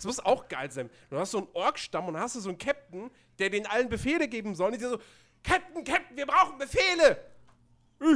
[0.00, 0.88] Das muss auch geil sein.
[1.10, 4.28] Du hast so einen Ork-Stamm und hast du so einen Captain, der den allen Befehle
[4.28, 4.72] geben soll.
[4.72, 4.98] Und die so,
[5.44, 7.22] Captain, Captain, wir brauchen Befehle.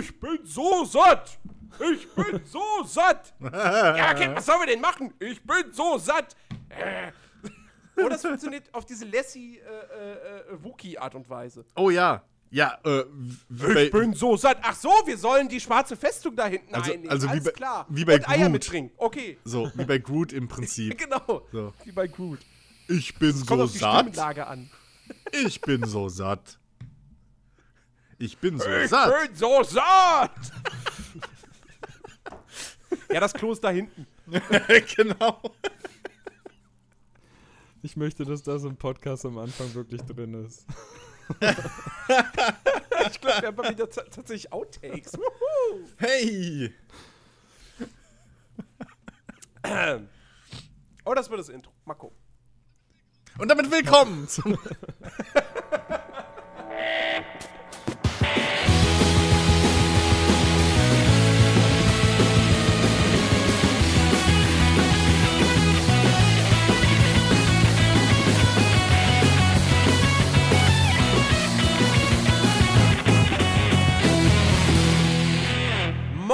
[0.01, 1.39] Ich bin so satt.
[1.93, 3.35] Ich bin so satt.
[3.41, 5.13] ja, Captain, was sollen wir denn machen?
[5.19, 6.35] Ich bin so satt.
[6.71, 7.13] Äh.
[7.97, 11.67] Oder das funktioniert auf diese Lassie äh, äh, Wookie-Art und Weise.
[11.77, 12.25] Oh ja.
[12.55, 13.03] Ja, äh,
[13.51, 14.59] ich bin so satt.
[14.63, 17.11] Ach so, wir sollen die schwarze Festung da hinten also, einnehmen.
[17.11, 17.87] Also Alles wie bei, klar.
[17.89, 18.53] Wie bei Und Eier Groot.
[18.53, 18.97] mittrinken.
[18.97, 19.39] Okay.
[19.43, 20.97] So, wie bei Groot im Prinzip.
[21.05, 21.49] genau.
[21.51, 21.75] So.
[21.83, 22.39] Wie bei Groot.
[22.87, 24.39] Ich bin Kommt so auf die satt.
[24.39, 24.71] An.
[25.33, 26.61] Ich bin so satt.
[28.19, 29.13] Ich bin so Ich satt.
[29.27, 30.31] bin so satt.
[33.11, 34.07] ja, das Klo ist da hinten.
[34.97, 35.43] genau.
[37.83, 40.65] Ich möchte, dass das im Podcast am Anfang wirklich drin ist.
[43.07, 45.13] Ich glaube, wir haben mal wieder ta- tatsächlich Outtakes.
[45.15, 45.89] Wuhu.
[45.99, 46.75] Hey.
[51.05, 51.73] Oh, das wird das Intro.
[51.85, 52.17] Mal gucken.
[53.39, 54.57] Und damit willkommen zum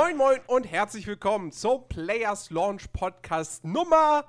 [0.03, 4.25] Moin, moin und herzlich willkommen zum Players Launch Podcast Nummer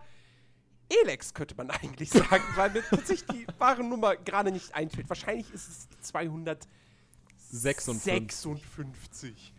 [0.90, 5.08] Elex, könnte man eigentlich sagen, weil mir tatsächlich die wahre Nummer gerade nicht einfällt.
[5.08, 6.68] Wahrscheinlich ist es die 256.
[7.62, 9.54] 56.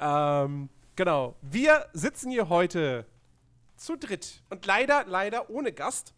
[0.00, 1.36] Ähm, genau.
[1.42, 3.06] Wir sitzen hier heute
[3.76, 6.12] zu dritt und leider, leider ohne Gast,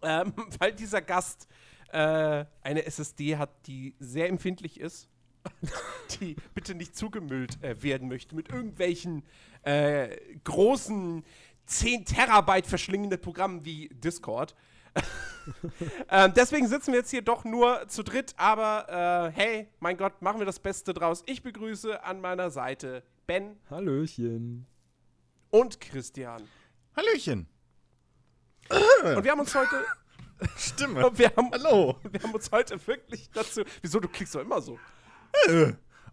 [0.00, 1.46] ähm, weil dieser Gast
[1.92, 5.10] äh, eine SSD hat, die sehr empfindlich ist
[6.20, 9.24] die bitte nicht zugemüllt äh, werden möchte mit irgendwelchen
[9.62, 11.24] äh, großen
[11.66, 14.54] 10 Terabyte verschlingenden Programmen wie Discord.
[16.10, 20.20] ähm, deswegen sitzen wir jetzt hier doch nur zu dritt, aber äh, hey, mein Gott,
[20.20, 21.22] machen wir das Beste draus.
[21.26, 24.66] Ich begrüße an meiner Seite Ben Hallöchen.
[25.50, 26.42] und Christian.
[26.96, 27.46] Hallöchen.
[28.68, 29.84] Und wir haben uns heute,
[30.56, 31.06] Stimme.
[31.06, 31.96] und wir haben, Hallo.
[32.10, 33.62] wir haben uns heute wirklich dazu.
[33.82, 34.78] Wieso, du klickst doch immer so.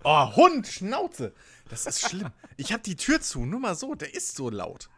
[0.04, 1.34] Oh, Hund, Schnauze.
[1.70, 2.30] Das ist schlimm.
[2.56, 4.90] Ich hab die Tür zu, nur mal so, der ist so laut.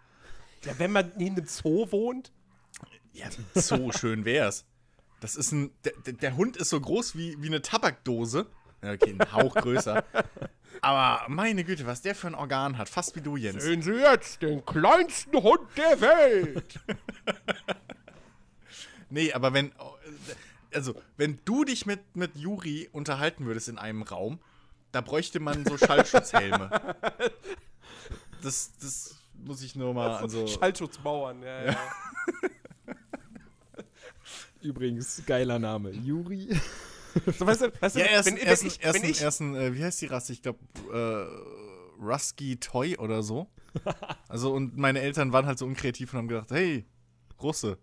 [0.66, 2.32] Ja, wenn man in einem Zoo wohnt.
[3.14, 4.66] Ja, so schön wär's.
[5.20, 5.72] Das ist ein.
[5.84, 8.46] Der, der- Hund ist so groß wie, wie eine Tabakdose.
[8.84, 10.04] Ja, Okay, ein Hauch größer.
[10.82, 12.88] Aber meine Güte, was der für ein Organ hat.
[12.88, 13.64] Fast wie du, Jens.
[13.64, 16.80] Sehen Sie jetzt den kleinsten Hund der Welt.
[19.12, 19.72] Nee, aber wenn.
[20.74, 24.40] Also, wenn du dich mit, mit Juri unterhalten würdest in einem Raum,
[24.92, 26.70] da bräuchte man so Schallschutzhelme.
[28.42, 30.16] Das, das muss ich nur mal.
[30.16, 31.78] Also, Schallschutzmauern, ja, ja.
[34.62, 35.92] Übrigens, geiler Name.
[35.92, 36.58] Juri.
[37.38, 38.82] So, weißt du, weißt du, ja, er ist wenn, ein, wenn er ist ein, ich,
[38.82, 40.32] er ein, ich, er ist ein äh, wie heißt die Rasse?
[40.32, 40.60] Ich glaube,
[40.94, 43.48] äh, Rusky Toy oder so.
[44.28, 46.86] Also, und meine Eltern waren halt so unkreativ und haben gedacht, hey,
[47.42, 47.78] Russe.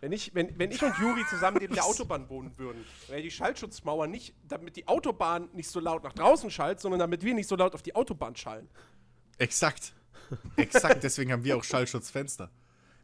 [0.00, 3.30] Wenn, ich, wenn, wenn ich und Juri zusammen neben der Autobahn wohnen würden, wäre die
[3.30, 7.48] Schallschutzmauer nicht, damit die Autobahn nicht so laut nach draußen schallt, sondern damit wir nicht
[7.48, 8.68] so laut auf die Autobahn schallen.
[9.38, 9.94] Exakt.
[10.56, 12.50] Exakt, deswegen haben wir auch Schallschutzfenster.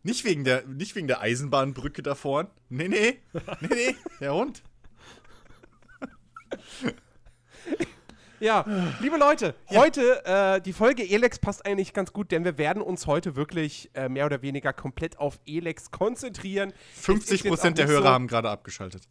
[0.02, 2.50] Nicht wegen der, nicht wegen der Eisenbahnbrücke da vorne.
[2.68, 3.18] Nee, nee.
[3.60, 3.96] Nee, nee.
[4.20, 4.62] Der Hund.
[8.40, 8.64] Ja,
[9.00, 13.06] liebe Leute, heute, äh, die Folge Elex passt eigentlich ganz gut, denn wir werden uns
[13.06, 16.72] heute wirklich äh, mehr oder weniger komplett auf Elex konzentrieren.
[16.92, 19.04] Es ist 50 jetzt auch Prozent der Hörer so- haben gerade abgeschaltet.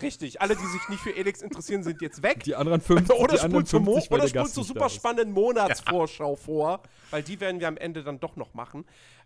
[0.00, 2.44] Richtig, alle, die sich nicht für Elex interessieren, sind jetzt weg.
[2.44, 4.62] Die anderen 50, Oder die anderen spult zur, Mo 50 weil oder der spult zur
[4.64, 4.94] super ist.
[4.94, 8.84] spannenden Monatsvorschau vor, weil die werden wir am Ende dann doch noch machen.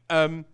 [0.08, 0.46] Ähm,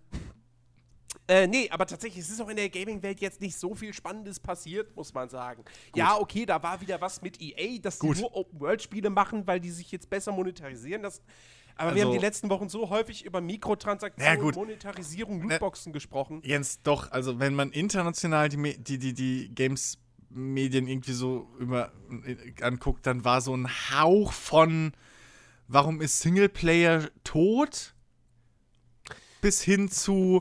[1.29, 4.41] äh, nee, aber tatsächlich, es ist auch in der Gaming-Welt jetzt nicht so viel Spannendes
[4.41, 5.63] passiert, muss man sagen.
[5.95, 8.17] Ja, okay, da war wieder was mit EA, dass Gut.
[8.17, 11.03] die nur Open-World-Spiele machen, weil die sich jetzt besser monetarisieren.
[11.03, 11.21] Das,
[11.77, 14.57] aber wir Also- haben die letzten Wochen so häufig über Mikrotransaktionen, Ja, gut.
[14.57, 16.41] Monetarisierung, Lootboxen gesprochen.
[16.45, 21.93] Jens, doch, also wenn man international die, die, die, die Games-Medien irgendwie so über,
[22.27, 24.93] äh, anguckt, dann war so ein Hauch von
[25.71, 27.93] Warum ist Singleplayer tot?
[29.43, 30.41] Bis hin zu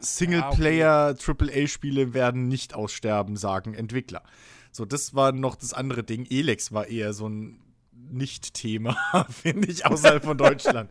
[0.00, 4.22] Singleplayer AAA-Spiele werden nicht aussterben, sagen Entwickler.
[4.70, 6.26] So, das war noch das andere Ding.
[6.28, 7.60] Elex war eher so ein
[7.92, 8.96] Nicht-Thema,
[9.30, 10.90] finde ich, außerhalb von Deutschland.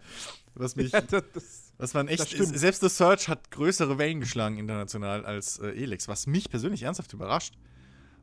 [0.55, 4.57] Was mich, Das, das, was man echt, Das selbst The Search hat größere Wellen geschlagen
[4.57, 7.56] international als äh, Elex, was mich persönlich ernsthaft überrascht.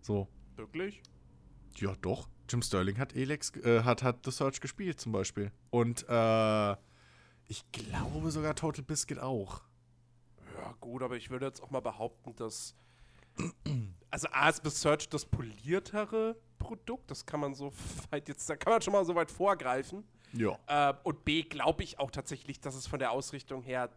[0.01, 1.03] So, wirklich?
[1.79, 2.29] ja doch.
[2.49, 5.53] Jim Sterling hat Elex, äh, hat, hat The Search gespielt zum Beispiel.
[5.71, 6.73] Und äh,
[7.47, 9.63] ich glaube sogar Total Biscuit auch.
[10.59, 12.75] Ja, gut, aber ich würde jetzt auch mal behaupten, dass.
[14.13, 17.13] Also, A ist Search das poliertere Produkt.
[17.13, 17.73] Das kann man so
[18.11, 20.03] weit jetzt, da kann man schon mal so weit vorgreifen.
[20.33, 20.59] Ja.
[20.67, 23.89] Äh, und B, glaube ich auch tatsächlich, dass es von der Ausrichtung her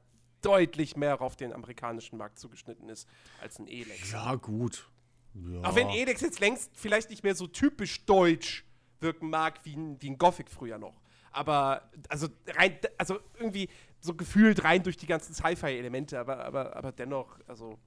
[0.42, 3.08] deutlich mehr auf den amerikanischen Markt zugeschnitten ist
[3.42, 4.12] als ein Elex.
[4.12, 4.90] Ja, gut.
[5.34, 5.64] Ja.
[5.64, 8.66] Auch wenn Elex jetzt längst vielleicht nicht mehr so typisch deutsch
[9.00, 11.02] wirken mag wie ein, wie ein Gothic früher noch.
[11.32, 13.68] Aber, also, rein, also irgendwie
[14.04, 17.80] so gefühlt rein durch die ganzen Sci-Fi-Elemente, aber, aber, aber dennoch, also,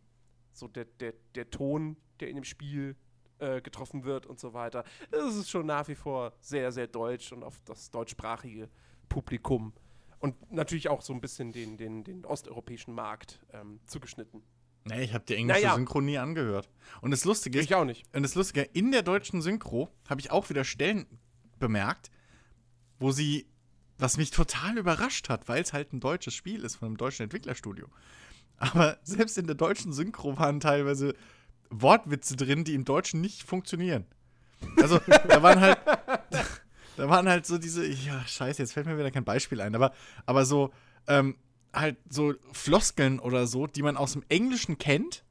[0.53, 2.97] so der, der, der Ton, der in dem Spiel
[3.39, 7.33] äh, getroffen wird und so weiter, das ist schon nach wie vor sehr, sehr deutsch
[7.33, 8.71] und auf das deutschsprachige
[9.11, 9.75] Publikum
[10.19, 14.43] und natürlich auch so ein bisschen den, den, den osteuropäischen Markt ähm, zugeschnitten.
[14.85, 15.75] Nee, ich habe die englische Naja.
[15.75, 16.71] Synchro nie angehört.
[17.03, 18.07] Und das Lustige ist, Ich auch nicht.
[18.15, 21.07] und das Lustige, in der deutschen Synchro habe ich auch wieder Stellen
[21.59, 22.11] bemerkt,
[22.99, 23.47] wo sie,
[23.99, 27.25] was mich total überrascht hat, weil es halt ein deutsches Spiel ist von einem deutschen
[27.25, 27.89] Entwicklerstudio.
[28.59, 31.15] Aber selbst in der deutschen Synchro waren teilweise
[31.71, 34.07] Wortwitze drin, die im Deutschen nicht funktionieren.
[34.81, 34.99] Also,
[35.29, 35.79] da waren halt,
[36.97, 39.93] da waren halt so diese, ja, scheiße, jetzt fällt mir wieder kein Beispiel ein, aber,
[40.25, 40.73] aber so,
[41.07, 41.37] ähm,
[41.75, 45.25] halt so Floskeln oder so, die man aus dem Englischen kennt,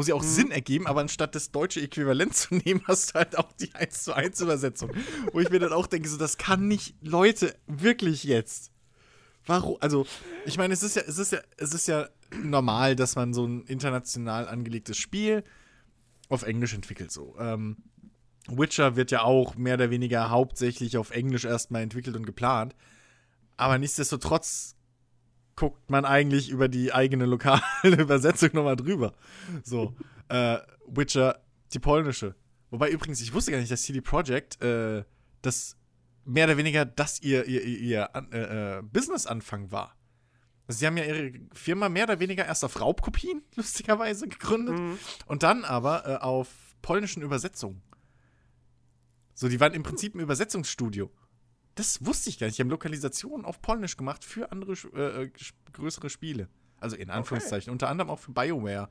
[0.00, 3.36] wo sie auch Sinn ergeben, aber anstatt das deutsche Äquivalent zu nehmen, hast du halt
[3.36, 4.92] auch die 1 zu 1 Übersetzung.
[5.30, 8.72] wo ich mir dann auch denke, so, das kann nicht, Leute, wirklich jetzt.
[9.44, 9.76] Warum?
[9.80, 10.06] Also,
[10.46, 12.08] ich meine, es ist ja, es ist ja, es ist ja
[12.42, 15.44] normal, dass man so ein international angelegtes Spiel
[16.30, 17.36] auf Englisch entwickelt, so.
[17.38, 17.76] Ähm,
[18.48, 22.74] Witcher wird ja auch mehr oder weniger hauptsächlich auf Englisch erstmal entwickelt und geplant.
[23.58, 24.76] Aber nichtsdestotrotz
[25.60, 29.12] guckt man eigentlich über die eigene lokale Übersetzung nochmal drüber.
[29.62, 29.94] So,
[30.28, 31.42] äh, Witcher,
[31.74, 32.34] die polnische.
[32.70, 35.04] Wobei übrigens, ich wusste gar nicht, dass CD Projekt äh,
[35.42, 35.76] das
[36.24, 39.94] mehr oder weniger das ihr, ihr, ihr, ihr äh, äh, Business-Anfang war.
[40.66, 44.98] Also sie haben ja ihre Firma mehr oder weniger erst auf Raubkopien, lustigerweise, gegründet.
[45.26, 46.48] Und dann aber äh, auf
[46.80, 47.82] polnischen Übersetzungen.
[49.34, 51.10] So, die waren im Prinzip ein Übersetzungsstudio.
[51.74, 52.58] Das wusste ich gar nicht.
[52.58, 55.30] Die haben Lokalisationen auf Polnisch gemacht für andere äh, äh,
[55.72, 56.48] größere Spiele.
[56.78, 57.70] Also in Anführungszeichen.
[57.72, 58.88] Unter anderem auch für BioWare.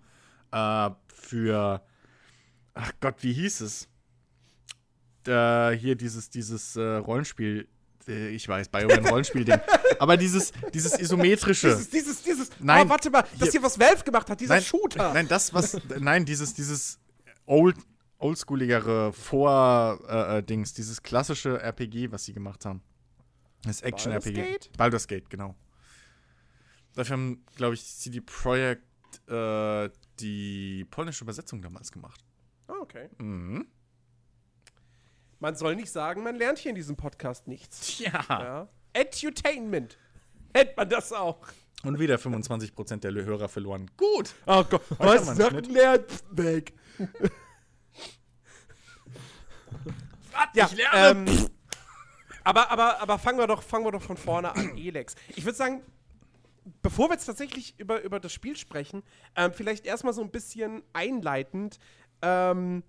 [0.51, 1.83] Äh, für.
[2.73, 3.87] Ach Gott, wie hieß es?
[5.27, 7.67] Äh, hier dieses, dieses äh, Rollenspiel.
[8.07, 9.59] Äh, ich weiß, BioWare ein Rollenspiel-Ding.
[9.99, 11.67] Aber dieses, dieses isometrische.
[11.69, 14.55] Dieses, dieses, dieses, Nein, oh, warte mal, das hier- hier, was Valve gemacht hat, dieser
[14.55, 15.13] nein, Shooter.
[15.13, 15.77] Nein, das, was.
[15.99, 16.99] Nein, dieses, dieses
[17.45, 17.75] old,
[18.19, 22.81] oldschooligere Vor-Dings, dieses klassische RPG, was sie gemacht haben.
[23.63, 24.33] Das Action-RPG.
[24.33, 24.77] Baldur's Gate?
[24.77, 25.55] Baldur's Gate, genau.
[26.93, 28.83] Dafür haben, glaube ich, CD Projekt
[29.27, 29.89] äh,
[30.19, 32.23] die polnische Übersetzung damals gemacht.
[32.67, 33.09] Ah, okay.
[33.17, 33.67] Mhm.
[35.39, 37.97] Man soll nicht sagen, man lernt hier in diesem Podcast nichts.
[37.97, 38.25] Tja.
[38.29, 38.69] Ja.
[38.93, 39.97] Edutainment.
[40.53, 41.39] Nennt man das auch.
[41.83, 43.89] Und wieder 25% der Hörer verloren.
[43.95, 44.33] Gut.
[44.45, 46.65] Oh Gott, Heute haben wir einen
[50.31, 50.49] Weg.
[50.53, 51.29] ja, ich lerne.
[51.29, 51.49] Ähm,
[52.43, 55.15] aber, aber, aber fangen wir doch, fangen wir doch von vorne an, Elex.
[55.29, 55.83] Ich würde sagen,
[56.81, 59.03] bevor wir jetzt tatsächlich über, über das Spiel sprechen,
[59.35, 61.79] ähm, vielleicht erstmal so ein bisschen einleitend.
[62.21, 62.83] Ähm,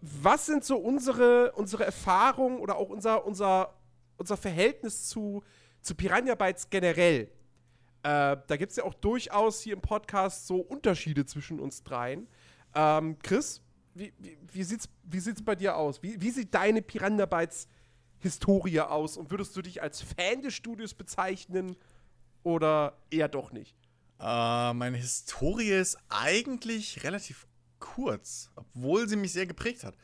[0.00, 3.74] was sind so unsere, unsere Erfahrungen oder auch unser, unser,
[4.16, 5.42] unser Verhältnis zu,
[5.80, 7.30] zu Piranha Bytes generell?
[8.02, 12.28] Äh, da gibt es ja auch durchaus hier im Podcast so Unterschiede zwischen uns dreien.
[12.74, 13.62] Ähm, Chris,
[13.94, 16.02] wie, wie, wie sieht's, wie sieht's bei dir aus?
[16.02, 17.68] Wie, wie sieht deine Piranha Bytes
[18.18, 19.16] Historie aus?
[19.16, 21.76] Und würdest du dich als Fan des Studios bezeichnen
[22.42, 23.76] oder eher doch nicht?
[24.20, 27.46] Äh, meine Historie ist eigentlich relativ
[27.78, 29.96] kurz, obwohl sie mich sehr geprägt hat.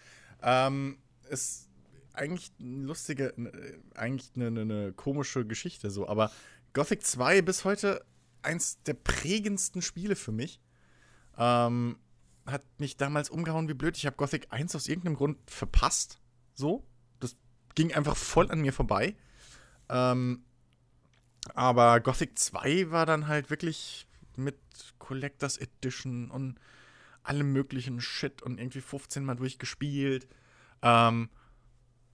[0.43, 1.69] Ähm, ist
[2.13, 6.31] eigentlich eine lustige, äh, eigentlich eine, eine, eine komische Geschichte so, aber
[6.73, 8.05] Gothic 2 bis heute
[8.43, 10.61] eins der prägendsten Spiele für mich.
[11.39, 11.99] Ähm,
[12.47, 13.97] hat mich damals umgehauen wie blöd.
[13.97, 16.21] Ich habe Gothic 1 aus irgendeinem Grund verpasst.
[16.55, 16.87] So.
[17.21, 17.37] Das
[17.75, 19.17] ging einfach voll an mir vorbei.
[19.89, 20.45] Ähm,
[21.55, 24.07] aber Gothic 2 war dann halt wirklich
[24.37, 24.59] mit
[24.99, 26.59] Collectors Edition und
[27.23, 30.29] allem möglichen Shit und irgendwie 15 Mal durchgespielt.
[30.83, 31.29] Ähm,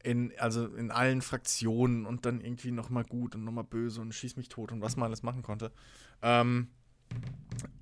[0.03, 4.37] in, also in allen Fraktionen und dann irgendwie nochmal gut und nochmal böse und schieß
[4.37, 5.73] mich tot und was man alles machen konnte.
[6.23, 6.69] Ähm,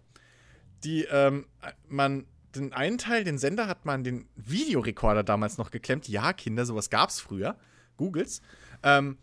[0.84, 1.46] die, ähm,
[1.88, 6.08] man, den einen Teil, den Sender, hat man den Videorekorder damals noch geklemmt.
[6.08, 7.58] Ja, Kinder, sowas gab's früher.
[7.98, 8.42] Googles.
[8.84, 9.18] Ähm,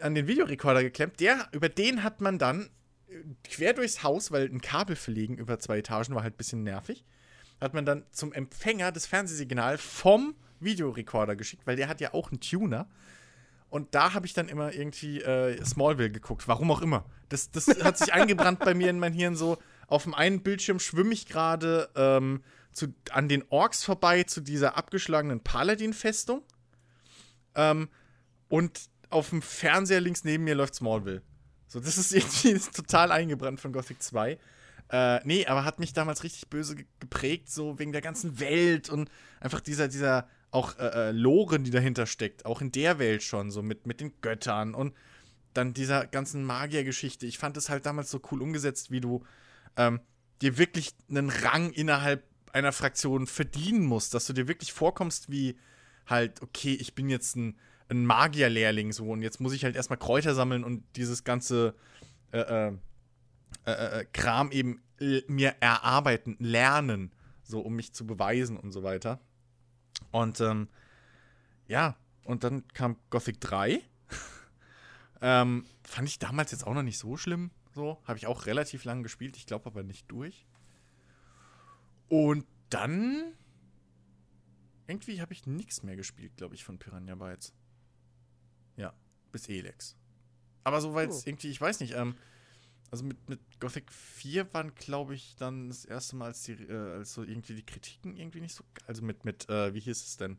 [0.00, 1.20] an den Videorekorder geklemmt.
[1.20, 2.70] Der, über den hat man dann
[3.08, 6.62] äh, quer durchs Haus, weil ein Kabel verlegen über zwei Etagen war halt ein bisschen
[6.62, 7.04] nervig,
[7.60, 12.30] hat man dann zum Empfänger das Fernsehsignal vom Videorekorder geschickt, weil der hat ja auch
[12.30, 12.88] einen Tuner.
[13.68, 17.04] Und da habe ich dann immer irgendwie äh, Smallville geguckt, warum auch immer.
[17.28, 19.58] Das, das hat sich eingebrannt bei mir in mein Hirn so.
[19.90, 22.42] Auf dem einen Bildschirm schwimme ich gerade ähm,
[23.10, 26.42] an den Orks vorbei zu dieser abgeschlagenen Paladin-Festung.
[27.54, 27.88] Ähm,
[28.48, 31.22] und auf dem Fernseher links neben mir läuft Smallville.
[31.66, 34.38] So, das ist irgendwie ist total eingebrannt von Gothic 2.
[34.92, 38.88] Äh, nee, aber hat mich damals richtig böse ge- geprägt, so wegen der ganzen Welt
[38.88, 43.22] und einfach dieser, dieser auch äh, äh, Lore, die dahinter steckt, auch in der Welt
[43.22, 44.94] schon, so mit, mit den Göttern und
[45.54, 47.26] dann dieser ganzen Magiergeschichte.
[47.26, 49.24] Ich fand es halt damals so cool umgesetzt, wie du
[49.76, 50.00] ähm,
[50.42, 55.58] dir wirklich einen Rang innerhalb einer Fraktion verdienen musst, dass du dir wirklich vorkommst wie
[56.06, 57.56] halt, okay, ich bin jetzt ein,
[57.88, 61.74] ein Magierlehrling so und jetzt muss ich halt erstmal Kräuter sammeln und dieses ganze
[62.32, 62.72] äh, äh,
[63.66, 67.12] äh, äh, Kram eben äh, mir erarbeiten, lernen,
[67.42, 69.20] so um mich zu beweisen und so weiter.
[70.10, 70.68] Und ähm,
[71.66, 73.80] ja, und dann kam Gothic 3.
[75.20, 77.50] ähm, fand ich damals jetzt auch noch nicht so schlimm.
[77.74, 80.46] So, habe ich auch relativ lang gespielt, ich glaube aber nicht durch.
[82.08, 83.32] Und dann
[84.86, 87.54] irgendwie habe ich nichts mehr gespielt, glaube ich, von Piranha Bytes.
[88.76, 88.92] Ja,
[89.30, 89.96] bis Elex.
[90.64, 91.22] Aber so weit Oh.
[91.24, 92.16] irgendwie, ich weiß nicht, ähm,
[92.90, 96.94] also mit, mit Gothic 4 waren, glaube ich, dann das erste Mal, als, die, äh,
[96.96, 98.64] als so irgendwie die Kritiken irgendwie nicht so.
[98.88, 100.38] Also mit, mit äh, wie hieß es denn?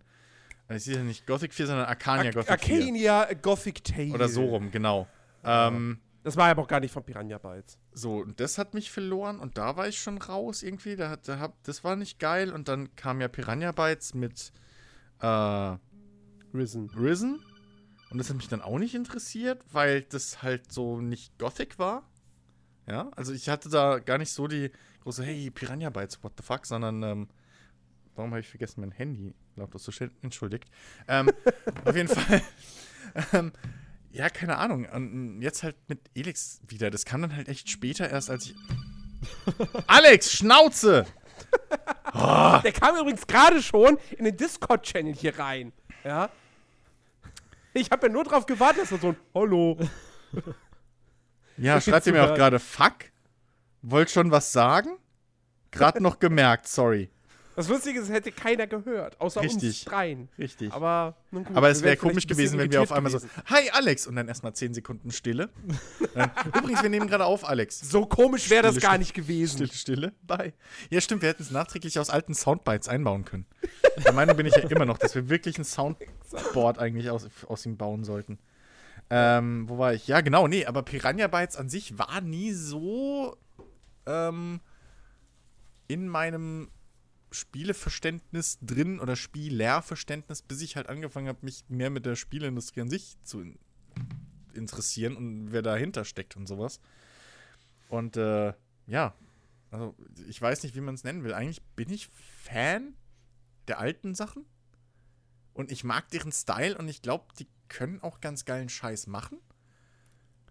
[0.67, 2.75] Äh, Ich sehe ja nicht Gothic 4, sondern Arcania Ar Gothic 4.
[2.75, 4.11] Arcania Gothic Tale.
[4.13, 5.07] Oder so rum, genau.
[5.45, 7.79] Ähm, Das war aber auch gar nicht von Piranha Bytes.
[7.93, 10.95] so, und das hat mich verloren und da war ich schon raus irgendwie.
[10.95, 14.51] Da hat, da das war nicht geil und dann kam ja Piranha Bytes mit
[15.19, 15.77] äh,
[16.53, 16.89] Risen.
[16.91, 17.43] Risen.
[18.11, 22.03] Und das hat mich dann auch nicht interessiert, weil das halt so nicht Gothic war.
[22.87, 24.69] Ja, also ich hatte da gar nicht so die
[25.01, 27.27] große, hey, Piranha Bytes, what the fuck, sondern, ähm,
[28.15, 30.11] warum habe ich vergessen, mein Handy laut auszustellen?
[30.21, 30.69] Entschuldigt.
[31.07, 31.31] Ähm,
[31.85, 32.41] auf jeden Fall,
[33.33, 33.51] ähm,
[34.11, 34.85] ja, keine Ahnung.
[34.85, 36.89] Und jetzt halt mit Elix wieder.
[36.89, 38.55] Das kam dann halt echt später erst, als ich.
[39.87, 41.05] Alex, Schnauze!
[42.13, 45.71] Der kam übrigens gerade schon in den Discord-Channel hier rein.
[46.03, 46.29] Ja.
[47.73, 49.77] Ich habe ja nur drauf gewartet, dass er so ein Hallo.
[51.57, 52.95] Ja, schreibt ihr mir auch gerade, fuck?
[53.81, 54.97] Wollt schon was sagen?
[55.71, 57.09] Gerade noch gemerkt, sorry.
[57.55, 59.85] Das Lustige ist, es hätte keiner gehört, außer uns Richtig.
[59.85, 60.29] dreien.
[60.37, 60.71] Richtig.
[60.71, 63.43] Aber, nun gut, Aber es wäre wären komisch gewesen, wenn wir auf einmal so, gewesen.
[63.45, 65.49] hi Alex, und dann erstmal 10 Sekunden Stille.
[66.45, 67.79] Übrigens, wir nehmen gerade auf, Alex.
[67.81, 69.67] So komisch wäre das gar nicht gewesen.
[69.67, 70.53] Stille, Stille, bye.
[70.89, 73.45] Ja, stimmt, wir hätten es nachträglich aus alten Soundbites einbauen können.
[74.05, 77.65] Der Meinung bin ich ja immer noch, dass wir wirklich ein Soundboard eigentlich aus, aus
[77.65, 78.39] ihm bauen sollten.
[79.09, 80.07] Ähm, wo war ich?
[80.07, 83.35] Ja, genau, nee, aber Piranha Bytes an sich war nie so
[84.05, 84.61] ähm,
[85.89, 86.69] in meinem
[87.31, 92.89] Spieleverständnis drin oder Spielerverständnis, bis ich halt angefangen habe, mich mehr mit der Spieleindustrie an
[92.89, 93.57] sich zu in
[94.53, 96.79] interessieren und wer dahinter steckt und sowas.
[97.89, 98.53] Und äh,
[98.87, 99.15] ja,
[99.69, 99.95] also
[100.27, 101.33] ich weiß nicht, wie man es nennen will.
[101.33, 102.09] Eigentlich bin ich
[102.43, 102.95] Fan
[103.67, 104.45] der alten Sachen
[105.53, 109.39] und ich mag deren Style und ich glaube, die können auch ganz geilen Scheiß machen,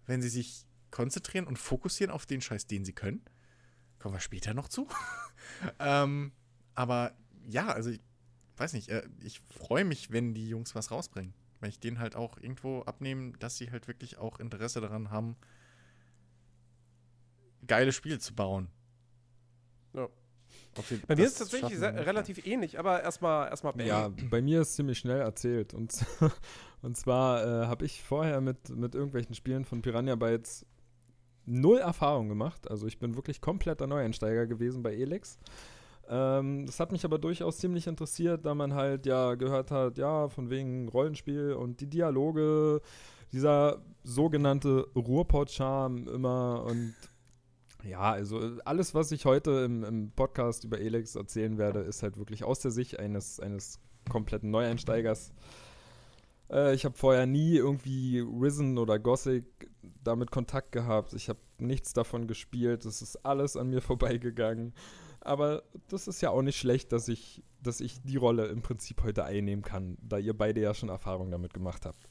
[0.07, 3.23] wenn sie sich konzentrieren und fokussieren auf den Scheiß, den sie können.
[3.99, 4.87] Kommen wir später noch zu.
[5.79, 6.31] ähm,
[6.75, 7.13] aber
[7.47, 8.01] ja, also ich
[8.57, 11.33] weiß nicht, äh, ich freue mich, wenn die Jungs was rausbringen.
[11.59, 15.35] Wenn ich denen halt auch irgendwo abnehme, dass sie halt wirklich auch Interesse daran haben,
[17.67, 18.67] geile Spiele zu bauen.
[19.93, 20.09] Ja.
[21.07, 23.79] Bei mir ist es tatsächlich schaffen relativ ähnlich, aber erstmal erstmal.
[23.85, 25.73] Ja, bei mir ist ziemlich schnell erzählt.
[25.73, 26.05] Und,
[26.81, 30.65] und zwar äh, habe ich vorher mit, mit irgendwelchen Spielen von Piranha Bytes
[31.45, 32.69] null Erfahrung gemacht.
[32.69, 35.37] Also ich bin wirklich kompletter Neueinsteiger gewesen bei Elex.
[36.13, 40.27] Ähm, das hat mich aber durchaus ziemlich interessiert, da man halt ja gehört hat, ja,
[40.27, 42.81] von wegen Rollenspiel und die Dialoge,
[43.31, 46.93] dieser sogenannte Ruhrpott-Charme immer und
[47.85, 52.17] ja, also alles, was ich heute im, im Podcast über Elex erzählen werde, ist halt
[52.17, 55.31] wirklich aus der Sicht eines, eines kompletten Neueinsteigers.
[56.51, 59.45] Äh, ich habe vorher nie irgendwie Risen oder Gothic
[60.03, 61.13] damit Kontakt gehabt.
[61.13, 62.85] Ich habe nichts davon gespielt.
[62.85, 64.73] Das ist alles an mir vorbeigegangen.
[65.21, 69.03] Aber das ist ja auch nicht schlecht, dass ich, dass ich die Rolle im Prinzip
[69.03, 72.09] heute einnehmen kann, da ihr beide ja schon Erfahrung damit gemacht habt.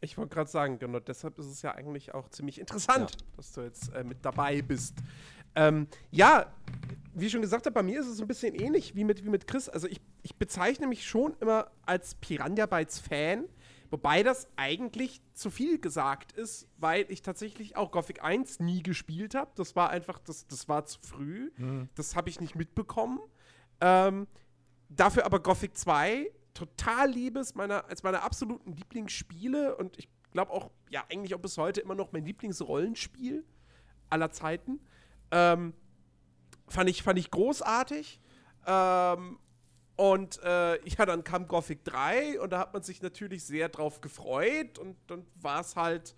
[0.00, 3.62] Ich wollte gerade sagen, genau, deshalb ist es ja eigentlich auch ziemlich interessant, dass du
[3.62, 4.96] jetzt äh, mit dabei bist.
[5.54, 6.52] Ähm, ja,
[7.14, 9.24] wie ich schon gesagt habe, bei mir ist es so ein bisschen ähnlich wie mit,
[9.24, 9.68] wie mit Chris.
[9.68, 13.44] Also ich, ich bezeichne mich schon immer als Piranha Bytes Fan,
[13.92, 19.34] wobei das eigentlich zu viel gesagt ist, weil ich tatsächlich auch Gothic 1 nie gespielt
[19.34, 19.52] habe.
[19.54, 21.52] Das war einfach, das, das war zu früh.
[21.58, 21.90] Mhm.
[21.94, 23.20] Das habe ich nicht mitbekommen.
[23.82, 24.26] Ähm,
[24.88, 30.70] dafür aber Gothic 2 total liebes, meiner, als meine absoluten Lieblingsspiele und ich glaube auch,
[30.88, 33.44] ja, eigentlich auch bis heute immer noch mein Lieblingsrollenspiel
[34.08, 34.80] aller Zeiten.
[35.30, 35.74] Ähm,
[36.66, 38.20] fand, ich, fand ich großartig.
[38.66, 39.38] Ähm,
[39.96, 44.00] und äh, ja, dann kam Gothic 3 und da hat man sich natürlich sehr drauf
[44.00, 46.14] gefreut und dann war es halt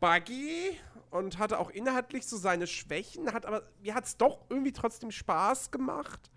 [0.00, 0.78] buggy
[1.10, 5.10] und hatte auch inhaltlich so seine Schwächen, hat aber mir hat es doch irgendwie trotzdem
[5.10, 6.30] Spaß gemacht.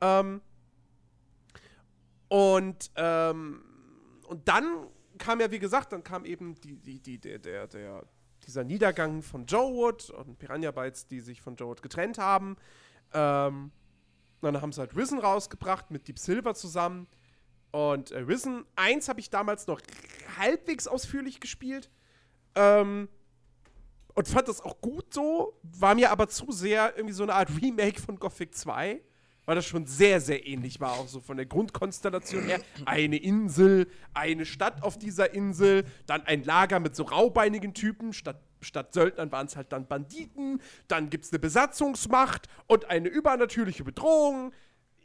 [0.00, 0.40] Ähm,
[2.28, 3.62] und, ähm,
[4.26, 4.86] und dann
[5.18, 8.04] kam ja, wie gesagt, dann kam eben die, die, die, der, der, der,
[8.46, 12.56] dieser Niedergang von Joe Wood und Piranha Bytes, die sich von Joe Wood getrennt haben.
[13.12, 13.70] Ähm,
[14.42, 17.06] dann haben sie halt Risen rausgebracht mit Deep Silver zusammen.
[17.70, 19.80] Und äh, Risen 1 habe ich damals noch
[20.38, 21.90] halbwegs ausführlich gespielt.
[22.54, 23.08] Ähm,
[24.14, 27.48] und fand das auch gut so, war mir aber zu sehr irgendwie so eine Art
[27.62, 29.00] Remake von Gothic 2
[29.44, 32.60] weil das schon sehr, sehr ähnlich war, auch so von der Grundkonstellation her.
[32.84, 38.40] Eine Insel, eine Stadt auf dieser Insel, dann ein Lager mit so raubeinigen Typen, statt,
[38.62, 43.84] statt Söldnern waren es halt dann Banditen, dann gibt es eine Besatzungsmacht und eine übernatürliche
[43.84, 44.52] Bedrohung.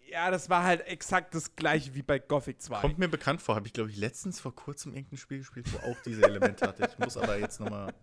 [0.09, 2.79] Ja, das war halt exakt das gleiche wie bei Gothic 2.
[2.79, 5.91] Kommt mir bekannt vor, habe ich glaube ich letztens vor kurzem irgendein Spiel gespielt, wo
[5.91, 6.87] auch diese Elemente hatte.
[6.89, 7.93] Ich muss aber jetzt nochmal.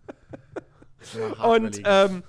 [1.17, 2.23] Noch und ähm,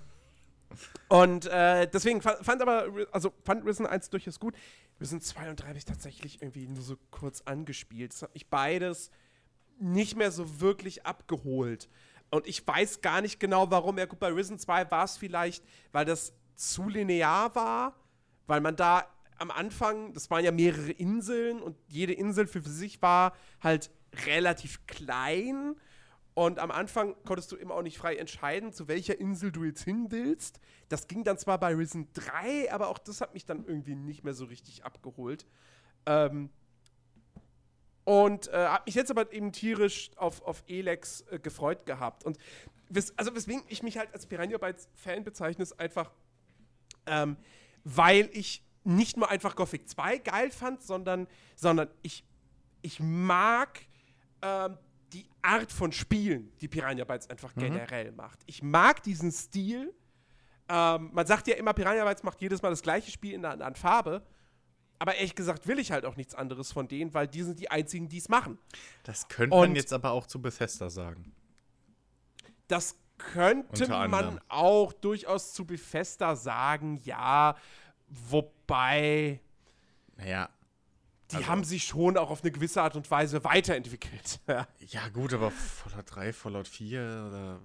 [1.09, 4.54] und äh, deswegen fand, fand, aber, also fand Risen 1 durchaus gut.
[5.00, 8.12] Risen 2 und 3 habe ich tatsächlich irgendwie nur so kurz angespielt.
[8.12, 9.11] Das hat mich beides
[9.78, 11.88] nicht mehr so wirklich abgeholt.
[12.30, 13.99] Und ich weiß gar nicht genau, warum.
[13.99, 17.95] Ja, gut, bei Risen 2 war es vielleicht, weil das zu linear war,
[18.47, 19.06] weil man da
[19.38, 23.90] am Anfang, das waren ja mehrere Inseln und jede Insel für sich war halt
[24.24, 25.77] relativ klein
[26.37, 29.85] und am Anfang konntest du immer auch nicht frei entscheiden, zu welcher Insel du jetzt
[29.85, 30.61] hin willst.
[30.90, 34.22] Das ging dann zwar bei Risen 3, aber auch das hat mich dann irgendwie nicht
[34.22, 35.46] mehr so richtig abgeholt.
[36.05, 36.50] Ähm,
[38.07, 42.25] und äh, habe mich jetzt aber eben tierisch auf, auf Elex äh, gefreut gehabt.
[42.25, 42.38] Und
[42.88, 46.12] wes also weswegen ich mich halt als Piranha Bytes Fan bezeichne, ist einfach,
[47.07, 47.37] ähm,
[47.83, 52.25] weil ich nicht nur einfach Gothic 2 geil fand, sondern, sondern ich,
[52.81, 53.81] ich mag
[54.40, 54.79] ähm,
[55.12, 57.61] die Art von Spielen, die Piranha Bytes einfach mhm.
[57.61, 58.38] generell macht.
[58.47, 59.92] Ich mag diesen Stil.
[60.69, 63.55] Ähm, man sagt ja immer, Piranha Bytes macht jedes Mal das gleiche Spiel in einer
[63.55, 64.25] anderen Farbe.
[64.98, 67.70] Aber ehrlich gesagt will ich halt auch nichts anderes von denen, weil die sind die
[67.70, 68.59] einzigen, die es machen.
[69.02, 71.32] Das könnte man jetzt aber auch zu Bethesda sagen.
[72.68, 77.56] Das könnte man auch durchaus zu Bethesda sagen, ja.
[78.09, 79.40] Wobei.
[80.16, 80.48] Naja,
[81.32, 84.40] die also, haben sich schon auch auf eine gewisse Art und Weise weiterentwickelt.
[84.46, 84.68] ja.
[84.78, 87.61] ja, gut, aber Fallout 3, Fallout 4 oder.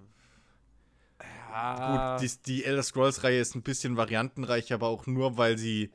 [1.52, 2.18] Ja.
[2.18, 5.92] Gut, die, die Elder Scrolls-Reihe ist ein bisschen variantenreich, aber auch nur, weil sie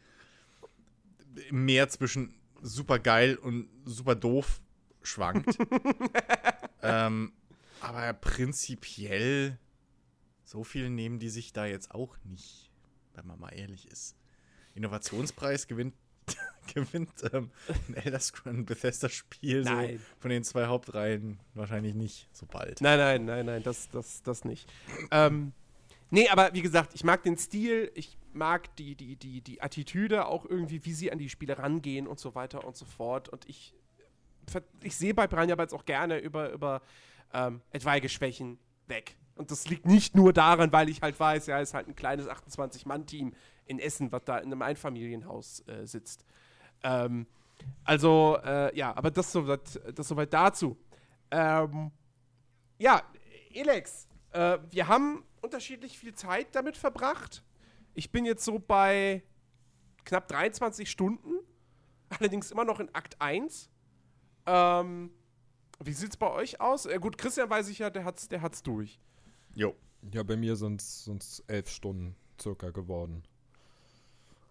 [1.50, 4.60] mehr zwischen super geil und super doof
[5.02, 5.58] schwankt.
[6.82, 7.32] ähm,
[7.80, 9.58] aber prinzipiell,
[10.44, 12.70] so viel nehmen die sich da jetzt auch nicht,
[13.14, 14.16] wenn man mal ehrlich ist.
[14.74, 15.94] Innovationspreis gewinnt
[16.74, 17.50] gewinnt ähm,
[17.88, 19.70] ein Elder Scrolls Bethesda-Spiel so
[20.18, 22.80] von den zwei Hauptreihen wahrscheinlich nicht so bald.
[22.80, 24.68] Nein, nein, nein, nein, das, das, das nicht.
[25.12, 25.52] ähm,
[26.10, 30.26] nee, aber wie gesagt, ich mag den Stil, ich mag die, die, die, die Attitüde,
[30.26, 33.28] auch irgendwie, wie sie an die Spiele rangehen und so weiter und so fort.
[33.28, 33.74] Und ich,
[34.82, 36.82] ich sehe bei Piranha Bytes auch gerne über, über
[37.32, 39.16] ähm, etwaige Schwächen weg.
[39.34, 41.96] Und das liegt nicht nur daran, weil ich halt weiß, ja, es ist halt ein
[41.96, 43.34] kleines 28-Mann-Team
[43.66, 46.24] in Essen, was da in einem Einfamilienhaus äh, sitzt.
[46.82, 47.26] Ähm,
[47.84, 50.76] also, äh, ja, aber das soweit, das soweit dazu.
[51.30, 51.90] Ähm,
[52.78, 53.02] ja,
[53.52, 57.42] Elex, äh, wir haben unterschiedlich viel Zeit damit verbracht.
[57.96, 59.22] Ich bin jetzt so bei
[60.04, 61.30] knapp 23 Stunden,
[62.10, 63.70] allerdings immer noch in Akt 1.
[64.44, 65.10] Ähm,
[65.82, 66.84] wie sieht's bei euch aus?
[66.84, 69.00] Äh, gut, Christian weiß ich ja, der hat's, der hat's durch.
[69.54, 69.74] Jo.
[70.12, 73.22] Ja, bei mir sind es elf Stunden circa geworden.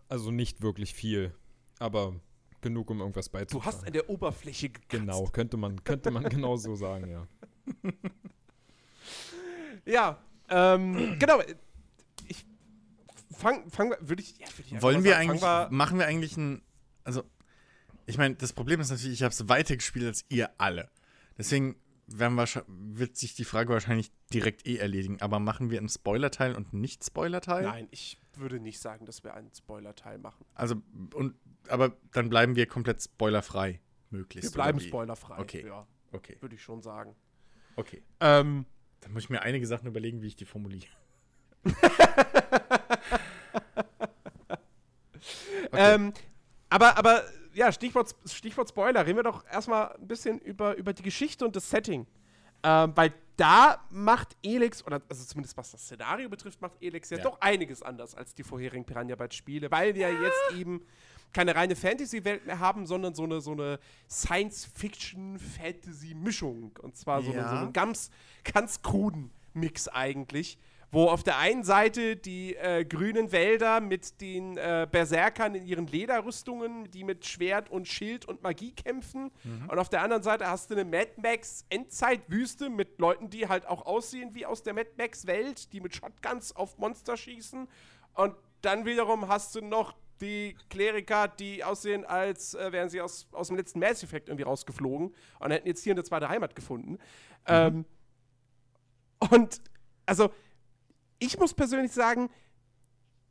[0.09, 1.31] Also nicht wirklich viel,
[1.77, 2.19] aber
[2.61, 3.61] genug, um irgendwas beizutragen.
[3.61, 4.89] Du hast an der Oberfläche gekratzt.
[4.89, 7.27] Genau, könnte man, könnte man genau so sagen, ja.
[9.85, 11.41] ja, ähm, genau.
[13.37, 16.37] Ich fang, würde ich, ja, würd ich Wollen wir sagen, eigentlich, wir machen wir eigentlich
[16.37, 16.61] ein,
[17.03, 17.23] also,
[18.05, 20.89] ich meine, das Problem ist natürlich, ich habe es weiter gespielt als ihr alle.
[21.37, 21.75] Deswegen
[22.07, 25.21] werden wir, wird sich die Frage wahrscheinlich direkt eh erledigen.
[25.21, 27.63] Aber machen wir einen Spoiler-Teil und einen Nicht-Spoiler-Teil?
[27.63, 30.45] Nein, ich würde nicht sagen, dass wir einen Spoiler-Teil machen.
[30.53, 30.75] Also,
[31.13, 31.35] und,
[31.67, 34.51] aber dann bleiben wir komplett spoilerfrei, möglichst.
[34.51, 35.39] Wir bleiben spoilerfrei.
[35.39, 35.65] Okay.
[35.65, 37.15] Ja, Okay, würde ich schon sagen.
[37.75, 38.01] okay.
[38.21, 38.65] Ähm,
[39.01, 40.87] Dann muss ich mir einige Sachen überlegen, wie ich die formuliere.
[45.73, 46.13] ähm,
[46.69, 47.23] aber, aber
[47.53, 51.55] ja, Stichwort, Stichwort Spoiler, reden wir doch erstmal ein bisschen über, über die Geschichte und
[51.55, 52.05] das Setting.
[52.63, 57.17] Ähm, weil da macht Elix, oder also zumindest was das Szenario betrifft, macht Elix ja,
[57.17, 57.23] Ja.
[57.23, 60.81] doch einiges anders als die vorherigen Piranha Bytes Spiele, weil wir jetzt eben
[61.33, 63.77] keine reine Fantasy-Welt mehr haben, sondern so eine, so eine
[64.09, 66.71] Science-Fiction-Fantasy-Mischung.
[66.81, 67.49] Und zwar so, eine, Ja.
[67.49, 68.09] so einen ganz,
[68.43, 70.57] ganz kruden Mix eigentlich.
[70.95, 75.87] Wo auf der einen Seite die äh, grünen Wälder mit den äh, Berserkern in ihren
[75.87, 79.29] Lederrüstungen, die mit Schwert und Schild und Magie kämpfen.
[79.67, 83.67] Und auf der anderen Seite hast du eine Mad Max Endzeitwüste mit Leuten, die halt
[83.67, 87.67] auch aussehen wie aus der Mad Max Welt, die mit Shotguns auf Monster schießen.
[88.13, 93.27] Und dann wiederum hast du noch die Kleriker, die aussehen, als äh, wären sie aus,
[93.33, 96.99] aus dem letzten Mass Effect irgendwie rausgeflogen und hätten jetzt hier eine zweite Heimat gefunden.
[97.47, 97.83] Ähm,
[99.29, 99.59] und
[100.05, 100.31] also,
[101.19, 102.29] ich muss persönlich sagen,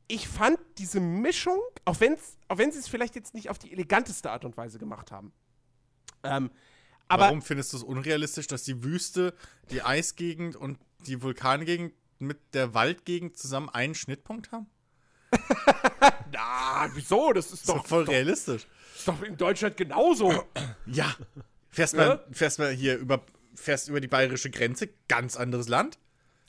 [0.06, 3.72] ich fand diese Mischung, auch, wenn's, auch wenn sie es vielleicht jetzt nicht auf die
[3.72, 5.32] eleganteste Art und Weise gemacht haben.
[6.22, 6.50] Ähm,
[7.08, 9.34] aber Warum findest du es unrealistisch, dass die Wüste,
[9.70, 14.66] die Eisgegend und die Vulkangegend mit der Waldgegend zusammen einen Schnittpunkt haben?
[16.32, 17.32] na, wieso?
[17.32, 18.66] Das ist Das ist doch, doch voll doch, realistisch.
[18.96, 20.44] ist doch in Deutschland genauso.
[20.86, 21.14] Ja.
[21.70, 22.06] Fährst, Ja?
[22.06, 25.98] mal, fährst mal hier über, fährst über die bayerische Grenze, ganz anderes Land.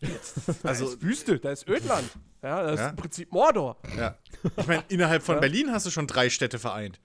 [0.01, 2.09] Da Also, ist Wüste, da ist Ödland.
[2.43, 2.85] Ja, das Ja.
[2.85, 3.77] ist im Prinzip Mordor.
[3.97, 4.17] ja.
[4.57, 5.41] Ich meine, innerhalb von Ja.
[5.41, 6.99] Berlin hast du schon drei Städte vereint.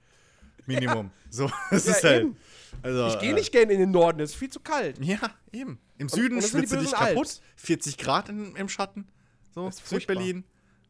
[0.67, 1.11] Minimum.
[1.31, 2.23] So, das ist halt.
[2.23, 2.37] eben.
[2.83, 5.03] Also, Ich gehe äh, nicht gerne in den Norden, es ist viel zu kalt.
[5.05, 5.19] Ja,
[5.53, 5.79] eben.
[5.99, 7.17] Im Süden und die schwitzt du dich kaputt.
[7.19, 7.41] Alps.
[7.57, 9.07] 40 Grad in, im Schatten.
[9.55, 9.71] So.
[9.71, 10.45] Südberlin.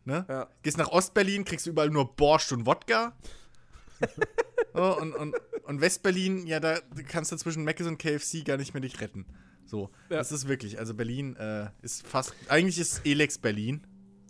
[0.05, 0.25] Ne?
[0.29, 0.49] Ja.
[0.63, 3.13] Gehst nach Ostberlin, kriegst du überall nur Borscht und Wodka.
[4.75, 5.35] so, und, und,
[5.65, 9.27] und Westberlin, ja, da kannst du zwischen Mc's und KFC gar nicht mehr dich retten.
[9.71, 10.17] So, Ja.
[10.17, 13.87] das ist wirklich, also Berlin äh, ist fast, eigentlich ist Elex Berlin.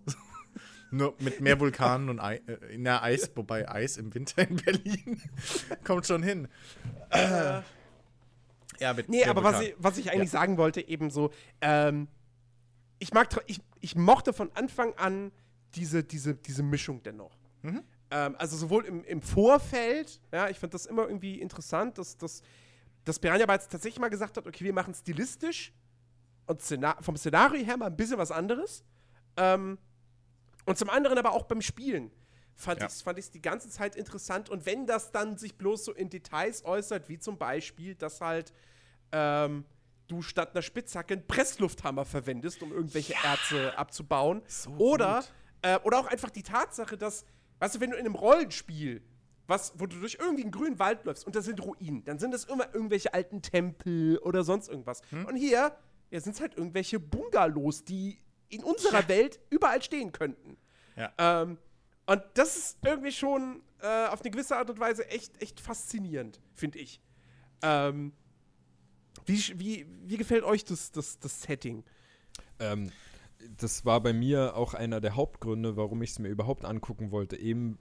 [0.91, 5.23] Nur mit mehr Vulkanen und Ei, äh, na, Eis, wobei Eis im Winter in Berlin
[5.85, 6.47] kommt schon hin.
[7.09, 7.63] Äh,
[8.81, 11.31] ja, mit Nee, aber was ich, was ich eigentlich sagen wollte, eben so,
[11.63, 12.07] ähm,
[12.99, 15.33] ich mag, ich, ich mochte von Anfang an
[15.75, 17.39] diese, diese, diese Mischung dennoch.
[17.63, 17.83] Mhm.
[18.11, 22.43] Ähm, also sowohl im, im Vorfeld, ja, ich fand das immer irgendwie interessant, dass, dass,
[23.05, 25.73] dass Piranha Bytes tatsächlich mal gesagt hat, okay, wir machen stilistisch
[26.47, 28.85] und Szena vom Szenario her mal ein bisschen was anderes.
[29.37, 29.79] Ähm,
[30.67, 32.11] und zum anderen aber auch beim Spielen
[32.55, 32.87] fand Ja.
[32.89, 34.51] ich es die ganze Zeit interessant.
[34.51, 38.53] Und wenn das dann sich bloß so in Details äußert, wie zum Beispiel, dass halt
[39.13, 39.65] ähm,
[40.09, 44.43] du statt einer Spitzhacke einen Presslufthammer verwendest, um irgendwelche Erze abzubauen.
[44.47, 45.25] So oder,
[45.63, 47.25] äh, oder auch einfach die Tatsache, dass,
[47.61, 49.03] weißt du, wenn du in einem Rollenspiel,
[49.51, 52.33] was, wo du durch irgendwie einen grünen Wald läufst und da sind Ruinen, dann sind
[52.33, 55.03] das immer irgendwelche alten Tempel oder sonst irgendwas.
[55.11, 55.27] Hm?
[55.27, 55.77] Und hier
[56.11, 60.57] ja, sind es halt irgendwelche Bungalows, die in unserer Welt überall stehen könnten.
[60.97, 61.13] Ja.
[61.19, 61.59] Ähm,
[62.07, 66.41] und das ist irgendwie schon äh, auf eine gewisse Art und Weise echt, echt faszinierend,
[66.55, 67.01] finde ich.
[67.63, 68.13] Ähm,
[69.27, 71.85] wie, wie, wie gefällt euch das, das, das Setting?
[72.59, 72.91] Ähm,
[73.57, 77.37] das war bei mir auch einer der Hauptgründe, warum ich es mir überhaupt angucken wollte.
[77.37, 77.79] Eben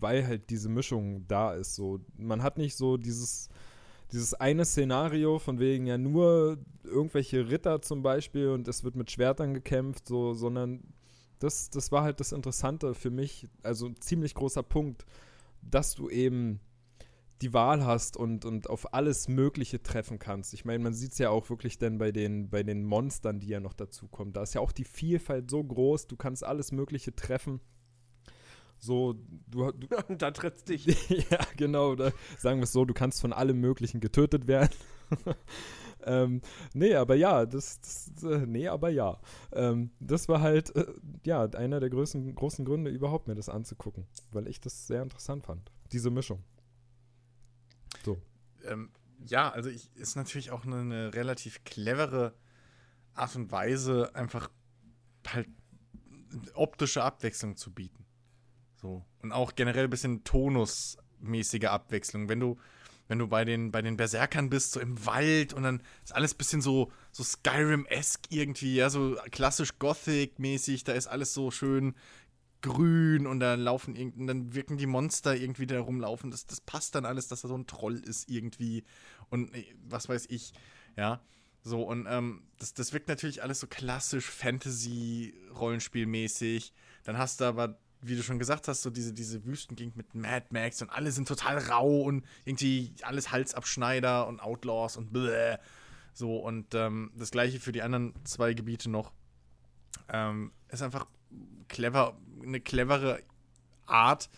[0.00, 1.74] weil halt diese Mischung da ist.
[1.74, 3.48] So, man hat nicht so dieses,
[4.12, 9.10] dieses eine Szenario von wegen ja nur irgendwelche Ritter zum Beispiel und es wird mit
[9.10, 10.82] Schwertern gekämpft, so, sondern
[11.38, 15.04] das, das war halt das Interessante für mich, also ein ziemlich großer Punkt,
[15.62, 16.60] dass du eben
[17.42, 20.54] die Wahl hast und, und auf alles Mögliche treffen kannst.
[20.54, 23.48] Ich meine, man sieht es ja auch wirklich dann bei den, bei den Monstern, die
[23.48, 24.32] ja noch dazukommen.
[24.32, 27.60] Da ist ja auch die Vielfalt so groß, du kannst alles Mögliche treffen.
[28.78, 29.14] So,
[29.48, 30.86] du, du Und da trittst dich.
[31.08, 34.74] ja, genau, da, sagen wir es so, du kannst von allem Möglichen getötet werden.
[36.04, 36.40] ähm,
[36.74, 39.20] nee, aber ja, das, das äh, nee, aber ja.
[39.52, 40.86] Ähm, das war halt, äh,
[41.24, 45.44] ja, einer der größten, großen Gründe, überhaupt mir das anzugucken, weil ich das sehr interessant
[45.44, 46.44] fand, diese Mischung.
[48.04, 48.18] So.
[48.64, 48.90] Ähm,
[49.26, 52.34] ja, also ich, ist natürlich auch eine, eine relativ clevere
[53.14, 54.50] Art und Weise, einfach
[55.26, 55.48] halt
[56.54, 58.04] optische Abwechslung zu bieten.
[58.88, 59.04] So.
[59.22, 62.30] Und auch generell ein bisschen tonusmäßige Abwechslung.
[62.30, 62.56] Wenn du,
[63.06, 66.32] wenn du bei den, bei den Berserkern bist, so im Wald und dann ist alles
[66.34, 71.94] ein bisschen so, so Skyrim-esque irgendwie, ja, so klassisch Gothic-mäßig, da ist alles so schön
[72.62, 76.30] grün und da laufen irgend- dann wirken die Monster irgendwie da rumlaufen.
[76.30, 78.84] Das, das passt dann alles, dass da so ein Troll ist irgendwie
[79.28, 80.54] und äh, was weiß ich,
[80.96, 81.20] ja.
[81.62, 86.72] So, und ähm, das, das wirkt natürlich alles so klassisch Fantasy-Rollenspielmäßig.
[87.04, 90.46] Dann hast du aber, wie du schon gesagt hast, so diese, diese Wüstengegend mit Mad
[90.50, 95.56] Max und alle sind total rau und irgendwie alles Halsabschneider und Outlaws und bläh.
[96.12, 99.12] So, und ähm, das gleiche für die anderen zwei Gebiete noch.
[100.08, 101.06] Ähm, ist einfach
[101.68, 103.22] clever, eine clevere
[103.86, 104.28] Art,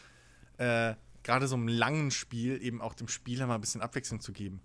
[0.59, 4.33] äh, gerade so einem langen Spiel eben auch dem Spieler mal ein bisschen Abwechslung zu
[4.33, 4.61] geben.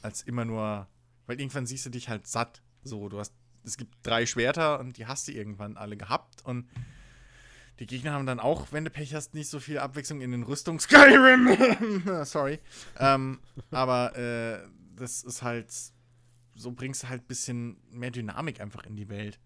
[0.00, 0.88] Als immer nur,
[1.26, 2.62] weil irgendwann siehst du dich halt satt.
[2.82, 6.68] So, du hast, es gibt drei Schwerter und die hast du irgendwann alle gehabt und
[7.78, 10.42] die Gegner haben dann auch, wenn du Pech hast, nicht so viel Abwechslung in den
[10.42, 10.78] Rüstung.
[10.78, 12.24] Skyrim!
[12.24, 12.58] Sorry.
[12.98, 15.72] ähm, aber äh, das ist halt,
[16.54, 19.40] so bringst du halt ein bisschen mehr Dynamik einfach in die Welt.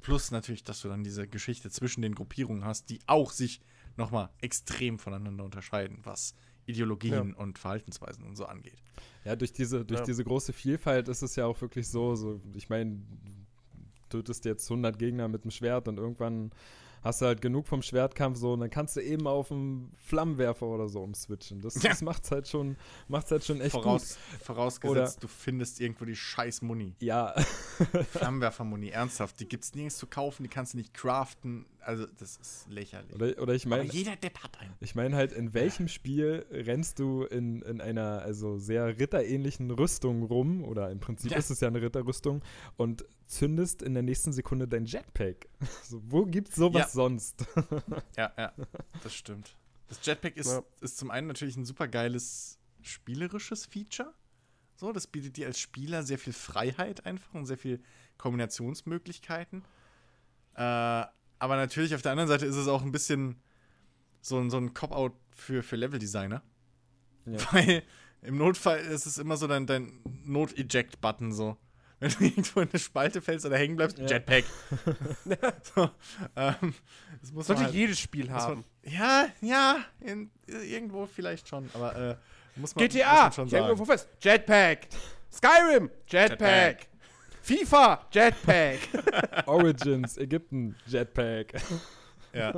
[0.00, 3.60] Plus natürlich, dass du dann diese Geschichte zwischen den Gruppierungen hast, die auch sich
[3.96, 6.34] nochmal extrem voneinander unterscheiden, was
[6.66, 7.36] Ideologien ja.
[7.36, 8.82] und Verhaltensweisen und so angeht.
[9.24, 10.06] Ja, durch diese, durch ja.
[10.06, 13.00] diese große Vielfalt ist es ja auch wirklich so, so ich meine,
[14.08, 16.50] du tötest jetzt 100 Gegner mit dem Schwert und irgendwann
[17.06, 20.66] hast du halt genug vom Schwertkampf so und dann kannst du eben auf einen Flammenwerfer
[20.66, 21.60] oder so umswitchen.
[21.60, 21.90] Das, ja.
[21.90, 22.76] das macht's halt schon,
[23.08, 24.42] macht's halt schon echt Voraus, gut.
[24.42, 26.94] Vorausgesetzt, oder, du findest irgendwo die scheiß Muni.
[27.00, 27.34] Ja.
[28.10, 29.38] Flammenwerfer-Muni, ernsthaft.
[29.40, 31.66] Die gibt's nirgends zu kaufen, die kannst du nicht craften.
[31.80, 33.14] Also, das ist lächerlich.
[33.14, 33.84] Oder, oder ich meine.
[33.84, 34.74] jeder Depp hat einen.
[34.80, 40.24] Ich meine halt, in welchem Spiel rennst du in, in einer also sehr ritterähnlichen Rüstung
[40.24, 41.38] rum, oder im Prinzip ja.
[41.38, 42.42] ist es ja eine Ritterrüstung,
[42.76, 45.48] und zündest in der nächsten Sekunde dein Jetpack.
[45.82, 46.88] So, wo gibt's sowas ja.
[46.88, 47.44] sonst?
[48.16, 48.52] ja, ja,
[49.02, 49.56] das stimmt.
[49.88, 50.62] Das Jetpack ist, ja.
[50.80, 54.12] ist zum einen natürlich ein super geiles spielerisches Feature.
[54.76, 57.80] So, das bietet dir als Spieler sehr viel Freiheit einfach und sehr viel
[58.18, 59.64] Kombinationsmöglichkeiten.
[60.54, 60.60] Äh,
[61.38, 63.36] aber natürlich auf der anderen Seite ist es auch ein bisschen
[64.20, 66.42] so, ein, so ein Cop-Out für, für Level-Designer.
[67.26, 67.38] Ja.
[67.52, 67.82] Weil
[68.22, 71.56] im Notfall ist es immer so dein, dein Not-Eject-Button so.
[71.98, 74.06] Wenn du irgendwo in eine Spalte fällst oder hängen bleibst, ja.
[74.06, 74.44] Jetpack.
[75.74, 75.90] so,
[76.36, 76.74] ähm,
[77.20, 78.64] das muss Sollte halt, jedes Spiel haben.
[78.84, 82.16] Man, ja, ja, in, irgendwo vielleicht schon, aber äh,
[82.56, 83.64] muss man, GTA, muss man schon sagen.
[83.64, 84.08] irgendwo fest.
[84.20, 84.88] Jetpack.
[85.32, 86.40] Skyrim, Jetpack.
[86.40, 86.86] Jetpack.
[87.42, 88.78] FIFA, Jetpack.
[89.46, 91.54] Origins, Ägypten, Jetpack.
[92.32, 92.52] Ja.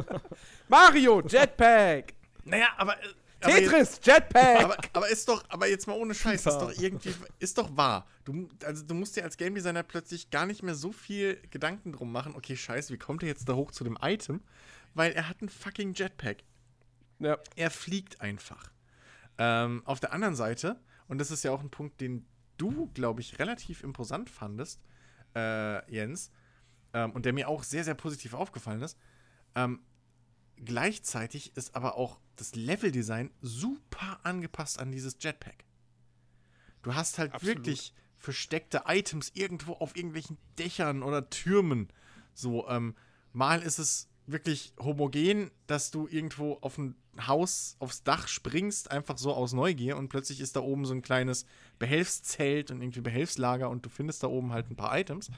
[0.68, 2.14] Mario, Jetpack.
[2.44, 3.06] Naja, aber äh,
[3.40, 4.64] Tetris, Jetpack!
[4.64, 8.06] Aber, aber, ist doch, aber jetzt mal ohne Scheiß, ist doch irgendwie, ist doch wahr.
[8.24, 11.92] Du, also du musst dir als Game Designer plötzlich gar nicht mehr so viel Gedanken
[11.92, 14.40] drum machen, okay, scheiße, wie kommt er jetzt da hoch zu dem Item?
[14.94, 16.38] Weil er hat einen fucking Jetpack.
[17.20, 17.38] Ja.
[17.56, 18.70] Er fliegt einfach.
[19.38, 23.20] Ähm, auf der anderen Seite, und das ist ja auch ein Punkt, den du, glaube
[23.20, 24.80] ich, relativ imposant fandest,
[25.36, 26.30] äh, Jens,
[26.92, 28.98] ähm, und der mir auch sehr, sehr positiv aufgefallen ist,
[29.54, 29.80] ähm,
[30.64, 35.64] Gleichzeitig ist aber auch das Leveldesign super angepasst an dieses Jetpack.
[36.82, 37.58] Du hast halt Absolut.
[37.58, 41.88] wirklich versteckte Items irgendwo auf irgendwelchen Dächern oder Türmen.
[42.34, 42.94] So, ähm,
[43.32, 46.94] mal ist es wirklich homogen, dass du irgendwo auf ein
[47.26, 51.02] Haus, aufs Dach springst, einfach so aus Neugier und plötzlich ist da oben so ein
[51.02, 51.46] kleines
[51.78, 55.30] Behelfszelt und irgendwie Behelfslager und du findest da oben halt ein paar Items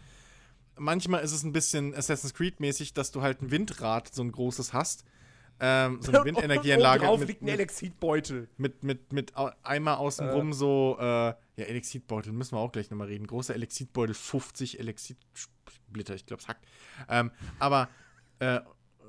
[0.81, 4.73] manchmal ist es ein bisschen Assassin's Creed-mäßig, dass du halt ein Windrad, so ein großes
[4.73, 5.05] hast.
[5.61, 7.05] Ähm, so eine Windenergieanlage.
[7.05, 8.49] drauf mit, liegt ein Elexitbeutel.
[8.57, 10.55] Mit, mit, mit, mit einmal außenrum äh.
[10.55, 13.27] so, äh, ja, Elexitbeutel, müssen wir auch gleich nochmal reden.
[13.27, 16.65] Großer Elexitbeutel, 50 Elexitsplitter, ich glaube, es hackt.
[17.09, 17.89] Ähm, aber,
[18.39, 18.61] äh,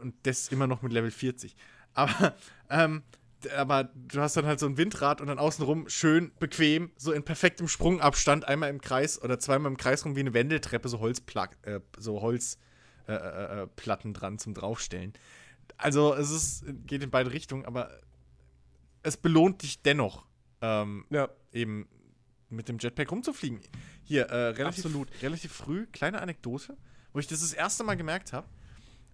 [0.02, 1.56] und das immer noch mit Level 40.
[1.94, 2.36] Aber,
[2.70, 3.04] ähm,
[3.58, 7.24] aber du hast dann halt so ein Windrad und dann außenrum schön bequem, so in
[7.24, 11.58] perfektem Sprungabstand, einmal im Kreis oder zweimal im Kreis rum wie eine Wendeltreppe, so Holzplatten
[11.64, 12.60] äh, so Holz,
[13.08, 15.14] äh, äh, äh dran zum Draufstellen.
[15.78, 17.92] Also es ist, geht in beide Richtungen, aber
[19.04, 20.26] es belohnt dich dennoch,
[20.62, 21.30] ähm, ja.
[21.52, 21.88] eben
[22.50, 23.60] mit dem Jetpack rumzufliegen.
[24.04, 25.10] Hier, äh, relativ, Absolut.
[25.22, 26.78] relativ früh, kleine Anekdote,
[27.14, 28.48] wo ich das das erste Mal gemerkt habe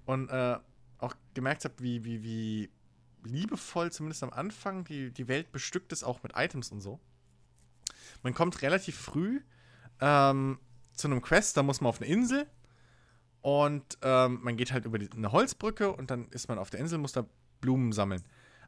[0.06, 0.58] und äh,
[0.98, 2.70] auch gemerkt habe, wie, wie, wie
[3.24, 7.00] liebevoll, zumindest am Anfang, die, die Welt bestückt ist, auch mit Items und so.
[8.24, 9.42] Man kommt relativ früh
[10.00, 10.60] ähm,
[10.94, 12.48] zu einem Quest, da muss man auf eine Insel
[13.48, 16.82] und ähm, man geht halt über die, eine Holzbrücke und dann ist man auf der
[16.82, 17.26] Insel, muss da
[17.62, 18.22] Blumen sammeln.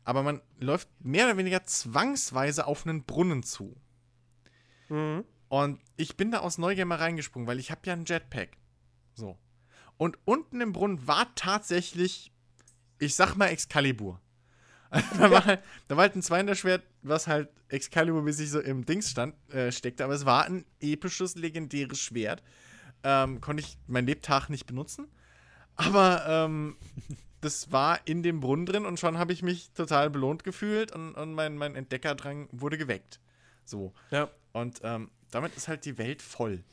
[0.05, 3.75] Aber man läuft mehr oder weniger zwangsweise auf einen Brunnen zu.
[4.87, 5.25] Mhm.
[5.49, 8.51] Und ich bin da aus Neugier mal reingesprungen, weil ich habe ja einen Jetpack.
[9.15, 9.37] So.
[9.97, 12.31] Und unten im Brunnen war tatsächlich,
[12.99, 14.21] ich sag mal, Excalibur.
[14.91, 19.35] da, war halt, da war halt ein Zweihänderschwert, was halt Excalibur-mäßig so im Dings stand,
[19.53, 22.41] äh, steckte, aber es war ein episches, legendäres Schwert.
[23.03, 25.07] Ähm, konnte ich mein Lebtag nicht benutzen.
[25.75, 26.75] Aber ähm,
[27.41, 31.13] das war in dem Brunnen drin und schon habe ich mich total belohnt gefühlt und,
[31.15, 33.19] und mein, mein Entdeckerdrang wurde geweckt.
[33.63, 33.93] So.
[34.11, 34.29] Ja.
[34.51, 36.63] Und ähm, damit ist halt die Welt voll.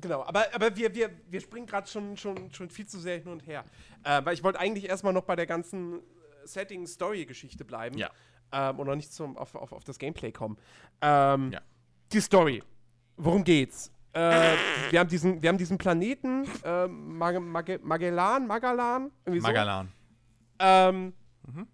[0.00, 3.28] Genau, aber, aber wir, wir, wir springen gerade schon, schon, schon viel zu sehr hin
[3.28, 3.64] und her.
[4.04, 6.00] Äh, weil ich wollte eigentlich erstmal noch bei der ganzen
[6.44, 7.98] Setting-Story-Geschichte bleiben.
[7.98, 8.10] Ja.
[8.52, 10.56] Ähm, und noch nicht zum, auf, auf, auf das Gameplay kommen.
[11.02, 11.60] Ähm, Ja.
[12.12, 12.62] Die Story.
[13.16, 13.92] Worum geht's?
[14.12, 14.54] Äh,
[14.90, 19.10] wir, haben diesen, wir haben diesen Planeten, äh, Mag Mag Magellan, Magellan?
[19.24, 19.46] Irgendwie so.
[19.46, 19.88] Magalan.
[20.58, 21.12] Ähm,
[21.46, 21.66] Mhm.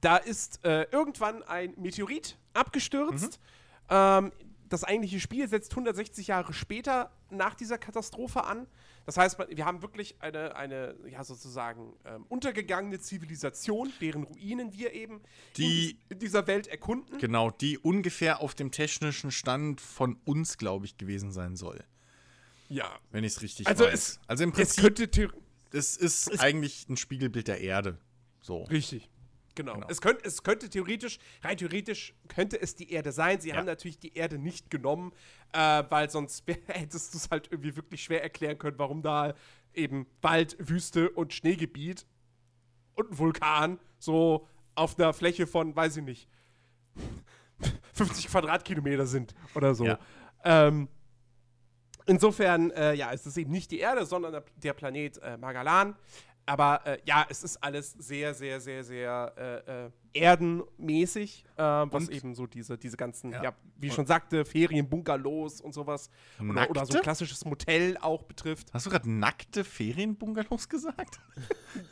[0.00, 3.38] Da ist äh, irgendwann ein Meteorit abgestürzt.
[3.38, 3.86] Mhm.
[3.90, 4.32] Ähm,
[4.68, 8.66] das eigentliche Spiel setzt 160 Jahre später nach dieser Katastrophe an.
[9.06, 14.92] Das heißt, wir haben wirklich eine, eine ja, sozusagen ähm, untergegangene Zivilisation, deren Ruinen wir
[14.92, 15.20] eben
[15.56, 17.18] Die- in, dies- in dieser Welt erkunden.
[17.18, 21.82] Genau, die ungefähr auf dem technischen Stand von uns, glaube ich, gewesen sein soll.
[22.68, 22.98] Ja.
[23.10, 23.92] Wenn ich es richtig Also weiß.
[23.94, 25.32] es- also im Es Prinzip, könnte theor-
[25.72, 27.98] es ist eigentlich ein Spiegelbild der Erde.
[28.42, 28.62] So.
[28.64, 29.08] Richtig.
[29.60, 29.74] Genau.
[29.74, 29.86] Genau.
[29.88, 33.40] Es, könnte, es könnte theoretisch, rein theoretisch könnte es die Erde sein.
[33.40, 33.56] Sie Ja.
[33.56, 35.12] haben natürlich die Erde nicht genommen,
[35.52, 39.34] äh, weil sonst hättest du es halt irgendwie wirklich schwer erklären können, warum da
[39.74, 42.06] eben Wald, Wüste und Schneegebiet
[42.94, 46.28] und ein Vulkan so auf einer Fläche von, weiß ich nicht,
[47.94, 49.84] 50 Quadratkilometer sind oder so.
[49.84, 49.98] Ja.
[50.44, 50.88] Ähm,
[52.06, 55.94] insofern, äh, ja, es ist eben nicht die Erde, sondern der- Planet äh, Magellan.
[56.46, 62.08] Aber äh, ja, es ist alles sehr, sehr, sehr, sehr äh, äh, erdenmäßig, äh, was
[62.08, 63.52] Und- eben so diese, diese ganzen, ja, Ja.
[63.76, 66.10] wie ich schon sagte, Ferienbungalows und sowas.
[66.40, 68.72] Oder, oder so ein klassisches Motel auch betrifft.
[68.72, 71.20] Hast du gerade nackte Ferienbungalows gesagt?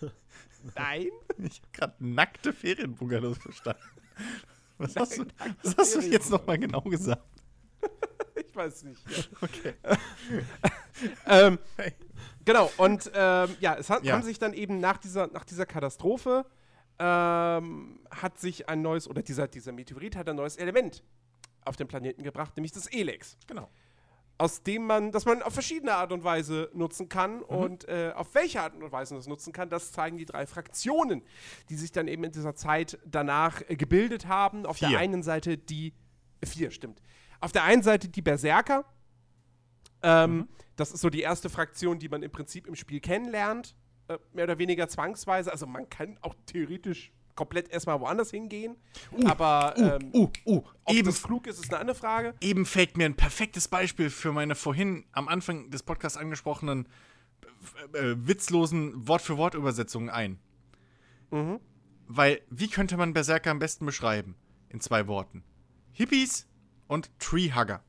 [0.74, 1.08] Nein.
[1.38, 3.80] Ich habe gerade nackte Ferienbungalows verstanden.
[4.78, 5.24] Was hast du,
[5.62, 7.22] was hast du jetzt nochmal genau gesagt?
[8.48, 9.00] Ich weiß nicht.
[9.40, 9.74] Okay.
[11.26, 11.92] ähm, Hey.
[12.48, 14.14] Genau, und ähm, ja, es hat, Ja.
[14.14, 16.46] haben sich dann eben nach dieser, nach dieser Katastrophe
[16.98, 21.04] ähm, hat sich ein neues, oder dieser, dieser Meteorit hat ein neues Element
[21.66, 23.37] auf den Planeten gebracht, nämlich das Elex.
[23.46, 23.68] Genau.
[24.38, 27.42] Aus dem man, das man auf verschiedene Art und Weise nutzen kann.
[27.42, 30.46] Und äh, auf welche Art und Weise man das nutzen kann, das zeigen die drei
[30.46, 31.22] Fraktionen,
[31.68, 34.64] die sich dann eben in dieser Zeit danach äh, gebildet haben.
[34.64, 34.98] Auf der Vier.
[35.00, 35.92] einen Seite die,
[36.40, 37.02] äh, vier, stimmt.
[37.40, 38.84] Auf der einen Seite die Berserker.
[40.02, 43.74] Ähm, Das ist so die erste Fraktion, die man im Prinzip im Spiel kennenlernt.
[44.06, 45.50] Äh, mehr oder weniger zwangsweise.
[45.50, 48.76] Also man kann auch theoretisch komplett erstmal woanders hingehen.
[49.24, 52.34] aber ähm, Uh, uh, ob eben, das klug ist, ist eine andere Frage.
[52.40, 56.88] eben fällt mir ein perfektes Beispiel für meine vorhin am Anfang des Podcasts angesprochenen
[57.92, 60.38] äh, witzlosen Wort-für-Wort-Übersetzungen ein.
[61.30, 61.60] Mhm.
[62.06, 64.36] Weil, wie könnte man Berserker am besten beschreiben?
[64.68, 65.44] In zwei Worten.
[65.92, 66.46] Hippies
[66.86, 67.82] und Treehugger.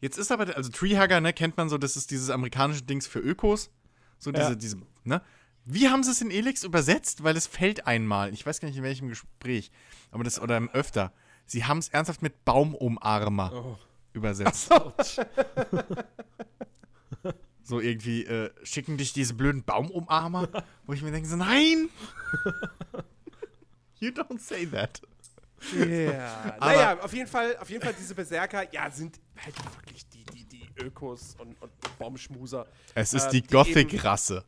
[0.00, 3.18] Jetzt ist aber, also Treehugger, ne, kennt man so, das ist dieses amerikanische Dings für
[3.18, 3.70] Ökos.
[4.18, 4.54] So diese, Ja.
[4.54, 5.22] diese, ne?
[5.64, 7.24] Wie haben sie es in Elix übersetzt?
[7.24, 8.32] Weil es fällt einmal.
[8.32, 9.70] Ich weiß gar nicht in welchem Gespräch.
[10.10, 11.12] Aber das, oder öfter.
[11.46, 13.76] Sie haben es ernsthaft mit Baumumarmer Oh.
[14.12, 14.70] übersetzt.
[17.62, 20.48] So irgendwie, äh, schicken dich diese blöden Baumumarmer?
[20.86, 21.90] Wo ich mir denke, so, nein!
[24.00, 25.02] You don't say that.
[25.76, 30.08] Ja, Aber- naja, auf jeden Fall, auf jeden Fall diese Berserker, ja, sind halt wirklich
[30.08, 32.66] die, die, die Ökos und, und Bombschmuser.
[32.94, 34.44] Es ist Ähm, die die Gothic-Rasse.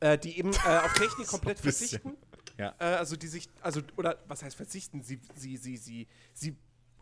[0.00, 2.16] äh, die eben äh, auf Technik komplett verzichten.
[2.58, 2.74] Ja.
[2.78, 5.02] Äh, also die sich, also, oder was heißt verzichten?
[5.02, 6.56] Sie, sie, sie, sie, sie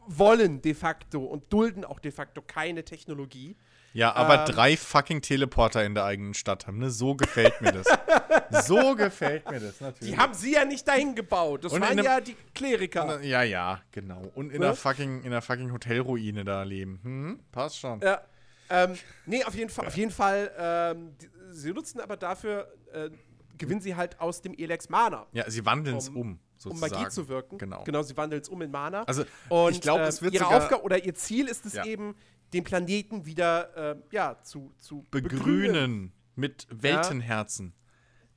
[0.06, 3.56] wollen de facto und dulden auch de facto keine Technologie.
[3.94, 4.52] Ja, aber Ähm.
[4.54, 6.90] drei fucking Teleporter in der eigenen Stadt haben, ne?
[6.90, 7.86] So gefällt mir das.
[8.66, 10.12] so gefällt mir das, natürlich.
[10.12, 11.64] Die haben sie ja nicht dahin gebaut.
[11.64, 13.22] Das Und waren ja die Kleriker.
[13.22, 14.22] ja, ja, genau.
[14.34, 14.66] Und in Ne?
[14.66, 16.98] der fucking, in der fucking Hotelruine da leben.
[17.02, 17.40] Hm?
[17.52, 18.00] Passt schon.
[18.00, 18.20] Ja.
[18.68, 23.10] Ähm, nee, auf jeden Fall, auf jeden Fall, ähm, die, sie nutzen aber dafür, äh,
[23.58, 25.26] gewinnen sie halt aus dem Elex Mana.
[25.32, 26.92] Ja, sie wandeln es Um- um, um sozusagen.
[26.94, 27.58] Magie zu wirken.
[27.58, 27.84] Genau.
[27.84, 29.02] Genau, sie wandeln es um in Mana.
[29.04, 31.74] Also, und ich glaube, ähm, es wird ihre sogar Aufgabe oder ihr Ziel ist es
[31.74, 31.84] Ja.
[31.84, 32.16] eben,
[32.54, 36.12] den Planeten wieder ähm, ja, zu, zu begrünen.
[36.36, 37.74] Mit Weltenherzen,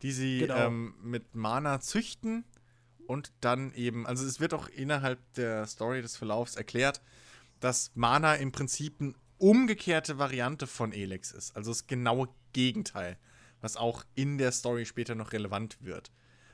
[0.04, 0.68] die sie Genau.
[0.68, 2.46] ähm, mit Mana züchten
[3.08, 7.02] und dann eben, also es wird auch innerhalb der Story des Verlaufs erklärt,
[7.60, 13.18] dass Mana im Prinzip eine umgekehrte Variante von Elex ist, also das genaue Gegenteil,
[13.62, 16.12] was auch in der Story später noch relevant wird,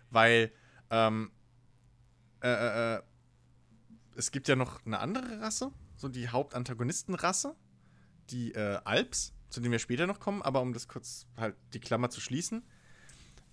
[0.10, 0.52] weil
[0.90, 1.32] ähm,
[2.42, 3.02] äh, äh, äh,
[4.16, 5.72] es gibt ja noch eine andere Rasse,
[6.04, 7.56] so die Hauptantagonistenrasse,
[8.30, 11.80] die äh, Alps, zu denen wir später noch kommen, aber um das kurz halt die
[11.80, 12.64] Klammer zu schließen.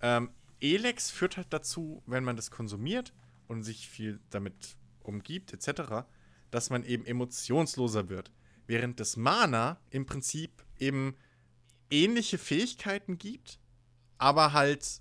[0.03, 0.31] Ähm,
[0.61, 3.15] Elex führt halt dazu, wenn man das konsumiert
[3.47, 6.07] und sich viel damit umgibt, etc.,
[6.51, 8.33] dass man eben emotionsloser wird.
[8.67, 11.17] Während das Mana im Prinzip eben
[11.89, 13.61] ähnliche Fähigkeiten gibt,
[14.19, 15.01] aber halt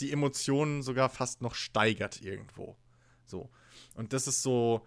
[0.00, 2.76] die Emotionen sogar fast noch steigert irgendwo.
[3.24, 3.50] So.
[3.94, 4.86] Und das ist so,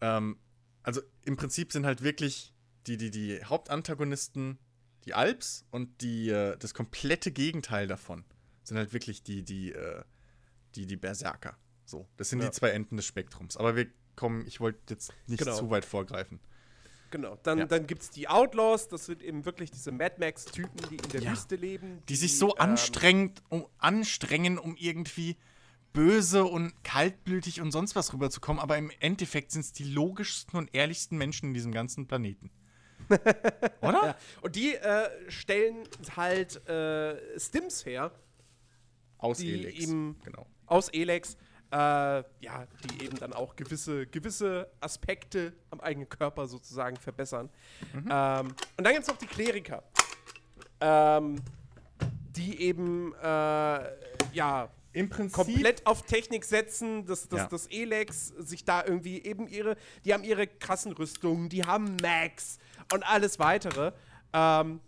[0.00, 0.38] ähm,
[0.84, 2.54] also im Prinzip sind halt wirklich
[2.86, 4.58] die, die, die Hauptantagonisten,
[5.04, 8.24] die Alps und die, äh, das komplette Gegenteil davon
[8.62, 10.02] sind halt wirklich die, die, äh,
[10.76, 11.56] die, die Berserker.
[11.84, 12.46] So, das sind Ja.
[12.46, 13.56] die zwei Enden des Spektrums.
[13.56, 15.56] Aber wir kommen, ich wollte jetzt nicht Genau.
[15.56, 16.40] zu weit vorgreifen.
[17.10, 17.36] Genau.
[17.42, 17.66] Dann, Ja.
[17.66, 21.22] dann gibt es die Outlaws, das sind eben wirklich diese Mad Max-Typen, die in der
[21.22, 21.32] Ja.
[21.32, 22.02] Wüste leben.
[22.08, 25.36] Die sich so ähm, anstrengend, um, anstrengen, um irgendwie
[25.94, 30.74] böse und kaltblütig und sonst was rüberzukommen, aber im Endeffekt sind es die logischsten und
[30.74, 32.50] ehrlichsten Menschen in diesem ganzen Planeten.
[33.80, 34.06] Oder?
[34.06, 34.16] Ja.
[34.42, 38.10] Und die äh, stellen halt äh, Stims her
[39.18, 39.78] Aus Die Elex.
[39.78, 40.46] eben- Genau.
[40.66, 41.36] aus Elex,
[41.70, 47.50] äh, ja, die eben dann auch gewisse, gewisse Aspekte am eigenen Körper sozusagen verbessern.
[47.92, 48.08] Mhm.
[48.10, 49.82] Ähm, und dann gibt es noch die Kleriker,
[50.80, 51.36] ähm,
[52.36, 53.24] die eben, äh,
[54.32, 55.34] ja, Im Prinzip.
[55.34, 57.46] komplett auf Technik setzen, dass, dass Ja.
[57.48, 62.58] das Elex sich da irgendwie eben ihre, die haben ihre krassen Rüstungen, die haben Max
[62.92, 63.92] und alles weitere,
[64.32, 64.80] ähm,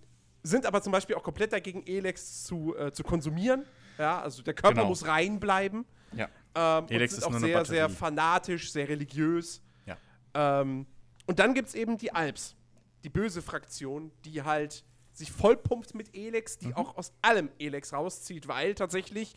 [0.43, 3.65] sind aber zum Beispiel auch komplett dagegen, Elex zu, äh, zu konsumieren.
[3.99, 4.89] Ja, also der Körper Genau.
[4.89, 5.85] muss rein bleiben.
[6.15, 6.29] Ja.
[6.55, 9.61] Ähm, Elex und ist sind auch nur eine sehr, sehr fanatisch, sehr religiös.
[9.87, 9.97] Ja.
[10.35, 10.87] Ähm,
[11.27, 12.55] und dann gibt es eben die Alps,
[13.03, 16.67] die böse Fraktion, die halt sich vollpumpt mit Elex, Mhm.
[16.69, 19.35] die auch aus allem Elex rauszieht, weil tatsächlich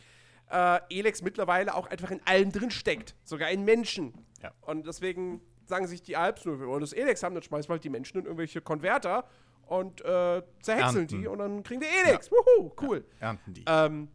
[0.50, 4.14] äh, Elex mittlerweile auch einfach in allem drin steckt, sogar in Menschen.
[4.42, 4.54] Ja.
[4.62, 7.74] Und deswegen sagen sich die Alps, nur wir wollen das Elex haben, dann schmeißen wir
[7.74, 9.26] halt die Menschen in irgendwelche Konverter
[9.68, 11.22] und äh, zerhäckseln Ernten.
[11.22, 12.32] die und dann kriegen wir Elex.
[12.32, 13.06] Wuhu, cool.
[13.20, 13.64] Ernten die.
[13.68, 14.10] Ähm,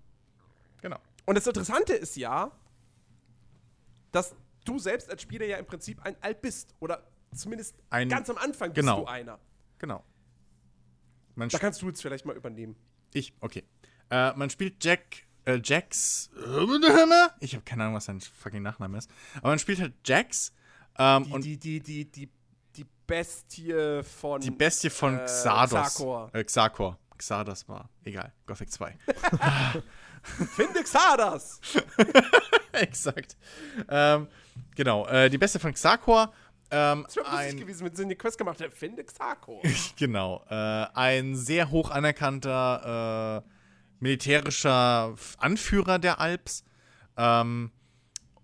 [0.83, 0.99] genau.
[1.27, 2.51] und das Interessante ist ja,
[4.11, 6.75] dass du selbst als Spieler ja im Prinzip ein Alp bist.
[6.81, 8.97] Oder zumindest Ein- ganz am Anfang genau.
[8.97, 9.39] bist du einer.
[9.79, 10.03] Genau.
[11.35, 12.77] Man Da kannst du jetzt vielleicht mal übernehmen.
[13.13, 13.65] Ich, okay.
[14.11, 16.31] Äh, man spielt Jack, äh, Jax.
[17.41, 19.11] Ich habe keine Ahnung, was sein fucking Nachname ist.
[19.39, 20.53] Aber man spielt halt Jax.
[20.99, 22.29] Ähm, Die, und die, die, die, die,
[22.77, 24.41] die Bestie von.
[24.41, 25.95] die Bestie von äh, Xardos.
[25.95, 26.31] Xarkor.
[26.33, 26.99] Äh, Xarkor.
[27.19, 27.89] Xardos war.
[28.05, 28.33] Egal.
[28.47, 28.97] Gothic 2.
[30.57, 31.61] Finde Xardas!
[32.73, 33.37] Exakt.
[33.89, 34.27] Ähm,
[34.75, 35.07] genau.
[35.07, 36.33] Äh, die Beste von Xarkor.
[36.71, 38.75] Ähm, Das wäre lustig gewesen, wenn sie eine Quest gemacht hätten.
[38.75, 39.61] Finde Xarkor.
[39.97, 40.45] genau.
[40.49, 40.55] Äh,
[40.95, 43.51] ein sehr hoch anerkannter äh,
[44.01, 46.65] militärischer Anführer der Alps.
[47.17, 47.71] Ähm,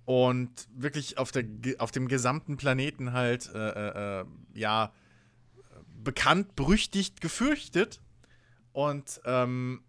[0.05, 1.45] und wirklich auf, der,
[1.79, 4.25] auf dem gesamten Planeten halt, äh, äh, äh,
[4.55, 4.93] ja,
[6.03, 8.01] bekannt, berüchtigt, gefürchtet.
[8.73, 9.85] Und ähm,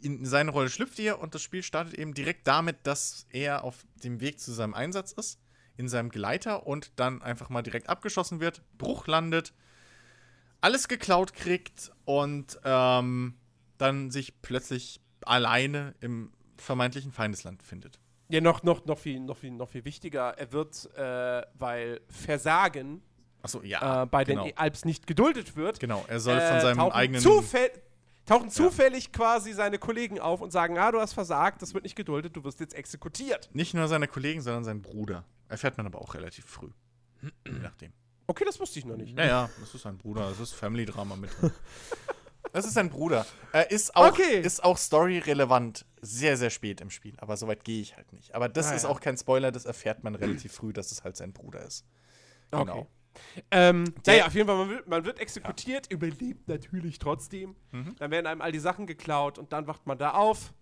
[0.00, 3.86] in seine Rolle schlüpft er und das Spiel startet eben direkt damit, dass er auf
[4.02, 5.38] dem Weg zu seinem Einsatz ist,
[5.76, 9.54] in seinem Gleiter und dann einfach mal direkt abgeschossen wird, Bruch landet,
[10.60, 13.34] alles geklaut kriegt und ähm,
[13.78, 17.98] dann sich plötzlich alleine im vermeintlichen Feindesland findet.
[18.28, 20.38] Ja, noch, noch, noch, viel, noch, viel, noch viel wichtiger.
[20.38, 23.02] Er wird, äh, weil Versagen
[23.42, 24.04] Achso, ja.
[24.04, 24.44] äh, bei genau.
[24.44, 27.20] den Alps nicht geduldet wird, Genau, er soll von äh, seinem eigenen.
[27.20, 27.70] Zufäll
[28.24, 31.96] tauchen zufällig quasi seine Kollegen auf und sagen, ah, du hast versagt, das wird nicht
[31.96, 33.50] geduldet, du wirst jetzt exekutiert.
[33.52, 35.24] Nicht nur seine Kollegen, sondern sein Bruder.
[35.48, 36.70] Erfährt man aber auch relativ früh.
[37.46, 37.92] Je nachdem.
[38.26, 39.14] Okay, das wusste ich noch nicht.
[39.14, 41.50] Naja, das ist sein Bruder, das ist Family-Drama mit drin.
[42.52, 43.24] Das ist sein Bruder.
[43.52, 44.40] Er ist auch, Okay.
[44.40, 45.86] ist auch story-relevant.
[46.02, 47.14] Sehr, sehr spät im Spiel.
[47.18, 48.34] Aber so weit gehe ich halt nicht.
[48.34, 48.88] Aber das Ah, ist ja.
[48.90, 51.84] auch kein Spoiler, das erfährt man relativ früh, dass es halt sein Bruder ist.
[52.50, 52.62] Genau.
[52.62, 52.86] Okay.
[53.50, 57.56] Ähm, Der- naja, auf jeden Fall, man wird, man wird exekutiert, überlebt natürlich trotzdem.
[57.70, 57.94] Mhm.
[57.98, 60.52] Dann werden einem all die Sachen geklaut und dann wacht man da auf.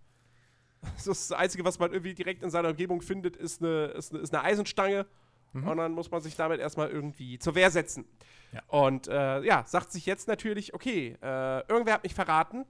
[0.96, 4.12] Das, ist das Einzige, was man irgendwie direkt in seiner Umgebung findet, ist eine, ist
[4.12, 5.06] eine, ist eine Eisenstange.
[5.52, 8.02] Und dann muss man sich damit erstmal irgendwie zur Wehr setzen.
[8.02, 8.56] Mhm.
[8.56, 8.62] Ja.
[8.68, 12.64] Und äh, ja, sagt sich jetzt natürlich, okay, äh, irgendwer hat mich verraten.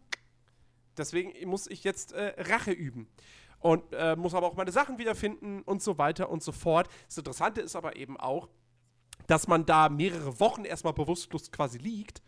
[0.97, 3.09] Deswegen muss ich jetzt äh, Rache üben.
[3.59, 6.89] Und äh, muss aber auch meine Sachen wiederfinden und so weiter und so fort.
[7.07, 8.49] Das Interessante ist aber eben auch,
[9.27, 12.23] dass man da mehrere Wochen erstmal bewusstlos quasi liegt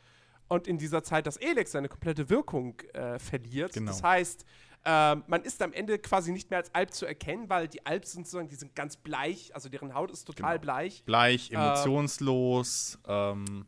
[0.49, 3.73] und in dieser Zeit das Elex seine komplette Wirkung äh, verliert.
[3.73, 3.91] Genau.
[3.91, 4.45] Das heißt,
[4.85, 8.13] ähm, man ist am Ende quasi nicht mehr als Alp zu erkennen, weil die Alps
[8.13, 10.63] sind sozusagen, die sind ganz bleich, also deren Haut ist total Genau.
[10.63, 11.05] bleich.
[11.05, 13.67] Bleich, emotionslos, ähm,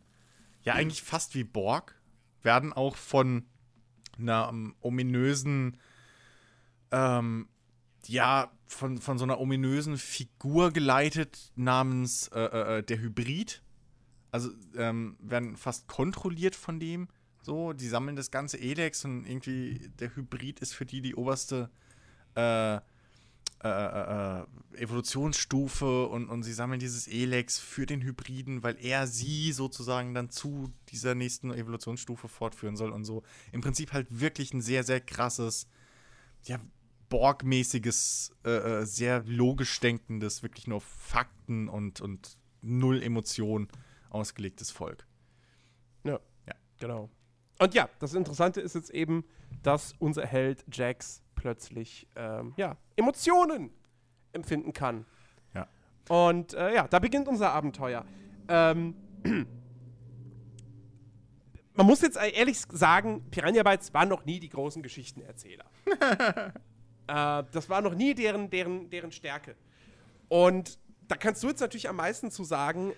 [0.62, 2.01] ja, eigentlich fast wie Borg.
[2.43, 3.47] Werden auch von
[4.19, 5.79] einer ähm, ominösen,
[6.91, 7.49] ähm,
[8.07, 13.62] ja, von, von so einer ominösen Figur geleitet namens äh, äh, äh, der Hybrid.
[14.31, 17.09] Also ähm, werden fast kontrolliert von dem.
[17.45, 21.69] So, die sammeln das ganze Elex und irgendwie der Hybrid ist für die die oberste
[22.35, 22.81] äh, äh,
[23.63, 29.53] äh, äh, Evolutionsstufe und, und sie sammeln dieses Elex für den Hybriden, weil er sie
[29.53, 33.23] sozusagen dann zu dieser nächsten Evolutionsstufe fortführen soll und so.
[33.53, 35.67] Im Prinzip halt wirklich ein sehr, sehr krasses,
[36.45, 36.59] ja,
[37.11, 43.69] Borg-mäßiges, äh, äh, sehr logisch denkendes, wirklich nur Fakten und, und null Emotion
[44.09, 45.07] ausgelegtes Volk.
[46.79, 47.09] Genau.
[47.59, 49.25] Und ja, das Interessante ist jetzt eben,
[49.63, 53.71] dass unser Held Jax plötzlich ähm, ja, Emotionen
[54.33, 55.07] empfinden kann.
[55.55, 55.69] Ja.
[56.09, 58.05] Und äh, ja, da beginnt unser Abenteuer.
[58.49, 58.95] Ähm,
[61.75, 65.65] man muss jetzt ehrlich sagen, Piranha Bytes waren noch nie die großen Geschichtenerzähler.
[67.07, 69.55] äh, das war noch nie deren, deren, deren Stärke.
[70.29, 70.79] Und
[71.09, 72.95] da kannst du jetzt natürlich am meisten zu sagen, äh,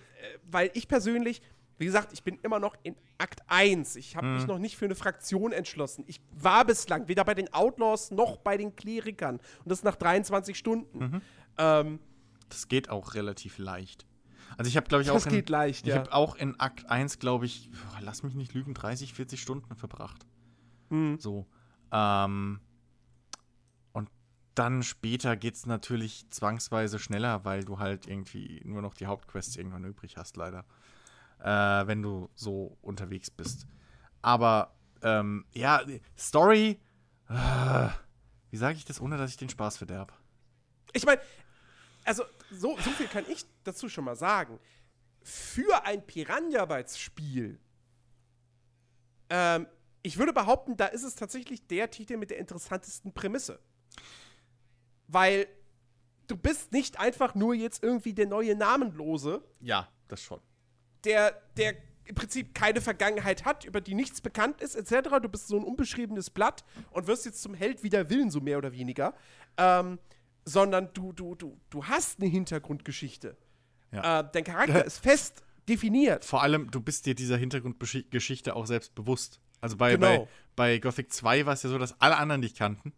[0.49, 1.41] weil ich persönlich,
[1.77, 3.95] wie gesagt, ich bin immer noch in Akt 1.
[3.97, 6.03] Ich habe mich noch nicht für eine Fraktion entschlossen.
[6.07, 9.39] Ich war bislang weder bei den Outlaws noch bei den Klerikern.
[9.63, 11.21] Und das nach 23 Stunden.
[11.57, 11.99] Ähm,
[12.49, 14.05] Das geht auch relativ leicht.
[14.57, 15.99] Also ich habe, glaube ich, auch das in, geht leicht, ich ja.
[15.99, 19.75] habe auch in Akt 1, glaube ich, boah, lass mich nicht lügen, 30, 40 Stunden
[19.75, 20.25] verbracht.
[20.89, 21.19] Hm.
[21.19, 21.45] So.
[21.91, 22.59] Ähm,
[23.91, 24.09] und
[24.55, 29.57] dann später geht es natürlich zwangsweise schneller, weil du halt irgendwie nur noch die Hauptquests
[29.57, 30.65] irgendwann übrig hast, leider.
[31.39, 33.67] Äh, wenn du so unterwegs bist.
[34.21, 35.81] Aber, ähm, ja,
[36.17, 36.79] Story,
[37.29, 37.89] äh,
[38.49, 40.13] wie sage ich das, ohne dass ich den Spaß verderb?
[40.93, 41.21] Ich meine,
[42.05, 44.59] also so, so viel kann ich dazu schon mal sagen.
[45.21, 47.59] Für ein Piranha Bytes Spiel,
[49.29, 49.67] ähm,
[50.01, 53.59] ich würde behaupten, da ist es tatsächlich der Titel mit der interessantesten Prämisse.
[55.07, 55.47] Weil
[56.27, 60.39] du bist nicht einfach nur jetzt irgendwie der neue Namenlose, Ja, das schon.
[61.03, 61.75] Der, der
[62.05, 65.09] im Prinzip keine Vergangenheit hat, über die nichts bekannt ist, etc.
[65.21, 68.57] Du bist so ein unbeschriebenes Blatt und wirst jetzt zum Held wider Willen, so mehr
[68.57, 69.13] oder weniger.
[69.57, 69.99] Ähm,
[70.45, 73.35] sondern du, du, du, du hast eine Hintergrundgeschichte.
[73.91, 74.21] Ja.
[74.21, 76.23] Äh, dein Charakter ist fest definiert.
[76.23, 79.41] Vor allem, du bist dir dieser Hintergrundgeschichte auch selbst bewusst.
[79.59, 80.07] Also bei, Genau.
[80.07, 82.93] bei, bei Gothic 2 war es ja so, dass alle anderen dich kannten.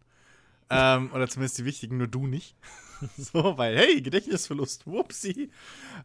[0.69, 2.55] Ähm, oder zumindest die wichtigen, nur du nicht.
[3.17, 5.49] so, weil, hey, Gedächtnisverlust, whoopsie.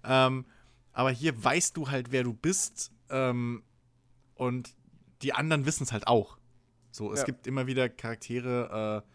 [0.05, 0.47] Ähm,
[0.95, 2.91] aber hier weißt du halt, wer du bist.
[3.11, 3.63] Ähm,
[4.35, 4.75] und
[5.23, 6.39] die anderen wissen es halt auch.
[6.91, 7.27] So, es Ja.
[7.27, 9.11] gibt immer wieder Charaktere, äh,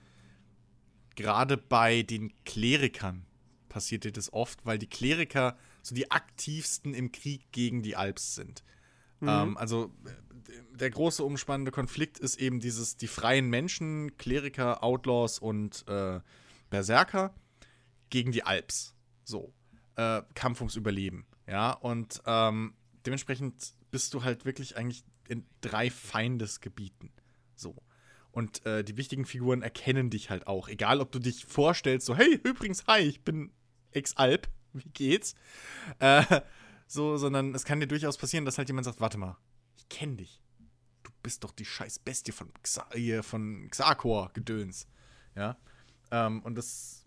[1.15, 3.25] gerade bei den Klerikern
[3.67, 8.35] passiert dir das oft, weil die Kleriker so die aktivsten im Krieg gegen die Alps
[8.35, 8.63] sind.
[9.21, 15.39] Ähm, also äh, der große umspannende Konflikt ist eben dieses, die freien Menschen, Kleriker, Outlaws
[15.39, 16.19] und äh,
[16.69, 17.33] Berserker
[18.09, 18.95] gegen die Alps.
[19.23, 19.53] So.
[19.95, 21.25] Äh, Kampf ums Überleben.
[21.49, 22.75] Ja, und ähm,
[23.05, 27.11] dementsprechend bist du halt wirklich eigentlich in drei Feindesgebieten.
[27.55, 27.75] So.
[28.31, 30.67] Und äh, die wichtigen Figuren erkennen dich halt auch.
[30.67, 33.51] Egal, ob du dich vorstellst, so, hey, übrigens, hi, ich bin
[33.91, 35.33] Ex-Alp, wie geht's?
[35.97, 36.41] Äh,
[36.85, 39.37] so, sondern es kann dir durchaus passieren, dass halt jemand sagt, warte mal,
[39.77, 40.43] ich kenne dich.
[41.01, 42.87] Du bist doch die scheiß Bestie von, Xa
[43.23, 44.87] von Xarkor gedöns.
[45.35, 45.57] Ja.
[46.11, 46.98] Ähm, und das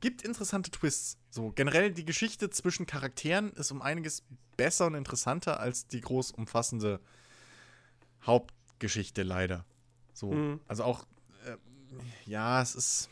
[0.00, 1.18] gibt interessante Twists.
[1.30, 4.22] So, generell die Geschichte zwischen Charakteren ist um einiges
[4.56, 7.00] besser und interessanter als die groß umfassende
[8.24, 9.64] Hauptgeschichte leider.
[10.12, 10.60] So, Mhm.
[10.66, 11.06] also auch,
[11.46, 11.56] äh,
[12.24, 13.10] ja, es ist.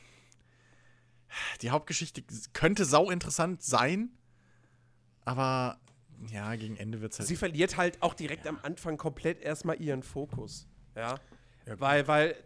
[1.62, 2.22] Die Hauptgeschichte
[2.52, 4.10] könnte sau interessant sein,
[5.24, 5.80] aber
[6.28, 7.28] ja, gegen Ende wird es halt.
[7.28, 10.66] Sie verliert halt auch direkt am Anfang komplett erstmal ihren Fokus.
[10.94, 11.18] Ja.
[11.66, 12.36] Ja, weil, weil,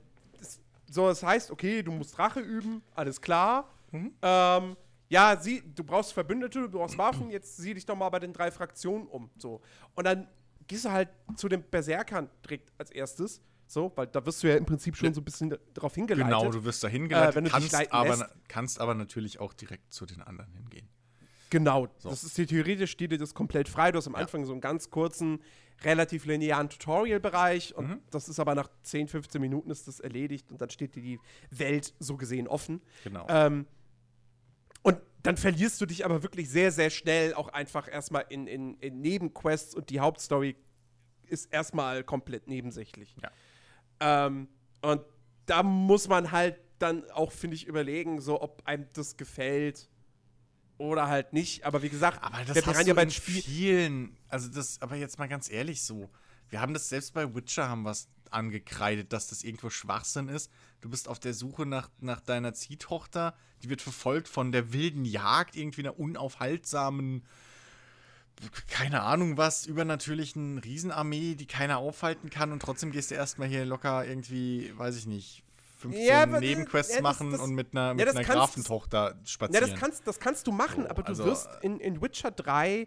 [0.91, 3.69] so, es heißt, okay, du musst Rache üben, alles klar.
[3.93, 4.13] Mhm.
[4.23, 4.77] Ähm,
[5.09, 8.33] ja, sie, du brauchst Verbündete, du brauchst Waffen, jetzt sieh dich doch mal bei den
[8.33, 9.31] drei Fraktionen um.
[9.39, 9.61] So.
[9.95, 10.29] Und dann
[10.67, 13.41] gehst du halt zu den Berserkern direkt als erstes.
[13.71, 16.27] So, weil da wirst du ja im Prinzip schon so ein bisschen darauf hingeleitet.
[16.39, 18.25] Genau, du wirst da hingeleitet, Äh, wenn du dich kannst, aber, lässt.
[18.49, 20.89] kannst aber natürlich auch direkt zu den anderen hingehen.
[21.51, 22.09] Genau, So.
[22.11, 23.91] das ist hier theoretisch steht dir das komplett frei.
[23.93, 25.41] Du hast am Anfang so einen ganz kurzen,
[25.83, 27.99] relativ linearen Tutorial-Bereich und Mhm.
[28.11, 31.21] das ist aber nach 10, 15 Minuten ist das erledigt und dann steht dir die
[31.51, 32.81] Welt so gesehen offen.
[33.05, 33.27] Genau.
[33.29, 33.67] Ähm,
[35.23, 39.01] dann verlierst du dich aber wirklich sehr, sehr schnell auch einfach erstmal in, in, in
[39.01, 40.57] Nebenquests und die Hauptstory
[41.27, 43.15] ist erstmal komplett nebensächlich.
[43.23, 44.27] Ja.
[44.27, 44.49] Ähm,
[44.83, 45.03] und
[45.47, 49.89] da muss man halt dann auch, finde ich, überlegen, so ob einem das gefällt
[50.79, 51.65] oder halt nicht.
[51.65, 53.43] Aber wie gesagt, Aber das der hast du Piranha in Spiel.
[53.43, 56.09] vielen, also das, aber jetzt mal ganz ehrlich so,
[56.51, 60.51] wir haben das selbst bei Witcher haben was angekreidet, dass das irgendwo Schwachsinn ist.
[60.81, 65.05] Du bist auf der Suche nach, nach deiner Ziehtochter, die wird verfolgt von der wilden
[65.05, 67.25] Jagd, irgendwie einer unaufhaltsamen,
[68.71, 73.65] keine Ahnung was, übernatürlichen Riesenarmee, die keiner aufhalten kann und trotzdem gehst du erstmal hier
[73.65, 75.43] locker irgendwie, weiß ich nicht,
[75.79, 79.11] 15 Ja, äh, Nebenquests ja, machen das- und mit einer, mit das einer kannst- Grafentochter
[79.19, 79.71] Ja, spazieren.
[79.71, 82.87] das kannst, das kannst du machen, So, aber du also, wirst in, in Witcher 3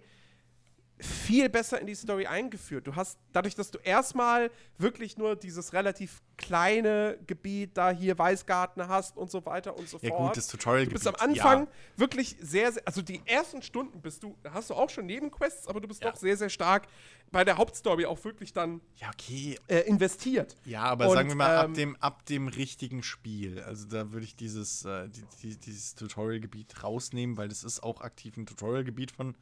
[1.02, 2.86] viel besser in die Story eingeführt.
[2.88, 8.88] Du hast dadurch, dass du erstmal wirklich nur dieses relativ kleine Gebiet da hier Weißgarten
[8.88, 10.28] hast und so weiter und so Ja, fort.
[10.30, 14.24] gut, das Tutorial du bist am Anfang wirklich sehr, sehr, also die ersten Stunden bist
[14.24, 16.12] du, hast du auch schon Nebenquests, aber du bist Ja.
[16.12, 16.88] doch sehr, sehr stark
[17.32, 19.58] bei der Hauptstory auch wirklich dann Ja, okay.
[19.68, 20.56] äh, investiert.
[20.66, 23.62] Ja, aber Und, sagen wir mal, ähm, ab, dem, ab dem richtigen Spiel.
[23.62, 28.02] Also da würde ich dieses, äh, die, die, dieses Tutorial-Gebiet rausnehmen, weil das ist auch
[28.02, 29.36] aktiv ein Tutorial-Gebiet von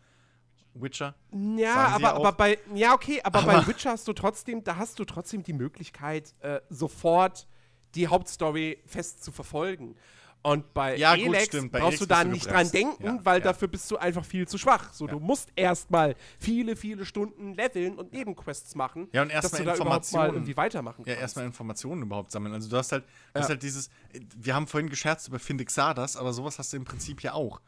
[0.82, 1.16] Witcher.
[1.58, 5.00] Ja, aber, aber bei, ja, okay, aber, bei Aber- Witcher hast du trotzdem, da hast
[5.00, 7.48] du trotzdem die Möglichkeit, äh, sofort
[7.96, 9.96] die Hauptstory fest zu verfolgen.
[10.42, 12.74] Und bei Ja, gut, Elex stimmt, bei brauchst Elex du da du nicht gebremst.
[12.74, 13.44] dran denken, Ja, weil ja.
[13.44, 14.94] dafür bist du einfach viel zu schwach.
[14.94, 15.12] So, Ja.
[15.12, 19.66] du musst erstmal viele, viele Stunden leveln und Nebenquests machen, Ja, und dass erstmal du
[19.66, 21.22] da überhaupt mal irgendwie weitermachen Ja, kannst.
[21.24, 22.54] erstmal Informationen überhaupt sammeln.
[22.54, 23.42] Also du hast halt, du Ja.
[23.42, 23.90] hast halt dieses,
[24.38, 27.60] wir haben vorhin gescherzt über Findexadas, aber sowas hast du im Prinzip ja auch.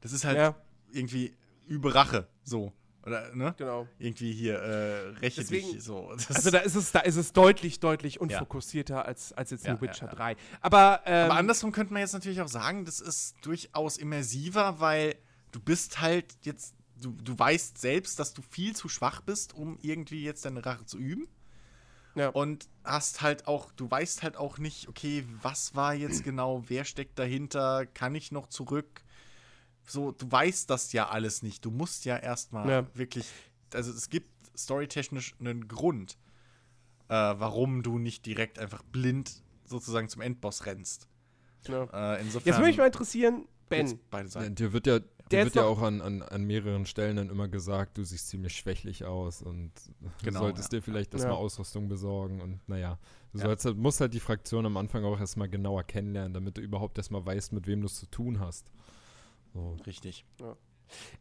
[0.00, 0.54] Das ist halt Ja.
[0.92, 1.34] irgendwie
[1.70, 2.72] übe Rache, so.
[3.06, 3.54] Oder, ne?
[3.56, 3.88] Genau.
[3.98, 6.12] Irgendwie hier, äh, räche Deswegen- dich, so.
[6.16, 9.72] Das Also da ist es, da ist es deutlich, deutlich unfokussierter als, als jetzt Ja,
[9.72, 10.16] nur Witcher ja, ja.
[10.18, 10.36] 3.
[10.60, 15.14] Aber, ähm, Aber andersrum könnte man jetzt natürlich auch sagen, das ist durchaus immersiver, weil
[15.52, 19.78] du bist halt jetzt, du, du weißt selbst, dass du viel zu schwach bist, um
[19.80, 21.26] irgendwie jetzt deine Rache zu üben.
[22.16, 22.28] ja.
[22.28, 26.84] Und hast halt auch, du weißt halt auch nicht, okay, was war jetzt genau, wer
[26.84, 29.02] steckt dahinter, kann ich noch zurück?
[29.90, 31.64] So, du weißt das ja alles nicht.
[31.64, 32.86] Du musst ja erstmal Ja.
[32.94, 33.26] wirklich,
[33.74, 36.16] also es gibt storytechnisch einen Grund,
[37.08, 41.08] äh, warum du nicht direkt einfach blind sozusagen zum Endboss rennst.
[41.66, 41.84] ja.
[41.92, 42.46] Äh, insofern.
[42.46, 44.54] Jetzt würde mich mal interessieren, Ben, beide Ja, Seiten.
[44.56, 47.46] dir wird ja, dir Der wird ja auch an, an, an mehreren Stellen dann immer
[47.48, 49.70] gesagt, du siehst ziemlich schwächlich aus und
[50.24, 50.78] Genau, solltest ja.
[50.78, 51.18] dir vielleicht Ja.
[51.18, 52.98] erstmal Ausrüstung besorgen und naja,
[53.32, 53.44] du Ja.
[53.44, 56.98] sollst halt, musst halt die Fraktion am Anfang auch erstmal genauer kennenlernen, damit du überhaupt
[56.98, 58.72] erstmal weißt, mit wem du es zu tun hast.
[59.52, 59.76] So.
[59.86, 60.24] Richtig.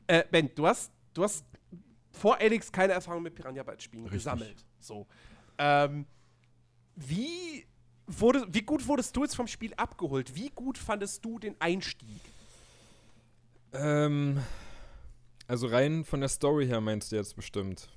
[0.08, 1.46] Äh, Ben, du hast, du hast
[2.12, 4.20] vor Alex keine Erfahrung mit Piranha Bytes Spielen Richtig.
[4.20, 4.66] gesammelt.
[4.80, 5.08] So.
[5.58, 6.06] Ähm,
[6.96, 7.66] wie,
[8.08, 10.36] wurde, wie gut wurdest du jetzt vom Spiel abgeholt?
[10.36, 12.22] Wie gut fandest du den Einstieg?
[13.74, 14.42] Ähm,
[15.48, 17.90] also rein von der Story her meinst du jetzt bestimmt.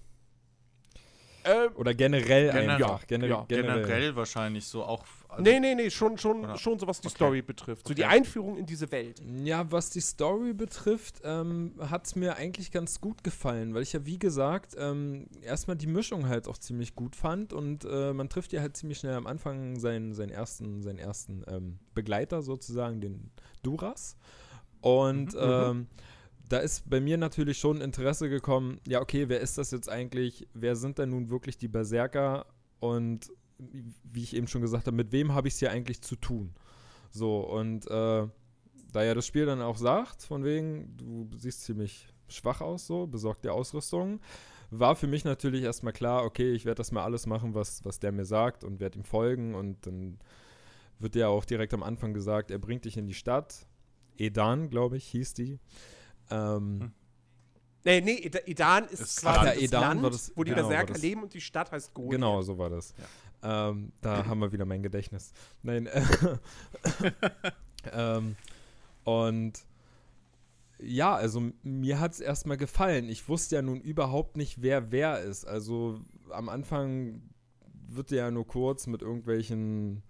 [1.44, 2.70] Ähm, Oder generell Generell.
[2.70, 3.06] einfach.
[3.06, 3.82] Gener Ja, generell.
[3.82, 5.04] Generell wahrscheinlich so auch.
[5.32, 7.16] Also- nee, nee, nee, schon, schon, Oder- schon so was die Okay.
[7.16, 7.88] Story betrifft.
[7.88, 8.10] So die Okay.
[8.16, 9.20] Einführung in diese Welt.
[9.44, 13.92] Ja, was die Story betrifft, ähm, hat es mir eigentlich ganz gut gefallen, weil ich
[13.92, 18.28] ja, wie gesagt, ähm, erstmal die Mischung halt auch ziemlich gut fand und äh, man
[18.28, 23.00] trifft ja halt ziemlich schnell am Anfang seinen, seinen ersten, seinen ersten ähm, Begleiter sozusagen,
[23.00, 23.30] den
[23.62, 24.16] Duras.
[24.80, 25.86] Und Mhm, ähm,
[26.48, 30.46] da ist bei mir natürlich schon Interesse gekommen, ja, okay, wer ist das jetzt eigentlich?
[30.52, 32.46] Wer sind denn nun wirklich die Berserker?
[32.80, 33.30] Und
[34.04, 36.54] wie ich eben schon gesagt habe, mit wem habe ich es hier eigentlich zu tun?
[37.10, 38.26] So, und äh,
[38.92, 43.06] da ja das Spiel dann auch sagt, von wegen, du siehst ziemlich schwach aus, so,
[43.06, 44.20] besorg dir Ausrüstung,
[44.70, 48.00] war für mich natürlich erstmal klar, okay, ich werde das mal alles machen, was, was
[48.00, 50.18] der mir sagt und werde ihm folgen und dann
[50.98, 53.66] wird ja auch direkt am Anfang gesagt, er bringt dich in die Stadt.
[54.16, 55.58] Edan, glaube ich, hieß die.
[56.30, 56.92] Ähm, Hm.
[57.84, 60.68] Nee, nee, Ed- Edan ist Ist quasi das Ja, Edan Land, das- wo die genau,
[60.68, 62.12] Berserker leben und die Stadt heißt Golia.
[62.12, 62.94] Genau, so war das.
[63.42, 65.32] Ähm, da haben wir wieder mein Gedächtnis.
[65.62, 65.86] Nein.
[65.86, 66.02] Äh,
[67.92, 68.36] ähm,
[69.04, 69.52] und
[70.78, 73.08] ja, also mir hat es erstmal gefallen.
[73.08, 75.44] Ich wusste ja nun überhaupt nicht, wer wer ist.
[75.44, 77.22] Also am Anfang
[77.88, 80.02] wird ja nur kurz mit irgendwelchen,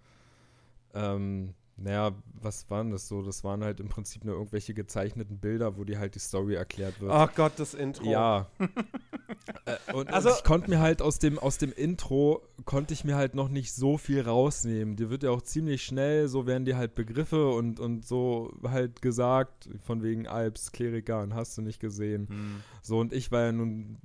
[0.93, 2.11] ähm, naja,
[2.41, 3.23] was waren das so?
[3.23, 7.01] Das waren halt im Prinzip nur irgendwelche gezeichneten Bilder, wo dir halt die Story erklärt
[7.01, 7.11] wird.
[7.11, 8.05] Oh Gott, das Intro.
[8.05, 8.47] Ja.
[9.65, 13.03] äh, und, Also- und ich konnte mir halt aus dem, aus dem Intro, konnte ich
[13.03, 14.95] mir halt noch nicht so viel rausnehmen.
[14.95, 19.01] Dir wird ja auch ziemlich schnell, so werden dir halt Begriffe und, und so halt
[19.01, 22.27] gesagt, von wegen Alps, Kleriker und hast du nicht gesehen.
[22.29, 22.63] Hm.
[22.81, 23.97] So, und ich war ja nun,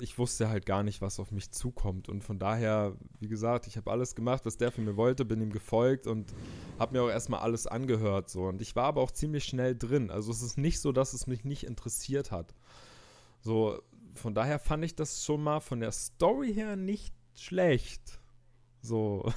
[0.00, 2.08] ich wusste halt gar nicht, was auf mich zukommt.
[2.08, 5.40] Und von daher, wie gesagt, ich habe alles gemacht, was der von mir wollte, bin
[5.40, 6.32] ihm gefolgt und
[6.78, 8.28] habe mir auch erstmal alles angehört.
[8.28, 8.44] So.
[8.44, 10.10] Und ich war aber auch ziemlich schnell drin.
[10.10, 12.54] Also es ist nicht so, dass es mich nicht interessiert hat.
[13.40, 13.80] So,
[14.14, 18.20] von daher fand ich das schon mal von der Story her nicht schlecht.
[18.80, 19.30] So.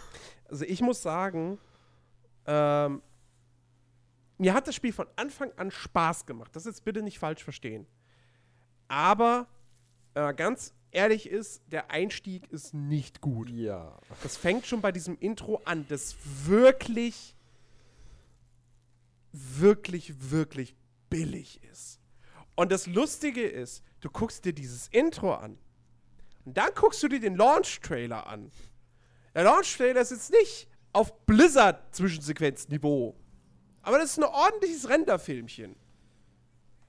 [0.50, 1.60] Also ich muss sagen,
[2.46, 3.02] ähm,
[4.38, 6.56] mir hat das Spiel von Anfang an Spaß gemacht.
[6.56, 7.86] Das jetzt bitte nicht falsch verstehen.
[8.88, 9.48] Aber
[10.18, 13.50] äh, ganz ehrlich ist, der Einstieg ist nicht gut.
[13.50, 14.00] Ja.
[14.24, 16.16] Das fängt schon bei diesem Intro an, das
[16.46, 17.36] wirklich,
[19.32, 20.76] wirklich, wirklich
[21.10, 22.00] billig ist.
[22.56, 25.60] Und das Lustige ist, du guckst dir dieses Intro an
[26.46, 28.50] und dann guckst du dir den Launch-Trailer an.
[29.36, 33.16] Der Launch-Trailer ist jetzt nicht auf Blizzard-Zwischensequenzniveau,
[33.84, 35.76] aber das ist ein ordentliches Renderfilmchen.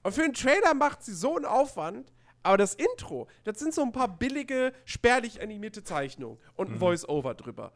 [0.01, 2.11] Und für den Trailer macht sie so einen Aufwand,
[2.43, 7.35] Aber das Intro, das sind so ein paar billige, spärlich animierte Zeichnungen und ein Voice-Over
[7.35, 7.73] drüber.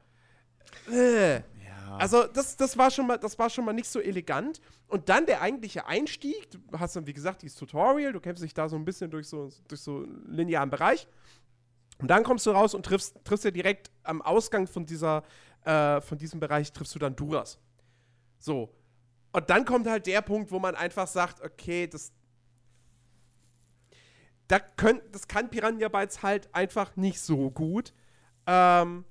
[0.89, 1.38] Äh.
[1.38, 1.97] Ja.
[1.97, 4.61] Also das, das, war schon mal, das war schon mal nicht so elegant.
[4.88, 8.53] Und dann der eigentliche Einstieg, du hast dann, wie gesagt, dieses Tutorial, du kämpfst dich
[8.53, 11.07] da so ein bisschen durch so, durch so einen linearen Bereich.
[11.99, 15.24] Und dann kommst du raus und triffst, triffst ja direkt am Ausgang von, dieser,
[15.64, 17.59] äh, von diesem Bereich, triffst du dann Duras.
[18.39, 18.70] So.
[19.32, 22.11] Und dann kommt halt der Punkt, wo man einfach sagt, okay, das,
[24.54, 27.91] da könnt, das kann Piranha Bytes halt einfach nicht so gut.
[28.45, 29.04] Ähm,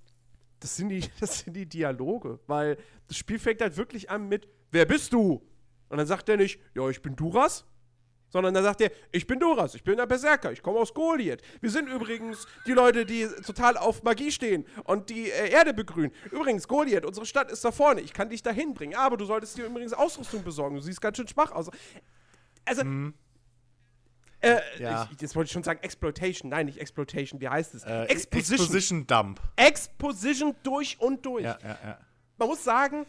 [0.61, 2.79] das sind, die, das sind die Dialoge, weil
[3.09, 5.43] das Spiel fängt halt wirklich an mit, wer bist du?
[5.89, 7.65] Und dann sagt er nicht, ja, ich bin Duras,
[8.29, 11.43] sondern dann sagt er, ich bin Duras, ich bin der Berserker, ich komme aus Goliath.
[11.61, 16.13] Wir sind übrigens die Leute, die total auf Magie stehen und die äh, Erde begrünen.
[16.31, 19.59] Übrigens, Goliath, unsere Stadt ist da vorne, ich kann dich da hinbringen, aber du solltest
[19.59, 21.69] dir übrigens Ausrüstung besorgen, du siehst ganz schön schwach aus.
[22.65, 23.15] Also, Mhm.
[24.43, 25.09] Äh, Ja.
[25.13, 27.85] ich, jetzt wollte ich schon sagen Exploitation, nein, nicht Exploitation, wie heißt es?
[27.85, 28.59] Äh, Exposition.
[28.59, 29.41] Exposition Dump.
[29.57, 31.45] Exposition durch und durch.
[31.45, 31.99] Ja, ja, ja.
[32.39, 33.07] Man muss sagen,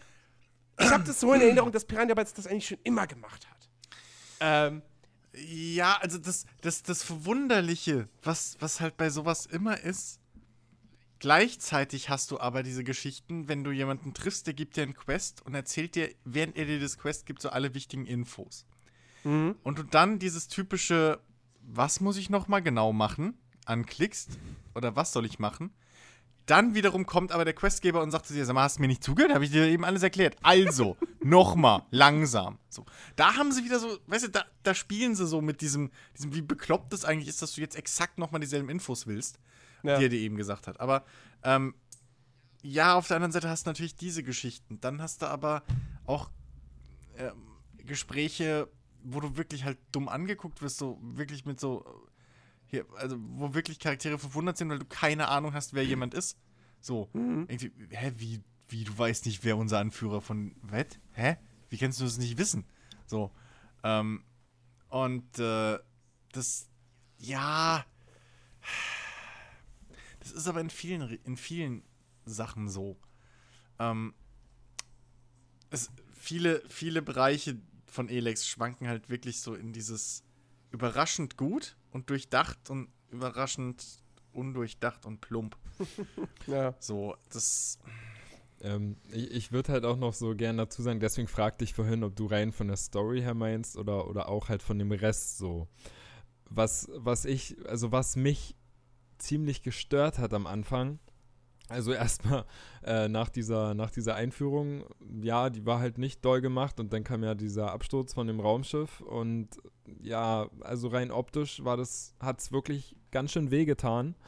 [0.79, 3.69] ich habe das so in Erinnerung, dass Piranha Bytes das eigentlich schon immer gemacht hat.
[4.39, 4.81] Ähm,
[5.35, 10.19] Ja, also das, das, das Verwunderliche, was, was halt bei sowas immer ist,
[11.19, 15.41] gleichzeitig hast du aber diese Geschichten, wenn du jemanden triffst, der gibt dir einen Quest
[15.45, 18.65] und erzählt dir, während er dir das Quest gibt, so alle wichtigen Infos.
[19.23, 21.19] Und du dann dieses typische,
[21.61, 24.37] was muss ich nochmal genau machen, anklickst,
[24.75, 25.73] oder was soll ich machen,
[26.45, 28.89] dann wiederum kommt aber der Questgeber und sagt zu dir, sag mal, hast du mir
[28.89, 29.33] nicht zugehört?
[29.33, 30.35] Habe ich dir eben alles erklärt.
[30.43, 32.59] Also, nochmal, langsam.
[32.67, 32.85] So.
[33.15, 36.33] Da haben sie wieder so, weißt du, da, da spielen sie so mit diesem, diesem,
[36.35, 39.39] wie bekloppt es eigentlich ist, dass du jetzt exakt nochmal dieselben Infos willst,
[39.83, 39.97] Ja.
[39.97, 40.81] die er dir eben gesagt hat.
[40.81, 41.05] Aber,
[41.43, 41.75] ähm,
[42.61, 44.81] ja, auf der anderen Seite hast du natürlich diese Geschichten.
[44.81, 45.63] Dann hast du aber
[46.05, 46.29] auch
[47.17, 47.47] ähm,
[47.85, 48.67] Gespräche,
[49.03, 52.07] wo du wirklich halt dumm angeguckt wirst, so wirklich mit so
[52.65, 56.37] hier, also wo wirklich Charaktere verwundert sind, weil du keine Ahnung hast, wer jemand ist.
[56.81, 60.87] So, irgendwie, hä, wie, wie, du weißt nicht, wer unser Anführer von, was?
[61.11, 61.37] Hä?
[61.69, 62.65] Wie kannst du das nicht wissen?
[63.05, 63.31] So,
[63.83, 64.23] ähm,
[64.89, 65.77] und, äh,
[66.31, 66.67] das,
[67.19, 67.85] ja,
[70.19, 71.83] das ist aber in vielen, in vielen
[72.25, 72.97] Sachen so.
[73.79, 74.13] Ähm,
[75.69, 77.59] es, viele, viele Bereiche
[77.93, 80.23] von Elex schwanken halt wirklich so in dieses
[80.71, 83.85] überraschend gut und durchdacht und überraschend
[84.31, 85.55] undurchdacht und plump.
[86.47, 86.75] ja.
[86.79, 87.77] So, das.
[88.61, 92.03] Ähm, ich ich würde halt auch noch so gern dazu sagen, deswegen fragte ich vorhin,
[92.03, 95.37] ob du rein von der Story her meinst oder, oder auch halt von dem Rest
[95.37, 95.67] so.
[96.49, 98.55] Was, was ich, also was mich
[99.17, 100.99] ziemlich gestört hat am Anfang,
[101.69, 102.45] also erstmal
[102.83, 104.83] äh, nach, dieser, nach dieser Einführung,
[105.21, 108.39] ja, die war halt nicht doll gemacht und dann kam ja dieser Absturz von dem
[108.39, 109.49] Raumschiff und
[110.01, 114.15] ja, also rein optisch war das, hat es wirklich ganz schön wehgetan.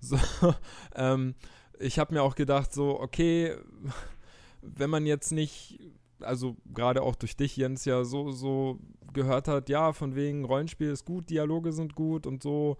[0.00, 0.18] So,
[0.96, 1.34] ähm,
[1.78, 3.56] ich habe mir auch gedacht, so, okay,
[4.60, 5.80] wenn man jetzt nicht,
[6.20, 8.80] also gerade auch durch dich, Jens, ja so, so
[9.14, 12.76] gehört hat, ja, von wegen Rollenspiel ist gut, Dialoge sind gut und so,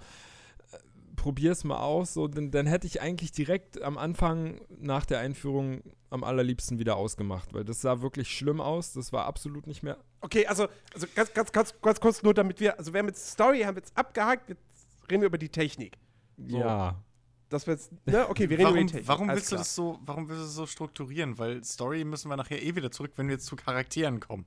[1.16, 5.82] probier's mal aus, so, dann, dann hätte ich eigentlich direkt am Anfang nach der Einführung
[6.10, 9.98] am allerliebsten wieder ausgemacht, weil das sah wirklich schlimm aus, das war absolut nicht mehr.
[10.20, 13.30] Okay, also, also ganz, ganz, ganz, ganz kurz nur, damit wir, also wir haben jetzt
[13.30, 14.62] Story, haben wir jetzt abgehakt, jetzt
[15.10, 15.98] reden wir über die Technik.
[16.36, 16.58] So.
[16.58, 17.02] Ja.
[17.48, 18.28] Das wir jetzt, ne?
[18.28, 19.08] Okay, wir reden Warum, über die Technik.
[19.08, 21.38] warum willst du das so, warum willst du das so strukturieren?
[21.38, 24.46] Weil Story müssen wir nachher eh wieder zurück, wenn wir jetzt zu Charakteren kommen.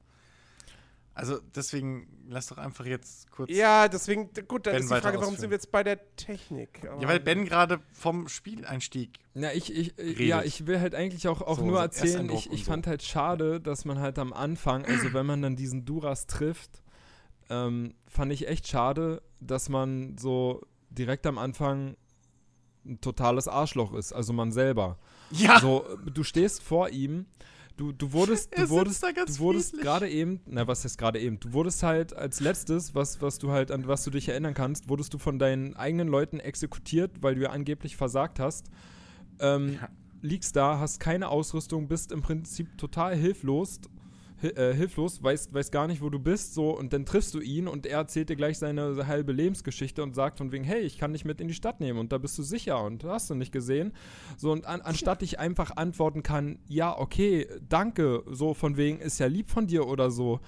[1.18, 3.50] Also deswegen lass doch einfach jetzt kurz.
[3.52, 5.40] Ja, deswegen, gut, dann Ben ist die Frage, warum ausführen.
[5.40, 6.88] sind wir jetzt bei der Technik?
[6.88, 9.18] Aber- Ja, weil Ben gerade vom Spieleinstieg.
[9.34, 10.20] Ja, ich, ich, ich- redet.
[10.28, 12.72] ja, ich will halt eigentlich auch, auch So, nur erzählen, ich, ich so.
[12.72, 16.84] fand halt schade, dass man halt am Anfang, also wenn man dann diesen Duras trifft,
[17.50, 21.98] ähm, fand ich echt schade, dass man so direkt am Anfang
[22.86, 24.98] ein totales Arschloch ist, also man selber.
[25.32, 27.26] Ja, So, äh, du stehst vor ihm,
[27.78, 30.84] du, du wurdest, Er du sitzt wurdest, da ganz du wurdest gerade eben, na was
[30.84, 34.10] heißt gerade eben, du wurdest halt als letztes, was, was du halt, an was du
[34.12, 38.40] dich erinnern kannst, wurdest du von deinen eigenen Leuten exekutiert, weil du ja angeblich versagt
[38.40, 38.70] hast.
[39.40, 39.90] Ähm, Ja.
[40.24, 43.90] Liegst da, hast keine Ausrüstung, bist im Prinzip total hilflos, hi-
[44.42, 47.68] äh, hilflos, weißt, weißt gar nicht, wo du bist, so, und dann triffst du ihn
[47.68, 51.14] und er erzählt dir gleich seine halbe Lebensgeschichte und sagt von wegen, hey, ich kann
[51.14, 53.52] dich mit in die Stadt nehmen und da bist du sicher und hast du nicht
[53.52, 53.94] gesehen.
[54.38, 59.20] So, und an, anstatt ich einfach antworten kann, ja, okay, danke, so von wegen, ist
[59.20, 60.40] ja lieb von dir oder so,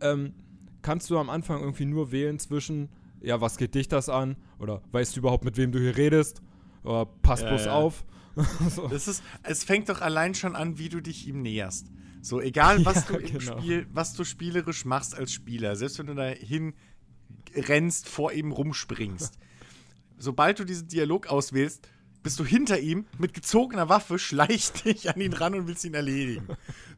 [0.00, 0.34] ähm,
[0.82, 2.88] kannst du am Anfang irgendwie nur wählen zwischen,
[3.20, 4.36] ja, was geht dich das an?
[4.58, 6.42] Oder weißt du überhaupt, mit wem du hier redest?
[6.84, 7.72] Oder pass Ja, bloß ja.
[7.74, 8.04] auf.
[8.70, 8.86] so.
[8.88, 11.90] das ist, es fängt doch allein schon an, wie du dich ihm näherst.
[12.26, 13.58] So, egal was Ja, du im genau.
[13.60, 16.74] Spiel, was du spielerisch machst als Spieler, selbst wenn du dahin
[17.54, 19.38] rennst, vor ihm rumspringst.
[20.18, 21.86] Sobald du diesen Dialog auswählst,
[22.24, 25.94] bist du hinter ihm mit gezogener Waffe, schleicht dich an ihn ran und willst ihn
[25.94, 26.48] erledigen.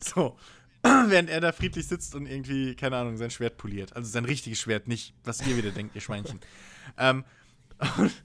[0.03, 0.39] So.
[0.83, 3.95] Während er da friedlich sitzt und irgendwie, keine Ahnung, sein Schwert poliert.
[3.97, 6.41] Also sein richtiges Schwert, nicht, was ihr wieder denkt, ihr Schweinchen.
[6.97, 7.23] Ähm,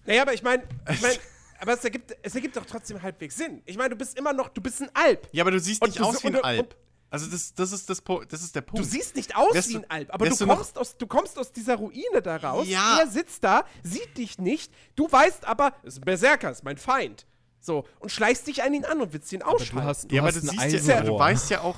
[0.06, 1.12] Naja, aber ich meine, ich mein,
[1.60, 3.62] aber es ergibt, es ergibt doch trotzdem halbwegs Sinn.
[3.66, 5.28] Ich meine, du bist immer noch, du bist ein Alp.
[5.34, 6.60] ja, aber du siehst nicht du aus wie ein Alp.
[6.60, 6.76] und-
[7.14, 8.84] Also das, das, ist das, das ist der Punkt.
[8.84, 11.05] Du siehst nicht aus Wärst wie du- ein Alp, aber du du kommst, aus, du
[11.05, 12.68] kommst aus dieser Ruine da raus.
[12.68, 13.01] Ja.
[13.01, 14.74] Er sitzt da, sieht dich nicht.
[14.95, 17.28] Du weißt aber, es ist ein Berserker, ist mein Feind.
[17.59, 19.76] So, und schleichst dich an ihn an und willst ihn ausschalten.
[19.76, 21.76] Du hast, du ja, aber hast du ein siehst ja, du weißt ja auch,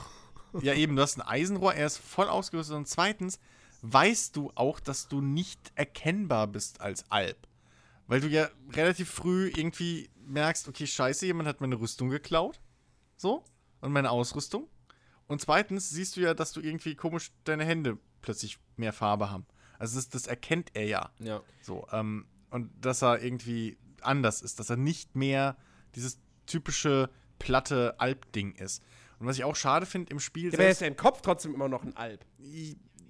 [0.61, 3.38] ja eben, du hast ein Eisenrohr, er ist voll ausgerüstet und zweitens
[3.81, 7.45] weißt du auch, dass du nicht erkennbar bist als Alp.
[8.07, 12.61] Weil du ja relativ früh irgendwie merkst, okay, scheiße, jemand hat meine Rüstung geklaut.
[13.17, 13.43] So.
[13.81, 14.69] Und meine Ausrüstung.
[15.28, 19.45] Und zweitens siehst du ja, dass du irgendwie komisch deine Hände plötzlich mehr Farbe haben.
[19.80, 21.11] Also das, das erkennt er ja.
[21.19, 21.41] Ja.
[21.61, 25.57] So, ähm, und dass er irgendwie anders ist, dass er nicht mehr
[25.95, 27.09] dieses typische
[27.39, 28.84] platte Alp-Ding ist.
[29.19, 31.21] Und was ich auch schade finde im Spiel Ja, aber er ist ja im Kopf
[31.21, 32.26] trotzdem immer noch ein Alp.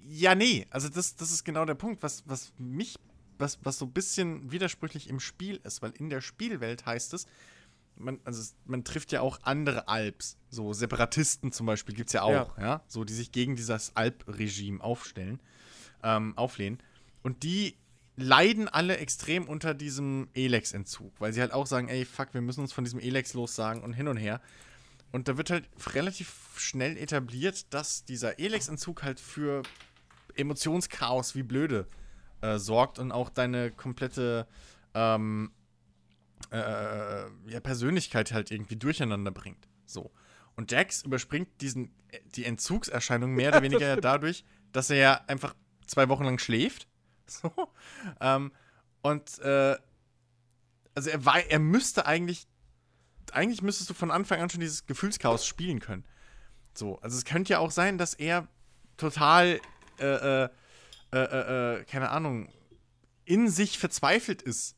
[0.08, 2.96] ja, nee, also das, das ist genau der Punkt, was, was mich,
[3.38, 7.26] was, was so ein bisschen widersprüchlich im Spiel ist, weil in der Spielwelt heißt es,
[7.96, 12.22] man, also man trifft ja auch andere Alps, so Separatisten zum Beispiel gibt es ja
[12.22, 12.82] auch, ja.
[12.86, 15.40] so die sich gegen dieses Alp-Regime aufstellen,
[16.02, 16.78] ähm, auflehnen.
[17.22, 17.76] Und die
[18.16, 22.60] leiden alle extrem unter diesem Elex-Entzug, weil sie halt auch sagen, ey, fuck, wir müssen
[22.60, 24.40] uns von diesem Elex lossagen und hin und her.
[25.12, 29.62] Und da wird halt relativ schnell etabliert, dass dieser Elex-Entzug halt für
[30.34, 31.86] Emotionschaos wie blöde
[32.40, 34.46] äh, sorgt und auch deine komplette
[34.94, 35.52] ähm,
[36.50, 39.68] äh, ja, Persönlichkeit halt irgendwie durcheinander bringt.
[39.84, 40.12] So.
[40.54, 45.24] Und Jax überspringt diesen, äh, die Entzugserscheinung mehr oder weniger ja dadurch, dass er ja
[45.26, 45.54] einfach
[45.86, 46.88] zwei Wochen lang schläft.
[47.28, 47.50] So.
[48.20, 48.52] Ähm,
[49.02, 49.76] und äh,
[50.94, 52.46] also er, er müsste eigentlich,
[53.32, 56.04] eigentlich müsstest du von Anfang an schon dieses Gefühlschaos spielen können.
[56.72, 58.46] So, also es könnte ja auch sein, dass er
[58.96, 59.60] total,
[59.98, 60.48] äh, äh,
[61.12, 62.48] äh, äh, äh, keine Ahnung,
[63.24, 64.75] in sich verzweifelt ist.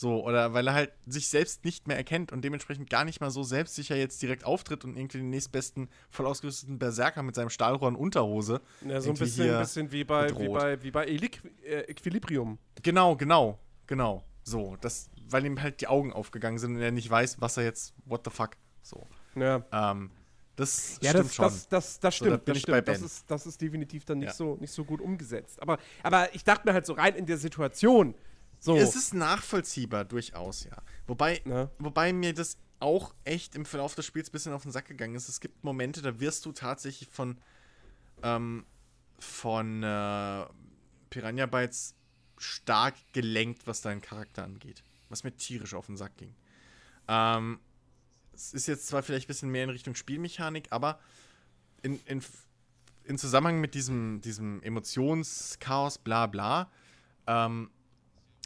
[0.00, 3.30] So, oder weil er halt sich selbst nicht mehr erkennt und dementsprechend gar nicht mal
[3.32, 7.88] so selbstsicher jetzt direkt auftritt und irgendwie den nächstbesten voll ausgerüsteten Berserker mit seinem Stahlrohr
[7.88, 8.60] und Unterhose.
[8.86, 12.58] Ja, so ein bisschen, hier bisschen wie bei, wie bei, wie bei Elik äh, Equilibrium.
[12.80, 14.22] Genau, genau, genau.
[14.44, 17.64] So, das, weil ihm halt die Augen aufgegangen sind und er nicht weiß, was er
[17.64, 18.50] jetzt, what the fuck,
[18.82, 19.04] so.
[19.34, 19.64] Ja.
[19.72, 20.12] Ähm,
[20.54, 21.44] das Ja, stimmt das, schon.
[21.44, 22.48] das, das, das So, da stimmt.
[22.48, 22.86] das, stimmt.
[22.86, 24.32] Das, ist, das ist definitiv dann nicht, Ja.
[24.34, 25.60] so, nicht so gut umgesetzt.
[25.60, 28.14] Aber, aber ich dachte mir halt so rein in der Situation.
[28.60, 28.76] So.
[28.76, 30.76] Es ist nachvollziehbar, durchaus, ja.
[31.06, 31.70] Wobei, Ja.
[31.78, 35.14] wobei mir das auch echt im Verlauf des Spiels ein bisschen auf den Sack gegangen
[35.14, 35.28] ist.
[35.28, 37.38] Es gibt Momente, da wirst du tatsächlich von,
[38.22, 38.64] ähm,
[39.18, 40.46] von äh,
[41.10, 41.94] Piranha Bytes
[42.36, 44.82] stark gelenkt, was deinen Charakter angeht.
[45.08, 46.34] Was mir tierisch auf den Sack ging.
[47.08, 47.58] Ähm,
[48.32, 51.00] es ist jetzt zwar vielleicht ein bisschen mehr in Richtung Spielmechanik, aber
[51.82, 52.22] in, in,
[53.04, 56.70] in Zusammenhang mit diesem, diesem Emotionschaos, bla bla,
[57.26, 57.70] ähm,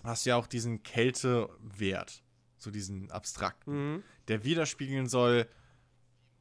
[0.05, 2.23] hast du ja auch diesen Kältewert,
[2.57, 4.03] so diesen abstrakten, Mhm.
[4.29, 5.49] der widerspiegeln soll,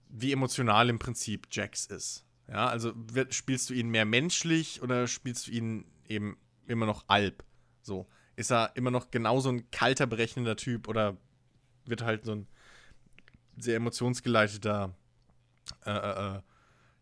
[0.10, 2.26] wie emotional im Prinzip Jax ist.
[2.48, 6.38] Ja, also wird, spielst du ihn mehr menschlich oder spielst du ihn eben
[6.68, 7.44] immer noch Alp?
[7.82, 11.18] So, ist er immer noch genauso ein kalter, berechnender Typ oder
[11.86, 12.48] wird halt so ein
[13.58, 14.96] sehr emotionsgeleiteter,
[15.86, 16.42] äh, äh, äh,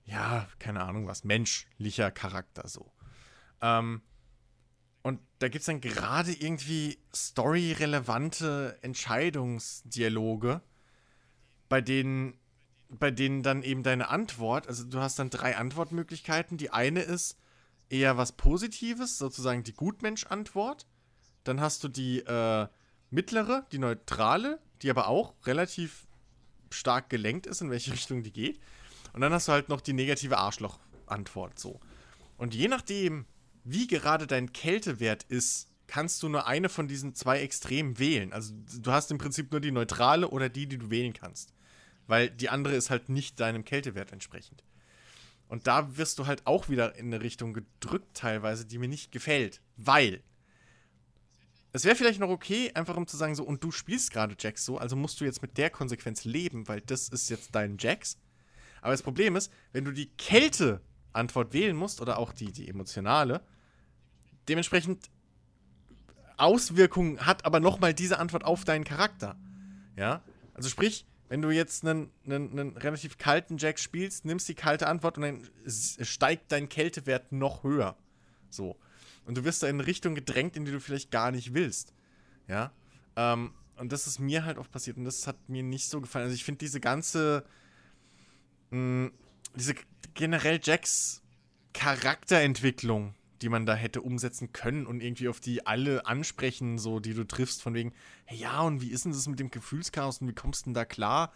[0.06, 2.92] ja, keine Ahnung was, menschlicher Charakter so.
[3.62, 4.02] Ähm,
[5.02, 10.62] und da gibt es dann gerade irgendwie storyrelevante Entscheidungsdialoge,
[11.70, 12.38] bei denen,
[12.90, 16.58] bei denen dann eben deine Antwort, also du hast dann drei Antwortmöglichkeiten.
[16.58, 17.38] Die eine ist
[17.90, 20.86] eher was Positives, sozusagen die Gutmensch-Antwort.
[21.44, 22.68] Dann hast du die äh,
[23.10, 26.08] mittlere, die neutrale, die aber auch relativ
[26.72, 28.60] stark gelenkt ist, in welche Richtung die geht.
[29.14, 31.80] Und dann hast du halt noch die negative Arschloch-Antwort so.
[32.38, 33.26] Und je nachdem,
[33.64, 38.32] wie gerade dein Kältewert ist, kannst du nur eine von diesen zwei Extremen wählen.
[38.32, 41.54] Also du hast im Prinzip nur die neutrale oder die, die du wählen kannst.
[42.08, 44.64] Weil die andere ist halt nicht deinem Kältewert entsprechend.
[45.48, 49.12] Und da wirst du halt auch wieder in eine Richtung gedrückt teilweise, die mir nicht
[49.12, 49.62] gefällt.
[49.78, 50.22] Weil
[51.72, 54.66] es wäre vielleicht noch okay, einfach um zu sagen, so, und du spielst gerade Jax
[54.66, 58.18] so, also musst du jetzt mit der Konsequenz leben, weil das ist jetzt dein Jax.
[58.82, 60.10] Aber das Problem ist, wenn du die
[61.10, 63.42] Kälte-Antwort wählen musst, oder auch die, die emotionale,
[64.48, 65.10] dementsprechend
[66.38, 69.36] Auswirkungen hat aber nochmal diese Antwort auf deinen Charakter.
[69.98, 70.22] Ja?
[70.54, 74.88] Also sprich, wenn du jetzt einen, einen, einen relativ kalten Jack spielst, nimmst die kalte
[74.88, 77.98] Antwort und dann steigt dein Kältewert noch höher.
[78.50, 78.78] So.
[79.26, 81.94] Und du wirst da in eine Richtung gedrängt, in die du vielleicht gar nicht willst.
[82.48, 82.72] Ja.
[83.16, 86.24] Ähm, und das ist mir halt oft passiert und das hat mir nicht so gefallen.
[86.24, 87.46] Also ich finde diese ganze,
[88.72, 89.12] mh,
[89.56, 89.76] diese
[90.20, 91.22] generell Jacks
[91.72, 97.14] Charakterentwicklung, die man da hätte umsetzen können und irgendwie auf die alle ansprechen, so die
[97.14, 97.94] du triffst, von wegen,
[98.26, 100.74] hey, ja, und wie ist denn das mit dem Gefühlschaos und wie kommst du denn
[100.74, 101.32] da klar?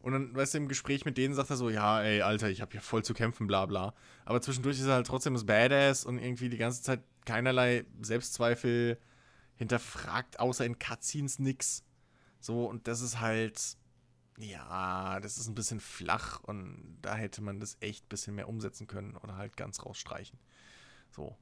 [0.00, 2.60] Und dann, weißt du, im Gespräch mit denen sagt er so, ja, ey, Alter, ich
[2.60, 3.94] habe hier voll zu kämpfen, bla bla.
[4.24, 8.98] Aber zwischendurch ist er halt trotzdem das Badass und irgendwie die ganze Zeit keinerlei Selbstzweifel
[9.54, 11.84] hinterfragt, außer in Cutscenes nix.
[12.40, 13.76] So, und das ist halt,
[14.38, 18.48] ja, das ist ein bisschen flach und da hätte man das echt ein bisschen mehr
[18.48, 20.38] umsetzen können oder halt ganz rausstreichen.
[21.10, 21.36] So.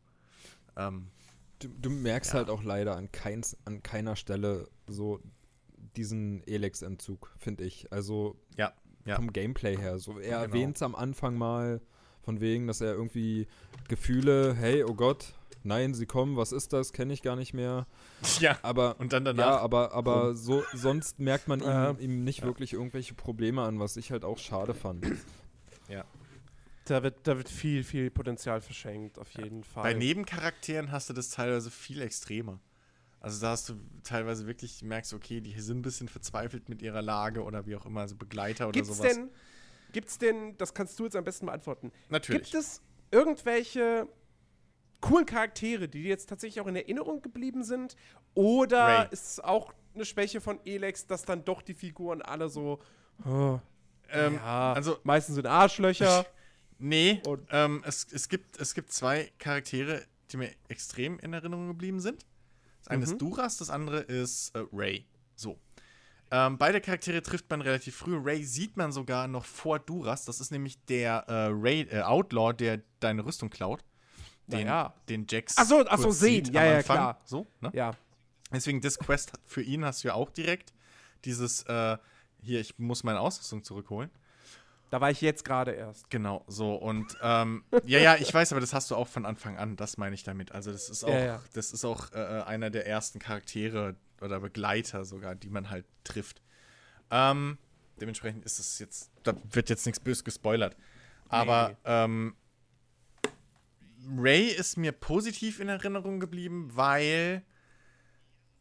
[0.76, 1.09] Ähm,
[1.59, 2.38] Du, du merkst Ja.
[2.38, 5.20] halt auch leider an, keins, an keiner Stelle so
[5.97, 7.93] diesen Elex-Entzug, finde ich.
[7.93, 8.72] Also Ja,
[9.05, 9.14] ja.
[9.14, 9.99] vom Gameplay her.
[10.01, 10.40] So, er Genau.
[10.43, 11.80] erwähnt es am Anfang mal
[12.22, 13.47] von wegen, dass er irgendwie
[13.88, 15.34] Gefühle, hey, oh Gott,
[15.64, 17.86] nein, sie kommen, was ist das, kenne ich gar nicht mehr.
[18.40, 18.58] ja.
[18.62, 19.60] Aber Und dann ja, danach.
[19.62, 21.90] aber, aber so, sonst merkt man ihm, Ja.
[21.98, 25.06] ihm nicht wirklich irgendwelche Probleme an, was ich halt auch schade fand.
[26.84, 29.84] Da wird, da wird viel, viel Potenzial verschenkt, auf jeden Fall.
[29.84, 32.58] Bei Nebencharakteren hast du das teilweise viel extremer.
[33.20, 37.00] Also da hast du teilweise wirklich, merkst, okay, die sind ein bisschen verzweifelt mit ihrer
[37.00, 39.14] Lage oder wie auch immer, also Begleiter oder Gibt's sowas.
[39.14, 39.30] denn,
[39.92, 42.50] gibt's denn, das kannst du jetzt am besten beantworten, Natürlich.
[42.50, 42.82] gibt es
[43.12, 44.08] irgendwelche
[45.03, 47.96] coolen Charaktere, die jetzt tatsächlich auch in Erinnerung geblieben sind?
[48.34, 49.09] Oder Ray.
[49.11, 52.78] ist es auch eine Schwäche von Elex, dass dann doch die Figuren alle so,
[53.26, 53.59] oh,
[54.11, 56.24] ähm, ja, also- meistens sind Arschlöcher.
[56.78, 62.00] Nee, ähm, es, es, gibt, es gibt zwei Charaktere, die mir extrem in Erinnerung geblieben
[62.00, 62.24] sind.
[62.80, 63.12] Das eine Mhm.
[63.12, 65.07] ist Duras, das andere ist äh, Ray.
[65.36, 65.59] So.
[66.32, 68.18] Ähm, beide Charaktere trifft man relativ früh.
[68.20, 70.24] Ray sieht man sogar noch vor Duras.
[70.24, 73.84] Das ist nämlich der äh, Ray, äh, Outlaw, der deine Rüstung klaut.
[74.47, 74.95] Den, Naja.
[75.09, 75.55] den Jax.
[75.57, 76.45] Ach so, ach so, sehen.
[76.47, 76.97] sieht Ja, ja, Anfang.
[76.97, 77.20] klar.
[77.24, 77.70] So, ne?
[77.74, 77.93] ja.
[78.53, 80.72] Deswegen, das Quest für ihn hast du ja auch direkt.
[81.24, 81.97] Dieses, äh,
[82.43, 84.11] hier, ich muss meine Ausrüstung zurückholen.
[84.90, 86.11] Da war ich jetzt gerade erst.
[86.11, 89.57] Genau, so und ähm, ja, ja, ich weiß, aber das hast du auch von Anfang
[89.57, 90.53] an, das meine ich damit.
[90.53, 91.43] Also das ist auch, Ja, ja.
[91.55, 96.43] das ist auch äh, einer der ersten Charaktere oder Begleiter sogar, die man halt trifft.
[97.11, 97.57] Ähm,
[98.03, 100.76] dementsprechend ist es jetzt, da wird jetzt nichts bös gespoilert.
[101.30, 101.76] Aber Nee.
[101.86, 102.36] ähm,
[104.16, 107.44] Ray ist mir positiv in Erinnerung geblieben, weil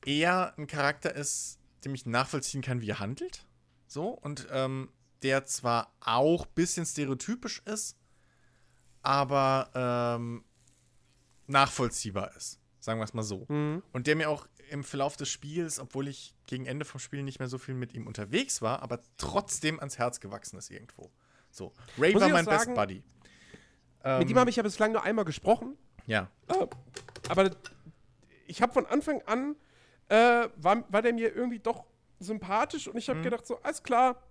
[0.06, 3.46] er ein Charakter ist, dem ich nachvollziehen kann, wie er handelt.
[3.88, 4.89] So, und ähm,
[5.24, 7.98] der zwar auch ein bisschen stereotypisch ist,
[9.02, 10.44] aber ähm,
[11.48, 12.60] nachvollziehbar ist.
[12.80, 13.46] Sagen wir es mal so.
[13.50, 13.84] Mhm.
[13.92, 17.39] Und der mir auch im Verlauf des Spiels, obwohl ich gegen Ende vom Spiel nicht
[17.39, 21.12] mehr so viel mit ihm unterwegs war, aber trotzdem ans Herz gewachsen ist irgendwo.
[21.52, 21.74] So.
[22.00, 23.04] Ray Muss war mein Best sagen,
[24.04, 24.20] Buddy.
[24.20, 25.78] Mit ihm habe ich ja bislang nur einmal gesprochen.
[26.08, 26.30] Ja.
[26.47, 26.68] Äh,
[27.30, 27.52] aber
[28.47, 29.56] ich habe von Anfang an,
[30.10, 31.86] äh, war, war der mir irgendwie doch
[32.20, 33.12] sympathisch und ich Mhm.
[33.14, 34.22] habe gedacht, so, alles klar,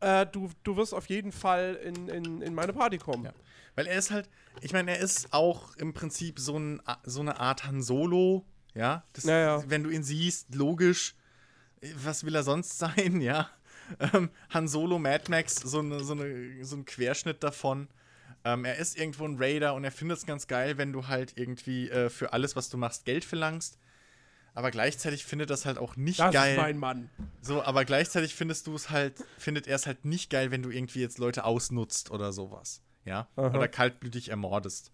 [0.00, 3.24] äh, du, du wirst auf jeden Fall in, in, in meine Party kommen.
[3.24, 3.32] Ja.
[3.76, 4.28] Weil er ist halt,
[4.60, 9.04] ich meine, er ist auch im Prinzip so, ein, so eine Art Han Solo, ja.
[9.12, 9.64] Das, Ja, ja.
[9.66, 11.14] Wenn du ihn siehst, logisch,
[11.96, 13.50] was will er sonst sein, ja.
[13.98, 17.88] Ähm, Han Solo, Mad Max, so, eine, so, eine, so ein Querschnitt davon.
[18.44, 21.36] Ähm, er ist irgendwo ein Raider und er findet es ganz geil, wenn du halt
[21.36, 23.78] irgendwie äh, für alles, was du machst, Geld verlangst.
[24.52, 26.52] Aber gleichzeitig findet das halt auch nicht Das geil.
[26.54, 27.10] ist mein Mann.
[27.40, 30.70] So, aber gleichzeitig findest du es halt, findet er es halt nicht geil, wenn du
[30.70, 32.80] irgendwie jetzt Leute ausnutzt oder sowas.
[33.04, 33.26] Ja?
[33.36, 33.48] Aha.
[33.56, 34.92] Oder kaltblütig ermordest.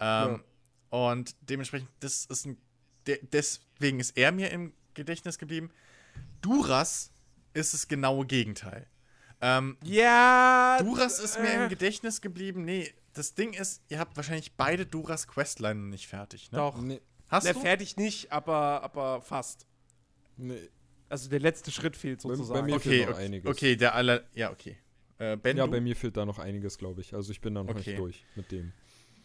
[0.00, 0.42] Ähm,
[0.90, 2.56] Und dementsprechend, das ist ein.
[3.06, 5.70] De deswegen ist er mir im Gedächtnis geblieben.
[6.40, 7.10] Duras
[7.54, 8.86] ist das genaue Gegenteil.
[9.40, 10.78] Ähm, Ja.
[10.82, 12.64] Duras ist mir äh, im Gedächtnis geblieben.
[12.64, 16.58] Nee, das Ding ist, ihr habt wahrscheinlich beide Duras Questline nicht fertig, ne?
[16.58, 16.80] Doch.
[16.80, 17.60] Nee, Hast Na, du?
[17.60, 19.66] fertig nicht, aber, aber fast.
[20.36, 20.68] nee.
[21.10, 22.66] Also der letzte Schritt fehlt Bei- bei sozusagen.
[22.66, 23.50] mir- Okay, fehlt noch okay, einiges.
[23.50, 24.22] okay, der aller.
[24.34, 24.76] Ja, okay.
[25.18, 25.70] Äh, ben, Ja, du?
[25.70, 27.14] bei mir fehlt da noch einiges, glaube ich.
[27.14, 27.90] Also ich bin da noch Okay.
[27.90, 28.72] nicht durch mit dem.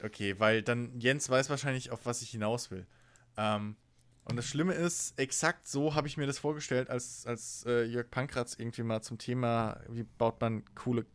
[0.02, 2.86] Okay, weil dann Jens weiß wahrscheinlich, auf was ich hinaus will.
[3.38, 3.76] Ähm,
[4.26, 8.10] und das Schlimme ist, exakt so habe ich mir das vorgestellt, als, als äh, Jörg
[8.10, 11.06] Pankratz irgendwie mal zum Thema, wie baut man coole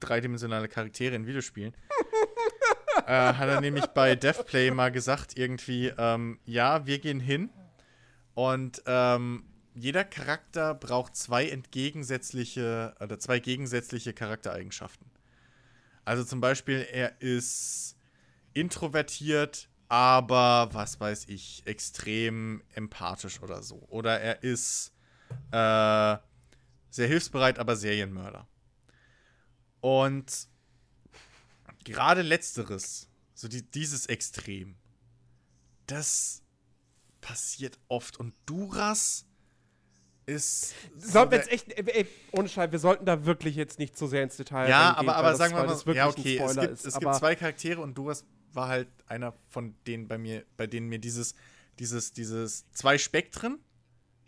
[0.00, 1.74] dreidimensionale Charaktere in Videospielen,
[3.06, 7.50] äh, hat er nämlich bei DevPlay mal gesagt, irgendwie, ähm, ja, wir gehen hin
[8.34, 9.44] und ähm,
[9.74, 15.10] jeder Charakter braucht zwei entgegensätzliche oder zwei gegensätzliche Charaktereigenschaften.
[16.04, 17.96] Also zum Beispiel, er ist
[18.52, 23.86] introvertiert, aber was weiß ich, extrem empathisch oder so.
[23.88, 24.92] Oder er ist
[25.50, 26.16] äh,
[26.90, 28.46] sehr hilfsbereit, aber Serienmörder.
[29.80, 30.48] Und
[31.84, 34.76] gerade letzteres, so die, dieses Extrem,
[35.86, 36.42] das
[37.20, 38.18] passiert oft.
[38.18, 39.26] Und Duras
[40.26, 40.74] ist.
[40.96, 44.06] Sollen wir jetzt echt, ey, ey, ohne Scheiß, wir sollten da wirklich jetzt nicht zu
[44.06, 46.98] sehr ins Detail Ja, aber, aber sagen wir mal, ja, okay, es gibt, ist, es
[46.98, 48.24] gibt zwei Charaktere und Duras
[48.54, 51.34] war halt einer von denen bei mir, bei denen mir dieses,
[51.78, 53.58] dieses, dieses zwei Spektren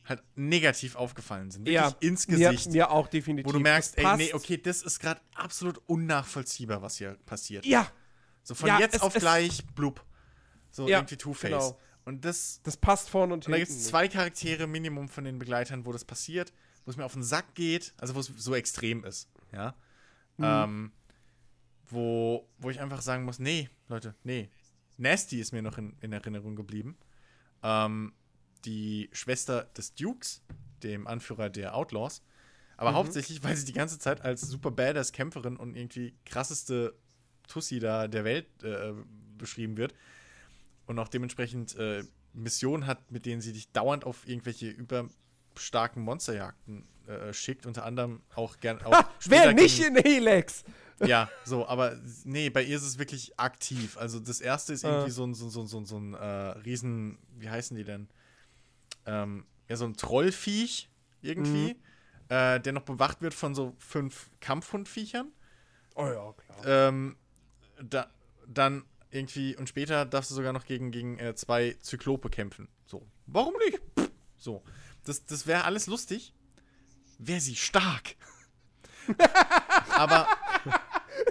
[0.04, 1.62] halt negativ aufgefallen sind.
[1.62, 2.70] Wirklich ja, ins mir, Gesicht.
[2.70, 3.48] mir auch definitiv.
[3.48, 7.64] wo du merkst, ey, nee, okay, das ist gerade absolut unnachvollziehbar, was hier passiert.
[7.66, 7.90] Ja,
[8.44, 10.04] So von Ja, jetzt es- auf es- gleich, blub.
[10.70, 11.50] So Ja, irgendwie Two-Face.
[11.50, 11.80] genau.
[12.04, 13.72] Und das, das passt vorne und und da hinten.
[13.72, 16.52] gibt es zwei Charaktere Minimum von den Begleitern, wo das passiert,
[16.84, 19.74] wo es mir auf den Sack geht, also wo es so extrem ist, ja.
[20.36, 20.44] Mhm.
[20.44, 20.92] Ähm,
[21.90, 24.48] wo, wo ich einfach sagen muss, nee, Leute, nee.
[24.98, 26.96] Nasty ist mir noch in, in Erinnerung geblieben.
[27.62, 28.12] Ähm,
[28.64, 30.42] die Schwester des Dukes,
[30.82, 32.22] dem Anführer der Outlaws.
[32.78, 32.96] Aber Mhm.
[32.96, 36.94] hauptsächlich, weil sie die ganze Zeit als super badass Kämpferin und irgendwie krasseste
[37.48, 38.92] Tussi da der Welt äh,
[39.38, 39.94] beschrieben wird.
[40.86, 46.86] Und auch dementsprechend äh, Missionen hat, mit denen sie dich dauernd auf irgendwelche überstarken Monsterjagden
[47.06, 47.66] äh, schickt.
[47.66, 50.64] Unter anderem auch gern auch Wer später nicht gegen- in Helix?
[51.06, 53.96] ja, so, aber nee, bei ihr ist es wirklich aktiv.
[53.98, 55.12] Also das erste ist irgendwie Äh.
[55.12, 56.24] so ein, so, so, so, so ein äh,
[56.60, 58.08] Riesen, wie heißen die denn?
[59.04, 60.88] Ähm, ja, so ein Trollviech
[61.22, 61.80] irgendwie, Mhm.
[62.34, 65.30] äh, der noch bewacht wird von so fünf Kampfhundviechern.
[65.96, 66.88] Oh ja, klar.
[66.88, 67.16] Ähm,
[67.82, 68.08] da,
[68.46, 72.68] dann irgendwie, und später darfst du sogar noch gegen, gegen äh, zwei Zyklope kämpfen.
[72.86, 73.80] So, warum nicht?
[73.98, 74.62] Pff, so,
[75.04, 76.32] das, das wäre alles lustig.
[77.18, 78.14] Wäre sie stark.
[79.96, 80.26] Aber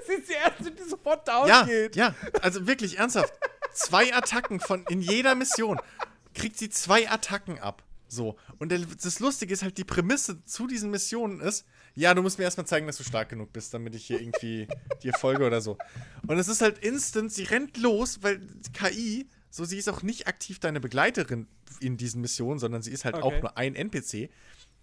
[0.07, 1.95] Sie ist die Erste, die sofort down ja, geht.
[1.95, 3.33] ja, also wirklich ernsthaft.
[3.73, 5.79] Zwei Attacken von in jeder Mission
[6.33, 7.83] kriegt sie zwei Attacken ab.
[8.07, 8.37] So.
[8.59, 12.37] Und der, das Lustige ist halt, die Prämisse zu diesen Missionen ist, ja, du musst
[12.37, 14.67] mir erstmal zeigen, dass du stark genug bist, damit ich hier irgendwie
[15.03, 15.77] dir folge oder so.
[16.27, 18.41] Und es ist halt instant, sie rennt los, weil
[18.73, 21.47] KI, so sie ist auch nicht aktiv deine Begleiterin
[21.79, 23.41] in diesen Missionen, sondern sie ist halt auch Okay.
[23.41, 24.29] nur ein NPC.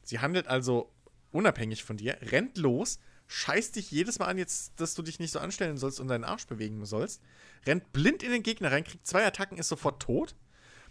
[0.03, 0.91] Sie handelt also
[1.33, 2.99] unabhängig von dir, rennt los,
[3.29, 6.25] scheißt dich jedes Mal an, jetzt, dass du dich nicht so anstellen sollst und deinen
[6.25, 7.23] Arsch bewegen sollst,
[7.66, 10.35] rennt blind in den Gegner rein, kriegt zwei Attacken, ist sofort tot.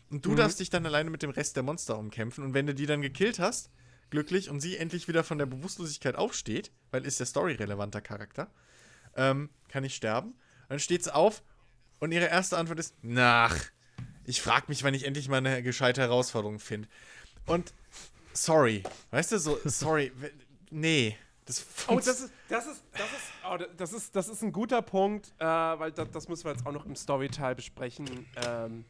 [0.10, 2.44] Und du darfst dich dann alleine mit dem Rest der Monster umkämpfen.
[2.44, 3.70] Und wenn du die dann gekillt hast,
[4.10, 8.52] glücklich, und sie endlich wieder von der Bewusstlosigkeit aufsteht, weil ist der storyrelevanter Charakter,
[9.16, 10.36] ähm, kann ich sterben.
[10.68, 11.44] Dann steht sie auf
[12.00, 13.56] und ihre erste Antwort ist, nach,
[14.26, 16.88] ich frag mich, wann ich endlich mal eine gescheite Herausforderung finde.
[17.46, 17.74] Und
[18.34, 20.12] sorry, weißt du, so, sorry,
[20.70, 21.18] nee.
[21.46, 24.82] Das Oh, das ist, das ist, das ist, oh, das ist, das ist ein guter
[24.82, 28.28] Punkt, äh, weil das, das müssen wir jetzt auch noch im Storyteil besprechen.
[28.46, 28.86] Ähm,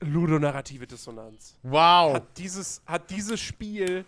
[0.00, 1.56] Ludonarrative Dissonanz.
[1.62, 2.14] wow.
[2.14, 4.04] Hat dieses, hat dieses Spiel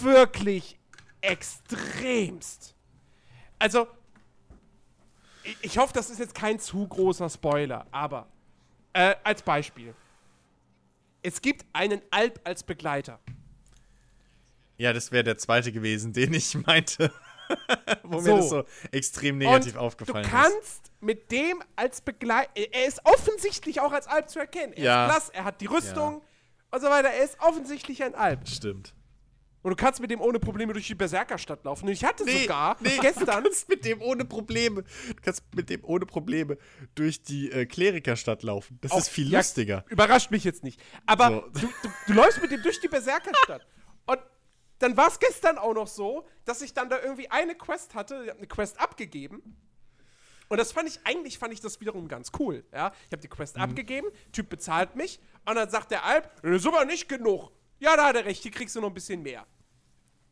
[0.00, 0.78] wirklich
[1.20, 2.74] extremst.
[3.58, 3.86] Also,
[5.42, 8.26] ich, ich hoffe, das ist jetzt kein zu großer Spoiler, aber
[8.92, 9.94] äh, als Beispiel.
[11.22, 13.18] Es gibt einen Alp als Begleiter.
[14.78, 17.12] Ja, das wäre der zweite gewesen, den ich meinte.
[18.02, 18.30] Wo So.
[18.30, 20.34] mir das so extrem negativ Und aufgefallen du ist.
[20.34, 22.50] kannst mit dem als Begleiter.
[22.72, 24.72] Er ist offensichtlich auch als Alp zu erkennen.
[24.74, 25.06] Er Ja.
[25.06, 26.22] ist blass, er hat die Rüstung
[26.70, 27.08] und so weiter.
[27.08, 28.46] Er ist offensichtlich ein Alp.
[28.48, 28.94] Stimmt.
[29.62, 31.86] Und du kannst mit dem ohne Probleme durch die Berserkerstadt laufen.
[31.86, 33.26] Und ich hatte sogar Du gestern.
[33.26, 36.58] kannst mit dem ohne Probleme, du kannst mit dem ohne Probleme
[36.94, 38.78] durch die äh, Klerikerstadt laufen.
[38.82, 39.84] Das auch- ist viel ja, lustiger.
[39.88, 40.80] Überrascht mich jetzt nicht.
[41.06, 41.60] Aber So.
[41.60, 43.66] du, du, du läufst mit dem durch die Berserkerstadt.
[44.06, 44.18] und
[44.78, 48.22] dann war es gestern auch noch so, dass ich dann da irgendwie eine Quest hatte,
[48.24, 49.56] ich hab eine Quest abgegeben.
[50.48, 52.64] Und das fand ich, eigentlich fand ich das wiederum ganz cool.
[52.72, 52.92] Ja?
[53.06, 53.62] Ich habe die Quest Mhm.
[53.62, 57.50] abgegeben, Typ bezahlt mich und dann sagt der Alp, das ist aber nicht genug.
[57.80, 59.46] Ja, da hat er recht, hier kriegst du noch ein bisschen mehr.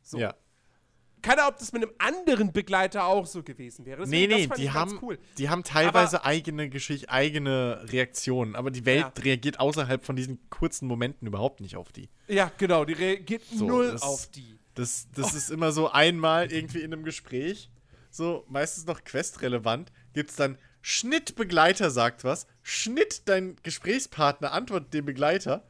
[0.03, 0.19] So.
[0.19, 0.35] Ja.
[1.23, 4.07] Keine Ahnung, ob das mit einem anderen Begleiter auch so gewesen wäre.
[4.07, 5.19] Nee, Deswegen, nee, fand die haben, cool.
[5.39, 9.23] die haben teilweise eigene Geschichte, eigene Reaktionen, aber die Welt Ja.
[9.25, 12.09] reagiert außerhalb von diesen kurzen Momenten überhaupt nicht auf die.
[12.29, 14.59] Ja, genau, die reagiert So, null das- auf die.
[14.75, 17.71] Das, das ist immer so einmal irgendwie in einem Gespräch,
[18.11, 24.93] so meistens noch questrelevant, gibt es dann Schnitt Begleiter sagt was, Schnitt dein Gesprächspartner antwortet
[24.95, 25.67] dem Begleiter,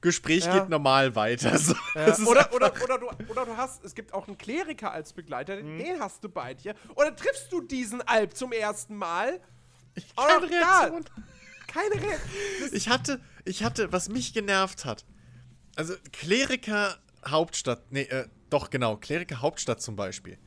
[0.00, 0.60] Gespräch Ja.
[0.60, 1.58] geht normal weiter.
[1.58, 5.12] So, Ja, oder, oder, oder, du, oder du hast, es gibt auch einen Kleriker als
[5.12, 5.78] Begleiter, Mhm.
[5.78, 6.74] den hast du bei dir.
[6.94, 9.40] Oder triffst du diesen Alp zum ersten Mal?
[10.16, 10.56] Oh, keine da.
[10.80, 11.04] Reaktion.
[11.66, 12.70] Keine Reaktion.
[12.72, 15.04] Ich hatte, ich hatte, was mich genervt hat,
[15.76, 20.38] also Kleriker Hauptstadt, nee, äh, doch genau, Kleriker Hauptstadt zum Beispiel.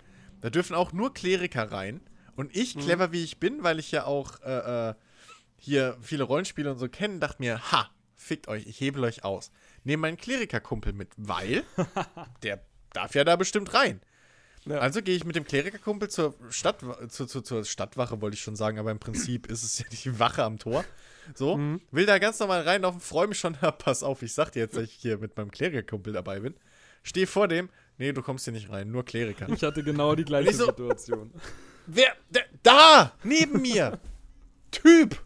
[0.41, 2.01] Da dürfen auch nur Kleriker rein.
[2.35, 2.79] Und ich, Mhm.
[2.81, 4.93] clever wie ich bin, weil ich ja auch äh, äh,
[5.57, 7.89] hier viele Rollenspiele und so kenne, dachte mir, ha,
[8.21, 9.51] fickt euch, ich hebel euch aus.
[9.83, 11.63] Nehme meinen Klerikerkumpel mit, weil
[12.43, 12.61] der
[12.93, 14.01] darf ja da bestimmt rein.
[14.65, 14.77] Ja.
[14.77, 18.55] Also gehe ich mit dem Klerikerkumpel zur Stadt, zur, zur, zur Stadtwache, wollte ich schon
[18.55, 20.85] sagen, aber im Prinzip ist es ja die Wache am Tor.
[21.33, 21.81] So, Mhm.
[21.91, 24.83] will da ganz normal reinlaufen, freue mich schon, pass auf, ich sag dir jetzt, dass
[24.83, 26.53] ich hier mit meinem Klerikerkumpel dabei bin.
[27.03, 29.49] Stehe vor dem, nee, du kommst hier nicht rein, nur Kleriker.
[29.49, 30.65] Ich hatte genau die gleiche Wieso?
[30.67, 31.31] Situation.
[31.87, 33.99] Wer, der, da, neben mir,
[34.71, 35.19] Typ,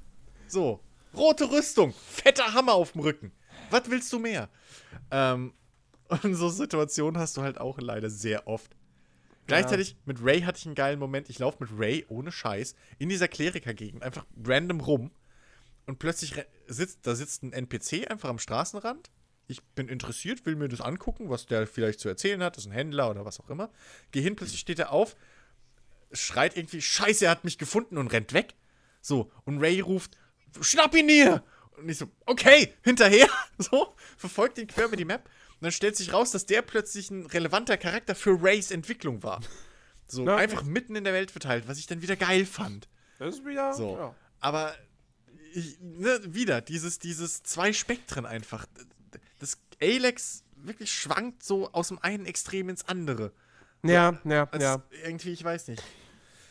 [0.47, 0.79] so,
[1.17, 3.31] rote Rüstung, fetter Hammer auf dem Rücken.
[3.69, 4.49] Was willst du mehr?
[5.11, 5.53] Ähm,
[6.23, 8.75] und so Situationen hast du halt auch leider sehr oft.
[9.47, 11.29] Gleichzeitig mit Ray hatte ich einen geilen Moment.
[11.29, 15.11] Ich laufe mit Ray ohne Scheiß in dieser Klerikergegend einfach random rum
[15.85, 16.33] und plötzlich
[16.67, 19.11] sitzt da sitzt ein NPC einfach am Straßenrand.
[19.47, 22.57] Ich bin interessiert, will mir das angucken, was der vielleicht zu erzählen hat.
[22.57, 23.69] Das ist ein Händler oder was auch immer.
[24.09, 25.15] Geh hin, plötzlich steht er auf,
[26.11, 28.55] schreit irgendwie, Scheiße, er hat mich gefunden und rennt weg.
[29.01, 30.17] So, und Ray ruft,
[30.61, 31.43] schnapp ihn hier!
[31.77, 33.27] Und ich so, okay, hinterher,
[33.57, 35.25] so, verfolgt ihn quer über die Map.
[35.25, 39.41] Und dann stellt sich raus, dass der plötzlich ein relevanter Charakter für Rays Entwicklung war.
[40.07, 40.35] So, Ja.
[40.37, 42.87] einfach mitten in der Welt verteilt, was ich dann wieder geil fand.
[43.19, 43.73] Das ist wieder.
[43.73, 43.97] So.
[43.97, 44.15] Ja.
[44.39, 44.75] Aber
[45.53, 48.65] ich, ne, wieder, dieses, dieses zwei Spektren einfach.
[49.39, 53.31] Das Alex wirklich schwankt so aus dem einen Extrem ins andere.
[53.83, 54.83] Ja, ja, ja.
[55.03, 55.83] Irgendwie, ich weiß nicht.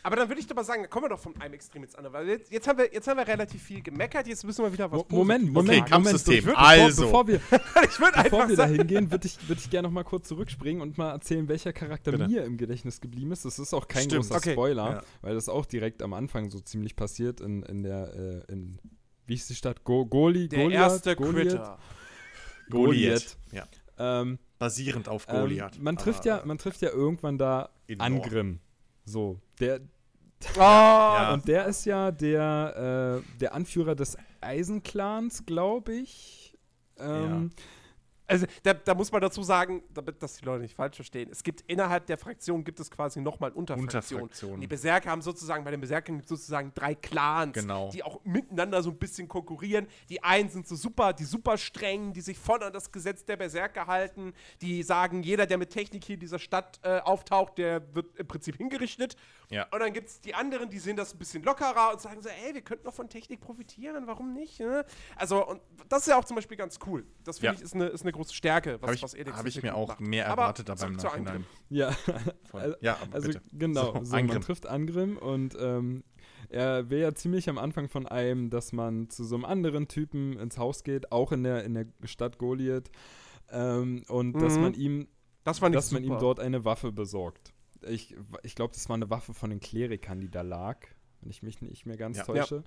[0.05, 1.95] Aber dann würde ich doch mal sagen, da kommen wir doch von einem Extrem ins
[1.95, 2.13] andere.
[2.13, 4.91] Weil jetzt, jetzt, haben, wir, jetzt haben wir relativ viel gemeckert, jetzt müssen wir wieder
[4.91, 6.43] was Mo Moment, Moment, Okay, Kampfsystem.
[6.45, 6.59] Moment.
[6.59, 7.05] Also.
[7.05, 7.87] Bevor, bevor wir, sagen.
[7.89, 10.83] Ich würde bevor wir da hingehen, würde ich, würd ich gerne noch mal kurz zurückspringen
[10.83, 12.27] und mal erzählen, welcher Charakter Bitte.
[12.27, 13.45] mir im Gedächtnis geblieben ist.
[13.45, 14.21] Das ist auch kein Stimmt.
[14.25, 14.51] großer Okay.
[14.51, 15.03] Spoiler, Ja.
[15.23, 18.77] weil das auch direkt am Anfang so ziemlich passiert in, in der, äh, in,
[19.25, 19.83] wie hieß die Stadt?
[19.85, 20.47] Go Goli?
[20.49, 20.81] der Goliath?
[20.91, 21.47] erste Goliath?
[21.49, 21.79] Critter.
[22.69, 23.37] Goliath.
[23.51, 23.63] Ja.
[23.97, 25.81] Ähm, Basierend auf ähm, Goliath.
[25.81, 27.71] man, trifft ja, man trifft ja irgendwann da.
[27.97, 28.59] Angrim.
[29.05, 29.81] So, der,
[30.55, 31.33] Oh, Ja.
[31.33, 36.57] Und der ist ja der, äh, der Anführer des Eisenclans, glaube ich.
[36.97, 37.51] Ähm,
[38.27, 41.43] Also da, da muss man dazu sagen, damit das die Leute nicht falsch verstehen, es
[41.43, 44.23] gibt innerhalb der Fraktion gibt es quasi nochmal Unterfraktionen.
[44.23, 44.61] Unterfraktionen.
[44.61, 47.91] Die Berserker haben sozusagen, bei den Berserkern gibt es sozusagen drei Clans, Genau.
[47.91, 49.85] die auch miteinander so ein bisschen konkurrieren.
[50.09, 53.37] Die einen sind so super, die super strengen, die sich voll an das Gesetz der
[53.37, 57.93] Berserker halten, die sagen, jeder, der mit Technik hier in dieser Stadt äh, auftaucht, der
[57.93, 59.15] wird im Prinzip hingerichtet.
[59.49, 59.67] Ja.
[59.71, 62.29] Und dann gibt es die anderen, die sehen das ein bisschen lockerer und sagen so,
[62.29, 64.59] ey, wir könnten doch von Technik profitieren, warum nicht?
[64.59, 64.85] Ne?
[65.15, 67.05] Also, und das ist ja auch zum Beispiel ganz cool.
[67.23, 67.59] Das finde Ja.
[67.59, 69.75] ich ist eine, ist eine große Stärke, was, Habe ich, was Edix hab ich mir
[69.75, 70.01] auch macht.
[70.01, 71.27] mehr erwartet, aber im Nachhinein.
[71.27, 71.45] Angrim.
[71.69, 71.91] ja,
[72.49, 73.41] Von, Also- ja, aber also bitte.
[73.53, 74.41] genau, So, so, man Angrim.
[74.41, 76.03] trifft Angrim und ähm,
[76.49, 80.37] er will ja ziemlich am Anfang von einem, dass man zu so einem anderen Typen
[80.39, 82.89] ins Haus geht, auch in der, in der Stadt Goliath,
[83.51, 84.61] ähm, und dass Mhm.
[84.61, 85.07] man ihm
[85.43, 86.19] Das dass man ihm super.
[86.19, 87.53] dort eine Waffe besorgt.
[87.87, 90.79] Ich, ich glaube, das war eine Waffe von den Klerikern, die da lag,
[91.21, 92.23] wenn ich mich nicht mehr ganz Ja.
[92.23, 92.63] täusche.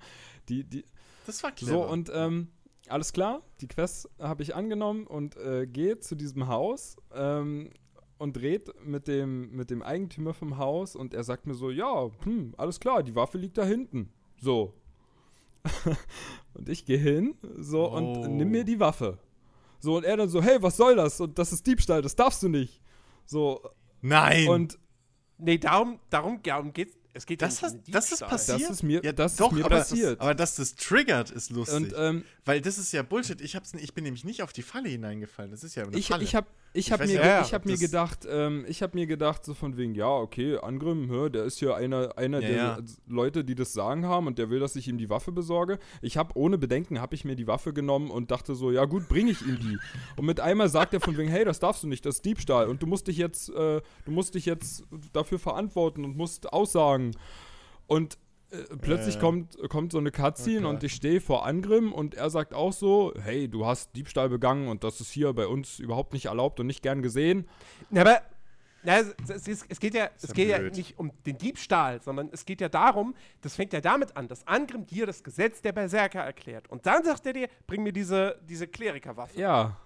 [0.48, 0.84] Die, die,
[1.26, 1.72] Das war clever.
[1.72, 2.48] so, und ähm,
[2.88, 7.70] alles klar, die Quest habe ich angenommen und äh, gehe zu diesem Haus ähm,
[8.18, 12.10] und red mit dem, mit dem Eigentümer vom Haus und er sagt mir so, ja,
[12.24, 14.10] hm, alles klar, die Waffe liegt da hinten.
[14.40, 14.74] So.
[16.54, 17.96] und ich gehe hin, so, Oh.
[17.96, 19.18] und nimm mir die Waffe.
[19.80, 21.20] So, und er dann so, hey, was soll das?
[21.20, 22.80] Und das ist Diebstahl, das darfst du nicht.
[23.26, 23.60] So,
[24.00, 24.48] Nein!
[24.48, 24.78] und
[25.38, 26.97] Nee, darum, darum, darum geht's.
[27.18, 28.60] Es geht Das ja nicht hast- das ist passiert?
[28.62, 30.20] das ist mir, ja, das doch, ist mir aber, passiert.
[30.20, 31.76] aber dass das triggert, ist lustig.
[31.76, 33.40] und ähm, Weil das ist ja Bullshit.
[33.40, 35.50] Ich, hab's, ich bin nämlich nicht auf die Falle hineingefallen.
[35.50, 36.22] Das ist ja eine ich, Falle.
[36.24, 39.06] ich habe ich hab mir, ja, ich hab mir das- gedacht, ähm, ich habe mir
[39.06, 42.56] gedacht, so von wegen, ja, okay, Angrim, hä, der ist ja einer, einer Ja, der
[42.56, 42.78] ja.
[43.08, 45.78] Leute, die das Sagen haben und der will, dass ich ihm die Waffe besorge.
[46.02, 49.08] Ich habe ohne Bedenken, habe ich mir die Waffe genommen und dachte so, ja gut,
[49.08, 49.78] bringe ich ihm die.
[50.16, 52.68] und mit einmal sagt er von wegen, hey, das darfst du nicht, das ist Diebstahl
[52.68, 57.07] und du musst dich jetzt, äh, du musst dich jetzt dafür verantworten und musst aussagen.
[57.86, 58.18] Und
[58.50, 59.20] äh, plötzlich Äh.
[59.20, 60.66] kommt, kommt so eine Cutscene Okay.
[60.76, 64.68] und ich stehe vor Angrim und er sagt auch so, hey, du hast Diebstahl begangen
[64.68, 67.46] und das ist hier bei uns überhaupt nicht erlaubt und nicht gern gesehen.
[67.90, 68.22] Ja, aber
[68.84, 72.46] na, es, es, es geht, ja, es geht ja nicht um den Diebstahl, sondern es
[72.46, 76.20] geht ja darum, das fängt ja damit an, dass Angrim dir das Gesetz der Berserker
[76.20, 76.68] erklärt.
[76.70, 79.38] Und dann sagt er dir, bring mir diese, diese Klerikerwaffe.
[79.38, 79.76] Ja,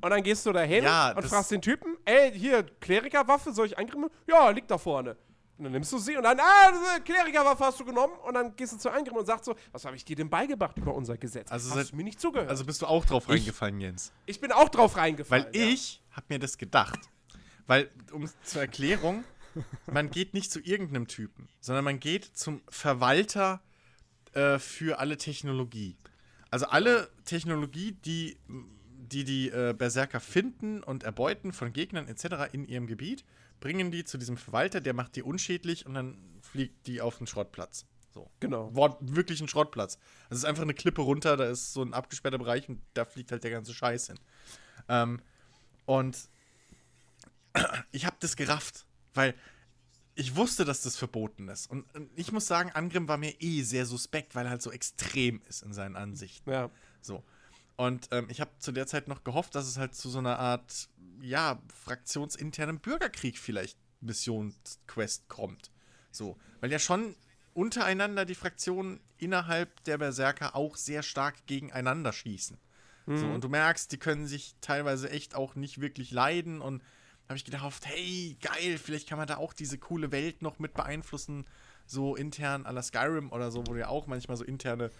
[0.00, 3.78] Und dann gehst du dahin Ja, und fragst den Typen, ey, hier, Klerikerwaffe, soll ich
[3.78, 4.10] Angrim?
[4.26, 5.16] Ja, liegt da vorne.
[5.62, 8.14] Und dann nimmst du sie und dann, ah, Klerikerwaffe hast du genommen.
[8.26, 10.76] Und dann gehst du zu Angrim und sagst so, was habe ich dir denn beigebracht
[10.76, 11.52] über unser Gesetz?
[11.52, 12.48] Also hast seit- du mir nicht zugehört?
[12.50, 14.12] also bist du auch drauf Ich- reingefallen, Jens.
[14.26, 15.44] ich bin auch drauf reingefallen.
[15.46, 16.98] Weil ich habe mir das gedacht.
[17.68, 19.22] Weil, um zur Erklärung,
[19.86, 23.60] man geht nicht zu irgendeinem Typen, sondern man geht zum Verwalter
[24.32, 25.96] äh, für alle Technologie.
[26.50, 32.52] Also alle Technologie, die die, die äh, Berserker finden und erbeuten von Gegnern etc.
[32.52, 33.24] in ihrem Gebiet,
[33.62, 37.28] bringen die zu diesem Verwalter, der macht die unschädlich und dann fliegt die auf den
[37.28, 37.86] Schrottplatz.
[38.12, 38.28] So.
[38.40, 38.74] Genau.
[38.74, 39.98] Wort, wirklich ein Schrottplatz.
[40.24, 43.04] Also es ist einfach eine Klippe runter, da ist so ein abgesperrter Bereich und da
[43.04, 44.18] fliegt halt der ganze Scheiß hin.
[44.88, 45.22] Ähm,
[45.86, 46.28] und
[47.92, 48.84] ich habe das gerafft,
[49.14, 49.32] weil
[50.16, 51.70] ich wusste, dass das verboten ist.
[51.70, 54.72] Und, und ich muss sagen, Angrim war mir eh sehr suspekt, weil er halt so
[54.72, 56.50] extrem ist in seinen Ansichten.
[56.50, 56.68] Ja.
[57.00, 57.22] So.
[57.76, 60.38] Und ähm, ich habe zu der Zeit noch gehofft, dass es halt zu so einer
[60.38, 60.88] Art,
[61.20, 65.70] ja, fraktionsinternen Bürgerkrieg vielleicht Missionsquest kommt.
[66.10, 66.36] So.
[66.60, 67.16] Weil ja schon
[67.54, 72.58] untereinander die Fraktionen innerhalb der Berserker auch sehr stark gegeneinander schießen.
[73.06, 76.82] So, und du merkst, die können sich teilweise echt auch nicht wirklich leiden und
[77.28, 80.74] habe ich gedacht, hey, geil, vielleicht kann man da auch diese coole Welt noch mit
[80.74, 81.44] beeinflussen,
[81.84, 84.90] so intern à la Skyrim oder so, wo du ja auch manchmal so interne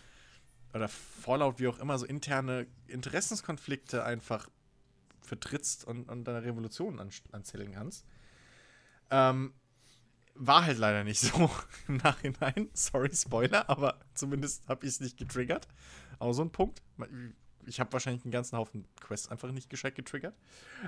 [0.75, 4.49] oder Fallout, wie auch immer, so interne Interessenskonflikte einfach
[5.21, 8.05] vertrittst und, und deine Revolution an, anzählen kannst.
[9.11, 9.53] Ähm,
[10.35, 11.51] war halt leider nicht so
[11.89, 12.71] im Nachhinein.
[12.73, 15.69] Sorry, Spoiler, aber zumindest habe ich es nicht getriggert.
[16.19, 16.83] Auch so ein Punkt.
[17.67, 20.35] Ich habe wahrscheinlich einen ganzen Haufen Quests einfach nicht gescheit getriggert.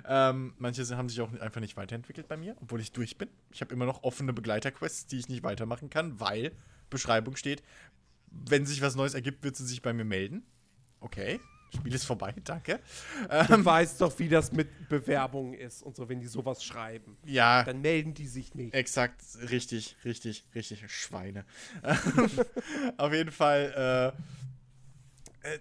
[0.07, 3.29] Ähm, manche haben sich auch einfach nicht weiterentwickelt bei mir, obwohl ich durch bin.
[3.53, 6.53] Ich habe immer noch offene Begleiterquests, die ich nicht weitermachen kann, weil
[6.91, 7.63] Beschreibung steht,
[8.49, 10.45] wenn sich was Neues ergibt, wird sie sich bei mir melden.
[11.01, 11.41] Okay,
[11.75, 12.79] Spiel ist vorbei, danke.
[13.49, 17.17] Du weißt doch, wie das mit Bewerbungen ist und so, wenn die sowas schreiben.
[17.25, 18.73] Ja, Dann melden die sich nicht.
[18.75, 20.85] Exakt, richtig, richtig, richtig.
[20.89, 21.45] Schweine.
[22.97, 24.15] Auf jeden Fall.
[25.43, 25.59] Äh, äh,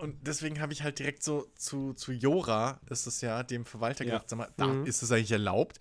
[0.00, 4.04] und deswegen habe ich halt direkt so zu, zu Jora, ist es ja, dem Verwalter,
[4.04, 4.14] Ja.
[4.14, 4.86] gesagt, sag mal, da Mhm.
[4.86, 5.80] ist es eigentlich erlaubt.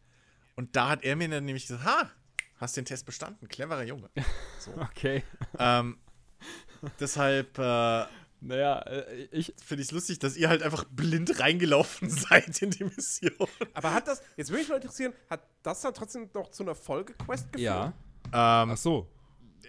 [0.56, 2.12] Und da hat er mir dann nämlich gesagt, ha,
[2.58, 4.10] hast den Test bestanden, cleverer Junge.
[4.60, 4.74] So.
[4.80, 5.24] Okay.
[5.58, 5.98] ähm,
[7.00, 8.06] deshalb äh,
[8.42, 9.54] Naja, äh, ich.
[9.64, 13.32] finde ich es lustig, dass ihr halt einfach blind reingelaufen seid in die Mission.
[13.74, 16.76] Aber hat das, jetzt würde mich mal interessieren, hat das dann trotzdem noch zu einer
[16.76, 17.62] Folgequest geführt?
[17.62, 17.94] Ja.
[18.34, 19.08] Ähm, Ach so.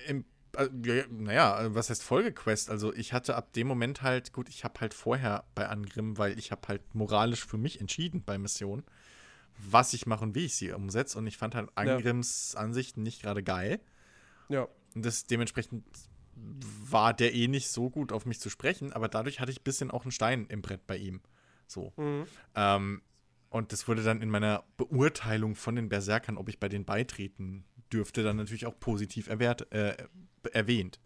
[0.06, 0.24] im,
[0.56, 2.70] äh, ja, ja, naja, äh, was heißt Folgequest?
[2.70, 6.38] Also ich hatte ab dem Moment halt, gut, ich habe halt vorher bei Angrim, weil
[6.38, 8.84] ich habe halt moralisch für mich entschieden bei Missionen,
[9.58, 11.18] was ich mache und wie ich sie umsetze.
[11.18, 13.80] Und ich fand halt Angrims Ansichten nicht gerade geil.
[14.48, 14.66] Ja.
[14.94, 15.84] Und das dementsprechend
[16.34, 19.64] war der eh nicht so gut auf mich zu sprechen, aber dadurch hatte ich ein
[19.64, 21.20] bisschen auch einen Stein im Brett bei ihm.
[21.66, 21.92] So.
[21.96, 22.26] Mhm.
[22.54, 23.02] Ähm,
[23.50, 27.64] und das wurde dann in meiner Beurteilung von den Berserkern, ob ich bei denen beitreten
[27.92, 29.94] dürfte, dann natürlich auch positiv erwähnt, äh,
[30.52, 31.00] erwähnt.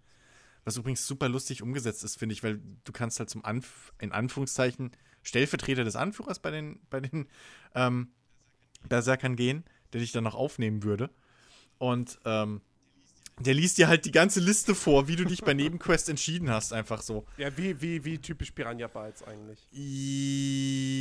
[0.64, 4.12] Was übrigens super lustig umgesetzt ist, finde ich, weil du kannst halt zum Anf in
[4.12, 4.92] Anführungszeichen
[5.22, 7.28] Stellvertreter des Anführers bei den, bei den
[7.74, 8.12] ähm,
[8.88, 11.10] Berserkern gehen, der dich dann noch aufnehmen würde.
[11.78, 12.62] Und ähm,
[13.40, 16.72] der liest dir halt die ganze Liste vor, wie du dich bei Nebenquest entschieden hast,
[16.72, 17.26] einfach so.
[17.36, 19.66] Ja, wie, wie, wie typisch Piranha Bytes eigentlich.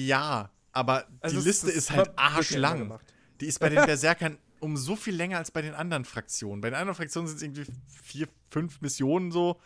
[0.08, 3.00] Ja, aber Also die es- Liste ist halt arschlang.
[3.42, 6.62] Die ist bei den Berserkern um so viel länger als bei den anderen Fraktionen.
[6.62, 7.66] Bei den anderen Fraktionen sind es irgendwie
[8.04, 9.60] vier, fünf Missionen so.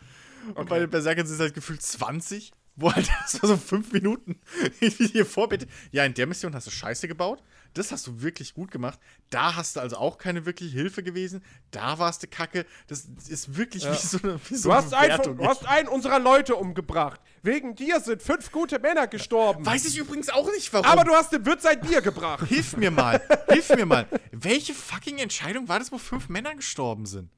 [0.54, 2.52] Und bei den Berserkern sind es halt gefühlt 20.
[2.76, 4.40] Wo halt das war so fünf Minuten
[4.80, 5.66] hier vorbitte.
[5.92, 7.42] Ja, in der Mission hast du Scheiße gebaut.
[7.74, 8.98] Das hast du wirklich gut gemacht.
[9.30, 11.42] Da hast du also auch keine wirkliche Hilfe gewesen.
[11.70, 12.66] Da warst du kacke.
[12.88, 15.66] Das ist wirklich wie so eine, wie so Du hast, eine einen, von- du hast
[15.68, 17.20] einen unserer Leute umgebracht.
[17.42, 19.64] Wegen dir sind fünf gute Männer gestorben.
[19.64, 20.86] Weiß ich übrigens auch nicht, warum.
[20.86, 22.46] Aber du hast den Wirt seit dir gebracht.
[22.48, 24.08] Hilf mir mal, hilf mir mal.
[24.32, 27.30] Welche fucking Entscheidung war das, wo fünf Männer gestorben sind?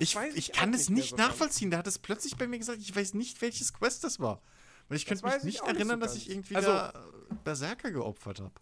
[0.00, 1.28] Ich, weiß ich auch kann es nicht so ganz.
[1.28, 1.70] nachvollziehen.
[1.70, 4.40] Da hat es plötzlich bei mir gesagt, ich weiß nicht, welches Quest das war.
[4.88, 6.92] Weil ich könnte mich ich nicht nicht erinnern, so dass ich irgendwie Also- da
[7.44, 8.52] Berserker geopfert habe.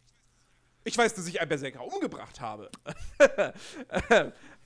[0.86, 2.70] Ich weiß, dass ich einen Berserker umgebracht habe.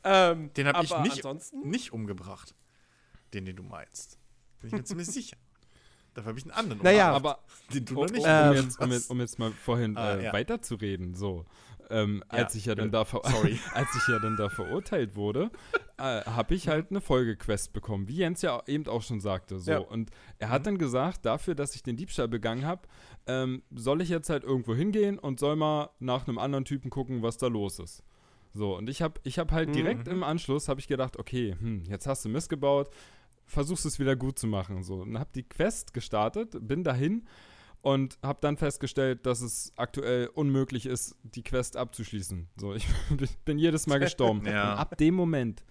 [0.04, 1.68] ähm, Den habe ich aber nicht, Ansonsten?
[1.68, 2.54] nicht umgebracht.
[3.32, 4.18] Den, den du meinst.
[4.60, 5.36] Bin ich mir ziemlich sicher.
[6.14, 7.38] Dafür habe ich einen anderen Naja, umgebracht,
[7.68, 9.96] Aber den du um, noch nicht um, Ähm, jetzt, um, jetzt, um jetzt mal vorhin
[9.96, 10.32] Ah, äh, ja.
[10.32, 11.46] weiterzureden, so.
[11.90, 13.04] Ähm, als ich ja dann bitte.
[13.12, 13.58] da Sorry.
[13.74, 15.50] als ich ja dann da verurteilt wurde,
[15.98, 19.58] äh, habe ich halt eine Folgequest bekommen, wie Jens ja eben auch schon sagte.
[19.58, 19.70] So.
[19.70, 19.78] Ja.
[19.78, 22.82] Und er hat dann gesagt, dafür, dass ich den Diebstahl begangen habe,
[23.26, 27.22] ähm, soll ich jetzt halt irgendwo hingehen und soll mal nach einem anderen Typen gucken,
[27.22, 28.02] was da los ist.
[28.52, 31.84] So, und ich habe ich hab halt direkt im Anschluss, habe ich gedacht, okay, hm,
[31.84, 32.90] jetzt hast du Mist gebaut,
[33.46, 34.82] versuchst es wieder gut zu machen.
[34.82, 37.26] So, und habe die Quest gestartet, bin dahin
[37.82, 42.48] und habe dann festgestellt, dass es aktuell unmöglich ist, die Quest abzuschließen.
[42.56, 42.86] So, ich
[43.44, 44.46] bin jedes Mal gestorben.
[44.46, 44.72] Ja.
[44.72, 45.64] Und ab dem Moment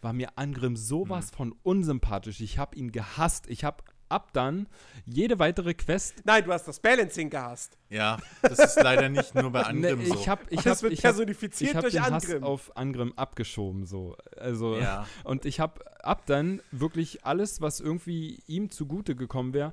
[0.00, 2.40] war mir Angrim sowas von unsympathisch.
[2.40, 3.46] Ich habe ihn gehasst.
[3.48, 4.66] Ich habe ab dann
[5.06, 6.16] jede weitere Quest.
[6.24, 7.78] Nein, du hast das Balancing gehasst.
[7.88, 10.14] Ja, das ist leider nicht nur bei Angrim so.
[10.14, 12.42] ich habe ich Das hab, wird ich hab, ich hab durch den Hass Angrim.
[12.44, 13.86] auf Angrim abgeschoben.
[13.86, 14.16] So.
[14.36, 15.06] Also, Ja.
[15.24, 19.72] Und ich habe ab dann wirklich alles, was irgendwie ihm zugute gekommen wäre,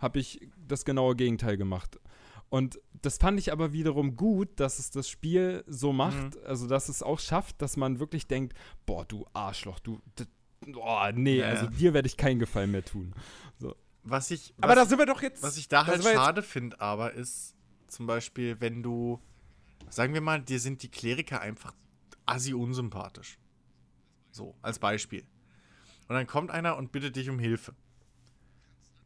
[0.00, 1.98] habe ich das genaue Gegenteil gemacht.
[2.48, 6.46] Und das fand ich aber wiederum gut, dass es das Spiel so macht, Mhm.
[6.46, 8.54] also dass es auch schafft, dass man wirklich denkt,
[8.86, 10.00] boah, du Arschloch, du,
[10.66, 11.70] boah, nee, Ja, also ja.
[11.70, 13.14] dir werde ich keinen Gefallen mehr tun.
[13.58, 13.76] So.
[14.02, 15.42] Was ich, Aber was da sind wir doch jetzt.
[15.42, 17.54] Was ich da halt schade finde, aber ist
[17.86, 19.20] zum Beispiel, wenn du,
[19.90, 21.74] sagen wir mal, dir sind die Kleriker einfach
[22.26, 23.38] assi unsympathisch.
[24.32, 25.24] So, als Beispiel.
[26.08, 27.74] Und dann kommt einer und bittet dich um Hilfe.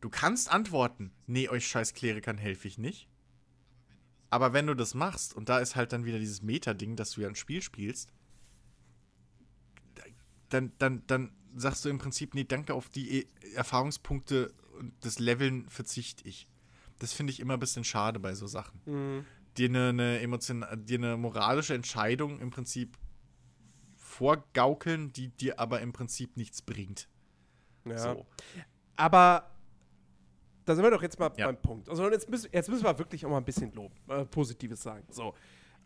[0.04, 3.08] Du kannst antworten, nee, euch scheiß Klerikern helfe ich nicht.
[4.28, 7.22] Aber wenn du das machst, und da ist halt dann wieder dieses Meta-Ding, dass du
[7.22, 8.12] ja ein Spiel spielst,
[10.50, 15.20] dann, dann, dann sagst du im Prinzip, nee, danke auf die e Erfahrungspunkte und das
[15.20, 16.48] Leveln verzichte ich.
[16.98, 18.82] Das finde ich immer ein bisschen schade bei so Sachen.
[18.84, 19.24] Mhm.
[19.56, 22.98] Dir eine, eine, emotion dir eine moralische Entscheidung im Prinzip
[23.96, 27.08] vorgaukeln, die dir aber im Prinzip nichts bringt.
[27.86, 27.96] Ja.
[27.96, 28.26] So.
[28.96, 29.53] Aber
[30.64, 31.46] da sind wir doch jetzt mal Ja.
[31.46, 31.88] beim Punkt.
[31.88, 35.04] Also jetzt müssen, jetzt müssen wir wirklich auch mal ein bisschen Lob, äh, Positives sagen.
[35.10, 35.34] So.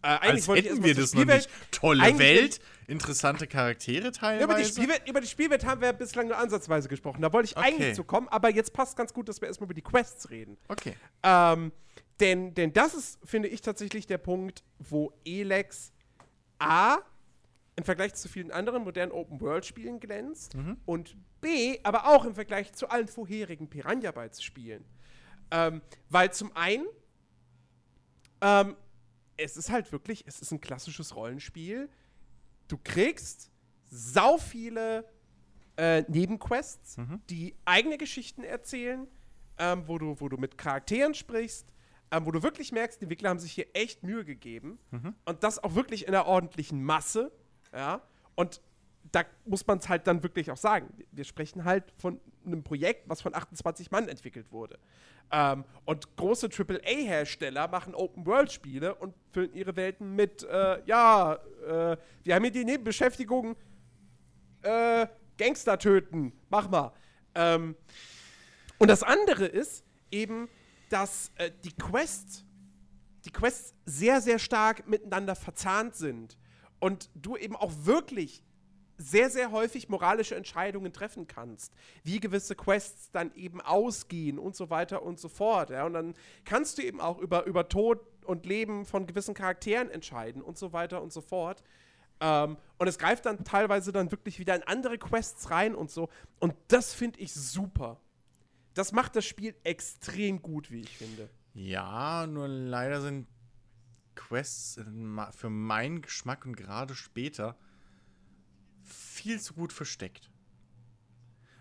[0.00, 1.72] Äh, Als wollte ich hätten wir das noch Spielwelt- nicht.
[1.72, 4.38] Tolle Eigentlich- Welt, interessante Charaktere teilweise.
[4.38, 7.20] Ja, über, die Spielwelt, über die Spielwelt haben wir bislang nur ansatzweise gesprochen.
[7.20, 7.66] Da wollte ich Okay.
[7.66, 10.56] eigentlich zu kommen, aber jetzt passt ganz gut, dass wir erstmal über die Quests reden.
[10.68, 10.94] Okay.
[11.24, 11.72] Ähm,
[12.20, 15.92] denn, denn das ist, finde ich, tatsächlich der Punkt, wo Elex
[16.60, 16.98] A
[17.78, 22.88] im Vergleich zu vielen anderen modernen Open-World-Spielen glänzt und B, aber auch im Vergleich zu
[22.88, 24.84] allen vorherigen Piranha Bytes-Spielen.
[25.52, 25.80] Ähm,
[26.10, 26.84] weil zum einen,
[28.40, 28.74] ähm,
[29.36, 31.88] es ist halt wirklich, es ist ein klassisches Rollenspiel.
[32.66, 33.52] Du kriegst
[33.88, 35.04] sau viele
[35.76, 36.96] äh, Nebenquests,
[37.30, 39.06] die eigene Geschichten erzählen,
[39.58, 41.72] ähm, wo, du, wo du mit Charakteren sprichst,
[42.10, 44.80] ähm, wo du wirklich merkst, die Entwickler haben sich hier echt Mühe gegeben.
[45.24, 47.30] Und das auch wirklich in einer ordentlichen Masse.
[47.72, 48.02] Ja.
[48.34, 48.60] Und
[49.12, 50.92] da muss man es halt dann wirklich auch sagen.
[51.12, 54.78] Wir sprechen halt von einem Projekt, was von 28 Mann entwickelt wurde.
[55.30, 61.34] Ähm, und große AAA-Hersteller machen Open-World-Spiele und füllen ihre Welten mit, äh, ja,
[61.66, 63.56] äh, wir haben hier die Nebenbeschäftigung,
[64.62, 66.92] äh, Gangster töten, mach mal.
[67.34, 67.76] Ähm,
[68.78, 70.48] und das andere ist eben,
[70.88, 72.44] dass äh, die Quests,
[73.24, 76.38] die Quests sehr, sehr stark miteinander verzahnt sind
[76.80, 78.42] und du eben auch wirklich
[78.98, 81.72] sehr, sehr häufig moralische Entscheidungen treffen kannst,
[82.02, 85.70] wie gewisse Quests dann eben ausgehen und so weiter und so fort.
[85.70, 85.84] Ja?
[85.84, 86.14] Und dann
[86.44, 90.72] kannst du eben auch über, über Tod und Leben von gewissen Charakteren entscheiden und so
[90.72, 91.62] weiter und so fort.
[92.20, 96.08] Ähm, und es greift dann teilweise dann wirklich wieder in andere Quests rein und so.
[96.40, 98.00] Und das finde ich super.
[98.74, 101.30] Das macht das Spiel extrem gut, wie ich finde.
[101.54, 103.26] Ja, nur leider sind
[104.18, 104.80] Quests
[105.30, 107.56] für meinen Geschmack und gerade später
[108.82, 110.30] viel zu gut versteckt.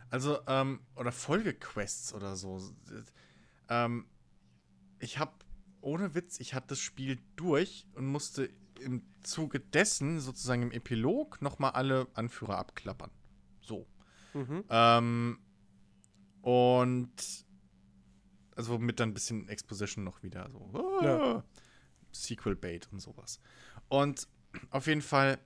[0.10, 2.62] Also, ähm, oder Folgequests oder so.
[3.70, 4.08] Ähm,
[5.00, 5.46] ich hab,
[5.82, 11.42] ohne Witz, ich hatte das Spiel durch und musste im Zuge dessen, sozusagen im Epilog,
[11.42, 13.12] nochmal alle Anführer abklappern.
[13.62, 13.86] So.
[14.70, 15.40] Ähm,
[16.42, 17.46] und
[18.56, 20.60] also mit dann ein bisschen Exposition noch wieder so.
[20.74, 21.44] Ah, Ja.
[22.12, 23.40] Sequel-Bait und sowas.
[23.90, 24.28] Und
[24.70, 25.40] auf jeden Fall,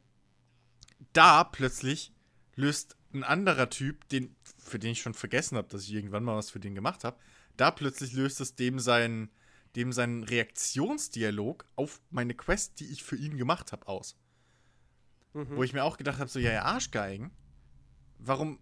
[1.14, 2.14] da plötzlich
[2.56, 6.38] löst ein anderer Typ, den, für den ich schon vergessen habe, dass ich irgendwann mal
[6.38, 7.18] was für den gemacht habe,
[7.58, 9.30] da plötzlich löst es dem seinen,
[9.76, 14.18] dem seinen Reaktionsdialog auf meine Quest, die ich für ihn gemacht habe, aus.
[15.34, 17.32] Wo ich mir auch gedacht habe, so, ja, ja, Arschgeigen,
[18.18, 18.60] warum,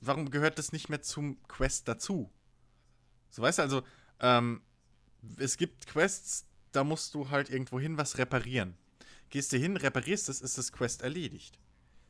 [0.00, 2.32] warum gehört das nicht mehr zum Quest dazu?
[3.30, 3.82] So, weißt du, also,
[4.20, 4.62] ähm,
[5.38, 6.45] es gibt Quests,
[6.76, 8.76] da musst du halt irgendwo hin was reparieren.
[9.30, 11.58] Gehst du hin, reparierst es, ist das Quest erledigt.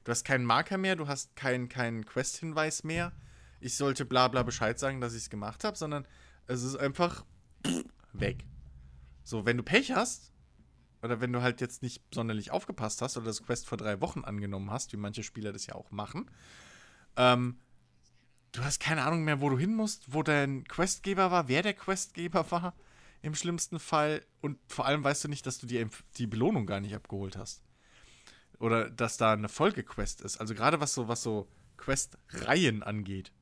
[0.05, 3.13] Du hast keinen Marker mehr, du hast keinen keinen Quest-Hinweis mehr.
[3.61, 6.07] Ich sollte bla bla Bescheid sagen, dass ich es gemacht habe, sondern
[6.47, 7.25] es ist einfach
[8.13, 8.45] weg.
[9.25, 10.33] So, wenn du Pech hast,
[11.03, 14.25] oder wenn du halt jetzt nicht sonderlich aufgepasst hast oder das Quest vor drei Wochen
[14.25, 16.31] angenommen hast, wie manche Spieler das ja auch machen,
[17.17, 17.59] ähm,
[18.53, 21.75] du hast keine Ahnung mehr, wo du hin musst, wo dein Questgeber war, wer der
[21.75, 22.75] Questgeber war,
[23.23, 24.25] im schlimmsten Fall.
[24.41, 25.87] Und vor allem weißt du nicht, dass du die,
[26.17, 27.63] die Belohnung gar nicht abgeholt hast.
[28.59, 30.39] Oder dass da eine Folgequest ist.
[30.39, 33.33] Also gerade was so, was so Quest-Reihen angeht,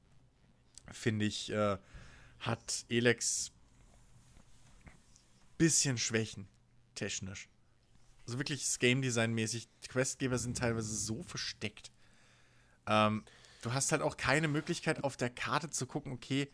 [0.90, 1.78] finde ich, äh,
[2.40, 3.52] hat Elex
[5.56, 6.48] bisschen Schwächen,
[6.94, 7.48] technisch.
[8.26, 9.68] Also wirklich Game Design-mäßig.
[9.84, 11.92] Die Questgeber sind teilweise so versteckt.
[12.86, 13.24] Ähm,
[13.62, 16.48] du hast halt auch keine Möglichkeit auf der Karte zu gucken, okay,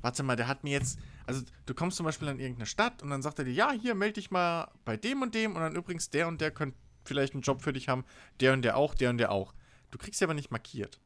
[0.00, 3.10] warte mal, der hat mir jetzt, also du kommst zum Beispiel an irgendeine Stadt und
[3.10, 5.74] dann sagt er dir, ja, hier melde dich mal bei dem und dem und dann
[5.76, 8.04] übrigens der und der könnte vielleicht einen Job für dich haben,
[8.40, 9.54] der und der auch, der und der auch.
[9.90, 11.00] Du kriegst sie aber nicht markiert.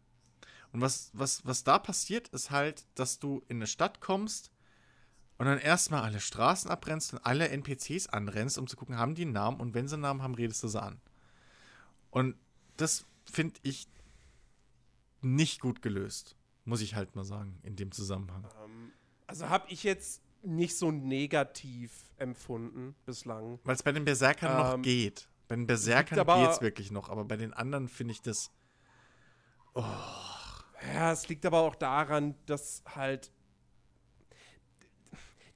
[0.72, 4.50] Und was, was, was da passiert, ist halt, dass du in eine Stadt kommst
[5.38, 9.22] und dann erstmal alle Straßen abrennst und alle NPCs anrennst, um zu gucken, haben die
[9.22, 11.00] einen Namen und wenn sie einen Namen haben, redest du sie an.
[12.10, 12.36] Und
[12.76, 13.88] das finde ich
[15.20, 16.36] nicht gut gelöst.
[16.64, 18.44] Muss ich halt mal sagen, in dem Zusammenhang.
[19.28, 23.60] Also habe ich jetzt nicht so negativ empfunden bislang.
[23.64, 25.28] Weil es bei den Berserkern noch Ähm, geht.
[25.46, 28.50] Bei den Berserkern aber- geht's wirklich noch, aber bei den anderen finde ich das.
[30.94, 33.30] Ja, es liegt aber auch daran, dass halt.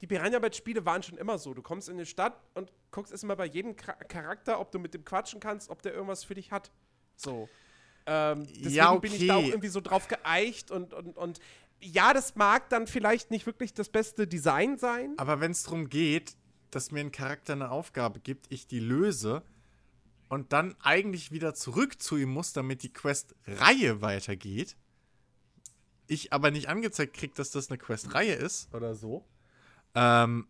[0.00, 1.54] Die Piranha Bytes Spiele waren schon immer so.
[1.54, 4.94] Du kommst in eine Stadt und guckst erstmal bei jedem Char Charakter, ob du mit
[4.94, 6.72] dem quatschen kannst, ob der irgendwas für dich hat.
[7.14, 7.48] So.
[8.06, 9.50] Ähm, deswegen Ja, bin ich da auch okay.
[9.50, 11.38] irgendwie so drauf geeicht und, und, und
[11.82, 15.14] ja, das mag dann vielleicht nicht wirklich das beste Design sein.
[15.16, 16.36] Aber wenn es darum geht,
[16.70, 19.42] dass mir ein Charakter eine Aufgabe gibt, ich die löse
[20.28, 24.76] und dann eigentlich wieder zurück zu ihm muss, damit die Quest-Reihe weitergeht,
[26.06, 29.26] ich aber nicht angezeigt kriege, dass das eine Quest-Reihe ist oder so,
[29.94, 30.46] ähm,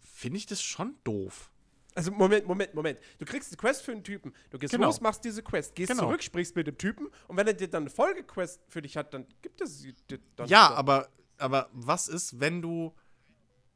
[0.00, 1.50] finde ich das schon doof.
[1.98, 2.98] Also, Moment, Moment, Moment.
[3.18, 4.32] Du kriegst eine Quest für einen Typen.
[4.50, 4.86] Du gehst Genau.
[4.86, 6.04] los, machst diese Quest, gehst Genau.
[6.04, 9.12] zurück, sprichst mit dem Typen und wenn er dir dann eine Folgequest für dich hat,
[9.14, 10.48] dann gibt es sie dir dann.
[10.48, 10.76] Ja, wieder.
[10.78, 11.08] aber,
[11.38, 12.94] aber was ist, wenn du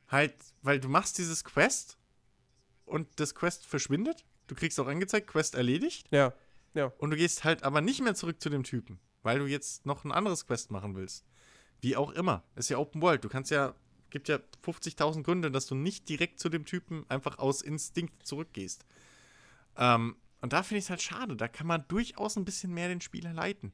[0.09, 1.99] halt, weil du machst dieses Quest
[2.85, 6.33] und das Quest verschwindet, du kriegst auch angezeigt, Quest erledigt Ja,
[6.75, 6.93] ja.
[6.99, 10.05] und du gehst halt aber nicht mehr zurück zu dem Typen, weil du jetzt noch
[10.05, 11.25] ein anderes Quest machen willst.
[11.81, 12.45] Wie auch immer.
[12.55, 13.25] Ist ja Open World.
[13.25, 13.75] Du kannst ja,
[14.13, 18.85] gibt ja 50.000 Gründe, dass du nicht direkt zu dem Typen einfach aus Instinkt zurückgehst.
[19.77, 21.37] Ähm, und da finde ich es halt schade.
[21.37, 23.73] Da kann man durchaus ein bisschen mehr den Spieler leiten.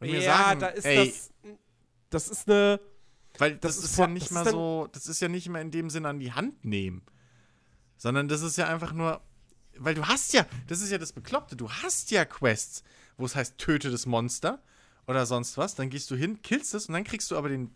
[0.00, 1.30] Und mir ja, sagen, da ist ey, das.
[2.10, 2.80] Das ist eine.
[3.36, 5.70] Weil das, Das ist, ist ja nicht mal so, das ist ja nicht mal in
[5.70, 7.02] dem Sinn an die Hand nehmen.
[7.96, 9.20] Sondern das ist ja einfach nur,
[9.76, 12.82] weil du hast ja, das ist ja das Bekloppte, du hast ja Quests,
[13.16, 14.62] wo es heißt, töte das Monster
[15.06, 17.74] oder sonst was, dann gehst du hin, killst es und dann kriegst du aber den,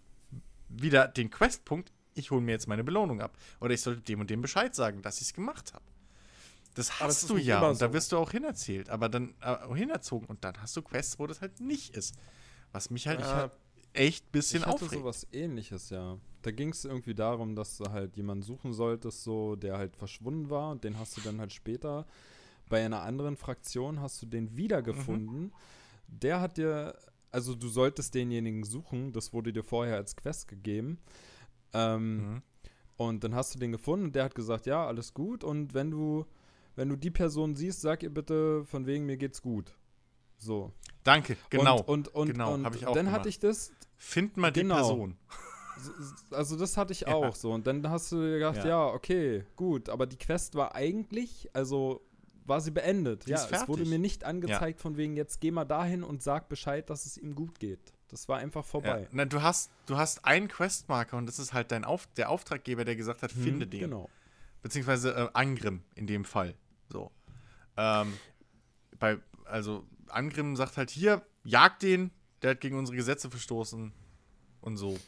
[0.73, 3.37] wieder den Questpunkt, ich hole mir jetzt meine Belohnung ab.
[3.61, 5.85] Oder ich sollte dem und dem Bescheid sagen, dass ich es gemacht habe.
[6.75, 7.93] Das das hast ist du ja und da so.
[7.93, 11.41] wirst du auch hinerzählt, aber dann äh, hinerzogen und dann hast du Quests, wo das
[11.43, 12.15] halt nicht ist.
[12.73, 13.51] Was mich halt Ja.
[13.93, 14.93] echt ein bisschen Ich hatte aufregt.
[15.03, 16.17] sowas ähnliches, ja.
[16.41, 20.49] Da ging es irgendwie darum, dass du halt jemanden suchen solltest, so, der halt verschwunden
[20.51, 22.07] war und den hast du dann halt später
[22.71, 25.43] bei einer anderen Fraktion hast du den wiedergefunden.
[25.43, 25.53] Mhm.
[26.07, 26.97] Der hat dir,
[27.33, 30.99] also du solltest denjenigen suchen, das wurde dir vorher als Quest gegeben.
[31.73, 32.43] Ähm, Mhm.
[32.99, 35.43] Und dann hast du den gefunden und der hat gesagt, ja, alles gut.
[35.43, 36.25] Und wenn du,
[36.77, 39.75] wenn du die Person siehst, sag ihr bitte, von wegen mir geht's gut.
[40.39, 40.73] So.
[41.03, 41.79] Danke, genau.
[41.79, 43.21] Und, und, und, genau, und hab ich auch dann gemacht.
[43.21, 44.75] hatte ich das, Find mal Genau.
[44.77, 45.17] die Person.
[46.31, 47.15] Also das hatte ich Ja.
[47.15, 47.51] auch so.
[47.53, 48.67] Und dann hast du dir gedacht, Ja.
[48.67, 48.87] ja.
[48.89, 49.89] okay, gut.
[49.89, 52.03] Aber die Quest war eigentlich, also
[52.45, 53.27] war sie beendet.
[53.27, 56.49] Die ja, es wurde mir nicht angezeigt von wegen, jetzt geh mal dahin und sag
[56.49, 57.93] Bescheid, dass es ihm gut geht.
[58.09, 58.71] Das war einfach Ja.
[58.71, 59.09] vorbei.
[59.13, 62.85] Na, du hast, du hast einen Questmarker und das ist halt dein Auf der Auftraggeber,
[62.85, 63.81] der gesagt hat, Mhm, finde den.
[63.81, 64.11] Genau.
[64.63, 66.55] Beziehungsweise äh, Angrim in dem Fall.
[66.89, 67.11] So.
[67.77, 68.13] Ähm,
[68.99, 72.11] bei, also Angrim sagt halt hier, jag den,
[72.43, 73.93] der hat gegen unsere Gesetze verstoßen
[74.61, 74.99] und so.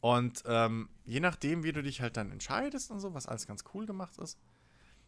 [0.00, 3.62] Und ähm, je nachdem, wie du dich halt dann entscheidest und so, was alles ganz
[3.72, 4.36] cool gemacht ist,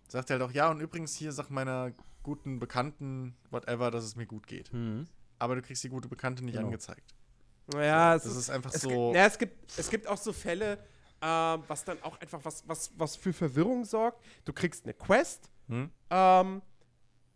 [0.08, 4.16] sagt er halt auch, ja, und übrigens hier sagt meiner guten Bekannten, whatever, dass es
[4.16, 4.72] mir gut geht.
[4.72, 5.06] Mhm.
[5.38, 6.66] Aber du kriegst die gute Bekannte nicht Genau.
[6.66, 7.14] angezeigt.
[7.72, 8.88] Ja, es Das ist einfach es so.
[8.88, 10.78] Gibt, ja, es, gibt, es gibt auch so Fälle,
[11.22, 14.22] ähm, was dann auch einfach was, was, was für Verwirrung sorgt.
[14.44, 15.90] Du kriegst eine Quest Hm?
[16.10, 16.62] ähm,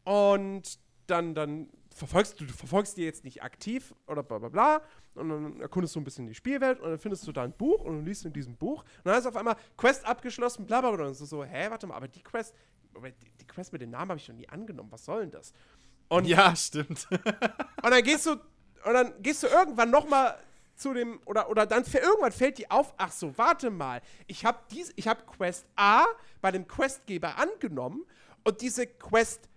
[0.04, 4.82] und dann, dann verfolgst du, du verfolgst die jetzt nicht aktiv oder bla bla bla
[5.18, 7.84] und dann erkundest du ein bisschen die Spielwelt und dann findest du da ein Buch
[7.84, 10.90] und du liest in diesem Buch und dann ist auf einmal Quest abgeschlossen, bla bla
[10.92, 12.54] bla und so, so hä, warte mal, aber die Quest,
[12.94, 15.52] die, die Quest mit dem Namen habe ich noch nie angenommen, was soll denn das?
[16.08, 17.06] Und Ja, stimmt.
[17.10, 20.38] und dann gehst du, und dann gehst du irgendwann noch mal
[20.74, 24.58] zu dem, oder, oder dann irgendwann fällt dir auf, ach so, warte mal, ich habe
[25.06, 26.04] habe Quest A
[26.40, 28.04] bei dem Questgeber angenommen
[28.44, 29.48] und diese Quest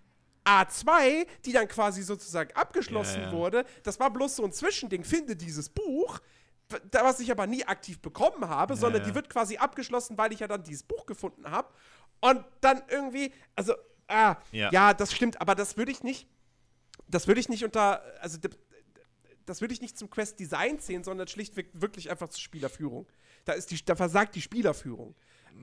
[0.44, 3.32] A2, die dann quasi sozusagen abgeschlossen Ja, ja.
[3.32, 6.18] wurde, das war bloß so ein Zwischending, finde dieses Buch,
[6.90, 9.08] was ich aber nie aktiv bekommen habe, sondern ja.
[9.08, 11.68] die wird quasi abgeschlossen, weil ich ja dann dieses Buch gefunden habe.
[12.20, 13.74] Und dann irgendwie, also,
[14.08, 14.70] ah, Ja.
[14.72, 16.26] ja, das stimmt, aber das würde ich nicht,
[17.08, 18.38] das würde ich nicht unter, also
[19.44, 23.06] das würde ich nicht zum Quest-Design zählen, sondern schlichtweg wirklich einfach zur Spielerführung.
[23.44, 25.14] Da, ist die, da versagt die Spielerführung.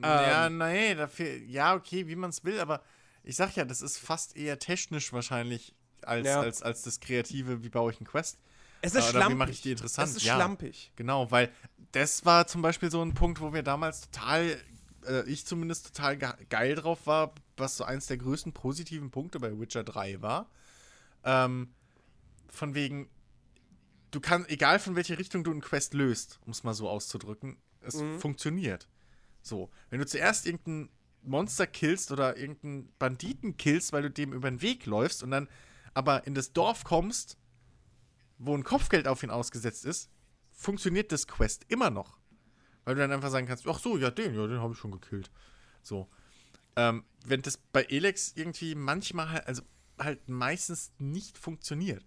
[0.02, 0.58] ja, Ähm.
[0.58, 2.82] nee, dafür, ja, okay, wie man es will, aber
[3.30, 6.40] ich sag ja, das ist fast eher technisch wahrscheinlich als, Ja.
[6.40, 8.38] als, als das Kreative, wie baue ich einen Quest.
[8.82, 9.38] Es ist Oder wie schlampig.
[9.38, 10.10] mache ich die interessant?
[10.10, 10.34] Es ist Ja.
[10.34, 10.90] schlampig.
[10.96, 11.52] Genau, weil
[11.92, 14.60] das war zum Beispiel so ein Punkt, wo wir damals total,
[15.06, 19.38] äh, ich zumindest total ge geil drauf war, was so eins der größten positiven Punkte
[19.38, 20.50] bei Witcher 3 war.
[21.22, 21.72] Ähm,
[22.48, 23.08] von wegen,
[24.10, 27.58] du kannst, egal von welcher Richtung du einen Quest löst, um es mal so auszudrücken,
[27.80, 28.88] es funktioniert.
[29.40, 30.88] So, wenn du zuerst irgendein
[31.22, 35.48] Monster killst oder irgendeinen Banditen killst, weil du dem über den Weg läufst und dann
[35.94, 37.36] aber in das Dorf kommst,
[38.38, 40.10] wo ein Kopfgeld auf ihn ausgesetzt ist,
[40.52, 42.18] funktioniert das Quest immer noch.
[42.84, 44.92] Weil du dann einfach sagen kannst, ach so, ja, den, ja, den habe ich schon
[44.92, 45.30] gekillt.
[45.82, 46.08] So.
[46.76, 49.62] ähm, wenn das bei Elex irgendwie manchmal halt, also
[49.98, 52.06] halt meistens nicht funktioniert.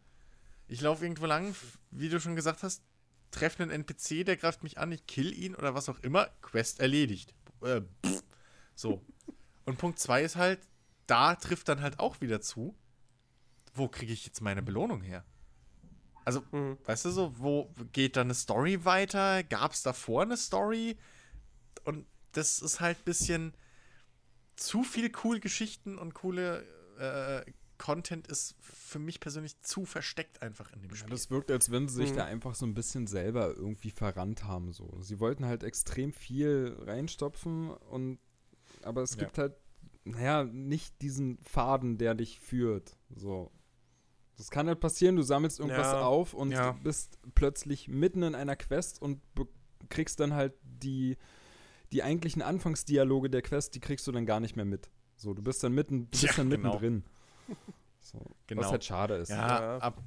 [0.67, 1.55] Ich laufe irgendwo lang,
[1.91, 2.83] wie du schon gesagt hast,
[3.31, 6.79] treffe einen NPC, der greift mich an, ich kill ihn oder was auch immer, Quest
[6.79, 7.33] erledigt.
[7.61, 8.22] Äh, pff.
[8.75, 9.01] So.
[9.65, 10.59] Und Punkt 2 ist halt,
[11.07, 12.75] da trifft dann halt auch wieder zu,
[13.73, 15.25] wo kriege ich jetzt meine Belohnung her?
[16.25, 16.77] Also, Mhm.
[16.85, 19.43] weißt du so, wo geht da eine Story weiter?
[19.43, 20.97] Gab es davor eine Story?
[21.83, 23.53] Und das ist halt ein bisschen
[24.55, 26.63] zu viel cool Geschichten und coole
[26.99, 31.09] äh, Content ist für mich persönlich zu versteckt einfach in dem Ja, Spiel.
[31.09, 32.15] das wirkt, als wenn sie sich Mhm.
[32.15, 34.71] da einfach so ein bisschen selber irgendwie verrannt haben.
[34.71, 35.01] So.
[35.01, 38.19] Sie wollten halt extrem viel reinstopfen und
[38.85, 39.19] aber es Ja.
[39.23, 39.55] gibt halt,
[40.05, 42.97] naja, nicht diesen Faden, der dich führt.
[43.15, 43.51] So.
[44.37, 46.01] Das kann halt passieren, du sammelst irgendwas Ja.
[46.05, 46.71] auf und Ja.
[46.71, 49.21] bist plötzlich mitten in einer Quest und
[49.89, 51.17] kriegst dann halt die,
[51.91, 54.89] die eigentlichen Anfangsdialoge der Quest, die kriegst du dann gar nicht mehr mit.
[55.15, 56.73] So, du bist dann mitten, du bist dann genau.
[56.73, 57.03] mittendrin.
[58.01, 58.19] So.
[58.47, 58.61] Genau.
[58.63, 59.29] Was halt schade ist.
[59.29, 59.77] ja, Ja.
[59.77, 60.01] ab,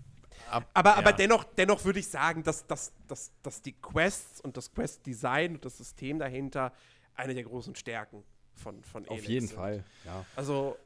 [0.50, 0.96] ab, Aber, ja.
[0.96, 5.54] aber dennoch, dennoch würde ich sagen, dass, dass, dass, dass die Quests und das Quest-Design
[5.54, 6.72] und das System dahinter
[7.14, 8.24] eine der großen Stärken
[8.56, 9.56] von, von Auf Elex jeden sind.
[9.56, 10.24] Fall, ja.
[10.34, 10.76] Also,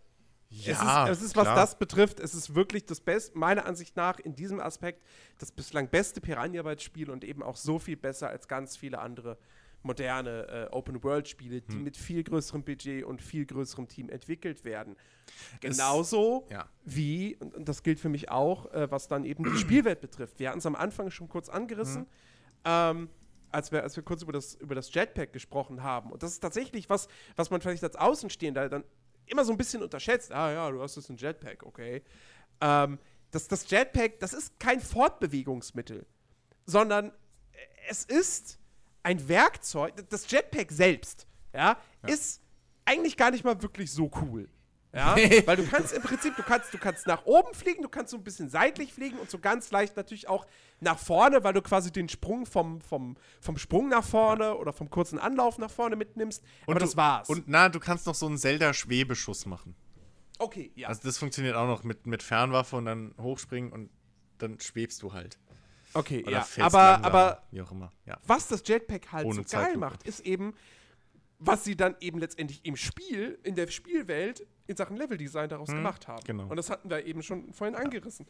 [0.53, 3.97] ja, es ist, es ist was das betrifft, es ist wirklich das Beste, meiner Ansicht
[3.97, 5.05] nach, in diesem Aspekt,
[5.39, 9.39] das bislang beste Piranha-Bytes-Spiel und eben auch so viel besser als ganz viele andere
[9.83, 11.85] moderne äh, Open-World-Spiele, die Hm.
[11.85, 14.95] mit viel größerem Budget und viel größerem Team entwickelt werden.
[15.63, 16.69] Es- Genauso Ja.
[16.85, 20.39] wie, und, und das gilt für mich auch, äh, was dann eben die Spielwelt betrifft.
[20.39, 22.07] Wir hatten es am Anfang schon kurz angerissen,
[22.65, 23.09] ähm,
[23.53, 26.11] als, wir, als wir kurz über das, über das Jetpack gesprochen haben.
[26.13, 28.85] Und das ist tatsächlich was, was man vielleicht als Außenstehender dann
[29.27, 30.33] immer so ein bisschen unterschätzt.
[30.33, 32.03] Ah ja, du hast jetzt ein Jetpack, okay.
[32.61, 32.99] Ähm,
[33.31, 36.07] das, das Jetpack, das ist kein Fortbewegungsmittel,
[36.67, 37.13] sondern
[37.89, 38.59] es ist
[39.03, 39.95] ein Werkzeug.
[40.09, 42.43] Das Jetpack selbst, ja, ist
[42.85, 44.49] eigentlich gar nicht mal wirklich so cool.
[44.93, 45.15] Ja,
[45.47, 48.17] weil du kannst im Prinzip, du kannst, du kannst nach oben fliegen, du kannst so
[48.17, 50.47] ein bisschen seitlich fliegen und so ganz leicht natürlich auch
[50.81, 54.91] nach vorne, weil du quasi den Sprung vom, vom, vom Sprung nach vorne oder vom
[54.91, 56.43] kurzen Anlauf nach vorne mitnimmst.
[56.67, 57.29] Und Aber du, das war's.
[57.29, 59.77] Und na, du kannst noch so einen Zelda-Schwebeschuss machen.
[60.39, 60.89] okay, ja.
[60.89, 63.91] Also das funktioniert auch noch mit, mit Fernwaffe und dann hochspringen und
[64.39, 65.39] dann schwebst du halt.
[65.95, 66.47] okay, Oder ja.
[66.65, 67.93] Aber, langsamer, aber wie auch immer.
[68.07, 68.19] Ja.
[68.27, 70.55] was das Jetpack halt Ohne so geil macht, ist eben,
[71.41, 76.07] was sie dann eben letztendlich im Spiel, in der Spielwelt, in Sachen Leveldesign daraus gemacht
[76.07, 76.23] haben.
[76.25, 76.47] genau.
[76.47, 78.27] Und das hatten wir eben schon vorhin angerissen.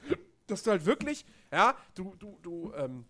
[0.47, 3.05] Dass du halt wirklich, ja, du, du, du, ähm,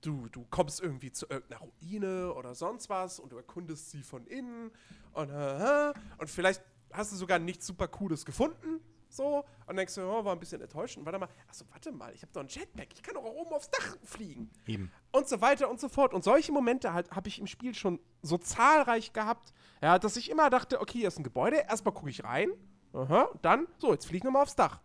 [0.00, 4.26] du, du kommst irgendwie zu irgendeiner Ruine oder sonst was und du erkundest sie von
[4.26, 4.70] innen
[5.12, 6.62] und, äh, und vielleicht
[6.92, 8.80] hast du sogar nichts super Cooles gefunden.
[9.08, 11.04] So, und denkst du, oh, war ein bisschen enttäuschend.
[11.04, 13.52] Warte mal, achso, warte mal, ich habe doch ein Jetpack, ich kann doch auch oben
[13.52, 14.90] aufs Dach fliegen Eben.
[15.12, 16.14] Und so weiter und so fort.
[16.14, 20.30] Und solche Momente halt habe ich im Spiel schon so zahlreich gehabt, ja, dass ich
[20.30, 22.50] immer dachte, okay, hier ist ein Gebäude, erstmal gucke ich rein,
[22.92, 24.80] aha, dann, so, jetzt fliegen wir mal aufs Dach.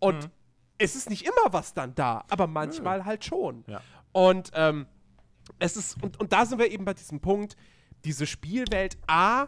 [0.00, 0.30] Und
[0.78, 3.64] es ist nicht immer was dann da, aber manchmal halt schon.
[3.66, 3.80] Ja.
[4.12, 4.86] Und ähm,
[5.58, 7.56] es ist, und, und da sind wir eben bei diesem Punkt,
[8.04, 9.46] diese Spielwelt A,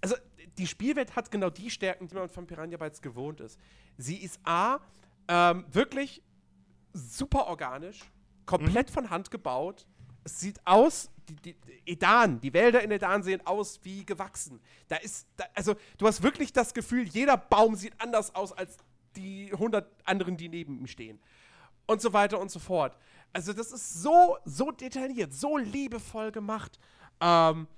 [0.00, 0.16] also
[0.58, 3.58] die Spielwelt hat genau die Stärken, die man von Piranha Bytes gewohnt ist.
[3.96, 4.80] Sie ist A,
[5.28, 6.22] ähm, wirklich
[6.92, 8.00] super organisch,
[8.46, 9.86] komplett von Hand gebaut.
[10.24, 14.60] Es sieht aus, die, die Edan, die Wälder in Edan sehen aus wie gewachsen.
[14.88, 18.76] Da ist, da, also du hast wirklich das Gefühl, jeder Baum sieht anders aus als
[19.16, 21.20] die 100 anderen, die neben ihm stehen.
[21.86, 22.96] Und so weiter und so fort.
[23.32, 26.78] Also das ist so, so detailliert, so liebevoll gemacht.
[27.20, 27.68] Ähm,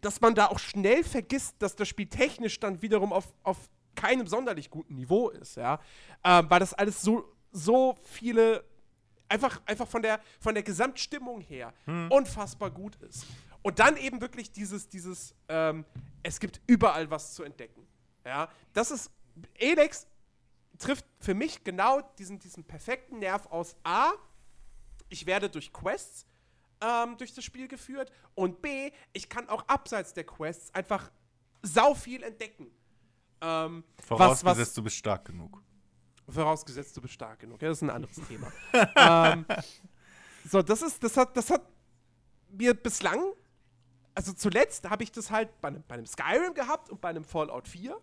[0.00, 3.56] dass man da auch schnell vergisst, dass das Spiel technisch dann wiederum auf, auf
[3.94, 5.80] keinem sonderlich guten Niveau ist, ja.
[6.22, 8.64] Ähm, weil das alles so, so viele,
[9.28, 11.72] einfach, einfach von der, von der Gesamtstimmung her
[12.10, 13.26] unfassbar gut ist.
[13.62, 15.84] Und dann eben wirklich dieses, dieses, ähm,
[16.22, 17.86] es gibt überall was zu entdecken.
[18.24, 19.10] Ja, das ist,
[19.54, 20.06] Elex
[20.78, 24.12] trifft für mich genau diesen, diesen perfekten Nerv aus A,
[25.08, 26.26] ich werde durch Quests
[26.80, 31.10] ähm, durch das Spiel geführt und B, ich kann auch abseits der Quests einfach
[31.62, 32.70] sau viel entdecken.
[33.40, 35.62] Ähm, Vorausgesetzt, was, du bist stark genug.
[36.28, 37.60] Vorausgesetzt, du bist stark genug.
[37.62, 38.52] Ja, das ist ein anderes Thema.
[38.96, 39.46] ähm,
[40.44, 41.62] so, das ist, das hat, das hat
[42.50, 43.20] mir bislang,
[44.14, 47.24] also zuletzt habe ich das halt bei einem, bei einem Skyrim gehabt und bei einem
[47.24, 48.00] Fallout 4.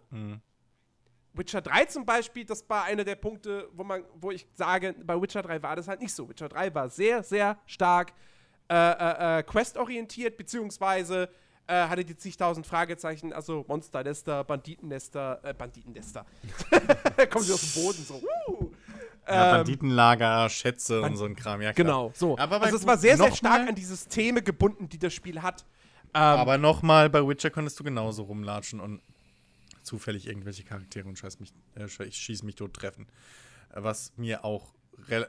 [1.34, 5.20] Witcher 3 zum Beispiel, das war einer der Punkte, wo man, wo ich sage, bei
[5.20, 6.30] Witcher 3 war das halt nicht so.
[6.30, 8.14] Witcher 3 war sehr, sehr stark
[8.70, 11.30] äh, äh, äh, questorientiert, beziehungsweise
[11.68, 16.26] äh, hatte die zigtausend Fragezeichen, also Monsternester, Banditennester, äh, Banditennester.
[17.30, 18.16] Kommen sie aus dem Boden so.
[18.48, 18.72] Uh.
[19.28, 21.86] Ja, Ähm, Banditenlager, Schätze und so ein Kram, ja klar.
[21.86, 22.38] Genau, so.
[22.38, 25.66] Aber also es war sehr, sehr stark an die Systeme gebunden, die das Spiel hat.
[26.12, 29.02] Aber nochmal, bei Witcher konntest du genauso rumlatschen und
[29.82, 33.08] zufällig irgendwelche Charaktere und scheiß mich, äh, ich schieß mich tot treffen.
[33.74, 34.74] Was mir auch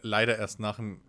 [0.03, 1.01] leider erst nach dem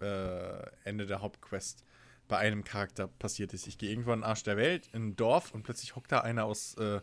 [0.00, 1.84] äh, Ende der Hauptquest
[2.28, 3.66] bei einem Charakter passiert ist.
[3.66, 6.20] Ich gehe irgendwo an den Arsch der Welt, in ein Dorf und plötzlich hockt da
[6.20, 7.00] einer aus, äh,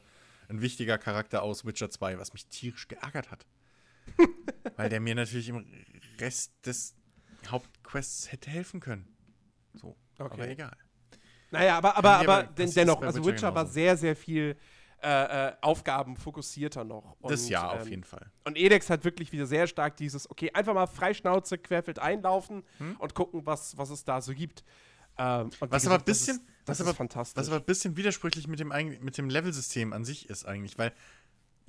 [0.49, 3.45] ein wichtiger Charakter aus Witcher 2, was mich tierisch geärgert hat.
[4.75, 5.65] Weil der mir natürlich im
[6.19, 6.95] Rest des
[7.47, 9.07] Hauptquests hätte helfen können.
[9.73, 10.51] So, aber Okay.
[10.51, 10.75] egal.
[11.51, 13.73] Naja, aber, aber, aber aber den, das dennoch, also Witcher Witcher war genauso.
[13.73, 14.57] sehr, sehr viel
[15.03, 17.15] äh, äh, Aufgaben fokussierter noch.
[17.23, 18.31] Das Und, ja, auf ähm, jeden Fall.
[18.45, 22.63] Und Edex hat wirklich wieder sehr stark dieses, okay, einfach mal freischnauze, querfeld einlaufen
[22.99, 24.63] und gucken, was, was es da so gibt.
[25.21, 25.51] Ähm, Hm?
[25.59, 27.39] Was gesagt, aber das bisschen- ist, was das aber- ist fantastisch.
[27.39, 28.69] Was aber ein bisschen widersprüchlich mit dem,
[29.01, 30.89] mit dem Level-System an sich ist eigentlich, weil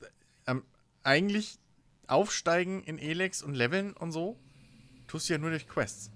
[0.01, 0.07] äh,
[0.47, 0.65] ähm,
[1.03, 1.59] eigentlich
[2.07, 4.39] aufsteigen in Elex und leveln und so
[5.07, 6.11] tust du ja nur durch Quests.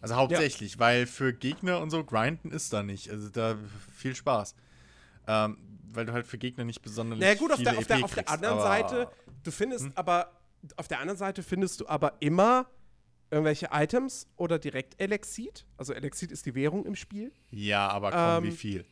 [0.00, 3.10] Also hauptsächlich, weil für Gegner und so grinden ist da nicht.
[3.10, 3.56] Also da
[3.96, 4.54] viel Spaß.
[5.26, 5.56] Ähm,
[5.92, 8.14] weil du halt für Gegner nicht besonders naja, gut, auf der, auf der, EP auf
[8.14, 8.88] der kriegst, anderen aber- Hm?
[8.88, 9.08] Seite,
[9.44, 10.30] du findest aber,
[10.76, 12.66] auf der anderen Seite findest du aber immer
[13.34, 15.66] irgendwelche Items oder direkt Elexit.
[15.76, 17.32] Also Elexit ist die Währung im Spiel.
[17.50, 18.84] Ja, aber komm, Ähm, wie viel?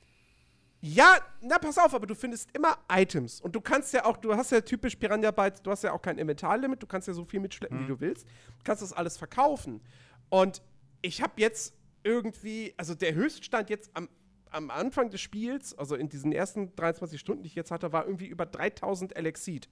[0.81, 3.41] Ja, na pass auf, aber du findest immer Items.
[3.41, 6.03] Und du kannst ja auch, du hast ja typisch Piranha Bytes, du hast ja auch
[6.03, 7.83] kein Inventarlimit, du kannst ja so viel mitschleppen, Mhm.
[7.85, 8.27] wie du willst.
[8.27, 9.81] Du kannst das alles verkaufen.
[10.29, 10.61] Und
[11.03, 14.09] ich habe jetzt irgendwie, also der Höchststand jetzt am,
[14.51, 18.05] am Anfang des Spiels, also in diesen ersten 23 Stunden, die ich jetzt hatte, war
[18.05, 19.69] irgendwie über 3000 Elexit.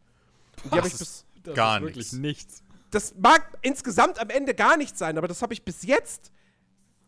[0.62, 1.26] Und die habe ich Das bis.
[1.44, 2.62] ist gar ist wirklich nichts.
[2.90, 6.32] Das mag insgesamt am Ende gar nichts sein, aber das habe ich bis jetzt.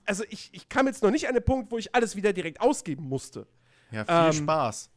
[0.05, 2.61] Also ich, ich kam jetzt noch nicht an den Punkt, wo ich alles wieder direkt
[2.61, 3.47] ausgeben musste.
[3.91, 4.91] Ja, viel ähm, Spaß.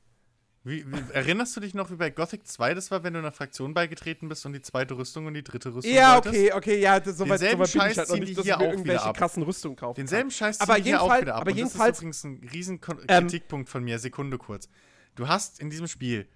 [0.63, 3.31] Wie, wie, erinnerst du dich noch, wie bei Gothic 2 das war, wenn du einer
[3.31, 6.33] Fraktion beigetreten bist und die zweite Rüstung und die dritte Rüstung Ja, wolltest?
[6.35, 8.43] okay, okay, ja, das, soweit, Denselben soweit bin ich Scheiß halt noch nicht, die dass
[8.45, 10.35] hier ich mir auch wieder irgendwelche krassen Rüstungen kaufen Denselben kann.
[10.37, 11.41] Scheiß Aber ziehen die hier auch wieder ab.
[11.41, 13.99] aber und jedenfalls- das ist übrigens ein riesen Ähm, Kritikpunkt von mir.
[13.99, 14.67] Sekunde kurz.
[15.13, 16.27] Du hast in diesem Spiel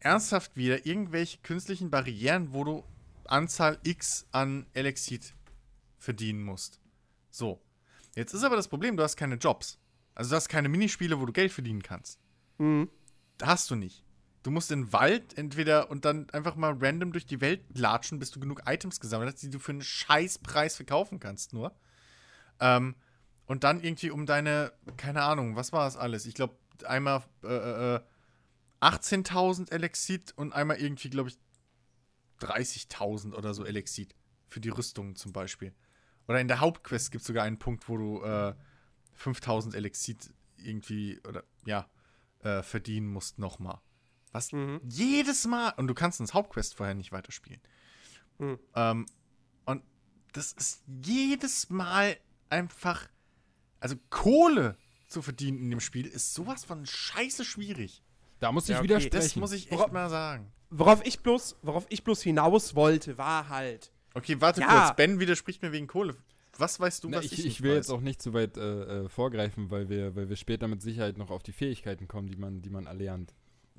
[0.00, 2.84] ernsthaft wieder irgendwelche künstlichen Barrieren, wo du
[3.32, 5.34] Anzahl X an Elexit
[5.98, 6.80] verdienen musst.
[7.30, 7.62] So.
[8.14, 9.78] Jetzt ist aber das Problem, du hast keine Jobs.
[10.14, 12.20] Also du hast keine Minispiele, wo du Geld verdienen kannst.
[12.58, 12.90] Mhm.
[13.40, 14.04] Hast du nicht.
[14.42, 18.18] Du musst in den Wald entweder und dann einfach mal random durch die Welt latschen,
[18.18, 21.74] bis du genug Items gesammelt hast, die du für einen Scheißpreis verkaufen kannst, nur.
[22.60, 22.96] Ähm,
[23.46, 26.26] und dann irgendwie um deine, keine Ahnung, was war das alles?
[26.26, 28.00] Ich glaube, einmal äh, äh,
[28.82, 31.38] 18.000 Elexit und einmal irgendwie, glaube ich,
[32.42, 34.14] 30.000 oder so Elexit.
[34.48, 35.74] Für die Rüstungen zum Beispiel.
[36.28, 38.54] Oder in der Hauptquest gibt es sogar einen Punkt, wo du äh,
[39.14, 41.88] 5000 Elexit irgendwie, oder ja,
[42.40, 43.80] äh, verdienen musst nochmal.
[44.32, 44.80] Was Mhm.
[44.84, 47.60] jedes Mal, und du kannst ins Hauptquest vorher nicht weiterspielen.
[48.38, 48.58] Mhm.
[48.74, 49.06] Ähm,
[49.64, 49.82] und
[50.32, 52.16] das ist jedes Mal
[52.50, 53.08] einfach,
[53.80, 54.76] also Kohle
[55.08, 58.02] zu verdienen in dem Spiel ist sowas von scheiße schwierig.
[58.38, 58.84] Da muss ich Ja, okay.
[58.84, 59.16] widersprechen.
[59.16, 60.52] Das muss ich echt mal sagen.
[60.74, 63.92] Worauf ich bloß, worauf ich bloß hinaus wollte, war halt.
[64.14, 64.86] Okay, warte Ja.
[64.86, 64.96] kurz.
[64.96, 66.16] Ben widerspricht mir wegen Kohle.
[66.58, 67.76] Was weißt du, Na, was ich, ich, ich, will weiß?
[67.76, 71.16] jetzt auch nicht zu weit äh, äh, vorgreifen, weil wir, weil wir später mit Sicherheit
[71.16, 73.34] noch auf die Fähigkeiten kommen, die man, die man erlernt.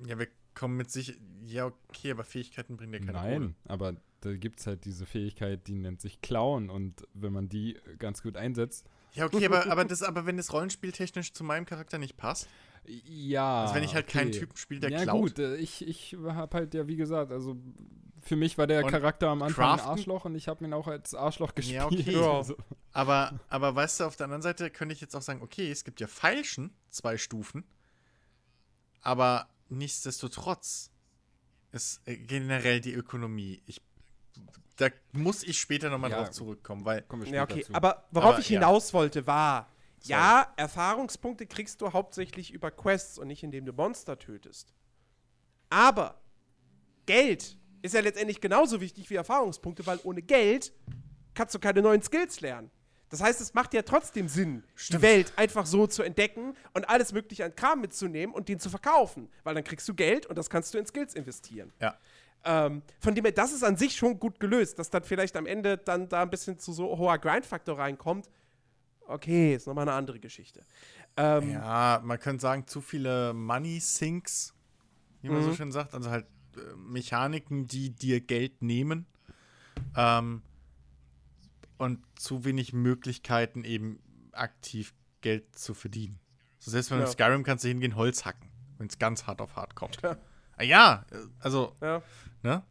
[0.07, 1.19] Ja, wir kommen mit sich.
[1.45, 3.53] Ja, okay, aber Fähigkeiten bringen dir keine Nein, Kohle.
[3.65, 7.77] aber da gibt es halt diese Fähigkeit, die nennt sich Klauen und wenn man die
[7.99, 8.87] ganz gut einsetzt.
[9.13, 12.47] Ja, okay, aber, aber, das, aber wenn das rollenspieltechnisch zu meinem Charakter nicht passt,
[12.85, 13.61] Ja.
[13.63, 14.39] also wenn ich halt keinen okay.
[14.39, 15.21] Typen spiele, der ja, klaut.
[15.21, 17.55] gut, äh, ich, ich habe halt ja, wie gesagt, also
[18.21, 20.73] für mich war der Und Charakter am Anfang ein craften- Arschloch und ich habe ihn
[20.73, 21.75] auch als Arschloch gespielt.
[21.81, 22.11] Ja, okay.
[22.11, 22.31] Ja.
[22.37, 22.55] Also,
[22.93, 25.83] Aber, aber weißt du, auf der anderen Seite könnte ich jetzt auch sagen, okay, es
[25.83, 27.63] gibt ja Feilschen, zwei Stufen,
[29.01, 30.91] aber nichtsdestotrotz
[31.71, 33.61] ist äh, generell die Ökonomie.
[33.65, 33.81] Ich,
[34.77, 36.17] da muss ich später nochmal Ja.
[36.19, 37.63] drauf zurückkommen, weil Ja, okay.
[37.63, 37.73] zu.
[37.73, 38.59] Aber worauf Aber, ich ja.
[38.59, 39.69] hinaus wollte, war,
[40.03, 44.73] ja, Erfahrungspunkte kriegst du hauptsächlich über Quests und nicht indem du Monster tötest.
[45.69, 46.21] Aber
[47.05, 50.73] Geld ist ja letztendlich genauso wichtig wie Erfahrungspunkte, weil ohne Geld
[51.33, 52.69] kannst du keine neuen Skills lernen.
[53.09, 57.13] Das heißt, es macht ja trotzdem Sinn, die Welt einfach so zu entdecken und alles
[57.13, 59.29] mögliche an Kram mitzunehmen und den zu verkaufen.
[59.43, 61.71] Weil dann kriegst du Geld und das kannst du in Skills investieren.
[61.79, 61.95] ja.
[62.45, 65.45] Ähm, von dem her, das ist an sich schon gut gelöst, dass dann vielleicht am
[65.45, 68.29] Ende dann da ein bisschen zu so hoher Grindfaktor reinkommt.
[69.07, 70.65] Okay, ist nochmal eine andere Geschichte.
[71.17, 74.53] Ähm, Ja, man könnte sagen, zu viele Money Sinks,
[75.21, 75.55] wie man so Mhm.
[75.55, 75.93] schön sagt.
[75.93, 76.25] Also halt
[76.55, 79.05] äh, Mechaniken, die dir Geld nehmen.
[79.95, 80.41] Ähm,
[81.77, 84.01] und zu wenig Möglichkeiten, eben
[84.31, 86.19] aktiv Geld zu verdienen.
[86.59, 87.09] So, selbst wenn du Ja.
[87.09, 90.01] in Skyrim kannst du hingehen, Holz hacken, wenn es ganz hart auf hart kommt.
[90.01, 90.17] Ja.
[90.55, 92.01] Ah, ja, äh, also, Ja.
[92.41, 92.63] ne?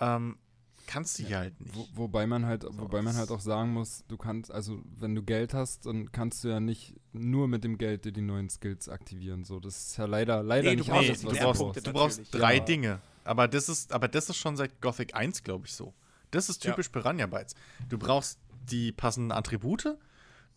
[0.00, 0.38] Ähm,
[0.86, 1.74] kannst du hier halt nicht.
[1.74, 5.22] Wo, wobei man halt, wobei man halt auch sagen muss, du kannst, also wenn du
[5.22, 8.88] Geld hast, dann kannst du ja nicht nur mit dem Geld dir die neuen Skills
[8.88, 9.44] aktivieren.
[9.44, 12.34] So, das ist ja leider, leider Nee, nicht brauchst alles, was du brauchst, du brauchst.
[12.34, 12.64] drei Ja.
[12.64, 13.00] Dinge.
[13.24, 15.92] Aber das ist, aber das ist schon seit Gothic 1, glaube ich, so.
[16.30, 16.70] Das ist Ja.
[16.70, 17.54] typisch Piranha Bytes.
[17.88, 18.38] Du brauchst
[18.70, 19.96] die passenden Attribute,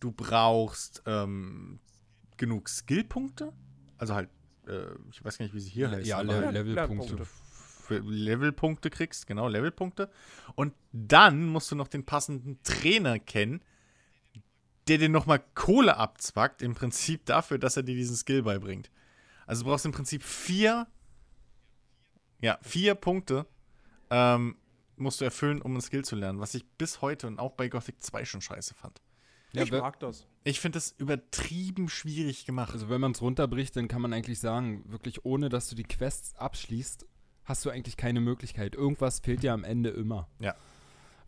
[0.00, 1.80] du brauchst ähm,
[2.36, 3.52] genug Skillpunkte,
[3.98, 4.28] also halt,
[4.66, 6.04] äh, ich weiß gar nicht, wie sie hier heißen.
[6.06, 6.74] Ja, Le Levelpunkte.
[6.74, 7.26] Lernpunkte.
[7.98, 10.10] Levelpunkte kriegst, genau, Levelpunkte.
[10.54, 13.62] Und dann musst du noch den passenden Trainer kennen,
[14.88, 18.90] der dir nochmal Kohle abzwackt, im Prinzip dafür, dass er dir diesen Skill beibringt.
[19.46, 20.86] Also du brauchst im Prinzip vier,
[22.40, 23.46] ja, vier Punkte
[24.10, 24.56] ähm,
[24.96, 27.68] musst du erfüllen, um einen Skill zu lernen, was ich bis heute und auch bei
[27.68, 29.00] Gothic 2 schon scheiße fand.
[29.52, 30.26] Ja, ich mag das.
[30.44, 32.72] Ich finde das übertrieben schwierig gemacht.
[32.72, 35.84] Also wenn man es runterbricht, dann kann man eigentlich sagen, wirklich ohne, dass du die
[35.84, 37.06] Quests abschließt,
[37.44, 38.74] hast du eigentlich keine Möglichkeit.
[38.74, 40.28] Irgendwas fehlt dir am Ende immer.
[40.38, 40.54] Ja.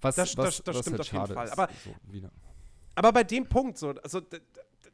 [0.00, 1.46] Was, Das- was, das- das was stimmt halt auf jeden Fall.
[1.46, 1.52] ist.
[1.52, 2.30] Aber- so.
[2.94, 4.20] Aber bei dem Punkt, so, also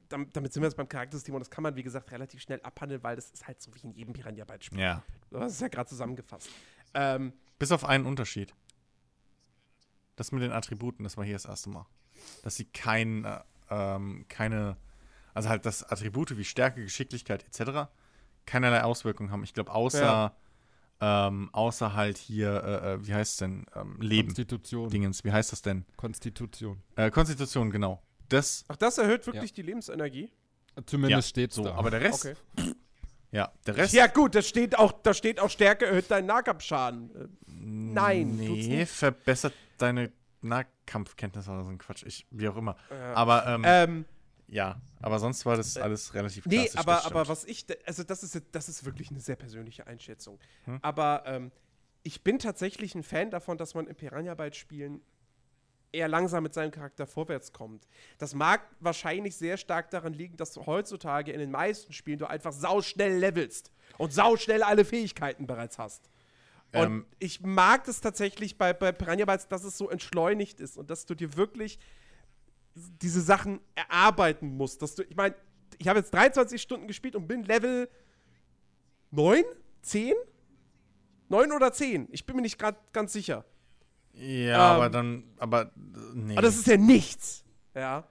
[0.09, 2.61] damit, damit sind wir jetzt beim Charaktersystem und das kann man, wie gesagt, relativ schnell
[2.63, 4.79] abhandeln, weil das ist halt so wie in jedem Piranha-Byte-Spiel.
[4.81, 5.03] ja.
[5.35, 6.49] Hast es ja gerade zusammengefasst.
[6.95, 8.55] Ähm, Bis auf einen Unterschied.
[10.17, 11.87] Das mit den Attributen, das war hier das erste Mal.
[12.43, 13.41] Dass sie kein, äh,
[13.71, 14.77] ähm, keine,
[15.35, 17.89] also halt, dass Attribute wie Stärke, Geschicklichkeit etc.
[18.47, 19.45] keinerlei Auswirkungen haben.
[19.45, 20.35] Ich glaube, außer,
[21.01, 23.67] ähm, außer halt hier, äh, äh, wie heißt es denn?
[23.75, 24.29] Ähm, Leben.
[24.29, 24.91] Konstitution.
[24.91, 25.85] Dingens, wie heißt das denn?
[25.97, 26.83] Konstitution.
[26.97, 28.03] Äh, Konstitution, genau.
[28.29, 30.31] Das, ach, das erhöht wirklich die Lebensenergie?
[30.87, 31.65] Zumindest ja, steht so.
[31.65, 31.75] da.
[31.75, 32.35] Aber der Rest, Okay.
[33.33, 33.95] ja, der Rest.
[33.95, 37.11] Ja, gut, da steht auch, da steht auch Stärke erhöht deinen Nahkampfschaden.
[37.15, 38.91] Äh, nein, tut's Nee, nicht.
[38.93, 40.13] verbessert deine
[40.43, 42.05] Nahkampfkenntnisse oder so ein Quatsch.
[42.07, 42.77] Ich, wie auch immer.
[42.91, 43.15] Ja.
[43.15, 44.05] Aber, ähm, Ähm,
[44.49, 46.81] Ja, aber sonst war das alles relativ nee, klassisch.
[46.81, 47.29] aber, das aber stimmt.
[47.29, 50.39] was ich, also das ist, das ist wirklich eine sehr persönliche Einschätzung.
[50.65, 50.79] Hm?
[50.81, 51.53] Aber ähm,
[52.03, 55.03] ich bin tatsächlich ein Fan davon, dass man in Piranha-Byte-Spielen
[55.93, 57.87] eher langsam mit seinem Charakter vorwärts kommt.
[58.19, 62.29] Das mag wahrscheinlich sehr stark daran liegen, dass du heutzutage in den meisten Spielen du
[62.29, 66.09] einfach sauschnell levelst und sauschnell alle Fähigkeiten bereits hast.
[66.73, 70.77] Und Ähm, ich mag es tatsächlich bei, bei Piranha Bytes, dass es so entschleunigt ist
[70.77, 71.79] und dass du dir wirklich
[73.03, 74.83] diese Sachen erarbeiten musst.
[74.83, 75.35] Dass du, ich meine,
[75.79, 77.89] ich habe jetzt 23 Stunden gespielt und bin Level
[79.11, 79.45] 9?
[79.83, 80.15] 10?
[81.29, 82.09] 9 oder 10?
[82.11, 83.45] Ich bin mir nicht gerade ganz sicher.
[84.13, 85.71] Ja, ähm, aber dann, aber,
[86.15, 86.33] nee.
[86.33, 87.45] Aber das ist ja nichts.
[87.75, 88.09] Ja.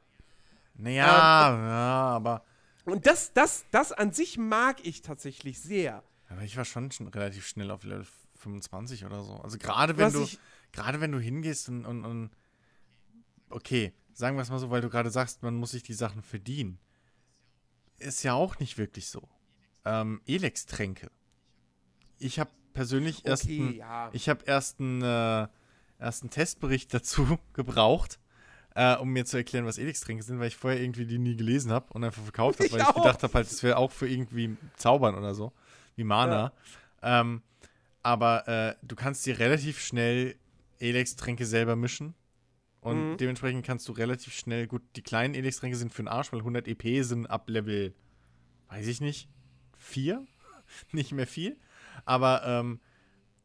[0.75, 2.43] naja, ja, aber,
[2.85, 6.03] Und das, das, das an sich mag ich tatsächlich sehr.
[6.29, 9.33] aber ich war schon, schon relativ schnell auf Level 25 oder so.
[9.35, 10.37] Also gerade wenn Was du,
[10.71, 12.29] gerade wenn du hingehst und, und, und
[13.49, 16.23] okay, sagen wir es mal so, weil du gerade sagst, man muss sich die Sachen
[16.23, 16.79] verdienen.
[17.99, 19.29] Ist ja auch nicht wirklich so.
[19.85, 21.11] Ähm, Elex-Tränke.
[22.17, 24.09] Ich habe persönlich erst Okay, ein, ja.
[24.13, 25.47] Ich habe erst einen, äh,
[25.99, 28.19] erst einen Testbericht dazu gebraucht,
[28.73, 31.71] äh, um mir zu erklären, was Elix-Tränke sind, weil ich vorher irgendwie die nie gelesen
[31.71, 32.95] habe und einfach verkauft habe, Ich weil ich auch.
[32.95, 35.53] gedacht habe, halt, das wäre auch für irgendwie Zaubern oder so,
[35.95, 36.53] wie Mana.
[37.03, 37.43] Ähm,
[38.01, 40.35] aber äh, du kannst dir relativ schnell
[40.79, 42.15] Elex-Tränke selber mischen.
[42.87, 43.17] Und Mhm.
[43.17, 46.67] dementsprechend kannst du relativ schnell, gut, die kleinen Elex-Tränke sind für den Arsch, weil 100
[46.67, 47.93] EP sind ab Level,
[48.69, 49.29] weiß ich nicht,
[49.77, 50.25] 4?
[50.91, 51.57] nicht mehr viel.
[52.05, 52.79] Aber ähm,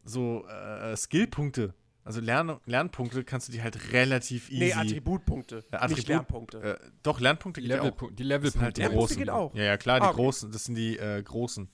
[0.04, 1.74] so äh, Skillpunkte,
[2.04, 4.58] also Lern Lernpunkte, kannst du die halt relativ easy.
[4.64, 6.62] Nee, Attributpunkte, Ja, Attribut- nicht Lernpunkte.
[6.62, 7.90] äh, doch, Lernpunkte die, geht ja auch.
[7.90, 8.72] Die sind halt Levelpunkte.
[8.74, 9.16] die Lernpunkte großen.
[9.18, 9.54] geht auch.
[9.54, 10.16] Ja, ja, klar, die Ah, okay.
[10.16, 11.68] großen, das sind die äh, großen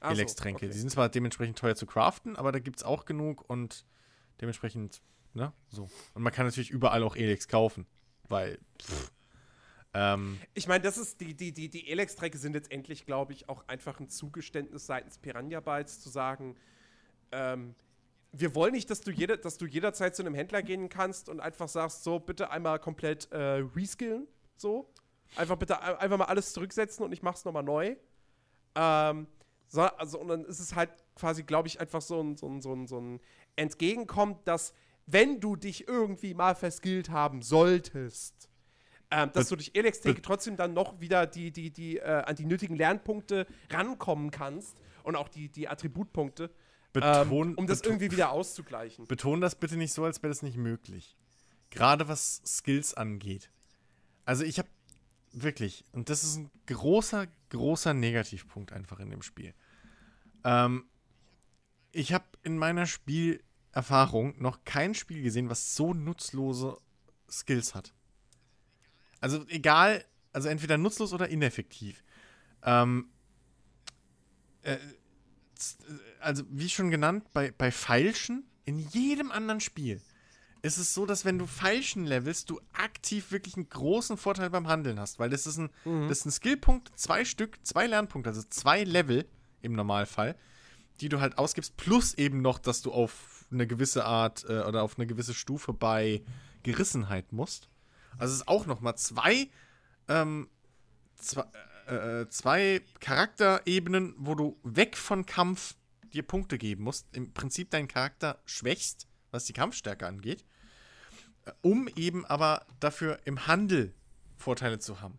[0.00, 0.66] Ach so, Elex-Tränke.
[0.66, 0.72] okay.
[0.72, 3.84] Die sind zwar dementsprechend teuer zu craften, aber da gibt es auch genug und
[4.40, 5.02] dementsprechend,
[5.34, 5.88] ne, so.
[6.14, 7.86] Und man kann natürlich überall auch Elex kaufen,
[8.28, 9.12] weil, pff,
[9.94, 13.66] ähm, Ich meine, das ist die, die, die, die Elex-Tränke sind letztendlich, glaube ich, auch
[13.68, 16.56] einfach ein Zugeständnis seitens Piranha Bytes zu sagen,
[17.32, 17.74] ähm,
[18.32, 21.38] wir wollen nicht, dass du, jede, dass du jederzeit zu einem Händler gehen kannst und
[21.38, 24.90] einfach sagst, so, bitte einmal komplett äh, reskillen, so.
[25.36, 27.96] Einfach bitte ein- einfach mal alles zurücksetzen und ich mach's nochmal neu.
[28.74, 29.28] Ähm,
[29.68, 32.60] so, also, und dann ist es halt quasi, glaube ich, einfach so ein, so ein,
[32.60, 33.20] so ein, so ein
[33.56, 34.74] Entgegenkommen, dass,
[35.06, 38.48] wenn du dich irgendwie mal verskillt haben solltest,
[39.10, 42.46] ähm, dass du durch bet- trotzdem dann noch wieder die, die, die, äh, an die
[42.46, 46.50] nötigen Lernpunkte rankommen kannst und auch die, die Attributpunkte,
[46.92, 49.06] beton, ähm, um das irgendwie wieder auszugleichen.
[49.06, 51.16] Beton das bitte nicht so, als wäre das nicht möglich.
[51.70, 53.50] Gerade was Skills angeht.
[54.24, 54.68] Also ich habe
[55.32, 59.52] wirklich, und das ist ein großer, großer Negativpunkt einfach in dem Spiel.
[60.44, 60.86] Ähm,
[61.92, 62.86] ich habe in meiner
[63.74, 66.78] Spielerfahrung noch kein Spiel gesehen, was so nutzlose
[67.30, 67.92] Skills hat.
[69.20, 72.04] Also egal, also entweder nutzlos oder ineffektiv.
[72.62, 73.08] Ähm,
[74.62, 74.76] äh,
[75.56, 75.78] z-
[76.20, 80.00] also wie schon genannt, bei, bei Feilschen, in jedem anderen Spiel
[80.62, 84.68] ist es so, dass wenn du falschen levelst, du aktiv wirklich einen großen Vorteil beim
[84.68, 86.08] Handeln hast, weil das ist ein, Mhm.
[86.08, 89.26] das ist ein Skillpunkt, zwei Stück, zwei Lernpunkte, also zwei Level
[89.62, 90.36] im Normalfall,
[91.00, 94.82] die du halt ausgibst, plus eben noch, dass du auf eine gewisse Art äh, oder
[94.82, 96.22] auf eine gewisse Stufe bei
[96.62, 97.68] Gerissenheit musst.
[98.18, 99.50] Also es ist auch noch mal zwei,
[100.08, 100.48] ähm,
[101.16, 101.44] zwei,
[101.86, 105.76] äh, äh, zwei Charakterebenen, wo du weg von Kampf
[106.12, 110.44] dir Punkte geben musst, im Prinzip deinen Charakter schwächst, was die Kampfstärke angeht,
[111.44, 113.94] äh, um eben aber dafür im Handel
[114.36, 115.18] Vorteile zu haben.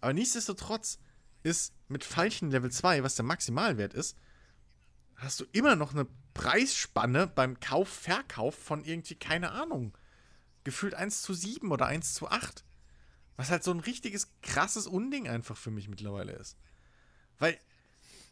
[0.00, 0.98] Aber nichtsdestotrotz
[1.42, 4.16] ist mit Falchen Level 2, was der Maximalwert ist,
[5.16, 9.96] hast du immer noch eine Preisspanne beim Kauf, Verkauf von irgendwie, keine Ahnung,
[10.64, 12.64] gefühlt 1 zu 7 oder 1 zu 8.
[13.36, 16.56] Was halt so ein richtiges, krasses Unding einfach für mich mittlerweile ist.
[17.38, 17.58] Weil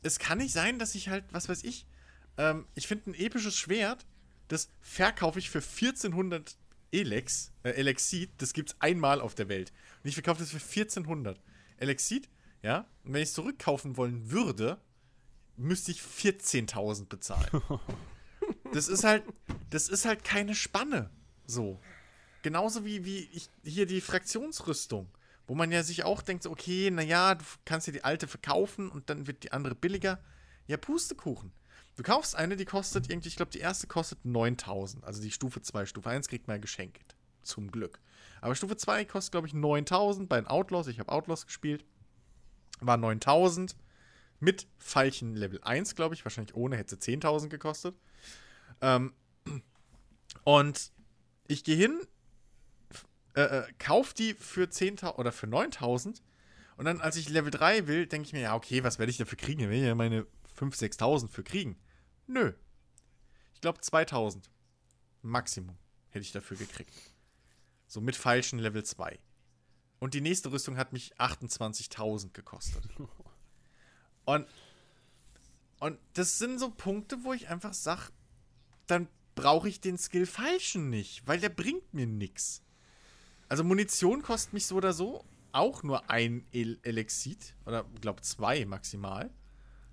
[0.03, 1.87] es kann nicht sein, dass ich halt, was weiß ich,
[2.39, 4.07] ähm, ich finde ein episches Schwert,
[4.49, 6.57] das verkaufe ich für 1400
[6.93, 9.73] Elex, äh, Elexit, das gibt's einmal auf der Welt.
[10.03, 11.41] Und ich verkaufe das für 1400.
[11.79, 12.29] Elexit,
[12.63, 14.81] ja, und wenn ich es zurückkaufen wollen würde,
[15.57, 17.63] müsste ich 14.000 bezahlen.
[18.73, 19.25] das ist halt,
[19.71, 21.11] das ist halt keine Spanne.
[21.47, 21.81] So.
[22.43, 25.09] Genauso wie, wie ich, hier die Fraktionsrüstung,
[25.47, 29.11] wo man ja sich auch denkt, okay, naja, du kannst ja die alte verkaufen und
[29.11, 30.21] dann wird die andere billiger.
[30.67, 31.53] Ja, Pustekuchen.
[31.97, 35.05] Du kaufst eine, die kostet irgendwie, ich glaube, die erste kostet 9000.
[35.05, 35.87] Also die Stufe 2.
[35.87, 37.17] Stufe 1 kriegt man ja geschenkt.
[37.43, 38.01] Zum Glück.
[38.41, 40.89] Aber Stufe 2 kostet, glaube ich, 9000 bei den Outlaws.
[40.89, 41.85] Ich habe Outlaws gespielt.
[42.81, 43.77] War 9000.
[44.39, 46.25] Mit Pfeilchen Level 1, glaube ich.
[46.25, 47.97] Wahrscheinlich ohne hätte sie 10.000 gekostet.
[48.81, 49.15] Ähm,
[50.45, 50.93] und
[51.49, 52.01] ich gehe hin,
[53.35, 56.23] äh, äh, die für 10.000 oder für 9.000.
[56.77, 59.17] Und dann, als ich Level 3 will, denke ich mir, ja, okay, was werde ich
[59.17, 59.63] dafür kriegen?
[59.63, 60.27] Ich will ja meine
[60.59, 61.79] 5.000, 6.000 für kriegen.
[62.27, 62.53] Nö.
[63.55, 64.45] Ich glaube 2.000.
[65.23, 65.77] Maximum
[66.11, 66.93] hätte ich dafür gekriegt.
[67.87, 69.19] So mit falschen Level 2.
[69.99, 72.83] Und die nächste Rüstung hat mich 28.000 gekostet.
[74.27, 74.47] Und,
[75.81, 78.11] und das sind so Punkte, wo ich einfach sage,
[78.87, 82.63] dann brauche ich den Skill falschen nicht, weil der bringt mir nichts.
[83.49, 88.67] Also Munition kostet mich so oder so auch nur ein El Elexit oder glaube zwei
[88.67, 89.31] maximal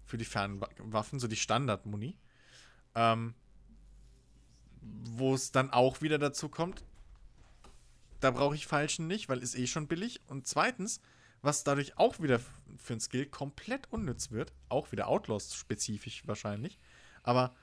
[0.05, 2.17] für die Fernwaffen, so die Standard-Muni.
[2.95, 3.33] Ähm,
[4.81, 6.83] wo es dann auch wieder dazu kommt,
[8.19, 10.21] da brauche ich falschen nicht, weil ist eh schon billig.
[10.27, 10.99] Und zweitens,
[11.43, 12.39] was dadurch auch wieder
[12.77, 16.79] für ein Skill komplett unnütz wird, auch wieder Outlaws-spezifisch wahrscheinlich,
[17.21, 17.53] aber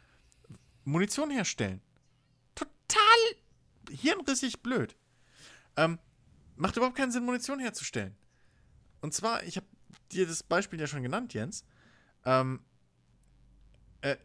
[0.85, 1.81] Munition herstellen.
[2.55, 2.69] Total
[3.91, 4.97] hirnrissig blöd.
[5.77, 5.99] Ähm,
[6.57, 8.17] macht überhaupt keinen Sinn, Munition herzustellen.
[9.01, 9.67] Und zwar, ich habe
[10.13, 11.65] dir das Beispiel ja schon genannt, Jens.
[12.27, 12.61] Ähm,
[14.03, 14.17] äh,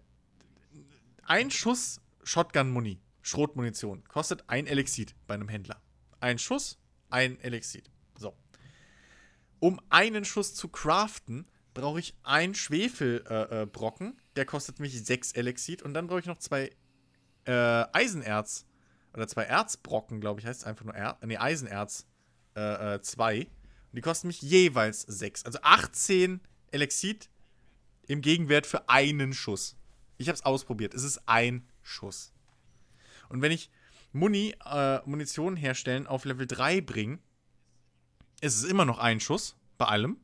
[1.23, 5.82] ein Schuss Shotgun-Muni, Schrotmunition, kostet ein Elixit bei einem Händler.
[6.19, 6.77] Ein Schuss,
[7.10, 7.90] ein Elixit.
[9.60, 15.32] Um einen Schuss zu craften, brauche ich einen Schwefelbrocken, äh, äh, der kostet mich sechs
[15.34, 16.72] Elixit und dann brauche ich noch zwei
[17.45, 18.65] äh, Eisenerz
[19.14, 22.06] oder zwei Erzbrocken, glaube ich, heißt es einfach nur er nee, Eisenerz
[22.56, 23.41] äh, zwei.
[23.41, 25.45] Und die kosten mich jeweils sechs.
[25.45, 26.41] Also 18
[26.72, 27.30] Elixit
[28.07, 29.77] im Gegenwert für einen Schuss.
[30.18, 30.94] Ich habe es ausprobiert.
[30.94, 32.34] Es ist ein Schuss.
[33.30, 33.69] Und wenn ich
[34.11, 37.19] Muni, äh, Munition herstellen auf Level 3 bringe,
[38.41, 40.17] ist es immer noch ein Schuss bei allem.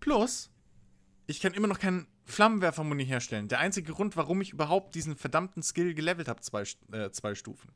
[0.00, 0.50] Plus,
[1.26, 3.48] ich kann immer noch keinen Flammenwerfer-Muni herstellen.
[3.48, 7.70] Der einzige Grund, warum ich überhaupt diesen verdammten Skill gelevelt habe, zwei, äh, zwei Stufen.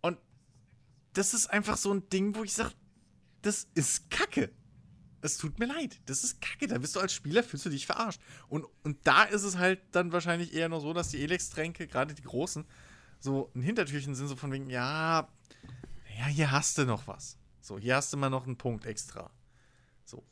[0.00, 0.18] Und
[1.14, 2.72] das ist einfach so ein Ding, wo ich sage,
[3.42, 4.50] das ist Kacke.
[5.20, 6.00] Es tut mir leid.
[6.06, 6.68] Das ist Kacke.
[6.68, 8.20] Da bist du als Spieler, fühlst du dich verarscht.
[8.48, 12.14] Und, und da ist es halt dann wahrscheinlich eher noch so, dass die Elex-Tränke, gerade
[12.14, 12.66] die großen,
[13.18, 15.28] so ein Hintertürchen sind, so von wegen, ja,
[16.18, 17.37] ja, hier hast du noch was.
[17.68, 19.30] So, hier hast du mal noch einen Punkt extra.
[20.06, 20.24] So.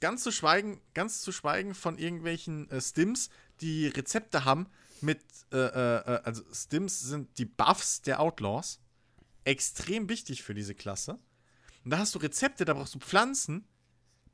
[0.00, 3.30] Ganz zu schweigen, ganz zu schweigen von irgendwelchen äh, Stims,
[3.62, 4.66] die Rezepte haben
[5.00, 5.22] mit,
[5.52, 8.78] äh, äh, also Stims sind die Buffs der Outlaws.
[9.44, 11.18] Extrem wichtig für diese Klasse.
[11.82, 13.66] Und da hast du Rezepte, da brauchst du Pflanzen,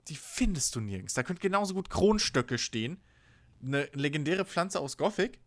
[0.09, 1.15] die findest du nirgends.
[1.15, 3.01] Da könnte genauso gut Kronstöcke stehen.
[3.63, 5.39] Eine legendäre Pflanze aus Gothic,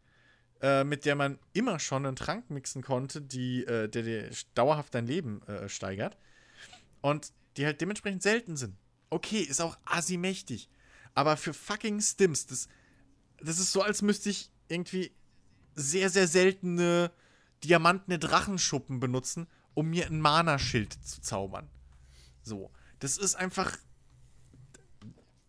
[0.62, 4.96] äh, mit der man immer schon einen Trank mixen konnte, die, äh, der dir dauerhaft
[4.96, 6.18] dein Leben äh, steigert.
[7.04, 8.76] Und die halt dementsprechend selten sind.
[9.10, 10.70] Okay, ist auch assi-mächtig.
[11.14, 12.68] Aber für fucking Stims, das,
[13.40, 15.12] das ist so, als müsste ich irgendwie
[15.76, 17.12] sehr, sehr seltene
[17.64, 21.70] diamantene Drachenschuppen benutzen, um mir ein Mana-Schild zu zaubern.
[22.42, 22.72] So.
[23.00, 23.78] Das ist einfach.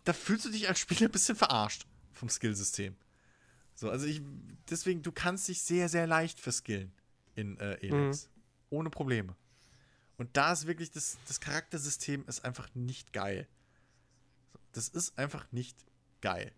[0.02, 2.96] Da fühlst du dich als Spieler ein bisschen verarscht vom Skillsystem.
[3.76, 4.20] So, also ich.
[4.68, 6.92] Deswegen, du kannst dich sehr, sehr leicht verskillen.
[7.36, 8.28] in äh, Elex.
[8.70, 9.36] Ohne Probleme.
[10.16, 13.48] Und da ist wirklich das, das Charaktersystem ist einfach nicht geil.
[14.72, 15.76] Das ist einfach nicht
[16.20, 16.52] geil.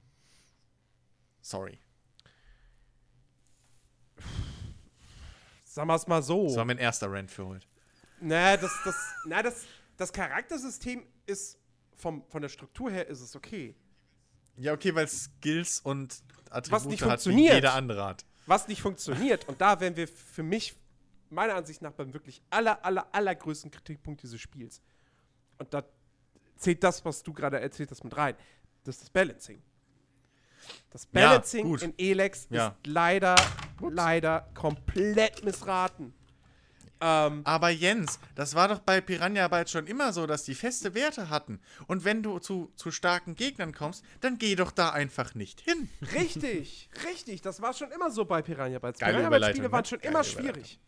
[1.41, 1.79] Sorry.
[5.65, 6.47] Sagen wir es mal so.
[6.47, 7.67] Das war mein erster Rant für heute.
[8.21, 8.97] Na, das, das,
[9.27, 9.67] na, das,
[9.97, 11.59] das Charaktersystem ist
[11.95, 13.75] vom, von der Struktur her ist es okay.
[14.57, 17.55] Ja, okay, weil Skills und Attribute nicht hat, funktioniert.
[17.55, 18.25] jeder andere hat.
[18.47, 20.77] Was nicht funktioniert, und da wären wir für mich,
[21.31, 24.81] meiner Ansicht nach, beim wirklich aller, aller, allergrößten Kritikpunkt dieses Spiels.
[25.59, 25.83] Und da
[26.57, 28.35] zählt das, was du gerade erzählt hast, mit rein.
[28.85, 29.63] Das ist das Balancing.
[30.91, 31.83] Das Ja, Balancing gut.
[31.83, 32.69] in Elex Ja.
[32.69, 33.37] ist leider,
[33.81, 36.13] leider komplett missraten.
[36.99, 40.95] Ähm, Aber Jens, das war doch bei Piranha Bytes schon immer so, dass die feste
[40.95, 41.61] Werte hatten.
[41.89, 45.91] Und wenn du zu, zu starken Gegnern kommst, dann geh doch da einfach nicht hin.
[46.15, 47.43] Richtig, richtig.
[47.43, 48.99] Das war schon immer so bei Piranha Bytes.
[49.01, 49.87] Geile Piranha Überleitung, Spiele waren ne?
[49.89, 50.81] schon Geile immer schwierig.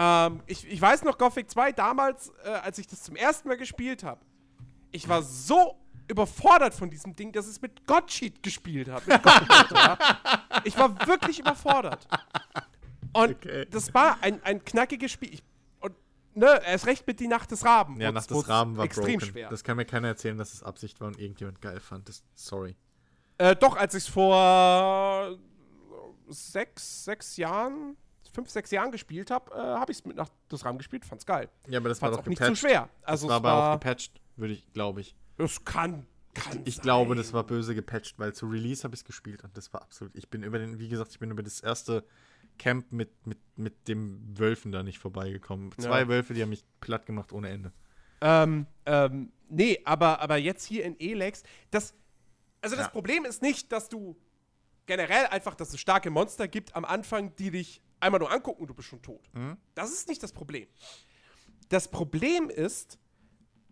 [0.00, 3.56] Ähm, ich, ich weiß noch, Gothic 2 damals, äh, als ich das zum ersten Mal
[3.56, 4.20] gespielt habe,
[4.92, 5.76] ich war so
[6.06, 9.02] überfordert von diesem Ding, dass ich es mit Godcheat gespielt habe.
[9.10, 9.98] ja.
[10.64, 12.06] Ich war wirklich überfordert.
[13.12, 13.66] Und Okay.
[13.70, 15.34] das war ein, ein knackiges Spiel.
[15.34, 15.42] Ich,
[15.80, 15.94] und
[16.34, 18.00] ne, erst recht mit die Nacht des Raben.
[18.00, 19.32] Ja, wo's- nach des Rahmen war extrem broken.
[19.32, 19.48] schwer.
[19.50, 22.08] Das kann mir keiner erzählen, dass es Absicht war und irgendjemand geil fand.
[22.08, 22.76] Das, sorry.
[23.38, 25.36] Äh, doch, als ich es vor
[26.28, 27.96] sechs, sechs Jahren,
[28.38, 31.26] fünf, sechs Jahren gespielt habe, äh, habe ich es mit Nacht des Rahmen gespielt, fand's
[31.26, 31.48] geil.
[31.68, 32.60] Ja, aber das Fand's war auch doch nicht gepatcht.
[32.60, 32.88] zu schwer.
[33.00, 35.16] Das Also war es aber auch war, gepatcht, würde ich, glaube ich.
[35.38, 36.82] es kann, kann Ich sein.
[36.84, 39.82] glaube, das war böse gepatcht, weil zu Release habe ich es gespielt und das war
[39.82, 40.14] absolut.
[40.14, 42.04] Ich bin über den, wie gesagt, ich bin über das erste
[42.58, 45.72] Camp mit, mit, mit dem Wölfen da nicht vorbeigekommen.
[45.78, 46.08] Zwei Ja.
[46.08, 47.72] Wölfe, die haben mich platt gemacht ohne Ende.
[48.20, 51.42] Ähm, ähm, nee, aber, aber jetzt hier in Elex,
[51.72, 51.92] das,
[52.60, 52.90] also das Ja.
[52.92, 54.16] Problem ist nicht, dass du
[54.86, 58.68] generell einfach, dass es starke Monster gibt am Anfang, die dich einmal nur angucken und
[58.68, 59.28] du bist schon tot.
[59.34, 59.56] Mhm.
[59.74, 60.66] Das ist nicht das Problem.
[61.68, 62.98] Das Problem ist,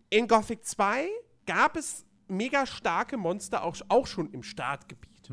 [0.09, 1.07] in Gothic 2
[1.45, 5.29] gab es mega starke Monster auch, auch schon im Startgebiet.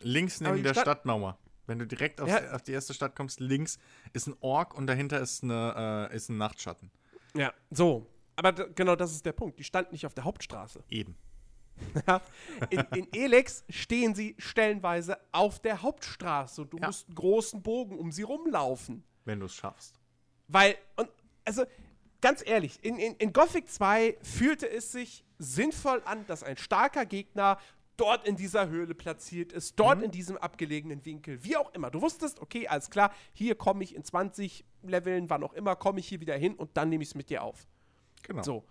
[0.00, 1.38] Links Aber neben der Stadt- Stadtmauer.
[1.66, 2.52] Wenn du direkt aufs, Ja.
[2.54, 3.78] auf die erste Stadt kommst, links
[4.12, 6.90] ist ein Ork und dahinter ist, eine, äh, ist ein Nachtschatten.
[7.36, 8.06] Ja, so.
[8.34, 9.58] Aber genau das ist der Punkt.
[9.60, 10.82] Die stand nicht auf der Hauptstraße.
[10.88, 11.16] Eben.
[12.70, 16.86] In, in Elex stehen sie stellenweise auf der Hauptstraße und du Ja.
[16.86, 19.02] musst einen großen Bogen um sie rumlaufen.
[19.24, 19.98] Wenn du es schaffst.
[20.48, 21.08] Weil, und,
[21.44, 21.64] also,
[22.20, 27.04] ganz ehrlich, in, in, in Gothic 2 fühlte es sich sinnvoll an, dass ein starker
[27.04, 27.58] Gegner
[27.96, 30.04] dort in dieser Höhle platziert ist, dort Mhm.
[30.04, 31.90] in diesem abgelegenen Winkel, wie auch immer.
[31.90, 36.00] Du wusstest, okay, alles klar, hier komme ich in 20 Leveln, wann auch immer, komme
[36.00, 37.66] ich hier wieder hin und dann nehme ich es mit dir auf.
[38.22, 38.42] Genau.
[38.42, 38.64] So.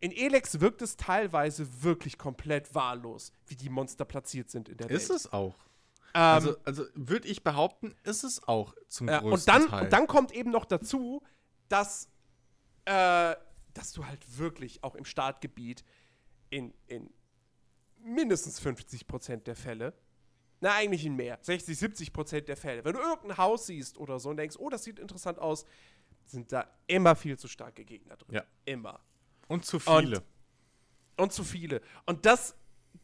[0.00, 4.90] In Elex wirkt es teilweise wirklich komplett wahllos, wie die Monster platziert sind in der
[4.90, 5.20] Ist Welt.
[5.20, 5.56] es auch.
[6.14, 9.84] Ähm, Also, also würde ich behaupten, ist es auch zum ja, größten und, dann, Teil.
[9.84, 11.22] und dann kommt eben noch dazu,
[11.68, 12.08] dass,
[12.84, 13.34] äh,
[13.74, 15.84] dass du halt wirklich auch im Startgebiet
[16.50, 17.10] in, in
[17.98, 19.94] mindestens 50% der Fälle,
[20.60, 24.30] na eigentlich in mehr, 60, 70% der Fälle, wenn du irgendein Haus siehst oder so
[24.30, 25.64] und denkst, oh, das sieht interessant aus,
[26.24, 28.34] sind da immer viel zu starke Gegner drin.
[28.36, 28.44] Ja.
[28.64, 29.00] Immer.
[29.48, 30.22] Und zu viele.
[31.16, 31.80] Und zu viele.
[32.04, 32.54] Und das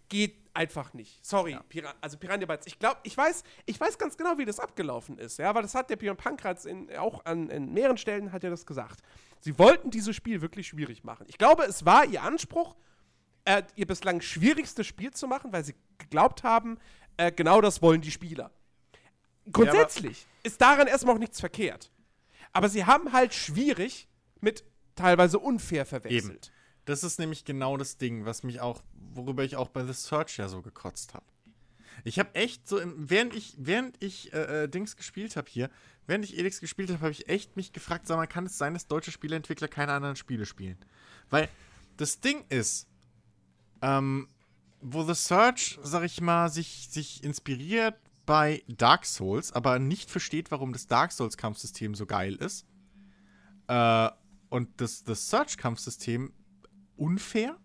[0.08, 1.24] geht einfach nicht.
[1.24, 2.66] Sorry, Pira also Piranha Bytes.
[2.66, 5.74] Ich glaube, ich weiß, ich weiß ganz genau, wie das abgelaufen ist, ja, weil das
[5.74, 9.00] hat der Björn Pankratz in, auch an in mehreren Stellen hat er das gesagt.
[9.40, 11.26] Sie wollten dieses Spiel wirklich schwierig machen.
[11.28, 12.76] Ich glaube, es war ihr Anspruch,
[13.44, 16.78] äh, ihr bislang schwierigstes Spiel zu machen, weil sie geglaubt haben,
[17.16, 18.50] äh, genau das wollen die Spieler.
[19.50, 21.90] Grundsätzlich ist daran erstmal auch nichts verkehrt.
[22.52, 24.08] Aber sie haben halt schwierig
[24.40, 24.64] mit
[24.94, 26.52] teilweise unfair verwechselt.
[26.84, 28.82] Das ist nämlich genau das Ding, was mich auch,
[29.14, 31.24] worüber ich auch bei The Search ja so gekotzt habe.
[32.04, 35.70] Ich habe echt so, während ich, während ich äh, äh, Dings gespielt habe hier,
[36.06, 38.74] während ich Elix gespielt habe, habe ich echt mich gefragt, sag mal, kann es sein,
[38.74, 40.78] dass deutsche Spieleentwickler keine anderen Spiele spielen?
[41.30, 41.48] Weil
[41.96, 42.88] das Ding ist,
[43.82, 44.28] ähm,
[44.80, 47.94] wo The Search, sag ich mal, sich, sich inspiriert
[48.26, 52.66] bei Dark Souls, aber nicht versteht, warum das Dark Souls-Kampfsystem so geil ist.
[53.68, 54.08] Äh,
[54.52, 56.32] und das, das Search-Kampfsystem
[56.96, 57.56] unfair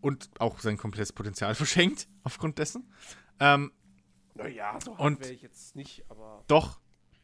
[0.00, 2.92] und auch sein komplettes Potenzial verschenkt aufgrund dessen.
[3.40, 3.72] Ähm,
[4.34, 6.44] Naja, so Und- wäre ich jetzt nicht, aber.
[6.48, 6.80] doch,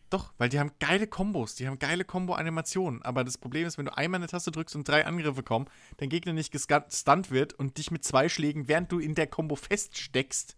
[0.08, 3.02] doch, weil die haben geile Kombos, die haben geile Kombo-Animationen.
[3.02, 5.66] Aber das Problem ist, wenn du einmal eine Taste drückst und drei Angriffe kommen,
[5.98, 9.54] dein Gegner nicht gestunt wird und dich mit zwei Schlägen, während du in der Kombo
[9.54, 10.56] feststeckst,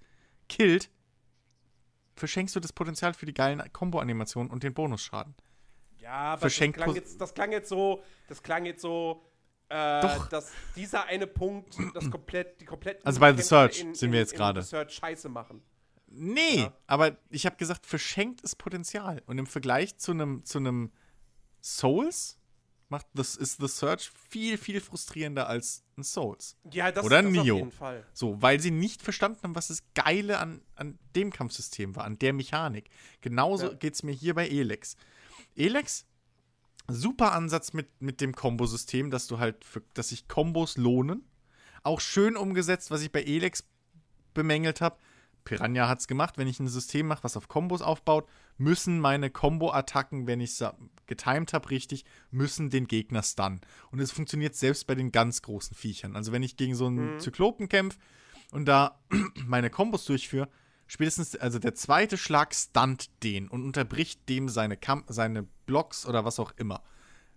[0.49, 0.91] killt,
[2.17, 5.35] verschenkst du das Potenzial für die geilen Kombo-Animationen und den Bonusschaden.
[6.03, 9.25] Ja, aber das Verschenkt klang, jetzt, das klang jetzt so, das klang jetzt so,
[9.69, 10.29] äh, Doch.
[10.29, 14.33] dass dieser eine Punkt, das komplett, die kompletten Also bei The Search sind wir jetzt
[14.33, 14.63] in gerade.
[14.63, 15.63] Search scheiße machen.
[16.09, 16.73] Nee, Ja.
[16.87, 19.23] aber ich habe gesagt, verschenktes Potenzial.
[19.27, 20.91] Und im Vergleich zu einem zu einem
[21.63, 22.39] Souls
[22.89, 26.57] macht das ist The Search viel, viel frustrierender als ein Souls.
[26.71, 27.41] Ja, das, Oder das Nioh.
[27.41, 28.05] auf jeden Fall.
[28.13, 32.19] So, weil sie nicht verstanden haben, was das Geile an, an dem Kampfsystem war, an
[32.19, 32.91] der Mechanik.
[33.23, 33.75] Genauso Ja.
[33.75, 34.97] geht es mir hier bei Elex.
[35.57, 36.07] Elex,
[36.89, 41.25] super Ansatz mit, mit dem Kombosystem, dass du halt, für, dass sich Kombos lohnen.
[41.83, 43.65] Auch schön umgesetzt, was ich bei Elex
[44.35, 44.97] bemängelt habe.
[45.45, 49.29] Piranha hat es gemacht, wenn ich ein System mache, was auf Kombos aufbaut, müssen meine
[49.29, 50.65] Combo-Attacken, wenn ich es
[51.07, 53.61] getimed habe, richtig, müssen den Gegner stunnen.
[53.91, 56.15] Und es funktioniert selbst bei den ganz großen Viechern.
[56.15, 57.99] Also wenn ich gegen so einen Zyklopen kämpfe
[58.53, 59.01] und da
[59.47, 60.49] meine Kombos durchführe,
[60.93, 66.27] spätestens, also der zweite Schlag stunt den und unterbricht dem seine, Kamp seine Blocks oder
[66.27, 66.83] was auch immer.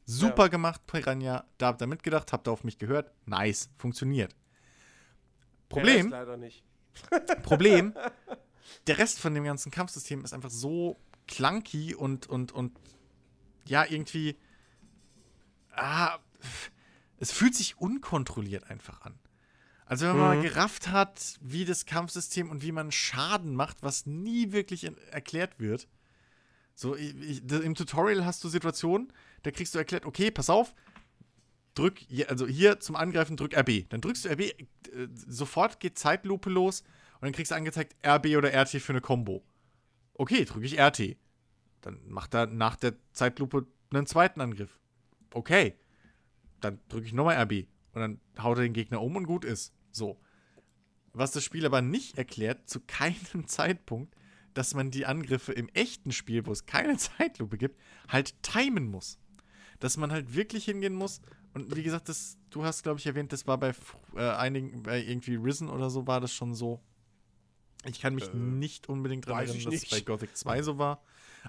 [0.05, 0.47] Super Ja.
[0.49, 1.45] gemacht, Piranha.
[1.57, 3.11] Da habt ihr mitgedacht, habt ihr auf mich gehört.
[3.25, 4.33] Nice, funktioniert.
[4.33, 6.63] Der Problem, Rest leider nicht.
[7.43, 7.93] Problem,
[8.87, 12.77] der Rest von dem ganzen Kampfsystem ist einfach so clunky und, und, und
[13.67, 14.37] ja, irgendwie.
[15.71, 16.19] Ah,
[17.19, 19.17] es fühlt sich unkontrolliert einfach an.
[19.85, 20.43] Also, wenn man mal Mhm.
[20.43, 25.87] gerafft hat, wie das Kampfsystem und wie man Schaden macht, was nie wirklich erklärt wird.
[26.73, 29.13] So, ich, ich, im Tutorial hast du Situationen,
[29.43, 30.73] da kriegst du erklärt, okay, pass auf,
[31.75, 33.87] drück, hier, also hier zum Angreifen drück RB.
[33.89, 34.55] Dann drückst du RB, äh,
[35.13, 36.81] sofort geht Zeitlupe los
[37.15, 39.43] und dann kriegst du angezeigt RB oder RT für eine Combo.
[40.15, 41.15] Okay, drücke ich RT.
[41.81, 44.79] Dann macht er nach der Zeitlupe einen zweiten Angriff.
[45.33, 45.75] Okay.
[46.61, 49.73] Dann drücke ich nochmal RB und dann haut er den Gegner um und gut ist.
[49.95, 50.19] So.
[51.13, 54.13] Was das Spiel aber nicht erklärt, zu keinem Zeitpunkt,
[54.53, 59.17] dass man die Angriffe im echten Spiel, wo es keine Zeitlupe gibt, halt timen muss.
[59.79, 61.21] Dass man halt wirklich hingehen muss.
[61.53, 63.73] Und wie gesagt, das, du hast, glaube ich, erwähnt, das war bei
[64.15, 66.81] äh, einigen, bei irgendwie Risen oder so, war das schon so.
[67.85, 70.05] Ich kann mich Äh, nicht unbedingt daran erinnern, dass es bei nicht.
[70.05, 71.01] Gothic 2 so war.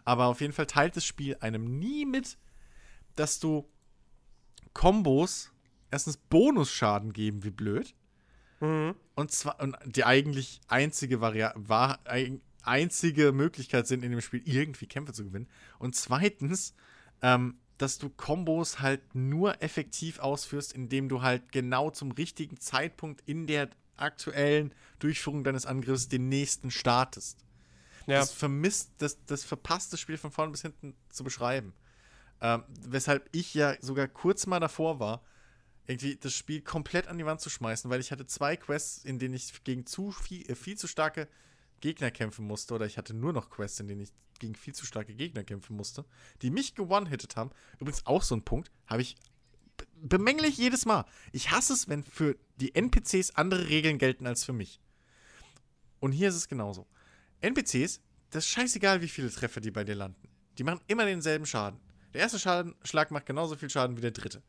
[0.04, 2.38] Aber auf jeden Fall teilt das Spiel einem nie mit,
[3.16, 3.68] dass du
[4.74, 5.50] Kombos
[5.90, 7.94] erstens Bonusschaden geben, wie blöd.
[8.60, 8.94] Mhm.
[9.14, 14.42] Und zwar und die eigentlich einzige Varia war, ein, einzige Möglichkeit sind in dem Spiel
[14.44, 15.48] irgendwie Kämpfe zu gewinnen.
[15.78, 16.74] Und zweitens,
[17.22, 23.22] ähm, dass du Kombos halt nur effektiv ausführst, indem du halt genau zum richtigen Zeitpunkt
[23.26, 27.44] in der aktuellen Durchführung deines Angriffs den nächsten startest.
[28.06, 28.20] Ja.
[28.20, 31.74] Das vermisst, das, das verpasst das Spiel von vorn bis hinten zu beschreiben.
[32.40, 35.22] Ähm, weshalb ich ja sogar kurz mal davor war,
[35.86, 39.18] irgendwie das Spiel komplett an die Wand zu schmeißen, weil ich hatte zwei Quests, in
[39.18, 41.28] denen ich gegen zu viel, äh, viel zu starke
[41.80, 44.84] Gegner kämpfen musste, oder ich hatte nur noch Quests, in denen ich gegen viel zu
[44.86, 46.04] starke Gegner kämpfen musste,
[46.42, 47.50] die mich gewonnen-hittet haben.
[47.78, 49.16] Übrigens auch so ein Punkt, habe ich
[49.76, 51.04] be- bemängle ich jedes Mal.
[51.32, 54.80] Ich hasse es, wenn für die NPCs andere Regeln gelten als für mich.
[56.00, 56.86] Und hier ist es genauso.
[57.40, 58.00] NPCs,
[58.30, 60.28] das ist scheißegal, wie viele Treffer die bei dir landen.
[60.58, 61.80] Die machen immer denselben Schaden.
[62.12, 64.42] Der erste Schaden, Schlag macht genauso viel Schaden wie der dritte.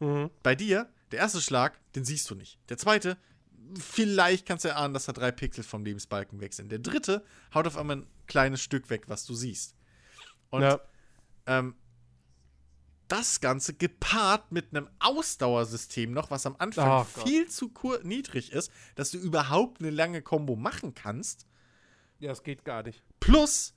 [0.00, 0.30] Mhm.
[0.42, 2.58] Bei dir, der erste Schlag, den siehst du nicht.
[2.68, 3.16] Der zweite,
[3.78, 6.70] vielleicht kannst du erahnen, dass da drei Pixel vom Lebensbalken weg sind.
[6.70, 9.74] Der dritte haut auf einmal ein kleines Stück weg, was du siehst.
[10.50, 10.80] Und ja.
[11.46, 11.74] ähm,
[13.08, 17.26] das Ganze gepaart mit einem Ausdauersystem noch, was am Anfang Oh Gott.
[17.26, 17.72] viel zu
[18.02, 21.46] niedrig ist, dass du überhaupt eine lange Combo machen kannst.
[22.18, 23.02] ja, das geht gar nicht.
[23.18, 23.74] Plus,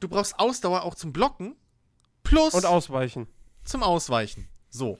[0.00, 1.54] du brauchst Ausdauer auch zum Blocken.
[2.24, 3.28] Plus Und ausweichen.
[3.64, 4.48] zum Ausweichen.
[4.68, 4.98] So.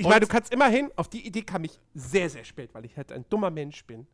[0.00, 2.96] Ich meine, du kannst immerhin, auf die Idee kam ich sehr, sehr spät, weil ich
[2.96, 4.06] halt ein dummer Mensch bin.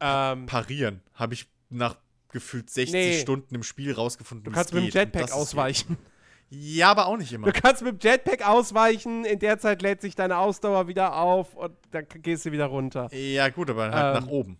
[0.00, 1.96] Ähm, Parieren habe ich nach
[2.30, 3.18] gefühlt 60 Nee.
[3.20, 4.44] Stunden im Spiel rausgefunden.
[4.44, 5.96] du kannst es mit dem Jetpack ausweichen.
[6.48, 7.50] Ja, aber auch nicht immer.
[7.50, 11.54] Du kannst mit dem Jetpack ausweichen, in der Zeit lädt sich deine Ausdauer wieder auf
[11.56, 13.12] und dann gehst du wieder runter.
[13.12, 14.58] Ja, gut, aber halt Ähm, nach oben.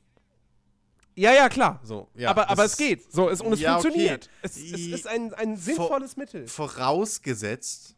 [1.14, 1.78] Ja, ja, klar.
[1.84, 3.10] So, ja, aber aber es geht.
[3.12, 3.82] So, es, und es Ja, okay.
[3.82, 4.28] funktioniert.
[4.42, 6.48] Es, es I- ist ein, ein sinnvolles Mittel.
[6.48, 7.95] Vorausgesetzt,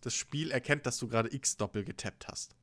[0.00, 2.54] das Spiel erkennt, dass du gerade X-Doppel getappt hast.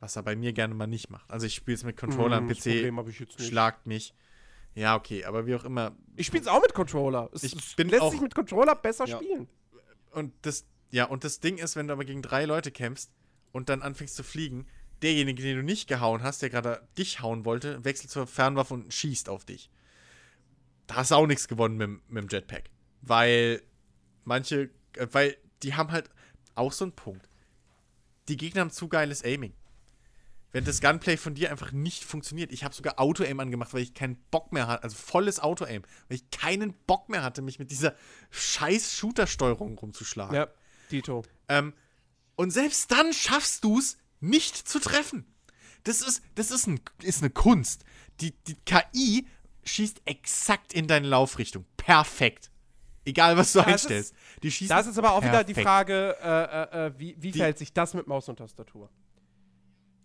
[0.00, 1.30] Was er bei mir gerne mal nicht macht.
[1.30, 3.48] Also ich spiele es mit Controller am Hm, das PC, Problem hab ich jetzt nicht.
[3.48, 4.14] schlagt mich.
[4.74, 5.96] Ja, okay, aber wie auch immer.
[6.16, 7.30] Ich spiele es auch mit Controller.
[7.32, 9.16] Es, Ich bin lässt auch- sich mit Controller besser Ja.
[9.16, 9.48] spielen.
[10.10, 13.10] Und das, ja, und das Ding ist, wenn du aber gegen drei Leute kämpfst
[13.52, 14.66] und dann anfängst zu fliegen,
[15.02, 18.92] derjenige, den du nicht gehauen hast, der gerade dich hauen wollte, wechselt zur Fernwaffe und
[18.92, 19.70] schießt auf dich.
[20.86, 22.64] Da hast du auch nichts gewonnen mit, dem- mit dem Jetpack.
[23.00, 23.62] Weil
[24.24, 26.10] manche, äh, weil die haben halt
[26.54, 27.28] auch so einen Punkt.
[28.28, 29.54] Die Gegner haben zu geiles Aiming.
[30.52, 33.92] Wenn das Gunplay von dir einfach nicht funktioniert, ich habe sogar Auto-Aim angemacht, weil ich
[33.92, 37.72] keinen Bock mehr hatte, also volles Auto-Aim, weil ich keinen Bock mehr hatte, mich mit
[37.72, 37.96] dieser
[38.30, 40.36] scheiß Shooter-Steuerung rumzuschlagen.
[40.36, 40.46] Ja,
[40.92, 41.24] Dito.
[41.48, 41.74] Ähm,
[42.36, 45.26] und selbst dann schaffst du es, nicht zu treffen.
[45.82, 47.84] Das ist, das ist, ein, ist eine Kunst.
[48.20, 49.26] Die, die KI
[49.64, 51.66] schießt exakt in deine Laufrichtung.
[51.76, 52.50] Perfekt.
[53.04, 54.14] Egal, was du Das einstellst.
[54.42, 55.66] Die schießt Das ist aber auch wieder die perfekt.
[55.66, 58.90] Frage, äh, äh, äh, wie, wie Die- verhält sich das mit Maus und Tastatur?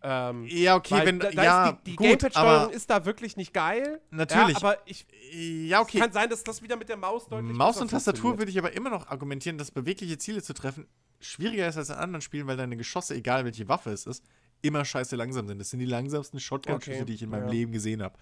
[0.01, 3.53] Ähm, Ja, okay, wenn da, da ja, ist die, die Gamepad-Steuerung ist da wirklich nicht
[3.53, 3.99] geil.
[4.11, 4.59] Natürlich.
[4.59, 5.99] Ja, aber ich, ja, okay.
[5.99, 8.71] kann sein, dass das wieder mit der Maus deutlich Maus und Tastatur würde ich aber
[8.71, 10.87] immer noch argumentieren, dass bewegliche Ziele zu treffen
[11.19, 14.23] schwieriger ist als in anderen Spielen, weil deine Geschosse, egal welche Waffe es ist,
[14.61, 15.59] immer scheiße langsam sind.
[15.59, 17.51] Das sind die langsamsten Shotgun-Schüsse, Okay, die ich in meinem ja.
[17.51, 18.17] Leben gesehen habe.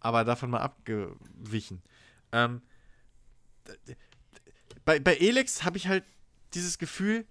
[0.00, 1.82] Aber davon mal abgewichen.
[2.32, 2.62] Ähm,
[4.84, 6.04] bei, bei Elex habe ich halt
[6.54, 7.26] dieses Gefühl,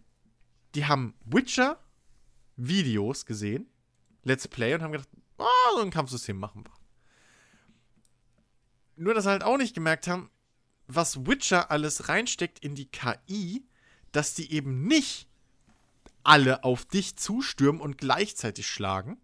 [0.75, 3.67] die haben Witcher-Videos gesehen,
[4.23, 6.71] Let's Play, und haben gedacht, ah, so ein Kampfsystem machen wir.
[8.95, 10.29] Nur, dass sie halt auch nicht gemerkt haben,
[10.87, 13.65] was Witcher alles reinsteckt in die KI,
[14.11, 15.27] dass die eben nicht
[16.23, 19.17] alle auf dich zustürmen und gleichzeitig schlagen,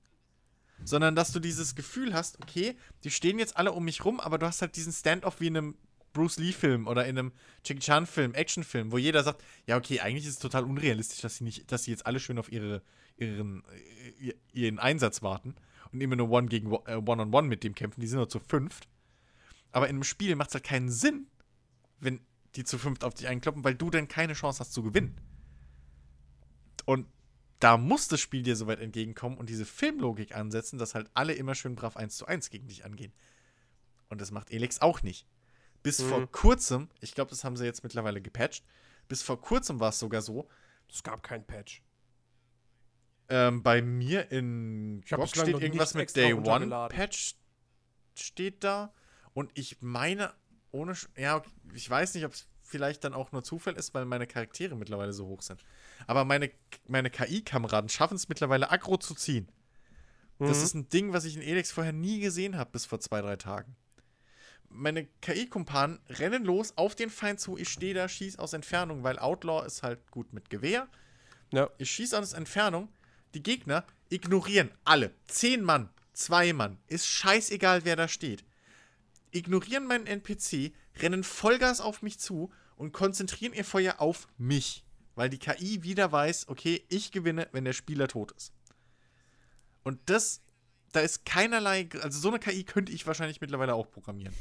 [0.83, 4.37] sondern dass du dieses Gefühl hast, okay, die stehen jetzt alle um mich rum, aber
[4.37, 5.77] du hast halt diesen Standoff wie in einem
[6.17, 7.31] Bruce Lee-Film oder in einem
[7.63, 11.43] Jackie Chan-Film, Actionfilm, wo jeder sagt, ja, okay, eigentlich ist es total unrealistisch, dass sie
[11.43, 12.81] nicht, dass sie jetzt alle schön auf ihre,
[13.17, 13.63] ihren,
[14.19, 15.55] äh, ihren Einsatz warten
[15.91, 18.39] und immer nur One gegen One- äh, One-on-One mit dem kämpfen, die sind nur zu
[18.39, 18.87] fünft.
[19.71, 21.27] Aber in einem Spiel macht es halt keinen Sinn,
[21.99, 22.21] wenn
[22.55, 25.15] die zu fünft auf dich einkloppen, weil du dann keine Chance hast zu gewinnen.
[26.85, 27.05] Und
[27.59, 31.53] da muss das Spiel dir soweit entgegenkommen und diese Filmlogik ansetzen, dass halt alle immer
[31.53, 33.13] schön brav 1 zu 1 gegen dich angehen.
[34.09, 35.27] Und das macht Elex auch nicht.
[35.87, 36.09] Bis Mhm.
[36.09, 38.65] vor kurzem, ich glaube, das haben sie jetzt mittlerweile gepatcht,
[39.07, 40.49] bis vor kurzem war es sogar so,
[40.91, 41.81] Es gab keinen Patch.
[43.29, 46.87] ähm, bei mir in GOG steht irgendwas mit Day One.
[46.89, 47.35] Patch
[48.19, 48.93] steht da
[49.33, 50.33] und ich meine
[50.71, 51.41] ohne ja
[51.73, 55.13] ich weiß nicht ob es vielleicht dann auch nur Zufall ist weil meine Charaktere mittlerweile
[55.13, 55.63] so hoch sind
[56.05, 56.51] aber meine
[56.87, 59.47] meine KI Kameraden schaffen es mittlerweile aggro zu ziehen
[60.39, 60.63] das Mhm.
[60.63, 63.37] ist ein Ding was ich in Elex vorher nie gesehen habe bis vor zwei drei
[63.37, 63.75] Tagen
[64.77, 67.57] meine KI-Kumpanen rennen los auf den Feind zu.
[67.57, 70.87] Ich stehe da, schieß aus Entfernung, weil Outlaw ist halt gut mit Gewehr.
[71.51, 71.69] Ja.
[71.77, 72.89] Ich schieße aus Entfernung.
[73.33, 75.13] Die Gegner ignorieren alle.
[75.27, 76.77] Zehn Mann, zwei Mann.
[76.87, 78.45] Ist scheißegal, wer da steht.
[79.31, 84.85] Ignorieren meinen NPC, rennen Vollgas auf mich zu und konzentrieren ihr Feuer auf mich.
[85.15, 88.53] Weil die KI wieder weiß, okay, ich gewinne, wenn der Spieler tot ist.
[89.83, 90.41] Und das,
[90.91, 94.33] da ist keinerlei, also so eine KI könnte ich wahrscheinlich mittlerweile auch programmieren.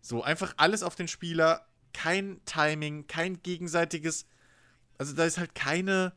[0.00, 4.26] so, einfach alles auf den Spieler, kein Timing, kein gegenseitiges,
[4.98, 6.12] also da ist halt keine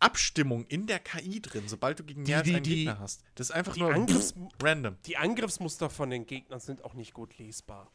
[0.00, 3.22] Abstimmung in der KI drin, sobald du gegen Die- mehr als einen die- Gegner hast.
[3.36, 4.96] Das ist einfach nur Angriffs- random.
[5.06, 7.90] Die Angriffsmuster von den Gegnern sind auch nicht gut lesbar.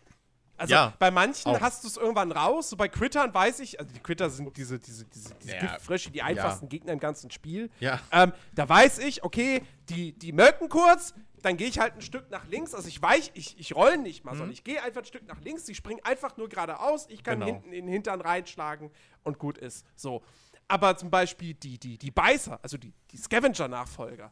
[0.58, 1.62] Also Ja, bei manchen auch.
[1.62, 4.80] hast du es irgendwann raus, so bei Crittern weiß ich, also die Critter sind diese,
[4.80, 7.70] diese, diese, diese Ja, Giftfrösche, die einfachsten Gegner im ganzen Spiel.
[7.80, 8.00] Ja.
[8.12, 11.14] Ähm, da weiß ich, okay, die, die möcken kurz,
[11.44, 12.74] dann gehe ich halt ein Stück nach links.
[12.74, 15.40] Also ich weich, ich, ich roll nicht mal, sondern ich gehe einfach ein Stück nach
[15.42, 17.46] links, die springen einfach nur geradeaus, ich kann Genau.
[17.54, 18.90] hinten in den Hintern reinschlagen
[19.24, 19.86] und gut ist.
[19.96, 20.24] So.
[20.68, 24.32] Aber zum Beispiel die, die, die Beißer, also die, die Scavenger-Nachfolger,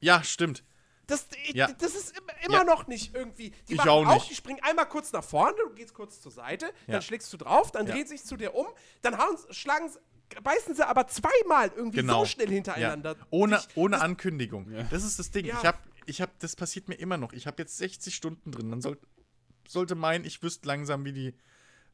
[0.00, 0.64] Ja, stimmt.
[1.06, 1.68] Das, Ja.
[1.72, 2.14] das ist
[2.44, 2.64] immer, Ja.
[2.64, 3.52] noch nicht irgendwie.
[3.68, 4.30] Die Ich auch nicht.
[4.30, 6.94] die springen einmal kurz nach vorne, du gehst kurz zur Seite, Ja.
[6.94, 7.94] dann schlägst du drauf, dann Ja.
[7.94, 8.66] dreht sich zu dir um,
[9.02, 9.90] dann hauen, schlagen,
[10.42, 12.20] beißen sie aber zweimal irgendwie Genau.
[12.20, 13.12] so schnell hintereinander.
[13.18, 13.26] Ja.
[13.30, 14.70] Ohne, ohne Ankündigung.
[14.90, 15.46] Das ist das Ding.
[15.46, 15.56] Ja.
[15.60, 17.32] Ich hab, ich hab, das passiert mir immer noch.
[17.32, 18.68] Ich habe jetzt 60 Stunden drin.
[18.68, 18.98] Man soll,
[19.68, 21.34] sollte meinen, ich wüsste langsam, wie die,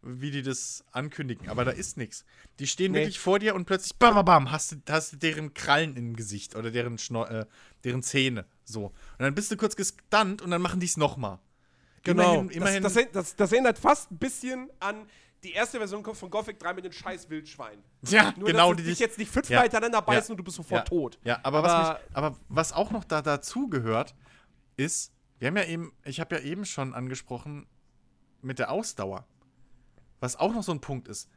[0.03, 1.49] wie die das ankündigen.
[1.49, 2.25] Aber da ist nichts.
[2.59, 3.01] Die stehen Nee.
[3.01, 6.17] wirklich vor dir und plötzlich bam, bam, bam, hast du, hast du deren Krallen im
[6.17, 7.47] Gesicht oder deren, Schno äh,
[7.85, 8.47] deren Zähne.
[8.65, 8.87] So.
[8.87, 11.39] Und dann bist du kurz gestunt und dann machen die es nochmal.
[12.05, 12.35] Genau.
[12.41, 12.83] Immerhin, immerhin.
[12.83, 15.07] Das, das, das, das erinnert fast ein bisschen an
[15.45, 17.83] die erste Version von Gothic 3 mit den scheiß Wildschweinen.
[18.03, 18.69] ja, Nur, genau.
[18.71, 19.63] dass die dich dich- jetzt nicht fünfmal Ja.
[19.63, 20.31] hintereinander beißen Ja.
[20.33, 20.85] und du bist sofort ja.
[20.85, 21.19] tot.
[21.25, 24.15] Ja, aber, Aber- was mich, aber was auch noch da dazu gehört,
[24.77, 27.67] ist, wir haben ja eben, ich habe ja eben schon angesprochen
[28.41, 29.27] mit der Ausdauer.
[30.21, 31.29] Was auch noch so ein Punkt ist.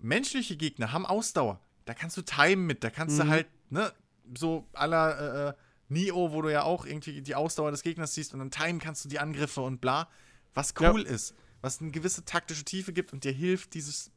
[0.00, 1.60] Menschliche Gegner haben Ausdauer.
[1.84, 3.22] Da kannst du timen mit, da kannst Mhm.
[3.22, 3.92] du halt, ne,
[4.36, 5.54] so aller äh,
[5.92, 9.04] Neo, wo du ja auch irgendwie die Ausdauer des Gegners siehst und dann timen kannst
[9.04, 10.08] du die Angriffe und bla.
[10.54, 10.90] Was Ja.
[10.92, 14.10] cool ist, was eine gewisse taktische Tiefe gibt und dir hilft, dieses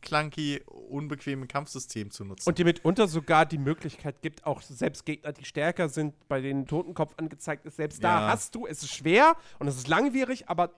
[0.00, 2.48] clunky, unbequeme Kampfsystem zu nutzen.
[2.48, 6.66] Und dir mitunter sogar die Möglichkeit gibt, auch selbst Gegner, die stärker sind, bei denen
[6.66, 8.28] Totenkopf angezeigt ist, selbst da Ja.
[8.28, 10.72] hast du, es ist schwer und es ist langwierig, aber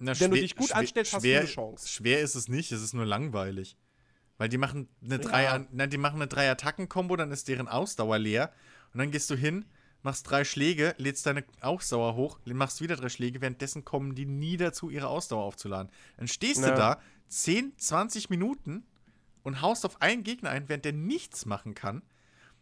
[0.00, 1.86] Na, Wenn du dich gut schwer- anstellst, hast du eine Chance.
[1.88, 3.76] Schwer ist es nicht, es ist nur langweilig.
[4.38, 5.64] Weil die machen eine drei, Ja.
[5.70, 8.52] na, die machen eine drei Attacken Kombo, dann ist deren Ausdauer leer
[8.94, 9.66] und dann gehst du hin,
[10.02, 14.56] machst drei Schläge, lädst deine Ausdauer hoch, machst wieder drei Schläge, währenddessen kommen die nie
[14.56, 15.90] dazu ihre Ausdauer aufzuladen.
[16.16, 16.70] Dann stehst Ja.
[16.70, 18.86] du da 10, 20 Minuten
[19.42, 22.02] und haust auf einen Gegner ein, während der nichts machen kann.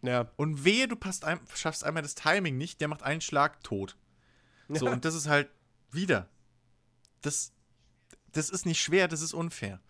[0.02, 0.30] ja.
[0.36, 3.96] Und wehe, du passt ein, schaffst einmal das Timing nicht, der macht einen Schlag tot.
[4.68, 4.92] So, Ja.
[4.92, 5.50] und das ist halt
[5.90, 6.28] wieder.
[7.20, 7.52] das,
[8.32, 9.80] das ist nicht schwer, das ist unfair.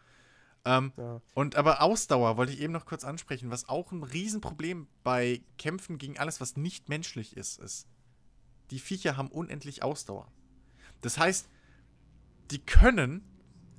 [0.64, 1.20] Ähm, Ja.
[1.34, 5.98] Und aber Ausdauer wollte ich eben noch kurz ansprechen, was auch ein Riesenproblem bei Kämpfen
[5.98, 7.86] gegen alles, was nicht menschlich ist, ist.
[8.70, 10.30] Die Viecher haben unendlich Ausdauer.
[11.00, 11.48] Das heißt,
[12.50, 13.24] die können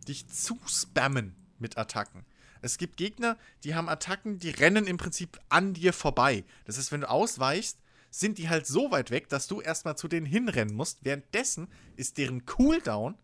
[0.07, 2.26] dich zuspammen mit Attacken.
[2.61, 6.43] Es gibt Gegner, die haben Attacken, die rennen im Prinzip an dir vorbei.
[6.65, 7.80] Das heißt, wenn du ausweichst,
[8.10, 11.03] sind die halt so weit weg, dass du erstmal zu denen hinrennen musst.
[11.03, 13.18] Währenddessen ist deren Cooldown,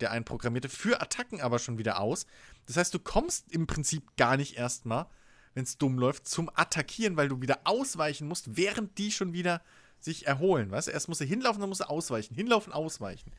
[0.00, 2.26] der einprogrammierte, für Attacken aber schon wieder aus.
[2.66, 5.06] Das heißt, du kommst im Prinzip gar nicht erstmal,
[5.54, 9.62] wenn es dumm läuft, zum Attackieren, weil du wieder ausweichen musst, während die schon wieder
[10.00, 10.70] sich erholen.
[10.70, 12.34] Weißt du, erst musst du hinlaufen, dann musst du ausweichen.
[12.34, 13.32] Hinlaufen, ausweichen.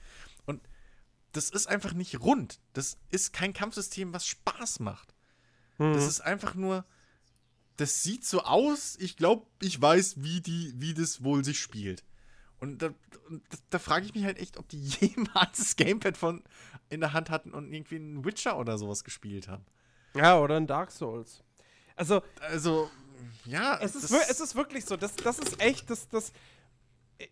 [0.46, 0.62] Und
[1.34, 2.60] das ist einfach nicht rund.
[2.74, 5.14] Das ist kein Kampfsystem, was Spaß macht.
[5.94, 6.86] Das ist einfach nur.
[7.78, 12.06] Das sieht so aus, ich glaube, ich weiß, wie, die, wie das wohl sich spielt.
[12.60, 16.44] Und da, da, da frage ich mich halt echt, ob die jemals das Gamepad von
[16.90, 19.66] in der Hand hatten und irgendwie einen Witcher oder sowas gespielt haben.
[20.14, 21.44] Ja, oder ein Dark Souls.
[21.96, 22.90] Also, Also,
[23.46, 23.80] ja.
[23.82, 26.32] es ist, es ist wirklich so, das, das ist echt, das, das.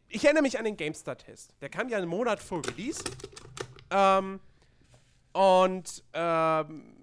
[0.07, 1.55] Ich erinnere mich an den GameStar-Test.
[1.61, 3.03] Der kam ja einen Monat vor Release.
[3.89, 4.39] Ähm,
[5.33, 6.95] und ähm,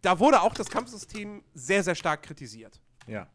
[0.00, 2.80] da wurde auch das Kampfsystem sehr, sehr stark kritisiert.
[3.06, 3.28] Ja.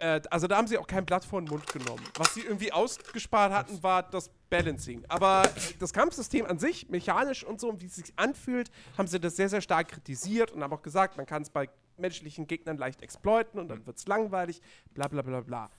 [0.00, 2.02] Äh, also da haben sie auch kein Blatt vor den Mund genommen.
[2.16, 5.04] Was sie irgendwie ausgespart hatten, war das Balancing.
[5.08, 5.48] Aber
[5.78, 9.36] das Kampfsystem an sich, mechanisch und so, und wie es sich anfühlt, haben sie das
[9.36, 11.68] sehr, sehr stark kritisiert und haben auch gesagt, man kann es bei
[11.98, 14.62] menschlichen Gegnern leicht exploiten und dann wird es langweilig,
[14.94, 15.70] bla bla bla bla.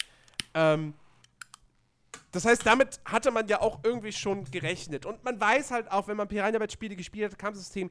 [0.54, 0.94] Ähm,
[2.32, 5.06] das heißt, damit hatte man ja auch irgendwie schon gerechnet.
[5.08, 7.90] Und man weiß halt auch, wenn man Piranha Bytes Spiele gespielt hat, Kampfsystem,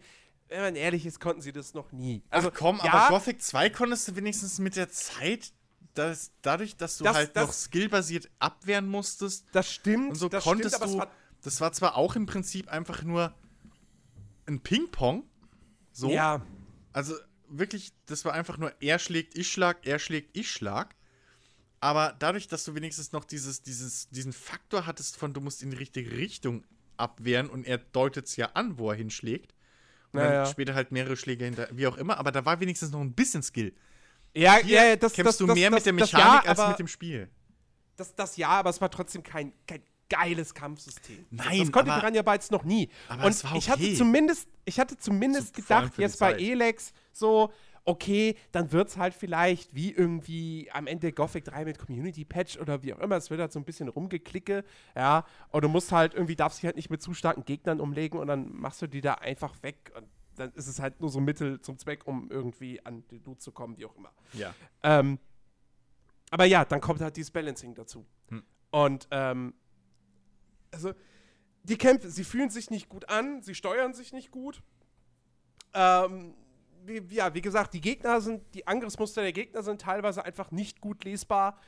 [0.48, 2.22] wenn man ehrlich ist, konnten sie das noch nie.
[2.30, 5.52] Also Also komm, ja, aber Gothic 2 konntest du wenigstens mit der Zeit,
[5.94, 10.10] dass, dadurch, dass du Das- halt das- noch skillbasiert abwehren musstest, das stimmt.
[10.10, 10.98] Und so das konntest stimmt, du.
[10.98, 11.10] war
[11.42, 13.34] Das war zwar auch im Prinzip einfach nur
[14.46, 15.24] ein Ping-Pong.
[15.92, 16.10] So.
[16.10, 16.44] Ja,
[16.92, 17.14] Also
[17.48, 20.94] wirklich, das war einfach nur er schlägt, ich schlag, er schlägt, ich schlag.
[21.80, 25.70] Aber dadurch, dass du wenigstens noch dieses, dieses, diesen Faktor hattest von, du musst in
[25.70, 26.64] die richtige Richtung
[26.96, 29.54] abwehren und er deutet es ja an, wo er hinschlägt.
[30.12, 32.90] Und Ja, dann später halt mehrere Schläge hinter, wie auch immer, aber da war wenigstens
[32.90, 33.72] noch ein bisschen Skill.
[34.34, 36.68] Ja, Hier ja, das, kämpfst das, du das, mehr das, mit der Mechanik ja, als
[36.68, 37.28] mit dem Spiel.
[37.96, 41.26] Das, das ja, aber es war trotzdem kein, kein geiles Kampfsystem.
[41.30, 42.88] Nein, das konnte aber- Piranha Bytes noch nie.
[43.08, 43.94] aber Und es war ich hatte okay.
[43.94, 46.34] zumindest, ich hatte zumindest So, gedacht, jetzt bei.
[46.34, 47.52] Elex so,
[47.84, 52.58] okay, dann wird es halt vielleicht wie irgendwie am Ende Gothic 3 mit Community Patch
[52.58, 55.90] oder wie auch immer, es wird halt so ein bisschen rumgeklicke, ja, und du musst
[55.92, 58.86] halt irgendwie, darfst dich halt nicht mit zu starken Gegnern umlegen und dann machst du
[58.86, 60.06] die da einfach weg und
[60.40, 63.40] dann ist es halt nur so ein Mittel zum Zweck, um irgendwie an die Loot
[63.40, 64.12] zu kommen, wie auch immer.
[64.32, 64.54] Ja.
[64.82, 65.18] Ähm,
[66.30, 68.06] aber ja, dann kommt halt dieses Balancing dazu.
[68.28, 68.42] Hm.
[68.70, 69.54] Und ähm,
[70.70, 70.92] also
[71.64, 74.62] die Kämpfe, sie fühlen sich nicht gut an, sie steuern sich nicht gut.
[75.74, 76.34] Ähm,
[76.84, 80.80] wie, ja, wie gesagt, die Gegner sind, die Angriffsmuster der Gegner sind teilweise einfach nicht
[80.80, 81.58] gut lesbar.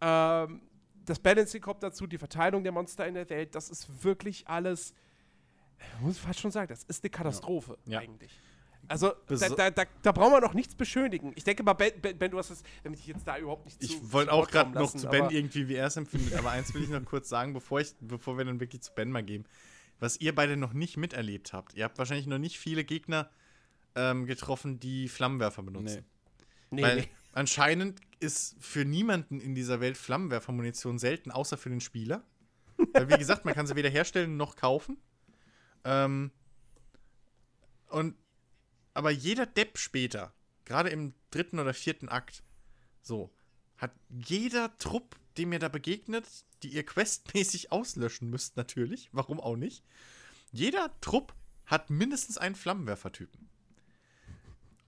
[0.00, 0.62] Ähm,
[1.04, 4.94] das Balancing kommt dazu, die Verteilung der Monster in der Welt, das ist wirklich alles,
[6.00, 8.00] muss ich fast schon sagen, das ist eine Katastrophe Ja.
[8.00, 8.38] eigentlich.
[8.88, 11.32] Also, da, da, da, da brauchen wir noch nichts beschönigen.
[11.36, 13.80] Ich denke mal, Ben, ben, ben du hast es, wenn ich jetzt da überhaupt nicht
[13.80, 16.74] zu Ich wollte auch gerade noch zu Ben irgendwie, wie er es empfindet, aber eins
[16.74, 19.46] will ich noch kurz sagen, bevor, ich, bevor wir dann wirklich zu Ben mal gehen.
[20.00, 21.74] Was ihr beide noch nicht miterlebt habt.
[21.74, 23.30] Ihr habt wahrscheinlich noch nicht viele Gegner
[23.94, 26.04] ähm, getroffen, die Flammenwerfer benutzen.
[26.70, 27.08] Nee, Weil nee.
[27.32, 32.24] anscheinend ist für niemanden in dieser Welt Flammenwerfermunition selten, außer für den Spieler.
[32.92, 34.96] Weil, wie gesagt, man kann sie weder herstellen noch kaufen.
[35.84, 36.30] Ähm,
[37.88, 38.16] und
[38.94, 40.32] aber jeder Depp später,
[40.64, 42.42] gerade im dritten oder vierten Akt,
[43.02, 43.30] so,
[43.76, 46.26] hat jeder Trupp, dem ihr da begegnet,
[46.62, 49.84] die ihr questmäßig auslöschen müsst, natürlich, warum auch nicht,
[50.52, 51.34] jeder Trupp
[51.66, 53.48] hat mindestens einen Flammenwerfertypen.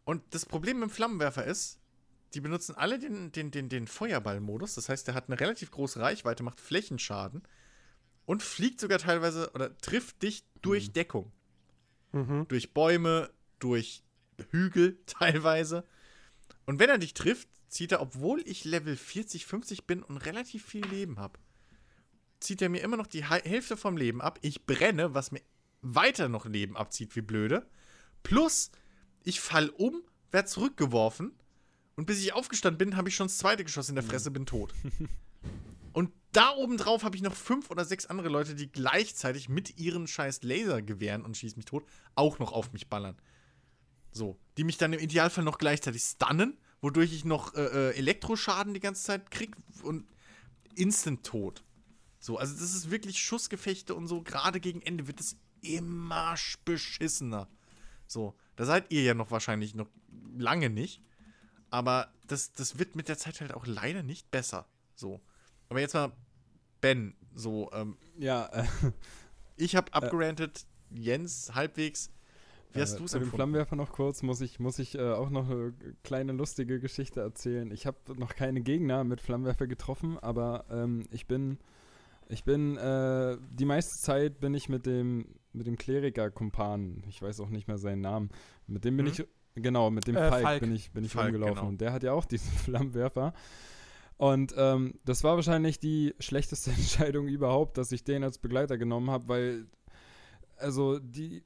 [0.04, 1.78] Und das Problem mit dem Flammenwerfer ist,
[2.34, 4.74] die benutzen alle den, den, den, den Feuerball-Modus.
[4.74, 7.42] Das heißt, der hat eine relativ große Reichweite, macht Flächenschaden
[8.24, 11.32] und fliegt sogar teilweise oder trifft dich durch Deckung.
[12.12, 12.46] Mhm.
[12.48, 14.02] Durch Bäume, durch
[14.50, 15.84] Hügel teilweise.
[16.66, 20.64] Und wenn er dich trifft, zieht er, obwohl ich Level 40, 50 bin und relativ
[20.64, 21.38] viel Leben habe,
[22.40, 24.38] zieht er mir immer noch die Hälfte vom Leben ab.
[24.42, 25.40] Ich brenne, was mir
[25.80, 27.66] weiter noch Leben abzieht, wie blöde.
[28.22, 28.70] Plus,
[29.24, 31.32] ich fall um, werde zurückgeworfen
[31.96, 34.46] und bis ich aufgestanden bin, habe ich schon das zweite Geschoss in der Fresse, bin
[34.46, 34.74] tot.
[36.32, 40.06] da oben drauf habe ich noch fünf oder sechs andere Leute, die gleichzeitig mit ihren
[40.06, 41.84] scheiß Lasergewehren und schieß mich tot
[42.14, 43.16] auch noch auf mich ballern.
[44.12, 48.74] So, die mich dann im Idealfall noch gleichzeitig stunnen, wodurch ich noch äh, äh, Elektroschaden
[48.74, 50.06] die ganze Zeit krieg und
[50.74, 51.64] instant tot.
[52.18, 54.22] So, also das ist wirklich Schussgefechte und so.
[54.22, 56.34] Gerade gegen Ende wird es immer
[56.64, 57.48] beschissener.
[58.06, 59.88] So, da seid ihr ja noch wahrscheinlich noch
[60.36, 61.02] lange nicht.
[61.70, 64.66] Aber das, das wird mit der Zeit halt auch leider nicht besser.
[64.94, 65.20] So.
[65.72, 66.12] Aber jetzt mal,
[66.82, 68.64] Ben, so, ähm, Ja, äh,
[69.56, 72.10] ich habe abgerantet, Jens halbwegs.
[72.74, 73.36] Wie hast äh, du es zu dem empfunden?
[73.36, 75.72] Flammenwerfer noch kurz, muss ich, muss ich äh, auch noch eine
[76.04, 77.70] kleine lustige Geschichte erzählen.
[77.70, 81.56] Ich habe noch keine Gegner mit Flammenwerfer getroffen, aber ähm, ich bin,
[82.28, 87.40] ich bin, äh, die meiste Zeit bin ich mit dem, mit dem Kleriker-Kumpan, ich weiß
[87.40, 88.28] auch nicht mehr seinen Namen,
[88.66, 89.12] mit dem bin Mhm.
[89.12, 90.60] ich, genau, mit dem Äh, Falk, Falk.
[90.60, 91.68] bin ich, bin ich Falk, rumgelaufen genau.
[91.68, 93.32] und der hat ja auch diesen Flammenwerfer.
[94.18, 99.10] Und ähm, das war wahrscheinlich die schlechteste Entscheidung überhaupt, dass ich den als Begleiter genommen
[99.10, 99.66] habe, weil
[100.58, 101.42] also die,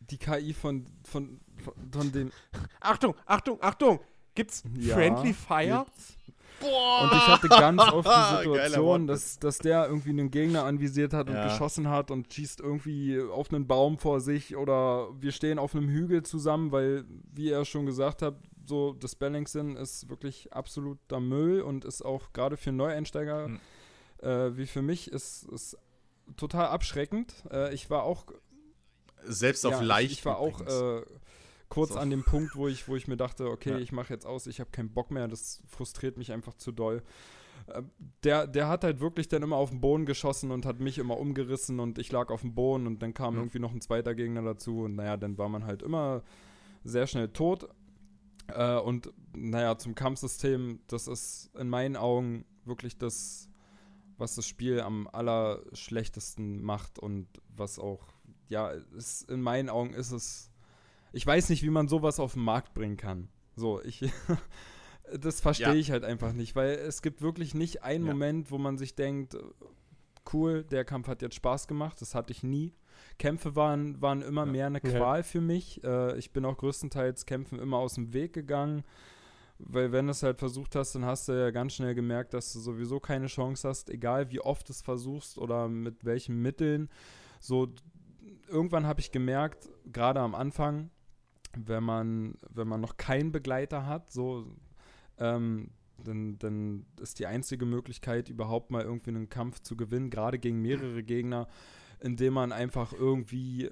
[0.00, 2.30] die KI von, von, von, von dem.
[2.80, 4.00] Achtung, Achtung, Achtung!
[4.34, 5.84] Gibt's Ja, Friendly Fire?
[5.86, 6.16] gibt's.
[6.60, 7.02] Boah!
[7.02, 11.28] Und ich hatte ganz oft die Situation, dass, dass der irgendwie einen Gegner anvisiert hat
[11.28, 11.42] und Ja.
[11.44, 15.88] geschossen hat und schießt irgendwie auf einen Baum vor sich oder wir stehen auf einem
[15.88, 18.36] Hügel zusammen, weil, wie er schon gesagt hat,
[18.68, 23.60] so das Balancing ist wirklich absoluter Müll und ist auch gerade für Neueinsteiger Mhm.
[24.22, 25.76] äh, wie für mich ist, ist
[26.36, 27.32] total abschreckend.
[27.50, 28.26] Äh, ich war auch
[29.24, 30.12] Selbst auf ja, leicht.
[30.12, 30.80] Ich, ich war auch übrigens.
[30.80, 31.02] äh,
[31.68, 31.98] kurz So.
[31.98, 33.78] an dem Punkt, wo ich, wo ich mir dachte, okay, Ja.
[33.78, 37.02] ich mache jetzt aus, ich habe keinen Bock mehr, das frustriert mich einfach zu doll.
[37.66, 37.82] Äh,
[38.24, 41.18] Der, der hat halt wirklich dann immer auf den Boden geschossen und hat mich immer
[41.18, 43.40] umgerissen und ich lag auf dem Boden und dann kam Mhm.
[43.40, 46.22] irgendwie noch ein zweiter Gegner dazu und naja, dann war man halt immer
[46.84, 47.68] sehr schnell tot.
[48.48, 53.48] Äh, und naja, zum Kampfsystem, das ist in meinen Augen wirklich das,
[54.16, 58.06] was das Spiel am allerschlechtesten macht und was auch,
[58.48, 60.50] ja, ist, in meinen Augen ist es.
[61.12, 63.28] Ich weiß nicht, wie man sowas auf den Markt bringen kann.
[63.56, 64.04] So, ich.
[65.18, 65.74] das verstehe Ja.
[65.74, 68.12] ich halt einfach nicht, weil es gibt wirklich nicht einen Ja.
[68.12, 69.42] Moment, wo man sich denkt, äh,
[70.32, 72.00] cool, der Kampf hat jetzt Spaß gemacht.
[72.00, 72.74] Das hatte ich nie.
[73.18, 74.52] Kämpfe waren, waren immer Ja.
[74.52, 74.90] mehr eine Ja.
[74.90, 75.82] Qual für mich.
[75.84, 78.84] Äh, ich bin auch größtenteils Kämpfen immer aus dem Weg gegangen.
[79.60, 82.52] Weil wenn du es halt versucht hast, dann hast du ja ganz schnell gemerkt, dass
[82.52, 86.88] du sowieso keine Chance hast, egal wie oft du es versuchst oder mit welchen Mitteln.
[87.40, 87.68] So,
[88.48, 90.90] irgendwann habe ich gemerkt, gerade am Anfang,
[91.56, 94.46] wenn man, wenn man noch keinen Begleiter hat, so,
[95.18, 95.70] ähm,
[96.04, 100.62] dann, dann ist die einzige Möglichkeit, überhaupt mal irgendwie einen Kampf zu gewinnen, gerade gegen
[100.62, 101.48] mehrere Gegner,
[102.00, 103.70] indem man einfach irgendwie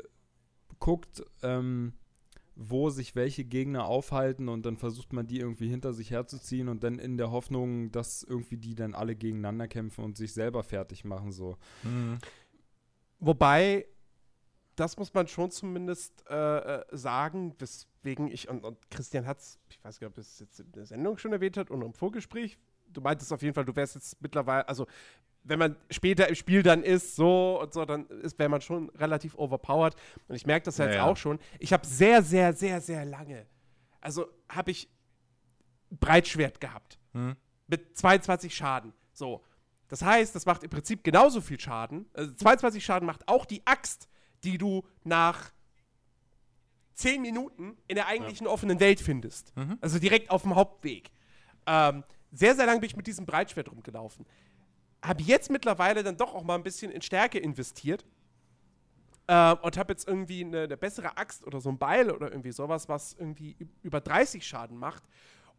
[0.79, 1.95] guckt, ähm,
[2.57, 6.83] wo sich welche Gegner aufhalten und dann versucht man die irgendwie hinter sich herzuziehen und
[6.83, 11.05] dann in der Hoffnung, dass irgendwie die dann alle gegeneinander kämpfen und sich selber fertig
[11.05, 11.59] machen so.
[11.83, 12.19] Mhm.
[13.19, 13.87] Wobei,
[14.75, 19.59] das muss man schon zumindest äh, äh, sagen, weswegen ich, und, und Christian hat es,
[19.69, 22.59] ich weiß nicht, ob es jetzt in der Sendung schon erwähnt hat oder im Vorgespräch,
[22.89, 24.87] du meintest auf jeden Fall, du wärst jetzt mittlerweile, also
[25.49, 28.91] wenn man später im Spiel dann ist, so und so, dann ist, wäre man schon
[28.91, 29.95] relativ overpowered.
[30.29, 31.05] Und ich merke das ja Ja, jetzt ja.
[31.07, 31.39] auch schon.
[31.59, 33.47] Ich habe sehr, sehr, sehr, sehr lange,
[34.01, 34.89] also habe ich
[35.91, 37.37] Breitschwert gehabt Mhm.
[37.69, 38.93] mit 22 Schaden.
[39.13, 39.43] So.
[39.89, 42.07] Das heißt, das macht im Prinzip genauso viel Schaden.
[42.13, 44.09] Also 22 Schaden macht auch die Axt,
[44.43, 45.53] die du nach
[46.95, 49.57] 10 Minuten in der eigentlichen offenen Welt findest.
[49.57, 49.79] Mhm.
[49.81, 51.11] Also direkt auf dem Hauptweg.
[51.67, 54.27] Ähm, sehr, sehr lange bin ich mit diesem Breitschwert rumgelaufen.
[55.03, 58.05] Habe jetzt mittlerweile dann doch auch mal ein bisschen in Stärke investiert.
[59.29, 62.53] Ähm, und habe jetzt irgendwie eine, eine bessere Axt oder so ein Beil oder irgendwie
[62.53, 65.03] sowas, was irgendwie über 30 Schaden macht.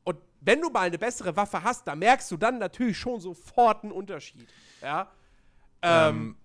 [0.06, 3.84] Und wenn du mal eine bessere Waffe hast, da merkst du dann natürlich schon sofort
[3.84, 4.48] einen Unterschied.
[4.82, 5.12] Ja.
[5.82, 6.38] Ähm, Ähm,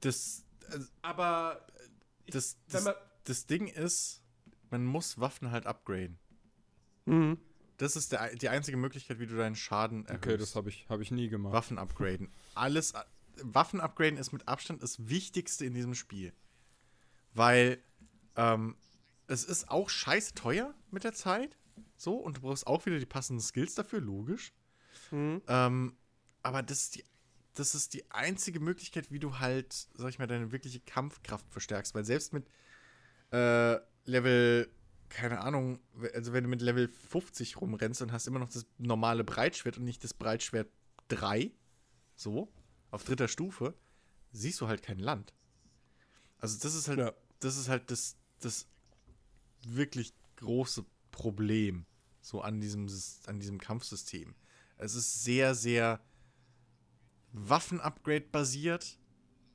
[0.00, 1.66] das, also, aber
[2.28, 2.94] das, wenn das, man-
[3.24, 4.22] das Ding ist,
[4.70, 6.18] man muss Waffen halt upgraden.
[7.04, 7.38] Mhm.
[7.76, 10.24] Das ist der, die einzige Möglichkeit, wie du deinen Schaden erhöhst.
[10.24, 11.52] Okay, das habe ich, hab ich nie gemacht.
[11.52, 12.32] Waffen upgraden.
[12.54, 12.94] Alles,
[13.42, 16.32] Waffen upgraden ist mit Abstand das Wichtigste in diesem Spiel.
[17.32, 17.82] Weil
[18.36, 18.76] ähm,
[19.26, 21.58] es ist auch scheiße teuer mit der Zeit.
[21.96, 24.52] So, und du brauchst auch wieder die passenden Skills dafür, logisch.
[25.10, 25.42] Mhm.
[25.48, 25.96] Ähm,
[26.42, 27.04] aber das ist, die,
[27.54, 31.94] das ist die einzige Möglichkeit, wie du halt, sag ich mal, deine wirkliche Kampfkraft verstärkst.
[31.94, 32.46] Weil selbst mit
[33.32, 34.70] äh, Level,
[35.14, 35.78] keine Ahnung,
[36.12, 39.84] also wenn du mit Level 50 rumrennst und hast immer noch das normale Breitschwert und
[39.84, 40.68] nicht das Breitschwert
[41.08, 41.52] 3,
[42.16, 42.52] so,
[42.90, 43.74] auf dritter Stufe,
[44.32, 45.32] siehst du halt kein Land.
[46.38, 47.12] Also das ist halt, Ja.
[47.38, 48.66] das ist halt das, das
[49.66, 51.86] wirklich große Problem
[52.20, 52.88] so an diesem,
[53.26, 54.34] an diesem Kampfsystem.
[54.78, 56.00] Es ist sehr, sehr
[57.32, 58.98] Waffen-Upgrade basiert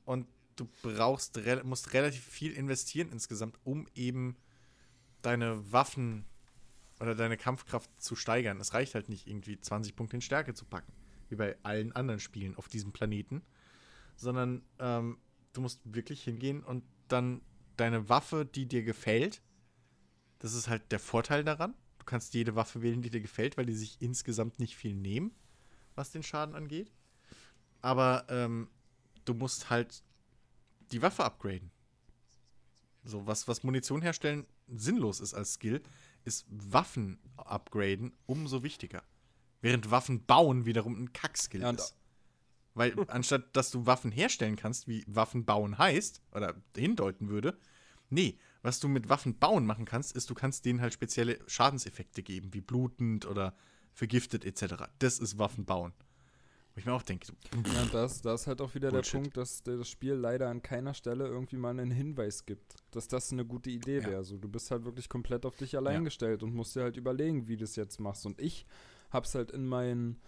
[0.04, 0.26] und
[0.56, 4.36] du brauchst, musst relativ viel investieren insgesamt, um eben
[5.22, 6.24] deine Waffen
[7.00, 8.60] oder deine Kampfkraft zu steigern.
[8.60, 10.92] Es reicht halt nicht irgendwie 20 Punkte in Stärke zu packen,
[11.28, 13.42] wie bei allen anderen Spielen auf diesem Planeten,
[14.16, 15.18] sondern ähm,
[15.52, 17.40] du musst wirklich hingehen und dann
[17.76, 19.42] deine Waffe, die dir gefällt.
[20.38, 21.74] Das ist halt der Vorteil daran.
[21.98, 25.32] Du kannst jede Waffe wählen, die dir gefällt, weil die sich insgesamt nicht viel nehmen,
[25.94, 26.92] was den Schaden angeht.
[27.82, 28.68] Aber ähm,
[29.24, 30.02] du musst halt
[30.92, 31.70] die Waffe upgraden.
[33.04, 35.82] So, was, was Munition herstellen sinnlos ist als Skill,
[36.24, 39.02] ist Waffen upgraden umso wichtiger.
[39.60, 41.96] Während Waffen bauen wiederum ein Kackskill Ja, ist.
[42.74, 47.58] Weil anstatt dass du Waffen herstellen kannst, wie Waffen bauen heißt, oder hindeuten würde,
[48.10, 52.22] nee, was du mit Waffen bauen machen kannst, ist, du kannst denen halt spezielle Schadenseffekte
[52.22, 53.54] geben, wie blutend oder
[53.92, 54.84] vergiftet etc.
[54.98, 55.92] Das ist Waffen bauen.
[56.74, 57.32] Wo ich mir auch denke, so,
[57.72, 59.12] Ja, das, da ist halt auch wieder Bullshit.
[59.14, 63.08] der Punkt, dass das Spiel leider an keiner Stelle irgendwie mal einen Hinweis gibt, dass
[63.08, 64.06] das eine gute Idee Ja.
[64.06, 64.24] wäre.
[64.24, 66.04] So, du bist halt wirklich komplett auf dich allein Ja.
[66.04, 68.24] gestellt und musst dir halt überlegen, wie du es jetzt machst.
[68.24, 68.66] Und ich
[69.10, 70.20] hab's halt in meinen,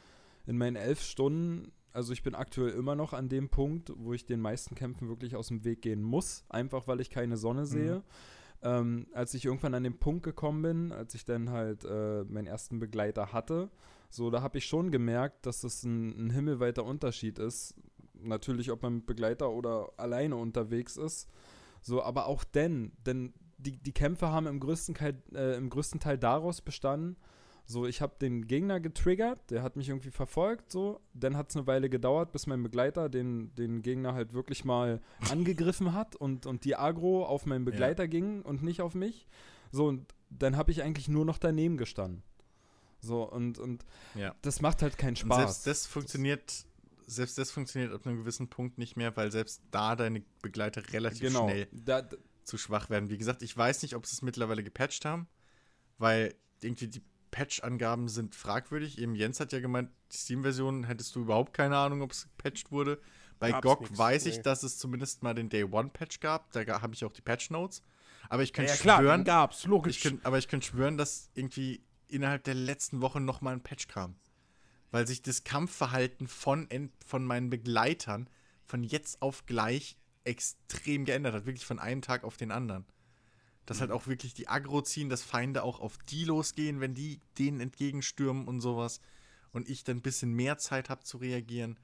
[0.46, 4.24] in meinen elf Stunden, also ich bin aktuell immer noch an dem Punkt, wo ich
[4.26, 8.02] den meisten Kämpfen wirklich aus dem Weg gehen muss, einfach weil ich keine Sonne sehe.
[8.64, 12.46] Ähm, als ich irgendwann an den Punkt gekommen bin, als ich dann halt äh, meinen
[12.46, 13.70] ersten Begleiter hatte,
[14.12, 17.74] so, da habe ich schon gemerkt, dass das ein, ein himmelweiter Unterschied ist.
[18.12, 21.30] Natürlich, ob man mit Begleiter oder alleine unterwegs ist.
[21.80, 25.98] So, aber auch denn, denn die, die Kämpfe haben im größten, Teil, äh, im größten
[25.98, 27.16] Teil daraus bestanden,
[27.64, 31.00] so, ich habe den Gegner getriggert, der hat mich irgendwie verfolgt, so.
[31.14, 35.00] Dann hat es eine Weile gedauert, bis mein Begleiter den, den Gegner halt wirklich mal
[35.30, 39.26] angegriffen hat und, und die Agro auf meinen Begleiter ging und nicht auf mich.
[39.70, 42.22] So, und dann habe ich eigentlich nur noch daneben gestanden.
[43.02, 43.84] So, und, und
[44.14, 44.34] ja.
[44.42, 45.38] das macht halt keinen Und Spaß.
[45.38, 46.64] selbst das funktioniert,
[47.06, 51.20] selbst das funktioniert ab einem gewissen Punkt nicht mehr, weil selbst da deine Begleiter relativ
[51.20, 51.48] genau.
[51.48, 53.10] schnell Da, da, zu schwach werden.
[53.10, 55.28] Wie gesagt, ich weiß nicht, ob sie es mittlerweile gepatcht haben,
[55.98, 58.98] weil irgendwie die Patch-Angaben sind fragwürdig.
[58.98, 62.70] Eben Jens hat ja gemeint, die Steam-Version hättest du überhaupt keine Ahnung, ob es gepatcht
[62.70, 63.00] wurde.
[63.38, 64.42] Bei Gab's GOG nix, weiß ich, nee.
[64.42, 66.52] dass es zumindest mal den Day One-Patch gab.
[66.52, 67.82] Da habe ich auch die Patch-Notes.
[68.28, 69.96] Aber ich könnte ja, klar, schwören, den gab's, logisch.
[69.96, 71.82] ich könnt, aber ich könnte schwören, dass irgendwie
[72.12, 74.16] innerhalb der letzten Woche noch mal ein Patch kam.
[74.90, 76.68] Weil sich das Kampfverhalten von,
[77.06, 78.28] von meinen Begleitern
[78.64, 81.46] von jetzt auf gleich extrem geändert hat.
[81.46, 82.84] Wirklich von einem Tag auf den anderen.
[83.66, 87.20] Dass halt auch wirklich die Aggro ziehen, dass Feinde auch auf die losgehen, wenn die
[87.38, 89.00] denen entgegenstürmen und sowas.
[89.52, 91.78] Und ich dann ein bisschen mehr Zeit habe zu reagieren.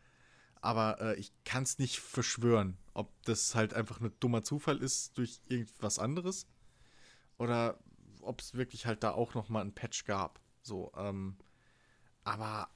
[0.60, 5.16] Aber äh, ich kann es nicht verschwören, ob das halt einfach nur dummer Zufall ist
[5.16, 6.46] durch irgendwas anderes
[7.38, 7.78] oder
[8.22, 10.40] ob es wirklich halt da auch noch mal ein Patch gab.
[10.62, 11.36] So, ähm,
[12.24, 12.68] aber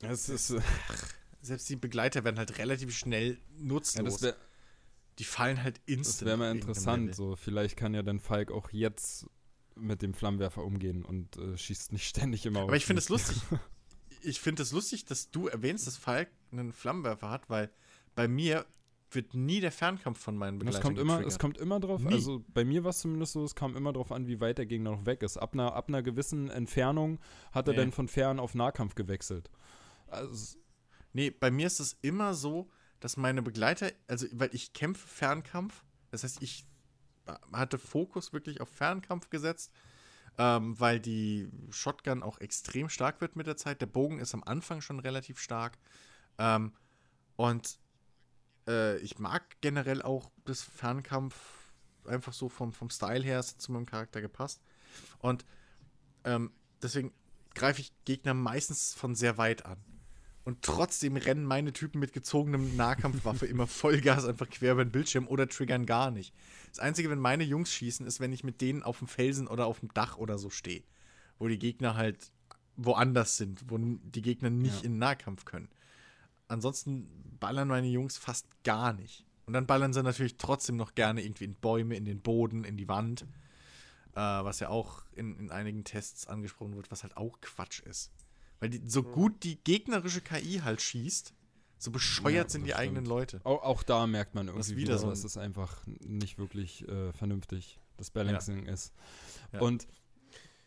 [0.00, 0.60] es ist, äh,
[1.42, 4.14] selbst die Begleiter werden halt relativ schnell ja, nutzlos.
[4.14, 4.36] das wäre
[5.18, 6.26] die fallen halt das instant.
[6.26, 7.14] wär mal auf irgendeinem interessant.
[7.14, 9.26] So, vielleicht kann ja dann Falk auch jetzt
[9.74, 13.36] mit dem Flammenwerfer umgehen und äh, schießt nicht ständig immer Aber ich finde es lustig.
[14.22, 17.70] Ich finde es lustig, dass du erwähnst, dass Falk einen Flammenwerfer hat, weil
[18.14, 18.66] bei mir
[19.14, 22.12] wird nie der Fernkampf von meinen Es Begleitern kommt, immer, es kommt immer drauf, Nie.
[22.14, 24.66] also bei mir war es zumindest so, es kam immer drauf an, wie weit der
[24.66, 25.36] Gegner noch weg ist.
[25.36, 27.18] Ab einer, ab einer gewissen Entfernung
[27.52, 27.78] hat er Nee.
[27.78, 29.50] dann von Fern auf Nahkampf gewechselt.
[30.08, 30.58] Also, es-
[31.12, 35.82] Nee, bei mir ist es immer so, dass meine Begleiter, also weil ich kämpfe Fernkampf,
[36.12, 36.66] das heißt, ich
[37.52, 39.72] hatte Fokus wirklich auf Fernkampf gesetzt,
[40.38, 43.80] ähm, weil die Shotgun auch extrem stark wird mit der Zeit.
[43.80, 45.78] Der Bogen ist am Anfang schon relativ stark.
[46.38, 46.72] Ähm,
[47.36, 47.78] und
[48.70, 51.34] äh, ich mag generell auch das Fernkampf
[52.06, 54.62] einfach so vom, vom Style her, es hat zu meinem Charakter gepasst.
[55.18, 55.44] Und
[56.24, 56.50] ähm,
[56.82, 57.12] deswegen
[57.54, 59.78] greife ich Gegner meistens von sehr weit an.
[60.44, 65.28] Und trotzdem rennen meine Typen mit gezogenem Nahkampfwaffe immer Vollgas einfach quer über den Bildschirm
[65.28, 66.34] oder triggern gar nicht.
[66.70, 69.66] Das Einzige, wenn meine Jungs schießen, ist, wenn ich mit denen auf dem Felsen oder
[69.66, 70.82] auf dem Dach oder so stehe.
[71.38, 72.32] Wo die Gegner halt
[72.76, 74.86] woanders sind, wo die Gegner nicht Ja.
[74.86, 75.68] in den Nahkampf können.
[76.50, 79.24] Ansonsten ballern meine Jungs fast gar nicht.
[79.46, 82.76] Und dann ballern sie natürlich trotzdem noch gerne irgendwie in Bäume, in den Boden, in
[82.76, 83.26] die Wand.
[84.12, 88.10] Äh, was ja auch in, in einigen Tests angesprochen wird, was halt auch Quatsch ist.
[88.58, 91.32] Weil die, so gut die gegnerische KI halt schießt,
[91.78, 93.08] so bescheuert Ja, sind das die eigenen stimmt.
[93.08, 93.40] Leute.
[93.44, 97.12] auch, auch da merkt man irgendwie wieder wieder, so dass es einfach nicht wirklich äh,
[97.12, 98.92] vernünftig das Balancing ist.
[99.52, 99.60] Ja.
[99.60, 99.86] Und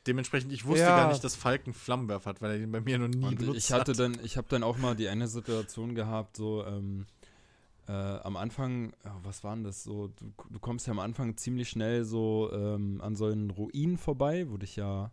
[0.08, 0.96] Dementsprechend, ich wusste Ja.
[0.98, 3.38] gar nicht, dass Falk einen Flammenwerfer hat, weil er den bei mir noch nie Und
[3.40, 4.00] benutzt ich hatte hat.
[4.00, 7.06] dann, ich habe dann auch mal die eine Situation gehabt, so ähm,
[7.88, 10.08] äh, am Anfang, oh, was war denn das so?
[10.10, 14.46] Du, du kommst ja am Anfang ziemlich schnell so ähm, an so einen Ruinen vorbei,
[14.50, 15.12] wo dich ja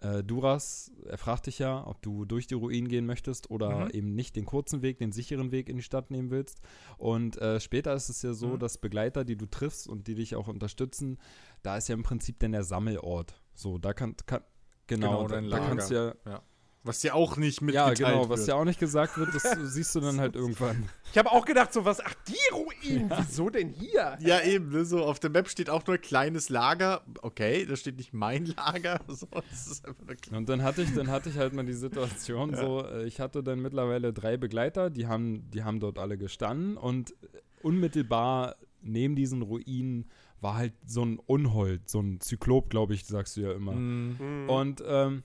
[0.00, 3.90] äh, Duras, er fragt dich ja, ob du durch die Ruinen gehen möchtest oder Mhm.
[3.90, 6.60] eben nicht den kurzen Weg, den sicheren Weg in die Stadt nehmen willst.
[6.98, 8.58] Und äh, später ist es ja so, Mhm.
[8.60, 11.18] dass Begleiter, die du triffst und die dich auch unterstützen,
[11.62, 13.40] da ist ja im Prinzip dann der Sammelort.
[13.58, 14.42] So, da kann, kann
[14.86, 16.42] genau, Genau, da, dein da kannst du ja, Ja.
[16.84, 18.48] Was ja auch nicht Ja, mitgeteilt genau, was wird.
[18.48, 19.42] ja auch nicht gesagt wird, das
[19.74, 20.88] siehst du dann halt irgendwann.
[21.10, 24.16] Ich habe auch gedacht, so was, ach, die Ruinen, wieso denn hier?
[24.20, 27.02] Ja, eben, ne, so auf der Map steht auch nur kleines Lager.
[27.20, 29.00] Okay, da steht nicht mein Lager.
[29.08, 30.38] So, das ist einfach nur klar.
[30.38, 33.42] Und dann hatte ich, dann hatte ich halt mal die Situation so, äh, ich hatte
[33.42, 37.12] dann mittlerweile drei Begleiter, die haben, die haben dort alle gestanden und
[37.60, 40.08] unmittelbar neben diesen Ruinen
[40.40, 43.72] war halt so ein Unhold, so ein Zyklop, glaube ich, sagst du ja immer.
[43.72, 44.48] Mhm.
[44.48, 45.22] Und ähm,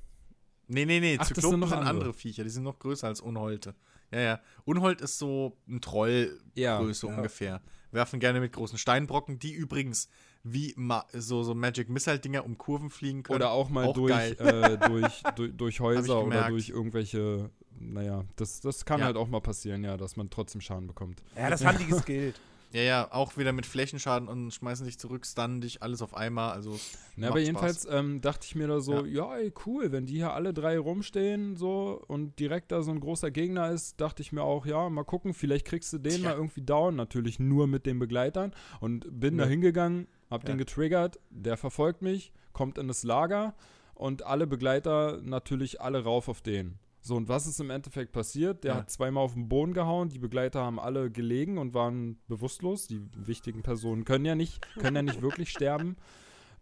[0.67, 1.90] Nee, nee, nee, Ach, das Zyklopen sind noch sind andere.
[1.93, 2.14] andere.
[2.14, 3.75] Viecher, die sind noch größer als Unholte.
[4.11, 4.40] Ja, ja.
[4.64, 7.61] Unhold ist so ein Trollgröße Ja, ungefähr.
[7.92, 10.08] Werfen gerne mit großen Steinbrocken, die übrigens
[10.43, 13.35] wie ma so, so Magic Missile-Dinger um Kurven fliegen können.
[13.35, 18.61] oder auch mal Auch durch, äh, durch, durch, durch Häuser oder durch irgendwelche, naja, das,
[18.61, 19.08] das kann Ja.
[19.08, 21.22] halt auch mal passieren, ja, dass man trotzdem Schaden bekommt.
[21.35, 22.40] Ja, das haben die geskillt.
[22.74, 26.53] Ja, ja, auch wieder mit Flächenschaden und schmeißen dich zurück, stunnen dich, alles auf einmal.
[26.53, 26.80] Also,
[27.16, 29.35] Na, aber jedenfalls ähm, dachte ich mir da so, ja.
[29.35, 33.30] ey, cool, wenn die hier alle drei rumstehen so und direkt da so ein großer
[33.30, 36.30] Gegner ist, dachte ich mir auch, ja, mal gucken, vielleicht kriegst du den Tja.
[36.30, 40.48] mal irgendwie down, natürlich nur mit den Begleitern und bin da hingegangen, hab Ja.
[40.48, 43.53] den getriggert, der verfolgt mich, kommt in das Lager
[43.93, 46.80] und alle Begleiter natürlich alle rauf auf den.
[47.06, 48.64] So, und was ist im Endeffekt passiert?
[48.64, 48.77] Der Ja.
[48.77, 52.88] hat zweimal auf den Boden gehauen, die Begleiter haben alle gelegen und waren bewusstlos.
[52.88, 55.98] Die wichtigen Personen können ja nicht, können ja nicht wirklich sterben.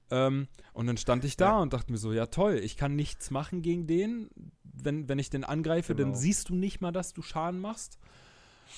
[0.09, 1.59] Ähm, und dann stand ich da Ja.
[1.61, 4.29] und dachte mir so, ja toll, ich kann nichts machen gegen den.
[4.63, 6.17] Wenn, wenn ich den angreife, dann Genau.
[6.17, 7.99] siehst du nicht mal, dass du Schaden machst.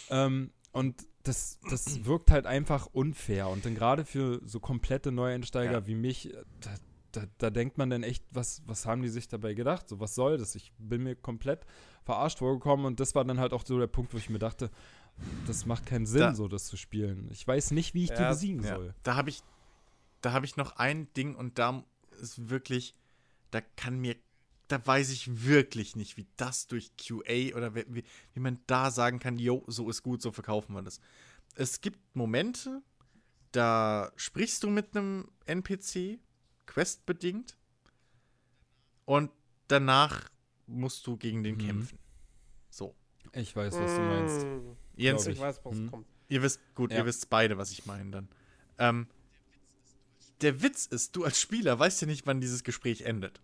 [0.09, 3.48] Ähm, und das, das wirkt halt einfach unfair.
[3.48, 5.88] Und dann gerade für so komplette Neueinsteiger Ja.
[5.88, 6.43] wie mich, äh,
[7.14, 9.88] da, da, denkt man dann echt, was, was haben die sich dabei gedacht?
[9.88, 10.56] So, was soll das?
[10.56, 11.66] Ich bin mir komplett
[12.03, 14.69] verarscht vorgekommen und das war dann halt auch so der Punkt, wo ich mir dachte,
[15.48, 17.30] das macht keinen Sinn, Da- so das zu spielen.
[17.32, 18.93] Ich weiß nicht, wie ich die Ja, besiegen Ja, soll.
[19.03, 19.42] da habe ich,
[20.22, 21.83] da habe ich noch ein Ding und da
[22.22, 22.93] ist wirklich,
[23.51, 24.16] da kann mir,
[24.67, 28.90] da weiß ich wirklich nicht, wie das durch QA oder wie, wie, wie man da
[28.92, 31.00] sagen kann, yo, so ist gut, so verkaufen wir das.
[31.56, 32.82] Es gibt Momente,
[33.51, 36.19] da sprichst du mit einem NPC,
[36.66, 37.58] questbedingt,
[39.06, 39.32] und
[39.67, 40.30] danach
[40.67, 41.59] musst du gegen den Mhm.
[41.59, 42.00] kämpfen.
[42.69, 42.95] So.
[43.33, 44.45] Ich weiß, was du meinst.
[44.45, 45.92] Mm, Jens, Glaub Ich weiß, was Hm.
[45.92, 46.08] kommt.
[46.30, 47.00] Ihr wisst, gut, Ja.
[47.00, 48.30] ihr wisst beide, was ich meine dann.
[48.77, 49.08] Ähm,
[50.42, 53.42] der Witz ist, du als Spieler weißt ja nicht, wann dieses Gespräch endet.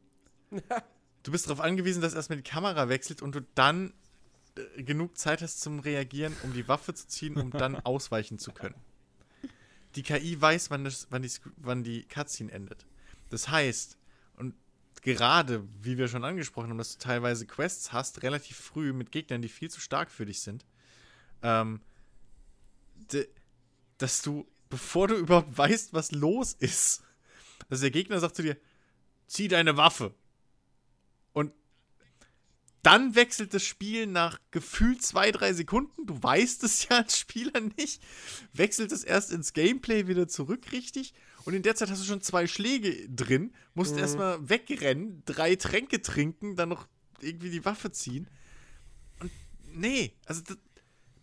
[1.23, 3.93] Du bist darauf angewiesen, dass erstmal die Kamera wechselt und du dann
[4.56, 8.53] äh, genug Zeit hast zum Reagieren, um die Waffe zu ziehen, um dann ausweichen zu
[8.53, 8.75] können.
[9.95, 12.85] Die KI weiß, wann, das, wann, die, wann die Cutscene endet.
[13.30, 13.98] Das heißt,
[14.38, 14.56] und
[15.01, 19.41] gerade, wie wir schon angesprochen haben, dass du teilweise Quests hast, relativ früh mit Gegnern,
[19.41, 20.66] die viel zu stark für dich sind,
[21.41, 21.82] ähm,
[23.98, 27.03] dass du, bevor du überhaupt weißt, was los ist,
[27.69, 28.58] dass der Gegner sagt zu dir,
[29.27, 30.14] zieh deine Waffe.
[31.33, 31.53] Und
[32.82, 36.06] dann wechselt das Spiel nach gefühlt zwei, drei Sekunden.
[36.06, 38.01] Du weißt es ja als Spieler nicht.
[38.53, 41.14] Wechselt es erst ins Gameplay wieder zurück, richtig.
[41.45, 44.00] Und in der Zeit hast du schon zwei Schläge drin, musst Mhm.
[44.00, 46.88] erstmal wegrennen, drei Tränke trinken, dann noch
[47.22, 48.27] irgendwie die Waffe ziehen.
[49.19, 49.32] Und
[49.74, 50.58] nee, also das,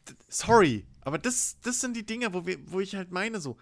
[0.05, 3.57] das, sorry, aber das, das sind die Dinge, wo, wir, wo ich halt meine so,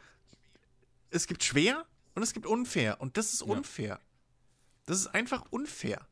[1.11, 3.47] es gibt schwer und es gibt unfair und das ist Ja.
[3.47, 4.01] unfair.
[4.87, 6.07] Das ist einfach unfair.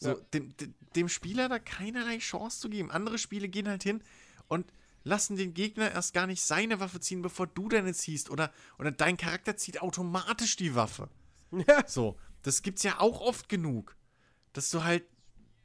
[0.00, 0.14] So, Ja.
[0.34, 0.54] dem,
[0.94, 2.90] dem Spieler da keinerlei Chance zu geben.
[2.90, 4.02] Andere Spiele gehen halt hin
[4.46, 4.72] und
[5.08, 8.30] lassen den Gegner erst gar nicht seine Waffe ziehen, bevor du deine ziehst.
[8.30, 11.08] Oder, oder dein Charakter zieht automatisch die Waffe.
[11.66, 11.82] Ja.
[11.86, 13.96] So, das gibt's ja auch oft genug.
[14.52, 15.04] Dass du halt,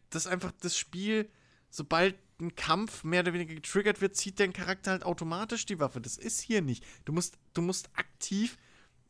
[0.10, 1.30] dass einfach das Spiel,
[1.70, 6.00] sobald ein Kampf mehr oder weniger getriggert wird, zieht dein Charakter halt automatisch die Waffe.
[6.00, 6.86] Das ist hier nicht.
[7.06, 8.58] Du musst, du musst aktiv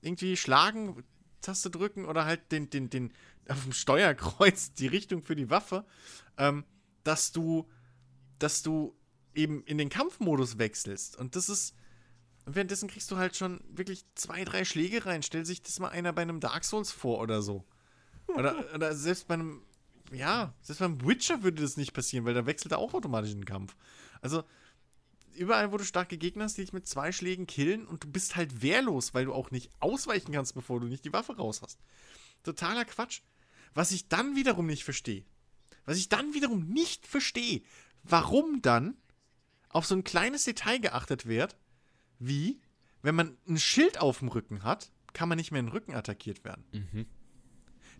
[0.01, 1.03] irgendwie schlagen,
[1.41, 3.13] Taste drücken oder halt den, den, den,
[3.47, 5.85] auf dem Steuerkreuz die Richtung für die Waffe,
[6.37, 6.65] ähm,
[7.03, 7.69] dass du,
[8.39, 8.95] dass du
[9.35, 11.17] eben in den Kampfmodus wechselst.
[11.17, 11.75] Und das ist,
[12.45, 15.23] und währenddessen kriegst du halt schon wirklich zwei, drei Schläge rein.
[15.23, 17.63] Stell sich das mal einer bei einem Dark Souls vor oder so.
[18.27, 19.61] Oder, oder selbst bei einem,
[20.11, 23.39] ja, selbst beim Witcher würde das nicht passieren, weil da wechselt er auch automatisch in
[23.39, 23.75] den Kampf.
[24.21, 24.43] Also,
[25.35, 28.35] überall, wo du starke Gegner hast, die dich mit zwei Schlägen killen und du bist
[28.35, 31.79] halt wehrlos, weil du auch nicht ausweichen kannst, bevor du nicht die Waffe raus hast.
[32.43, 33.21] Totaler Quatsch.
[33.73, 35.25] Was ich dann wiederum nicht verstehe,
[35.85, 37.63] was ich dann wiederum nicht verstehe,
[38.03, 38.97] warum dann
[39.73, 41.57] auf so ein kleines Detail geachtet wird,
[42.19, 42.59] wie,
[43.01, 45.93] wenn man ein Schild auf dem Rücken hat, kann man nicht mehr in den Rücken
[45.93, 46.63] attackiert werden.
[46.71, 47.05] Mhm.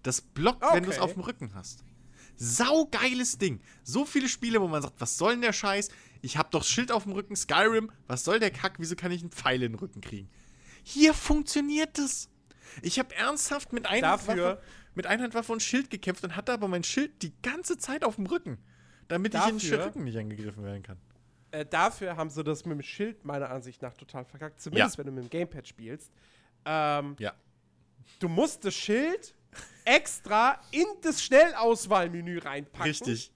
[0.02, 1.04] Das blockt, wenn du es Okay.
[1.04, 1.84] auf dem Rücken hast.
[2.36, 3.62] Saugeiles Ding.
[3.84, 5.90] So viele Spiele, wo man sagt, was soll denn der Scheiß?
[6.22, 8.76] Ich hab doch Schild auf dem Rücken, Skyrim, was soll der Kack?
[8.80, 10.30] Wieso kann ich einen Pfeil in den Rücken kriegen?
[10.84, 12.30] Hier funktioniert es.
[12.82, 14.62] Ich habe ernsthaft mit einer Dafür- Waffe
[14.96, 18.28] mit Einhandwaffe und Schild gekämpft und hatte aber mein Schild die ganze Zeit auf dem
[18.28, 18.60] Rücken,
[19.08, 20.98] damit ich in den Dafür- Rücken nicht angegriffen werden kann.
[21.54, 24.60] Äh, dafür haben sie das mit dem Schild meiner Ansicht nach total verkackt.
[24.60, 24.98] Zumindest Ja.
[25.00, 26.12] wenn du mit dem Gamepad spielst.
[26.66, 27.34] Ähm, Ja.
[28.20, 29.36] Du musst das Schild
[29.86, 32.84] extra in das Schnellauswahlmenü reinpacken.
[32.92, 33.32] Richtig.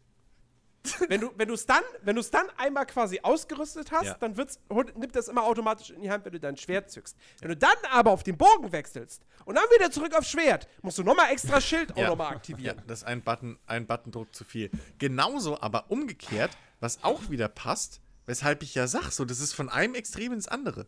[1.09, 4.13] Wenn du wenn du es dann wenn du es dann einmal quasi ausgerüstet hast, Ja.
[4.21, 4.57] dann wird's,
[4.95, 7.17] nimmt das immer automatisch in die Hand, wenn du dein Schwert zückst.
[7.41, 10.97] Wenn du dann aber auf den Bogen wechselst und dann wieder zurück aufs Schwert, musst
[10.97, 12.81] du nochmal extra Schild auch nochmal Ja, aktivieren.
[12.87, 14.71] das ist ein Button, ein Buttondruck zu viel.
[14.97, 19.69] Genauso aber umgekehrt, was auch wieder passt, weshalb ich ja sag, so, das ist von
[19.69, 20.85] einem Extrem ins andere.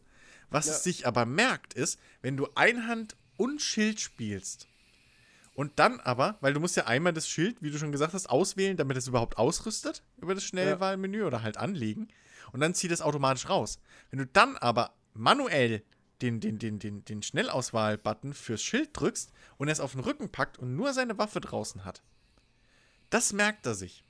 [0.52, 0.74] Was Ja.
[0.74, 4.68] es sich aber merkt, ist, wenn du Einhand und Schild spielst
[5.56, 8.30] und dann aber, weil du musst ja einmal das Schild, wie du schon gesagt hast,
[8.30, 12.08] auswählen, damit es überhaupt ausrüstet über das Schnellwahlmenü oder halt anlegen
[12.52, 13.80] und dann zieht es automatisch raus.
[14.10, 15.84] Wenn du dann aber manuell
[16.22, 20.30] den, den, den, den, den Schnellauswahl-Button fürs Schild drückst und er es auf den Rücken
[20.32, 22.02] packt und nur seine Waffe draußen hat,
[23.10, 24.04] das merkt er sich.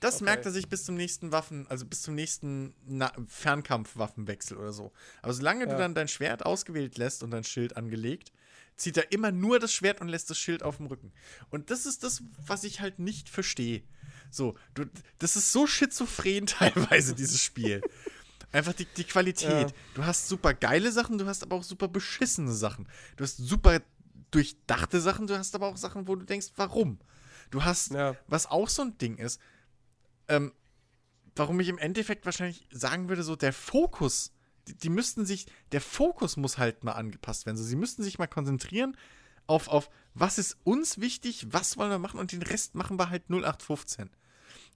[0.00, 0.24] Das Okay.
[0.24, 4.92] merkt er sich bis zum nächsten Waffen, also bis zum nächsten Na Fernkampfwaffenwechsel oder so.
[5.22, 5.78] Aber solange du Ja.
[5.78, 8.32] dann dein Schwert ausgewählt lässt und dein Schild angelegt,
[8.76, 11.12] zieht er immer nur das Schwert und lässt das Schild auf dem Rücken.
[11.50, 13.82] Und das ist das, was ich halt nicht verstehe.
[14.30, 14.86] So, du,
[15.18, 17.82] das ist so schizophren teilweise, dieses Spiel.
[18.50, 19.68] Einfach die, die Qualität.
[19.70, 19.76] Ja.
[19.94, 22.88] Du hast super geile Sachen, du hast aber auch super beschissene Sachen.
[23.16, 23.80] Du hast super
[24.30, 26.98] durchdachte Sachen, du hast aber auch Sachen, wo du denkst, warum?
[27.52, 28.16] Du hast, Ja.
[28.26, 29.40] was auch so ein Ding ist,
[30.28, 30.52] ähm,
[31.36, 34.32] warum ich im Endeffekt wahrscheinlich sagen würde, so der Fokus,
[34.66, 37.56] die, die müssten sich, der Fokus muss halt mal angepasst werden.
[37.56, 38.96] So, sie müssten sich mal konzentrieren
[39.46, 43.10] auf, auf, was ist uns wichtig, was wollen wir machen und den Rest machen wir
[43.10, 44.10] halt 0815.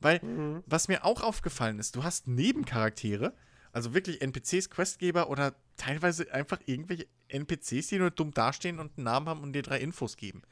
[0.00, 3.34] Weil, was mir auch aufgefallen ist, du hast Nebencharaktere,
[3.72, 9.04] also wirklich NPCs, Questgeber oder teilweise einfach irgendwelche NPCs, die nur dumm dastehen und einen
[9.04, 10.42] Namen haben und dir drei Infos geben.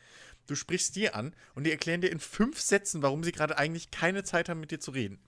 [0.47, 3.91] Du sprichst die an und die erklären dir in fünf Sätzen, warum sie gerade eigentlich
[3.91, 5.19] keine Zeit haben, mit dir zu reden.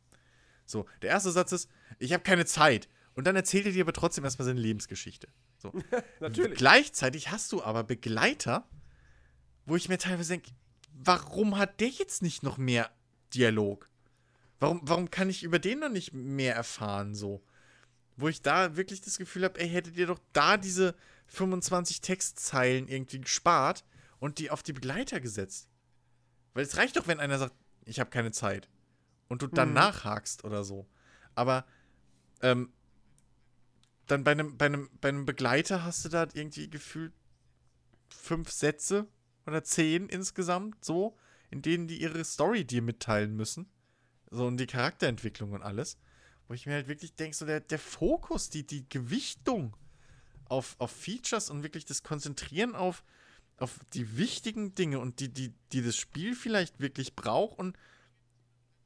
[0.67, 2.89] So, der erste Satz ist, ich habe keine Zeit.
[3.15, 5.29] Und dann erzählt er dir aber trotzdem erstmal seine Lebensgeschichte.
[5.59, 5.73] So.
[6.21, 6.59] Natürlich.
[6.59, 8.69] Gleichzeitig hast du aber Begleiter,
[9.65, 10.51] wo ich mir teilweise denke,
[10.93, 12.91] warum hat der jetzt nicht noch mehr
[13.33, 13.89] Dialog?
[14.59, 17.43] Warum, warum kann ich über den noch nicht mehr erfahren, so?
[18.19, 20.95] Wo ich da wirklich das Gefühl habe, ey, hättet ihr doch da diese
[21.29, 23.85] 25 Textzeilen irgendwie gespart
[24.27, 25.69] und die auf die Begleiter gesetzt.
[26.53, 28.69] Weil es reicht doch, wenn einer sagt, ich habe keine Zeit.
[29.29, 29.75] Und du dann Mhm.
[29.75, 30.87] nachhakst oder so.
[31.35, 31.65] Aber
[32.43, 32.73] ähm,
[34.07, 37.13] dann bei einem, bei, einem, bei einem Begleiter hast du da irgendwie gefühlt
[38.09, 39.07] fünf Sätze
[39.47, 41.17] oder zehn insgesamt, so,
[41.51, 43.71] in denen die ihre Story dir mitteilen müssen.
[44.31, 45.99] So, und die Charakterentwicklung und alles.
[46.49, 49.77] Wo ich mir halt wirklich denke, so der, der Fokus, die, die Gewichtung
[50.47, 53.05] auf, auf Features und wirklich das Konzentrieren auf,
[53.59, 57.77] auf die wichtigen Dinge und die, die, die das Spiel vielleicht wirklich braucht und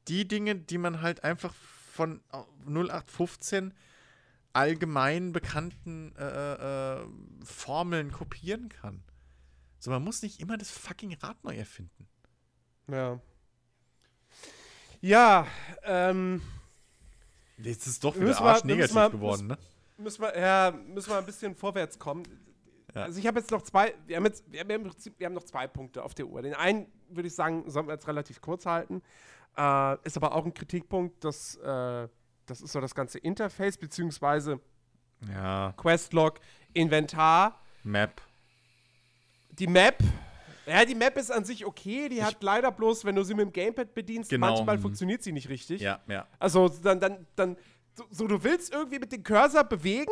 [0.07, 2.21] die Dinge, die man halt einfach von
[2.65, 3.73] 0815
[4.53, 7.05] allgemein bekannten äh, äh,
[7.43, 9.03] Formeln kopieren kann.
[9.79, 12.07] So, man muss nicht immer das fucking Rad neu erfinden.
[12.87, 13.19] Ja.
[15.01, 15.47] Ja,
[15.83, 16.41] ähm,
[17.57, 19.57] Jetzt ist doch wieder Müssen arschnegativ müssen geworden, ne?
[19.97, 22.23] müssen wir, ja, müssen wir ein bisschen vorwärts kommen.
[22.93, 23.03] Ja.
[23.03, 24.69] Also ich habe jetzt noch zwei, wir haben jetzt, wir haben,
[25.17, 26.41] wir haben noch zwei Punkte auf der Uhr.
[26.41, 29.01] Den einen würde ich sagen, sollten wir jetzt relativ kurz halten.
[29.57, 32.07] Äh, ist aber auch ein Kritikpunkt, dass äh,
[32.45, 34.59] das ist so das ganze Interface, beziehungsweise
[35.29, 36.39] Ja, Questlog,
[36.73, 38.21] Inventar, Map.
[39.51, 39.97] die Map.
[40.65, 43.45] Ja, die Map ist an sich okay, die hat leider bloß, wenn du sie mit
[43.47, 44.47] dem Gamepad bedienst, Genau.
[44.47, 44.81] manchmal Mhm.
[44.81, 45.81] funktioniert sie nicht richtig.
[45.81, 46.27] Ja, ja.
[46.39, 47.57] Also dann, dann, dann,
[47.93, 50.11] so, so du willst irgendwie mit dem Cursor bewegen,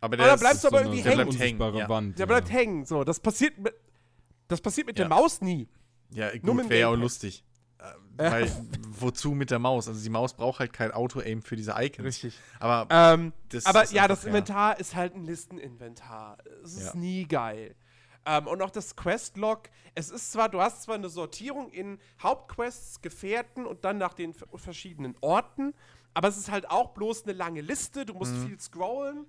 [0.00, 1.28] Aber Aber da ist- bleibst du so aber eine irgendwie Der hängen.
[1.28, 1.88] bleibt hängen, ja.
[1.88, 2.18] Wand.
[2.18, 2.84] der bleibt hängen.
[2.86, 3.74] So, das passiert mit,
[4.48, 5.04] das passiert mit Ja.
[5.06, 5.68] der Maus nie.
[6.12, 7.44] Ja, Nur mit gut, wäre ja auch lustig.
[7.78, 8.50] Äh, Weil,
[8.98, 9.88] wozu mit der Maus?
[9.88, 12.04] Also die Maus braucht halt kein Auto-Aim für diese Icons.
[12.06, 12.38] Richtig.
[12.58, 14.28] Aber Ähm, Das aber ja, das ja.
[14.28, 16.38] Inventar ist halt ein Listeninventar.
[16.64, 17.00] Es ist Ja.
[17.00, 17.74] nie geil.
[18.26, 23.00] Ähm, und auch das Questlog, es ist zwar, du hast zwar eine Sortierung in Hauptquests,
[23.00, 25.72] Gefährten und dann nach den verschiedenen Orten,
[26.12, 28.18] aber es ist halt auch bloß eine lange Liste, du Mhm.
[28.18, 29.24] musst viel scrollen.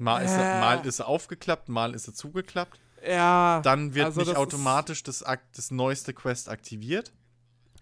[0.00, 0.40] Mal ist, Äh.
[0.40, 2.80] er, mal ist er aufgeklappt, mal ist er zugeklappt.
[3.06, 3.60] Ja.
[3.62, 7.12] Dann wird also nicht das automatisch das, das neueste Quest aktiviert.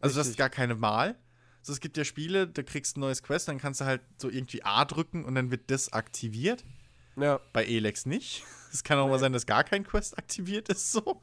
[0.01, 0.39] Also das ist Richtig.
[0.39, 1.17] gar keine Wahl.
[1.61, 4.01] Also es gibt ja Spiele, da kriegst du ein neues Quest, dann kannst du halt
[4.17, 6.61] so irgendwie A drücken und dann wird das aktiviert.
[6.63, 7.41] Ist, ja.
[7.53, 8.45] Bei Elex nicht.
[8.71, 11.23] Es kann auch mal sein, dass gar kein Quest aktiviert ist, so.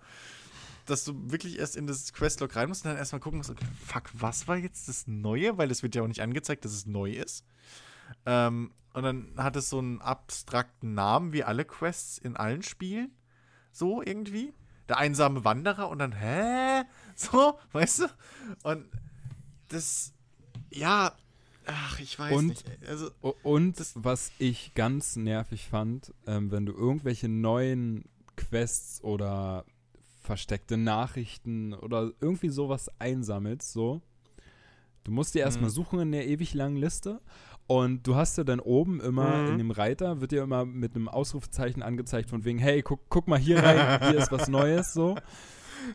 [0.87, 3.67] Dass du wirklich erst in das Questlog rein musst und dann erstmal gucken musst, okay,
[3.85, 5.55] fuck, was war jetzt das Neue?
[5.59, 7.45] Weil es wird ja auch nicht angezeigt, dass es neu ist.
[8.25, 13.11] Ähm, und dann hat es so einen abstrakten Namen wie alle Quests in allen Spielen.
[13.71, 14.53] So irgendwie.
[14.87, 16.83] der einsame Wanderer und dann, hä?
[17.15, 18.05] So, weißt du?
[18.63, 18.87] Und
[19.69, 20.13] das,
[20.69, 21.11] ja,
[21.65, 22.65] ach, ich weiß Und- nicht.
[22.87, 23.09] Also,
[23.41, 29.65] Und was ich ganz nervig fand, ähm, wenn du irgendwelche neuen Quests oder
[30.21, 34.01] versteckte Nachrichten oder irgendwie sowas einsammelst, so,
[35.03, 35.73] du musst dir erstmal Mhm.
[35.75, 37.21] suchen in der ewig langen Liste
[37.67, 39.47] und du hast ja dann oben immer Mhm.
[39.47, 43.27] in dem Reiter, wird dir immer mit einem Ausrufezeichen angezeigt von wegen, hey, guck, guck
[43.27, 45.15] mal hier rein, hier ist was Neues, so.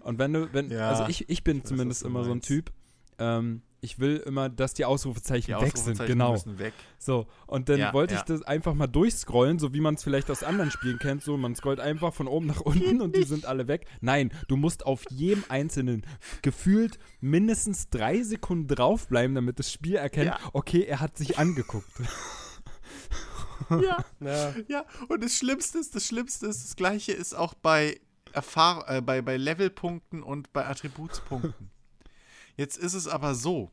[0.02, 2.32] Und wenn du, wenn, Ja, also ich, ich bin weiß, was zumindest du immer so
[2.32, 2.40] ein.
[2.40, 2.73] Typ,
[3.18, 6.33] ähm, ich will immer, dass die Ausrufezeichen die weg sind, Ausrufezeichen genau.
[6.33, 6.75] müssen weg.
[6.99, 8.26] So, und dann Ja, wollte ich ja.
[8.26, 11.23] das einfach mal durchscrollen, so wie man es vielleicht aus anderen Spielen kennt.
[11.23, 13.86] So, man scrollt einfach von oben nach unten und die sind alle weg.
[14.00, 16.05] Nein, du musst auf jedem einzelnen
[16.42, 20.39] gefühlt mindestens drei Sekunden draufbleiben, damit das Spiel erkennt, Ja.
[20.52, 21.89] okay, er hat sich angeguckt.
[23.70, 24.05] Ja.
[24.20, 24.55] Ja.
[24.68, 28.00] Ja, und das Schlimmste ist, das Schlimmste ist, das Gleiche ist auch bei,
[28.33, 31.70] Erfahr äh, bei, bei Levelpunkten und bei Attributspunkten.
[32.61, 33.71] Jetzt ist es aber so,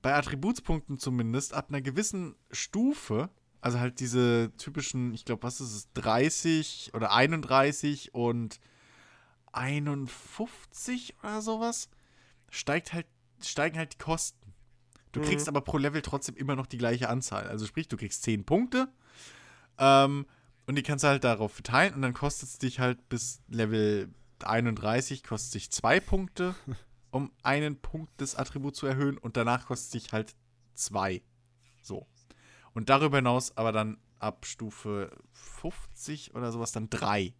[0.00, 3.28] bei Attributspunkten zumindest, ab einer gewissen Stufe,
[3.60, 8.60] also halt diese typischen, ich glaube, was ist es, 30 oder 31 und
[9.52, 11.88] 51 oder sowas,
[12.50, 13.06] steigt halt,
[13.42, 14.52] steigen halt die Kosten.
[15.10, 15.24] Du Mhm.
[15.24, 17.48] kriegst aber pro Level trotzdem immer noch die gleiche Anzahl.
[17.48, 18.86] Also sprich, du kriegst 10 Punkte
[19.78, 20.24] ähm,
[20.68, 24.08] und die kannst du halt darauf verteilen und dann kostet es dich halt bis Level
[24.44, 26.54] 31 kostet dich 2 Punkte,
[27.14, 30.34] um einen Punkt des Attributs zu erhöhen und danach kostet es dich halt
[30.74, 31.22] 2.
[31.80, 32.08] So.
[32.72, 37.32] Und darüber hinaus aber dann ab Stufe 50 oder sowas dann 3.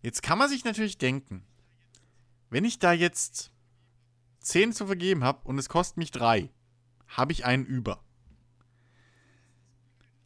[0.00, 1.44] Jetzt kann man sich natürlich denken,
[2.50, 3.50] wenn ich da jetzt
[4.42, 6.52] 10 zu vergeben habe und es kostet mich 3,
[7.08, 8.04] habe ich einen über.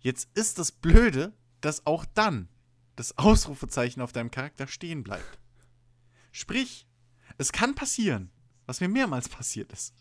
[0.00, 2.50] Jetzt ist das Blöde, dass auch dann
[2.96, 5.38] das Ausrufezeichen auf deinem Charakter stehen bleibt.
[6.32, 6.86] Sprich,
[7.42, 8.30] es kann passieren,
[8.66, 9.94] was mir mehrmals passiert ist,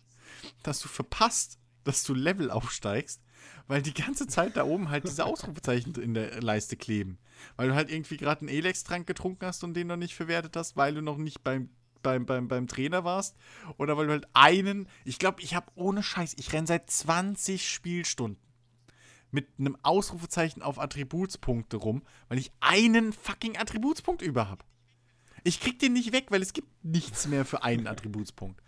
[0.63, 3.21] dass du verpasst, dass du Level aufsteigst,
[3.67, 7.17] weil die ganze Zeit da oben halt diese Ausrufezeichen in der Leiste kleben.
[7.55, 10.77] Weil du halt irgendwie gerade einen Elex-Trank getrunken hast und den noch nicht verwertet hast,
[10.77, 11.69] weil du noch nicht beim,
[12.03, 13.35] beim, beim, beim Trainer warst.
[13.77, 17.67] Oder weil du halt einen, ich glaube, ich habe ohne Scheiß, ich renne seit 20
[17.67, 18.43] Spielstunden
[19.31, 24.63] mit einem Ausrufezeichen auf Attributspunkte rum, weil ich einen fucking Attributspunkt über habe.
[25.43, 28.61] Ich krieg den nicht weg, weil es gibt nichts mehr für einen Attributspunkt.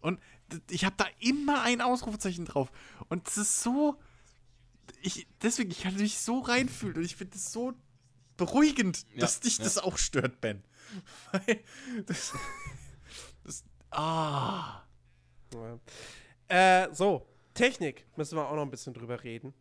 [0.00, 0.20] Und
[0.70, 2.70] ich habe da immer ein Ausrufezeichen drauf.
[3.08, 3.96] Und es ist so.
[5.02, 7.72] Ich, deswegen, ich kann mich so reinfühlen und ich finde es so
[8.36, 9.64] beruhigend, Ja, dass dich ja.
[9.64, 10.62] das auch stört, Ben.
[11.32, 11.64] Weil
[12.06, 12.32] das.
[13.44, 14.82] das ah.
[15.52, 15.80] Ja.
[16.48, 19.54] Äh, so, Technik müssen wir auch noch ein bisschen drüber reden.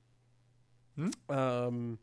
[0.96, 1.12] Hm?
[1.30, 2.00] Ähm,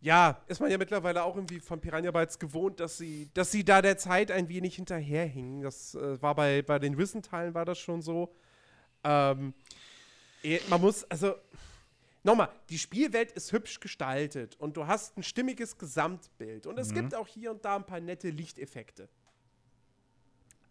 [0.00, 3.64] ja, ist man ja mittlerweile auch irgendwie von Piranha Bytes gewohnt, dass sie, dass sie
[3.64, 5.62] da der Zeit ein wenig hinterherhingen.
[5.62, 8.34] Das äh, war bei, bei den Risen-Teilen war das schon so.
[9.04, 9.52] Ähm,
[10.42, 11.34] eh, man muss, also,
[12.22, 16.66] nochmal, die Spielwelt ist hübsch gestaltet und du hast ein stimmiges Gesamtbild.
[16.66, 19.08] Und es gibt auch hier und da ein paar nette Lichteffekte.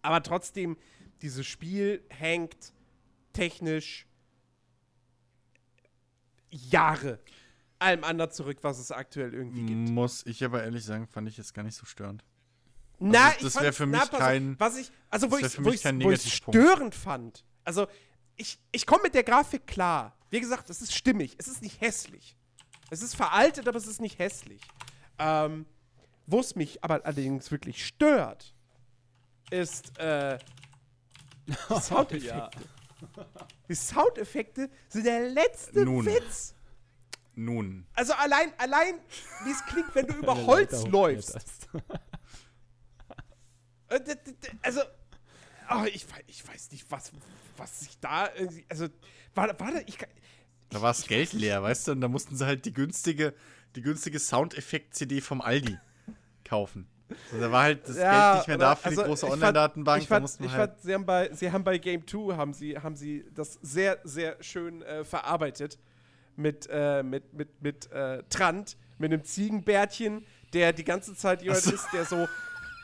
[0.02, 0.76] Aber trotzdem,
[1.22, 2.74] dieses Spiel hängt
[3.34, 4.08] technisch
[6.50, 7.20] Jahre
[7.80, 9.90] allem anderen zurück, was es aktuell irgendwie gibt.
[9.90, 12.24] Muss ich aber ehrlich sagen, fand ich jetzt gar nicht so störend.
[13.00, 15.38] Na, das- ich das fand- wär für na, mich auf, kein- was ich, also wo
[15.38, 16.60] ich, für wo mich ich, kein wo ich Negativpunkt.
[16.60, 17.46] störend fand.
[17.64, 17.88] Also
[18.36, 20.16] ich, ich komme mit der Grafik klar.
[20.30, 22.36] Wie gesagt, es ist stimmig, es ist nicht hässlich.
[22.92, 24.62] Es ist veraltet, aber es ist nicht hässlich.
[25.18, 25.66] Ähm,
[26.26, 28.54] wo es mich aber allerdings wirklich stört,
[29.50, 30.38] ist äh,
[31.48, 32.60] die Soundeffekte.
[33.70, 36.06] Die Soundeffekte sind der letzte Nun.
[36.06, 36.54] Witz.
[37.46, 37.86] Nun.
[37.94, 38.96] Also allein, allein,
[39.46, 41.38] wie es klingt, wenn du über Holz läufst.
[43.90, 44.00] Äh,
[44.62, 44.82] Also,
[45.72, 47.12] oh, ich, ich weiß nicht, was,
[47.58, 48.30] was sich da.
[48.70, 48.88] Also,
[49.34, 50.10] warte, warte, ich kann.
[50.70, 51.92] Da war das Geld leer, weißt du?
[51.94, 53.34] Und da mussten sie halt die günstige,
[53.76, 55.78] die günstige Soundeffekt-CD vom Aldi
[56.46, 56.88] kaufen.
[57.32, 59.34] Also da war halt das Geld nicht mehr da für die große also ich fand-
[59.42, 60.04] Online-Datenbank.
[60.04, 60.70] Ich Da fand, mussten ich halt.
[60.74, 63.98] fand sie, haben bei, sie haben bei Game 2 haben sie, haben sie das sehr,
[64.04, 65.80] sehr schön äh, verarbeitet.
[66.40, 71.62] Mit, äh, mit, mit, mit äh, Trant, mit einem Ziegenbärtchen, der die ganze Zeit jemand
[71.62, 71.72] so.
[71.72, 72.28] ist, der so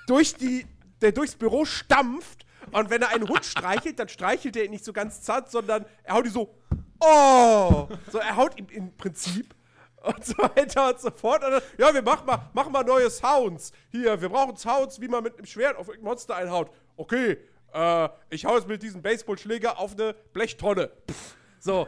[0.07, 0.65] durch die,
[1.01, 4.83] der durchs Büro stampft und wenn er einen Hund streichelt, dann streichelt er ihn nicht
[4.83, 6.53] so ganz zart, sondern er haut ihn so,
[6.99, 7.87] oh!
[8.11, 9.55] So, er haut ihm im Prinzip
[10.03, 11.43] und so weiter und so fort.
[11.43, 13.71] Und dann, ja, wir machen mal, machen mal neue Sounds.
[13.89, 16.71] Hier, wir brauchen Sounds, wie man mit einem Schwert auf ein Monster einhaut.
[16.97, 17.37] Okay,
[17.73, 20.91] äh, ich hau jetzt mit diesem Baseballschläger auf eine Blechtonne.
[21.09, 21.87] Pff, so.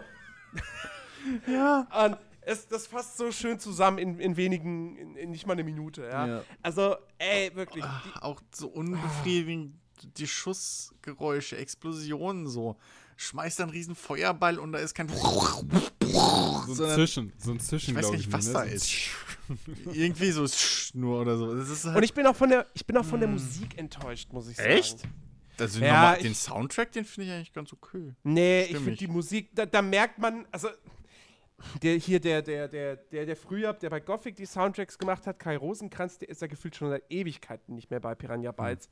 [1.48, 1.88] Ja.
[2.06, 5.64] Und Es, das fasst so schön zusammen in, in wenigen, in, in nicht mal eine
[5.66, 6.28] Minute, ja.
[6.28, 6.44] Ja.
[6.62, 7.84] Also, ey, wirklich.
[7.84, 9.76] Ah, Die, auch so unbefriedigend
[10.18, 12.78] die Schussgeräusche, Explosionen so.
[13.18, 15.10] Schmeißt dann einen riesen Feuerball und da ist kein.
[15.10, 18.54] So ein Zischen, so ein Zischen, Ich weiß nicht, was ne?
[18.54, 18.92] da ist.
[19.92, 20.46] Irgendwie so
[20.94, 21.56] nur oder so.
[21.56, 23.78] Das ist halt und ich bin auch von der, ich bin auch von der Musik
[23.78, 24.70] enttäuscht, muss ich sagen.
[24.70, 25.00] Echt?
[25.60, 28.14] also Ja, ich- den Soundtrack, den finde ich eigentlich ganz okay.
[28.24, 28.84] Nee, ich Stimmig.
[28.84, 30.70] finde die Musik, da, da merkt man, also
[31.82, 35.40] der hier, der, der, der, der, der früher, der bei Gothic die Soundtracks gemacht hat,
[35.40, 38.90] Kai Rosenkranz, der ist ja gefühlt schon seit Ewigkeiten nicht mehr bei Piranha Bytes.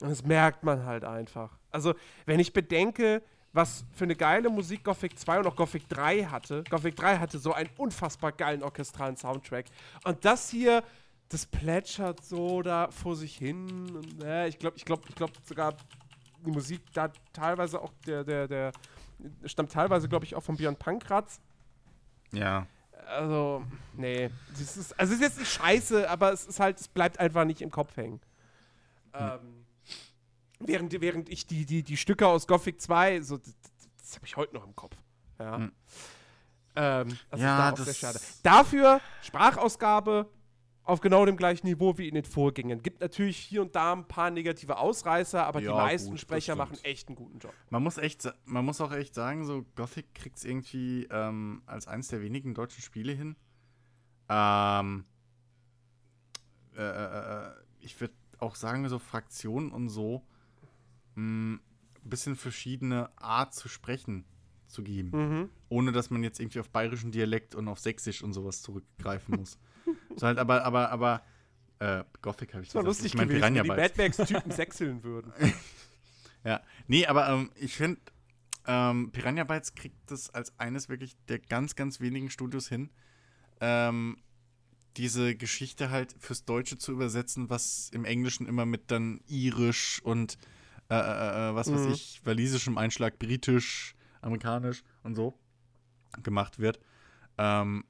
[0.00, 1.58] Und das merkt man halt einfach.
[1.70, 1.94] Also,
[2.26, 3.22] wenn ich bedenke,
[3.56, 6.62] was für eine geile Musik Gothic 2 und auch Gothic 3 hatte.
[6.68, 9.64] Gothic 3 hatte so einen unfassbar geilen orchestralen Soundtrack.
[10.04, 10.84] Und das hier,
[11.30, 13.66] das plätschert so da vor sich hin.
[13.96, 15.74] Und, äh, ich glaube, ich glaube, ich glaube sogar
[16.44, 18.72] die Musik da teilweise auch der, der, der
[19.46, 21.40] stammt teilweise, glaube ich, auch von Björn Pankratz.
[22.32, 22.66] Ja.
[23.06, 23.64] Also,
[23.94, 24.30] nee.
[24.58, 27.44] Das ist, also es ist jetzt nicht scheiße, aber es ist halt, es bleibt einfach
[27.44, 28.20] nicht im Kopf hängen.
[29.14, 29.64] Ähm,
[30.58, 33.54] während, während ich die, die, die Stücke aus Gothic 2, so, das,
[34.02, 34.96] das habe ich heute noch im Kopf.
[35.38, 35.56] Ja.
[35.56, 35.72] Hm.
[36.78, 38.20] Ähm, das Ja, ist da auch sehr schade.
[38.42, 40.28] Dafür Sprachausgabe
[40.86, 42.80] auf genau dem gleichen Niveau wie in den Vorgängen.
[42.80, 46.54] Gibt natürlich hier und da ein paar negative Ausreißer, aber die Ja, meisten gut, Sprecher
[46.54, 47.52] machen echt einen guten Job.
[47.70, 51.88] Man muss echt, man muss auch echt sagen, so Gothic kriegt es irgendwie ähm, als
[51.88, 53.34] eines der wenigen deutschen Spiele hin.
[54.28, 55.04] Ähm,
[56.76, 57.50] äh, äh, äh,
[57.80, 60.22] ich würde auch sagen, so Fraktionen und so
[61.16, 61.60] ein
[62.04, 64.24] bisschen verschiedene Art zu sprechen
[64.68, 65.10] zu geben.
[65.10, 65.50] Mhm.
[65.68, 69.58] Ohne dass man jetzt irgendwie auf bayerischen Dialekt und auf Sächsisch und sowas zurückgreifen muss.
[70.16, 71.22] so halt, aber, aber, aber,
[71.78, 72.86] äh, Gothic habe ich Das war gesagt.
[72.86, 73.68] lustig ich mein gewesen, wenn die.
[73.68, 75.32] Mad Max-Typen sechseln würden.
[76.44, 78.00] Ja, nee, aber ähm, ich finde,
[78.66, 82.90] ähm, Piranha Bytes kriegt das als eines wirklich der ganz, ganz wenigen Studios hin,
[83.60, 84.16] ähm,
[84.96, 90.38] diese Geschichte halt fürs Deutsche zu übersetzen, was im Englischen immer mit dann irisch und
[90.88, 91.92] äh, äh, äh, was weiß Mhm.
[91.92, 95.38] ich, walisischem Einschlag, britisch, amerikanisch und so
[96.22, 96.78] gemacht wird.
[97.38, 97.84] Ähm,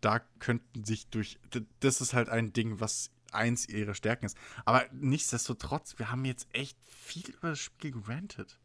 [0.00, 1.38] da könnten sich durch,
[1.80, 4.36] das ist halt ein Ding, was eins ihrer Stärken ist.
[4.64, 8.58] Aber nichtsdestotrotz, wir haben jetzt echt viel über das Spiel gerantet.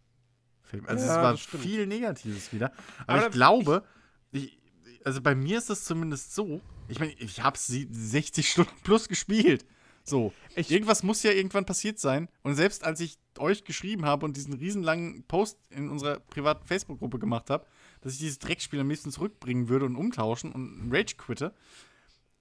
[0.85, 2.71] Also Ja, es war viel Negatives wieder.
[3.05, 3.83] Aber, Aber ich glaube,
[4.31, 4.57] ich,
[5.03, 9.65] also bei mir ist es zumindest so, ich meine, ich habe 60 Stunden plus gespielt.
[10.03, 12.27] So, Ich- irgendwas muss ja irgendwann passiert sein.
[12.41, 17.19] Und selbst als ich euch geschrieben habe und diesen riesenlangen Post in unserer privaten Facebook-Gruppe
[17.19, 17.65] gemacht habe,
[18.01, 21.53] dass ich dieses Dreckspiel am liebsten zurückbringen würde und umtauschen und Rage quitte,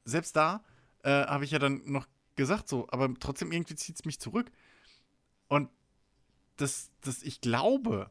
[0.05, 0.65] selbst da
[1.03, 2.07] äh, habe ich ja dann noch
[2.37, 4.51] gesagt so, aber trotzdem irgendwie zieht es mich zurück.
[5.49, 5.69] Und
[6.57, 8.11] das, das, ich glaube,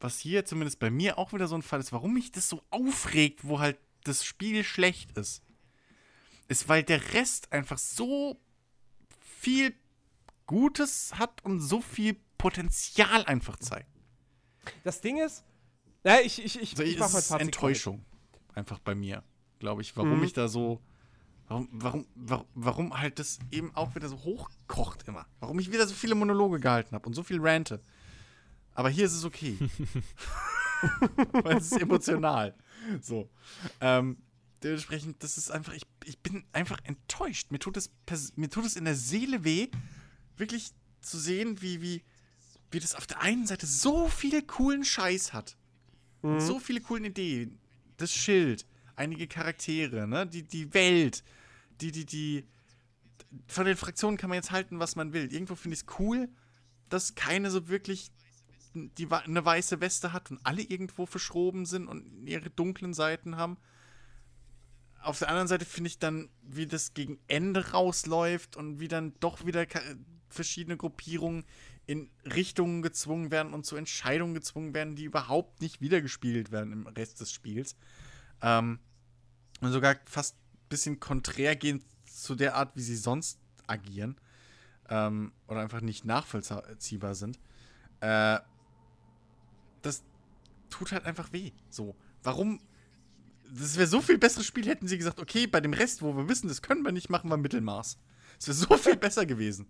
[0.00, 2.62] was hier zumindest bei mir auch wieder so ein Fall ist, warum mich das so
[2.70, 5.42] aufregt, wo halt das Spiel schlecht ist,
[6.48, 8.40] ist, weil der Rest einfach so
[9.20, 9.74] viel
[10.46, 13.90] Gutes hat und so viel Potenzial einfach zeigt.
[14.84, 15.44] Das Ding ist,
[16.06, 18.04] na, ich, ich, ich, Also ich mach mal Fazit Enttäuschung
[18.54, 19.24] einfach bei mir,
[19.58, 20.24] glaube ich, warum Mhm.
[20.24, 20.80] ich da so
[21.48, 25.26] warum, warum, warum, warum halt das eben auch wieder so hochkocht immer.
[25.40, 27.80] Warum ich wieder so viele Monologe gehalten habe und so viel rante.
[28.74, 29.58] Aber hier ist es okay.
[31.32, 32.54] Weil es ist emotional.
[33.00, 33.28] So.
[33.80, 34.18] Ähm,
[34.62, 37.50] dementsprechend, das ist einfach, ich, ich bin einfach enttäuscht.
[37.50, 37.90] Mir tut, es,
[38.36, 39.68] mir tut es in der Seele weh,
[40.36, 40.70] wirklich
[41.00, 42.04] zu sehen, wie, wie,
[42.70, 45.56] wie das auf der einen Seite so viel coolen Scheiß hat.
[46.26, 47.58] Und so viele coolen Ideen.
[47.96, 50.26] Das Schild, einige Charaktere, ne?
[50.26, 51.24] Die, die Welt,
[51.80, 52.44] die, die, die.
[53.48, 55.32] Von den Fraktionen kann man jetzt halten, was man will.
[55.32, 56.28] Irgendwo finde ich es cool,
[56.88, 58.10] dass keine so wirklich
[58.74, 63.56] die, eine weiße Weste hat und alle irgendwo verschroben sind und ihre dunklen Seiten haben.
[65.02, 69.14] Auf der anderen Seite finde ich dann, wie das gegen Ende rausläuft und wie dann
[69.20, 69.66] doch wieder
[70.28, 71.44] verschiedene Gruppierungen
[71.86, 76.86] in Richtungen gezwungen werden und zu Entscheidungen gezwungen werden, die überhaupt nicht wiedergespielt werden im
[76.86, 77.76] Rest des Spiels.
[78.42, 78.80] Ähm,
[79.60, 84.16] und sogar fast ein bisschen konträr gehen zu der Art, wie sie sonst agieren.
[84.88, 87.38] Ähm, oder einfach nicht nachvollziehbar sind.
[88.00, 88.38] Äh,
[89.82, 90.02] das
[90.70, 91.52] tut halt einfach weh.
[91.70, 91.96] So.
[92.22, 92.60] Warum?
[93.48, 96.28] Das wäre so viel besseres Spiel, hätten sie gesagt, okay, bei dem Rest, wo wir
[96.28, 97.96] wissen, das können wir nicht, machen wir Mittelmaß.
[98.40, 99.68] Es wäre so viel besser gewesen.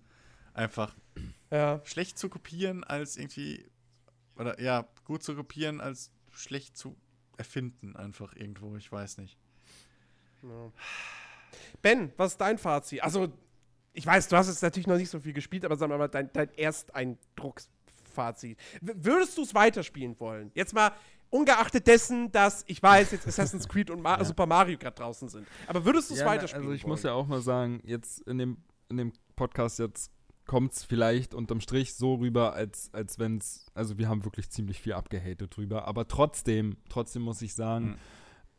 [0.57, 0.95] Einfach
[1.51, 1.81] Ja.
[1.85, 3.65] schlecht zu kopieren als irgendwie,
[4.37, 6.97] oder ja, gut zu kopieren als schlecht zu
[7.37, 9.37] erfinden, einfach irgendwo, ich weiß nicht.
[11.83, 13.03] Ben, was ist dein Fazit?
[13.03, 13.29] Also,
[13.93, 16.33] ich weiß, du hast jetzt natürlich noch nicht so viel gespielt, aber sag mal dein,
[16.33, 18.59] dein Ersteindrucksfazit.
[18.81, 20.51] W würdest du es weiterspielen wollen?
[20.55, 20.93] Jetzt mal
[21.29, 25.49] Ungeachtet dessen, dass ich weiß, jetzt Assassin's Creed und Ma Super Mario gerade draußen sind.
[25.67, 26.67] Aber würdest du es Ja, weiterspielen?
[26.67, 26.91] Also ich wollen?
[26.93, 30.13] muss ja auch mal sagen, jetzt in dem, in dem Podcast jetzt
[30.47, 34.51] kommt es vielleicht unterm Strich so rüber, als, als wenn es, also wir haben wirklich
[34.51, 37.97] ziemlich viel abgehatet drüber, aber trotzdem, trotzdem muss ich sagen, Mhm.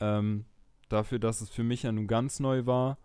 [0.02, 0.46] ähm,
[0.90, 2.98] dafür, dass es für mich ja nun ganz neu war,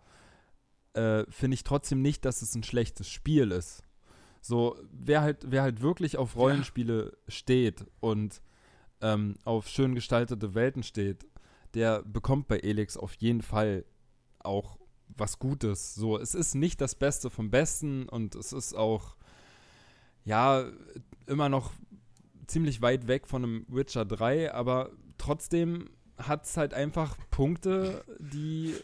[0.93, 3.83] äh, finde ich trotzdem nicht, dass es ein schlechtes Spiel ist.
[4.41, 8.41] So, wer halt, wer halt wirklich auf Rollenspiele steht und
[9.01, 11.25] ähm, auf schön gestaltete Welten steht,
[11.73, 13.85] der bekommt bei Elix auf jeden Fall
[14.39, 14.77] auch
[15.17, 15.95] was Gutes.
[15.95, 19.15] So, es ist nicht das Beste vom Besten und es ist auch,
[20.25, 20.65] ja,
[21.27, 21.71] immer noch
[22.47, 28.75] ziemlich weit weg von einem Witcher 3, aber trotzdem hat es halt einfach Punkte, die,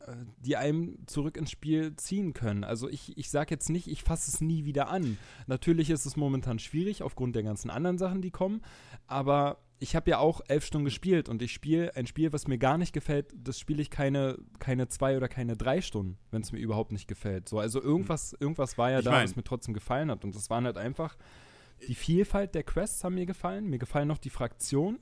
[0.00, 2.64] äh, die einem zurück ins Spiel ziehen können.
[2.64, 5.18] Also ich, ich sage jetzt nicht, ich fasse es nie wieder an.
[5.46, 8.62] Natürlich ist es momentan schwierig aufgrund der ganzen anderen Sachen, die kommen,
[9.06, 12.56] aber ich habe ja auch elf Stunden gespielt und ich spiele ein Spiel, was mir
[12.56, 16.52] gar nicht gefällt, das spiele ich keine, keine zwei oder keine drei Stunden, wenn es
[16.52, 17.48] mir überhaupt nicht gefällt.
[17.48, 20.24] So, also irgendwas, irgendwas war ja Ich da, mein- was mir trotzdem gefallen hat.
[20.24, 21.16] Und das waren halt einfach,
[21.88, 23.66] die Vielfalt der Quests haben mir gefallen.
[23.68, 25.00] Mir gefallen noch die Fraktionen.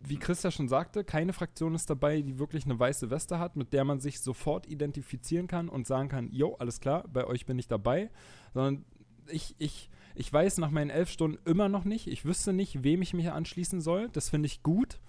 [0.00, 3.56] Wie Chris ja schon sagte, keine Fraktion ist dabei, die wirklich eine weiße Weste hat,
[3.56, 7.46] mit der man sich sofort identifizieren kann und sagen kann, jo, alles klar, bei euch
[7.46, 8.10] bin ich dabei.
[8.52, 8.84] Sondern
[9.28, 13.02] ich, ich, ich weiß nach meinen elf Stunden immer noch nicht, ich wüsste nicht, wem
[13.02, 14.08] ich mich anschließen soll.
[14.10, 15.00] Das finde ich gut,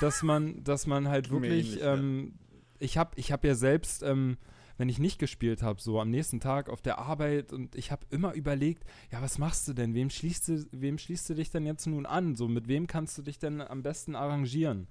[0.00, 1.94] dass man, dass man halt wirklich, ähnlich, ja.
[1.94, 2.34] ähm,
[2.78, 4.38] ich habe ich hab ja selbst, ähm,
[4.76, 8.06] wenn ich nicht gespielt habe, so am nächsten Tag auf der Arbeit und ich habe
[8.10, 9.94] immer überlegt, ja, was machst du denn?
[9.94, 12.34] Wem schließt du, wem schließt du dich denn jetzt nun an?
[12.34, 14.88] So, mit wem kannst du dich denn am besten arrangieren?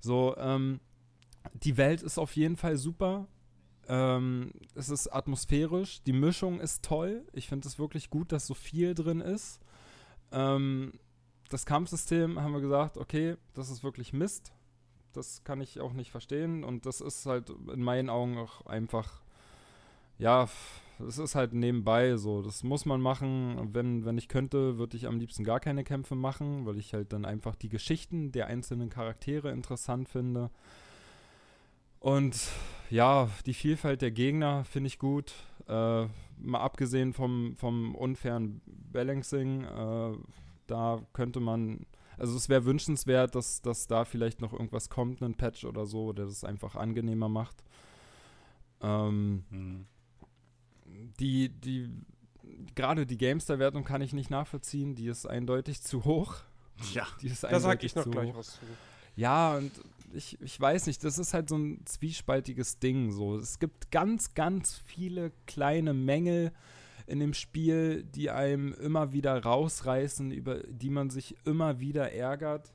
[0.00, 0.80] So, ähm,
[1.54, 3.26] die Welt ist auf jeden Fall super.
[3.88, 7.24] Ähm, es ist atmosphärisch, die Mischung ist toll.
[7.32, 9.60] Ich finde es wirklich gut, dass so viel drin ist.
[10.32, 10.92] Ähm,
[11.48, 14.52] das Kampfsystem haben wir gesagt, okay, das ist wirklich Mist.
[15.12, 16.64] Das kann ich auch nicht verstehen.
[16.64, 19.22] Und das ist halt in meinen Augen auch einfach,
[20.18, 20.48] ja,
[21.06, 22.42] es ist halt nebenbei so.
[22.42, 23.70] Das muss man machen.
[23.72, 27.12] Wenn, wenn ich könnte, würde ich am liebsten gar keine Kämpfe machen, weil ich halt
[27.12, 30.50] dann einfach die Geschichten der einzelnen Charaktere interessant finde.
[32.06, 32.38] Und
[32.88, 35.34] ja, die Vielfalt der Gegner finde ich gut.
[35.66, 36.06] Äh,
[36.38, 38.60] mal abgesehen vom, vom unfairen
[38.92, 40.12] Balancing, äh,
[40.68, 41.84] da könnte man,
[42.16, 46.12] also es wäre wünschenswert, dass, dass da vielleicht noch irgendwas kommt, ein Patch oder so,
[46.12, 47.64] der das einfach angenehmer macht.
[48.80, 49.86] Ähm, Hm.
[51.18, 51.90] die, die,
[52.76, 56.36] gerade die Gamestar-Wertung kann ich nicht nachvollziehen, die ist eindeutig zu hoch.
[56.94, 57.04] Ja.
[57.20, 58.36] Die ist Da sag eindeutig ich noch zu gleich hoch.
[58.36, 58.60] was zu.
[59.16, 59.72] Ja, und
[60.12, 63.12] ich, ich weiß nicht, das ist halt so ein zwiespaltiges Ding.
[63.12, 63.36] So.
[63.36, 66.52] Es gibt ganz, ganz viele kleine Mängel
[67.06, 72.74] in dem Spiel, die einem immer wieder rausreißen, über die man sich immer wieder ärgert.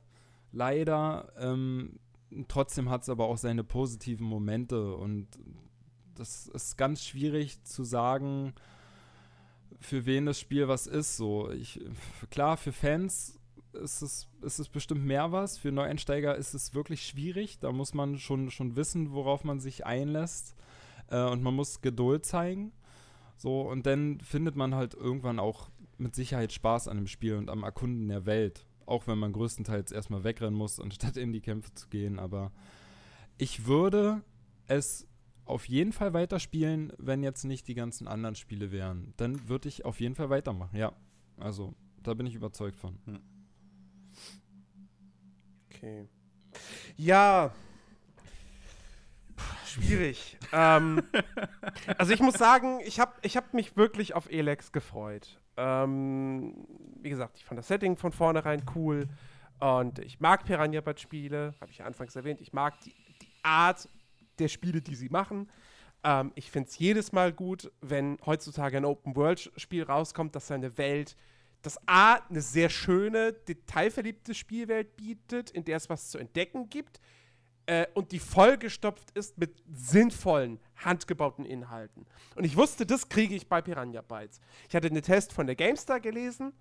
[0.52, 1.32] Leider.
[1.38, 1.98] Ähm,
[2.48, 5.28] trotzdem hat es aber auch seine positiven Momente und
[6.14, 8.54] das ist ganz schwierig zu sagen,
[9.80, 11.16] für wen das Spiel was ist.
[11.16, 11.80] So, ich,
[12.30, 13.38] klar, für Fans
[13.74, 15.58] ist es, ist es bestimmt mehr was.
[15.58, 17.58] Für Neueinsteiger ist es wirklich schwierig.
[17.58, 20.54] Da muss man schon, schon wissen, worauf man sich einlässt.
[21.08, 22.72] Äh, und man muss Geduld zeigen.
[23.36, 27.50] So, und dann findet man halt irgendwann auch mit Sicherheit Spaß an dem Spiel und
[27.50, 28.66] am Erkunden der Welt.
[28.86, 32.18] Auch wenn man größtenteils erstmal wegrennen muss, anstatt in die Kämpfe zu gehen.
[32.18, 32.52] Aber
[33.38, 34.22] ich würde
[34.66, 35.08] es
[35.44, 39.12] auf jeden Fall weiterspielen, wenn jetzt nicht die ganzen anderen Spiele wären.
[39.16, 40.92] Dann würde ich auf jeden Fall weitermachen, ja.
[41.36, 42.98] Also, da bin ich überzeugt von.
[45.82, 46.06] Okay.
[46.96, 47.50] Ja.
[49.34, 50.38] Puh, Schwierig.
[50.52, 51.02] ähm,
[51.98, 55.40] also ich muss sagen, ich habe ich hab mich wirklich auf Elex gefreut.
[55.56, 56.68] Ähm,
[57.00, 59.08] wie gesagt, ich fand das Setting von vornherein cool
[59.58, 62.40] und ich mag Piranha Bytes Spiele, habe ich ja anfangs erwähnt.
[62.40, 63.88] Ich mag die, die Art
[64.38, 65.50] der Spiele, die sie machen.
[66.04, 71.16] Ähm, ich finde es jedes Mal gut, wenn heutzutage ein Open-World-Spiel rauskommt, das seine Welt,
[71.62, 77.00] das A, eine sehr schöne, detailverliebte Spielwelt bietet, in der es was zu entdecken gibt
[77.66, 82.06] äh, und die vollgestopft ist mit sinnvollen, handgebauten Inhalten.
[82.34, 84.40] Und ich wusste, das kriege ich bei Piranha Bytes.
[84.68, 86.52] Ich hatte einen Test von der GameStar gelesen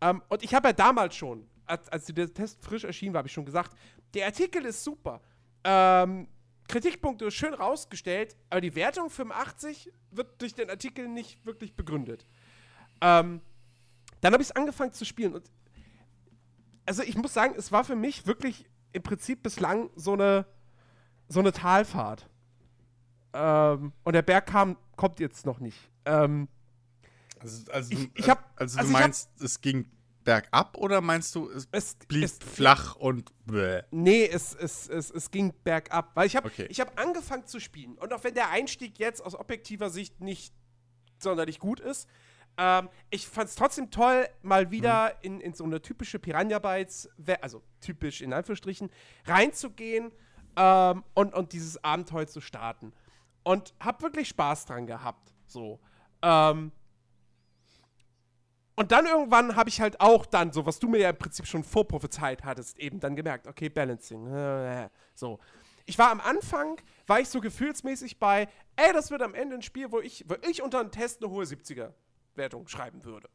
[0.00, 3.28] ähm, und ich habe ja damals schon, als, als der Test frisch erschien war, habe
[3.28, 3.76] ich schon gesagt,
[4.14, 5.20] der Artikel ist super.
[5.62, 6.28] Ähm,
[6.66, 12.26] Kritikpunkte schön rausgestellt, aber die Wertung 85 wird durch den Artikel nicht wirklich begründet.
[13.00, 13.40] Ähm,
[14.20, 15.50] dann habe ich es angefangen zu spielen und
[16.86, 20.46] also ich muss sagen, es war für mich wirklich im Prinzip bislang so eine
[21.28, 22.26] so eine Talfahrt.
[23.34, 25.76] Ähm, und der Berg kam, kommt jetzt noch nicht.
[26.06, 26.48] Ähm,
[27.40, 29.86] Also, also, Ich- du- ich hab- also, also du ich hab- meinst, es ging
[30.24, 33.82] bergab oder meinst du, es, Es, blieb es, flach und bäh?
[33.92, 36.10] Nee, es, es, es, es ging bergab.
[36.16, 36.66] Weil ich habe Okay.
[36.70, 37.96] ich hab angefangen zu spielen.
[37.98, 40.52] Und auch wenn der Einstieg jetzt aus objektiver Sicht nicht
[41.18, 42.08] sonderlich gut ist,
[42.58, 47.08] ähm, ich fand es trotzdem toll, mal wieder in, in so eine typische Piranha Bytes,
[47.40, 48.90] also typisch in Anführungsstrichen,
[49.26, 50.10] reinzugehen
[50.56, 52.92] ähm, und, und dieses Abenteuer zu starten.
[53.44, 55.32] Und hab wirklich Spaß dran gehabt.
[55.46, 55.78] So.
[56.20, 56.72] Ähm,
[58.74, 61.46] und dann irgendwann habe ich halt auch dann, so was du mir ja im Prinzip
[61.46, 64.26] schon vorprophezeit hattest, eben dann gemerkt, okay, Balancing.
[64.26, 65.38] äh, So.
[65.86, 69.62] Ich war am Anfang, war ich so gefühlsmäßig bei, ey, das wird am Ende ein
[69.62, 71.46] Spiel, wo ich, wo ich unter einen Test eine hohe
[72.38, 73.28] 70er-Wertung schreiben würde.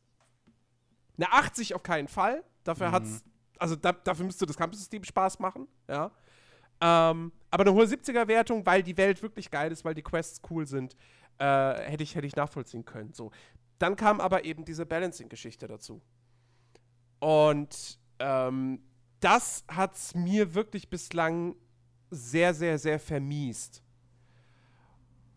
[1.17, 2.43] Eine 80 auf keinen Fall.
[2.63, 3.23] Dafür hat's,
[3.59, 6.11] also da, dafür müsste das Kampfsystem Spaß machen, ja.
[6.81, 10.65] Ähm, aber eine hohe 70er-Wertung, weil die Welt wirklich geil ist, weil die Quests cool
[10.65, 10.95] sind,
[11.37, 13.13] äh, hätte ich, hätte ich nachvollziehen können.
[13.13, 13.31] So.
[13.77, 16.01] Dann kam aber eben diese Balancing-Geschichte dazu.
[17.19, 18.81] Und ähm,
[19.19, 21.55] das hat es mir wirklich bislang
[22.09, 23.83] sehr, sehr, sehr vermiest.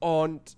[0.01, 0.57] Und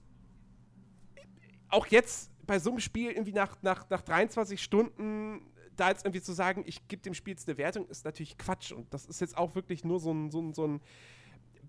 [1.69, 5.43] auch jetzt bei so einem Spiel irgendwie nach, nach, nach 23 Stunden
[5.77, 8.73] da jetzt irgendwie zu sagen, ich gebe dem Spiel jetzt eine Wertung, ist natürlich Quatsch.
[8.73, 10.81] Und das ist jetzt auch wirklich nur so ein, so ein, so ein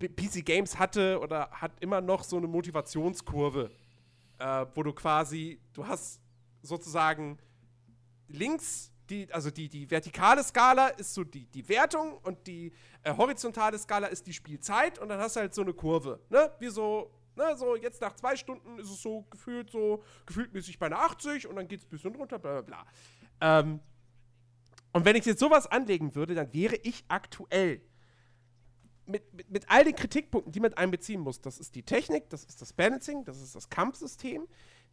[0.00, 3.70] PC Games hatte oder hat immer noch so eine Motivationskurve,
[4.38, 6.20] äh, wo du quasi, du hast
[6.62, 7.38] sozusagen
[8.26, 13.14] links die, also die, die vertikale Skala ist so die, die Wertung und die äh,
[13.14, 16.50] horizontale Skala ist die Spielzeit und dann hast du halt so eine Kurve, ne?
[16.60, 20.78] Wie so, ne, so jetzt nach zwei Stunden ist es so gefühlt so, gefühlt mäßig
[20.78, 22.84] bei einer 80 und dann geht es ein bisschen runter, bla bla
[23.40, 23.60] bla.
[23.60, 23.80] Ähm,
[24.92, 27.80] und wenn ich jetzt sowas anlegen würde, dann wäre ich aktuell
[29.06, 32.44] mit, mit, mit all den Kritikpunkten, die man einbeziehen muss, das ist die Technik, das
[32.44, 34.46] ist das Balancing, das ist das Kampfsystem,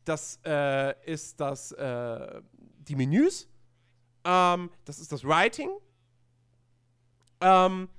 [0.04, 2.42] das äh, ist das, äh,
[2.80, 3.48] die Menüs,
[4.24, 5.70] ähm, das ist das Writing.
[7.42, 7.90] Ähm,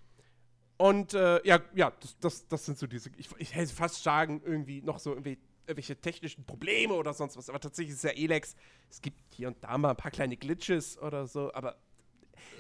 [0.78, 4.40] und äh, ja, ja, das, das, das sind so diese, ich, ich hätte fast sagen,
[4.44, 7.50] irgendwie noch so irgendwie irgendwelche technischen Probleme oder sonst was.
[7.50, 8.56] Aber tatsächlich ist ja Elex.
[8.88, 11.76] Es gibt hier und da mal ein paar kleine Glitches oder so, aber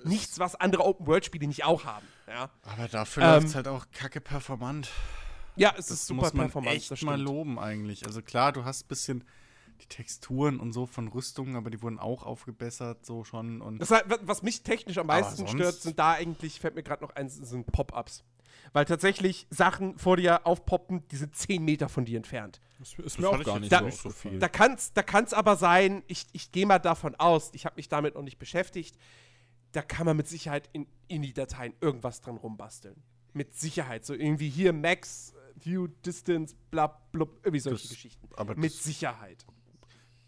[0.04, 2.06] nichts, was andere Open-World-Spiele nicht auch haben.
[2.26, 4.90] Ja, Aber dafür Ähm, läuft es halt auch kacke performant.
[5.56, 6.76] ja es Das ist super muss man performant.
[6.76, 7.28] echt das mal stimmt.
[7.28, 8.04] loben eigentlich.
[8.04, 9.24] Also klar, du hast ein bisschen
[9.78, 13.60] die Texturen und so von Rüstungen, aber die wurden auch aufgebessert, so schon.
[13.60, 16.82] Und Das, heißt, wa- was mich technisch am meisten stört, sind da eigentlich, fällt mir
[16.82, 18.24] gerade noch ein, sind Pop-Ups.
[18.72, 22.60] Weil tatsächlich Sachen vor dir aufpoppen, die sind 10 Meter von dir entfernt.
[22.78, 24.38] Das ist Das mir auch fand ich gar nicht da- so nicht so viel.
[24.38, 27.76] Da kann es da kann's aber sein, ich, ich gehe mal davon aus, ich habe
[27.76, 28.96] mich damit noch nicht beschäftigt,
[29.72, 33.02] da kann man mit Sicherheit in, in die Dateien irgendwas dran rumbasteln.
[33.32, 34.04] Mit Sicherheit.
[34.04, 38.28] So irgendwie hier Max, View, Distance, bla, blub, irgendwie solche Das- Geschichten.
[38.36, 39.46] aber mit das- Sicherheit.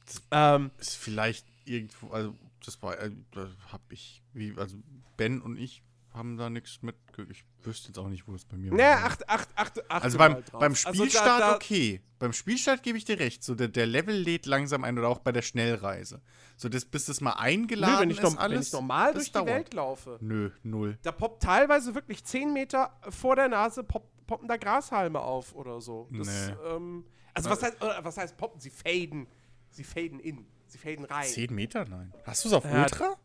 [0.06, 4.76] Das- Ähm, ist vielleicht irgendwo, also das war, äh, da hab ich, wie, also
[5.16, 6.96] Ben und ich haben da nichts mit,
[7.30, 9.04] ich wüsste jetzt auch nicht, wo es bei mir ne, war.
[9.04, 10.02] acht, acht, acht, acht.
[10.02, 12.00] Also beim, beim Spielstart okay.
[12.18, 13.44] Beim Spielstart gebe ich dir recht.
[13.44, 16.20] So der, der Level lädt langsam ein oder auch bei der Schnellreise.
[16.56, 18.66] So das, bis das mal eingeladen Nö, wenn ich, ist wenn alles.
[18.66, 19.46] ich normal durch die dauert.
[19.48, 20.98] Welt laufe, Nö, null.
[21.02, 25.80] da poppt teilweise wirklich 10 Meter vor der Nase pop, poppen da Grashalme auf oder
[25.80, 26.08] so.
[26.10, 26.54] Das, Nee.
[26.66, 27.04] ähm,
[27.34, 28.60] also was heißt, äh, was heißt poppen?
[28.60, 29.28] Sie faden.
[29.70, 30.46] Sie faden in.
[30.66, 31.26] Sie faden rein.
[31.26, 31.84] Zehn Meter?
[31.86, 32.12] Nein.
[32.24, 33.16] Hast du es auf Ja, Ultra?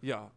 [0.00, 0.30] Ja,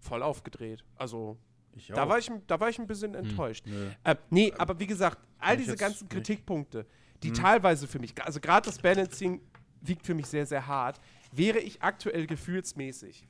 [0.00, 0.84] voll aufgedreht.
[0.96, 1.38] Also,
[1.74, 3.64] Ich da war, ich, da war ich ein bisschen Hm, enttäuscht.
[3.66, 3.90] nö.
[4.04, 6.02] Äh, nee, aber wie gesagt, all diese ganzen.
[6.04, 6.08] Hm.
[6.08, 6.86] Kritikpunkte,
[7.22, 9.40] die teilweise für mich, also gerade das Balancing
[9.80, 11.00] wiegt für mich sehr, sehr hart,
[11.32, 13.26] wäre ich aktuell gefühlsmäßig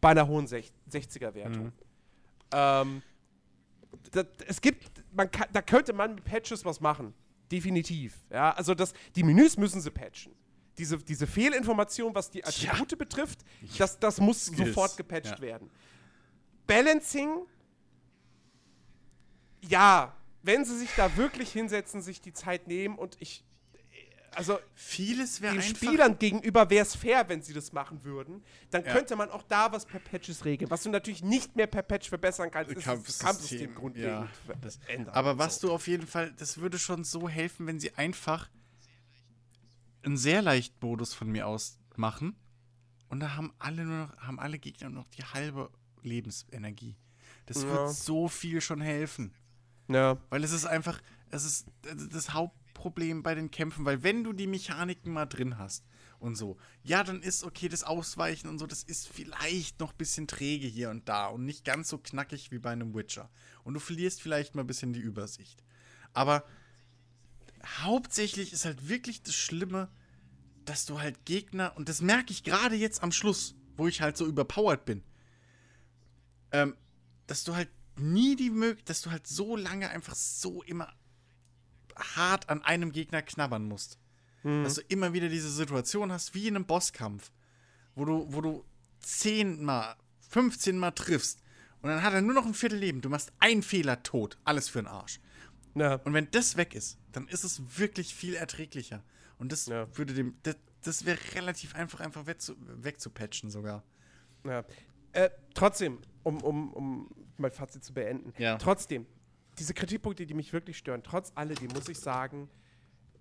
[0.00, 1.66] bei einer hohen Sech 60er-Wertung.
[1.66, 1.72] Hm.
[2.52, 3.02] Ähm,
[4.46, 7.14] es gibt, man kann, da könnte man mit Patches was machen.
[7.52, 8.16] Definitiv.
[8.30, 10.34] Ja, also das, die Menüs müssen sie patchen.
[10.78, 13.40] Diese, diese Fehlinformation, was die Attribute betrifft,
[13.76, 14.68] das, das muss Skills.
[14.68, 15.40] sofort gepatcht Ja.
[15.40, 15.70] werden.
[16.66, 17.42] Balancing,
[19.68, 23.44] ja, wenn sie sich da wirklich hinsetzen, sich die Zeit nehmen und ich,
[24.34, 25.62] also Vieles wäre den.
[25.62, 28.92] Spielern gegenüber wäre es fair, wenn sie das machen würden, dann Ja.
[28.92, 30.70] könnte man auch da was per Patches regeln.
[30.70, 34.54] Was du natürlich nicht mehr per Patch verbessern kannst, ist das Kampfsystem, Kampfsystem grundlegend ja,
[34.60, 35.14] das- ändern.
[35.14, 35.68] Aber was So.
[35.68, 38.48] du auf jeden Fall, das würde schon so helfen, wenn sie einfach
[40.02, 42.34] einen sehr leicht Modus von mir aus machen.
[43.08, 45.70] Und da haben alle nur noch, haben alle Gegner nur noch die halbe
[46.02, 46.96] Lebensenergie.
[47.46, 47.68] Das Ja.
[47.68, 49.34] wird so viel schon helfen.
[49.88, 50.16] Ja.
[50.30, 51.66] Weil es ist einfach, es ist
[52.10, 52.32] das
[52.82, 55.84] Hauptproblem bei den Kämpfen, weil wenn du die Mechaniken mal drin hast
[56.18, 59.96] und so, ja, dann ist okay, das Ausweichen und so, das ist vielleicht noch ein
[59.96, 63.30] bisschen träge hier und da und nicht ganz so knackig wie bei einem Witcher.
[63.64, 65.62] Und du verlierst vielleicht mal ein bisschen die Übersicht.
[66.12, 66.44] Aber
[67.82, 69.88] hauptsächlich ist halt wirklich das Schlimme,
[70.64, 74.16] dass du halt Gegner, und das merke ich gerade jetzt am Schluss, wo ich halt
[74.16, 75.02] so überpowered bin,
[76.52, 76.76] ähm,
[77.26, 80.92] dass du halt nie die Möglichkeit, dass du halt so lange einfach so immer
[81.96, 83.98] hart an einem Gegner knabbern musst.
[84.42, 84.64] Mhm.
[84.64, 87.30] Dass du immer wieder diese Situation hast, wie in einem Bosskampf,
[87.94, 88.64] wo du, wo du
[89.00, 89.96] zehnmal,
[90.30, 91.42] 15 Mal triffst
[91.82, 93.00] und dann hat er nur noch ein Viertel Leben.
[93.00, 94.38] Du machst einen Fehler tot.
[94.44, 95.20] Alles für den Arsch.
[95.74, 95.96] Ja.
[95.96, 99.02] Und wenn das weg ist, dann ist es wirklich viel erträglicher.
[99.38, 99.86] Und das Ja.
[99.96, 100.36] würde dem.
[100.44, 103.82] Das, das wäre relativ einfach, einfach wegzu, wegzupatchen sogar.
[104.44, 104.64] Ja.
[105.12, 108.32] Äh, trotzdem, um, um, um mein Fazit zu beenden.
[108.38, 108.56] Ja.
[108.58, 109.06] Trotzdem,
[109.62, 112.50] diese Kritikpunkte, die mich wirklich stören, trotz alledem muss ich sagen,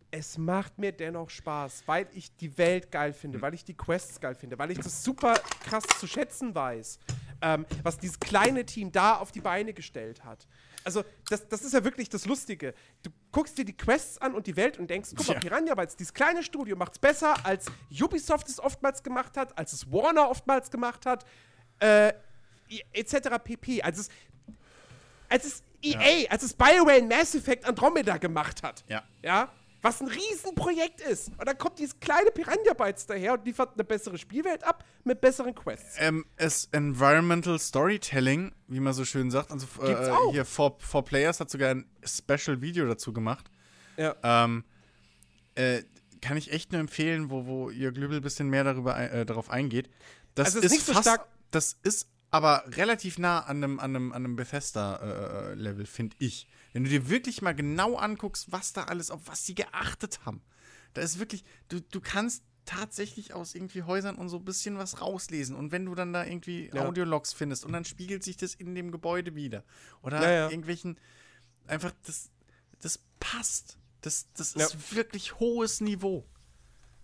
[0.10, 4.20] es macht mir dennoch Spaß, weil ich die Welt geil finde, weil ich die Quests
[4.20, 7.00] geil finde, weil ich das super krass zu schätzen weiß,
[7.44, 10.48] ähm, was dieses kleine Team da auf die Beine gestellt hat.
[10.84, 12.74] Also, das, das ist ja wirklich das Lustige.
[13.04, 15.40] Du guckst dir die Quests an und die Welt und denkst, guck mal, Ja.
[15.40, 17.68] Piranha Bytes, dieses kleine Studio macht es besser, als
[18.02, 21.24] Ubisoft es oftmals gemacht hat, als es Warner oftmals gemacht hat,
[21.80, 22.14] äh,
[22.94, 23.38] etc.
[23.44, 23.84] pp.
[23.84, 24.10] Als es,
[25.30, 28.84] als es EA, als es BioWare in Mass Effect Andromeda gemacht hat.
[28.88, 29.04] Ja.
[29.24, 29.52] Ja?
[29.84, 31.30] Was ein Riesenprojekt ist.
[31.40, 35.22] Und dann kommt dieses kleine Piranha Bytes daher und liefert eine bessere Spielwelt ab mit
[35.22, 35.96] besseren Quests.
[35.98, 39.50] Ähm, es Environmental Storytelling, wie man so schön sagt.
[39.52, 40.32] Also äh, auch.
[40.34, 43.50] hier For, For Players hat sogar ein Special Video dazu gemacht.
[43.98, 44.16] Ja.
[44.22, 44.64] Ähm,
[45.56, 45.82] äh,
[46.22, 49.50] kann ich echt nur empfehlen, wo, wo ihr Glübel ein bisschen mehr darüber, äh, darauf
[49.50, 49.90] eingeht.
[50.36, 53.80] Das Also ist ist nicht so fast, stark- das ist aber relativ nah an einem,
[53.80, 56.48] an einem, an einem Bethesda-Level, finde ich.
[56.74, 60.42] Wenn du dir wirklich mal genau anguckst, was da alles, auf was sie geachtet haben.
[60.94, 65.02] Da ist wirklich, du, du kannst tatsächlich aus irgendwie Häusern und so ein bisschen was
[65.02, 65.56] rauslesen.
[65.56, 66.88] Und wenn du dann da irgendwie Ja.
[66.88, 69.64] Audiologs findest und dann spiegelt sich das in dem Gebäude wieder.
[70.02, 70.50] Oder Ja, ja.
[70.50, 70.98] irgendwelchen,
[71.68, 72.30] einfach, das,
[72.80, 73.78] das passt.
[74.02, 76.26] Das, das ist wirklich hohes Niveau.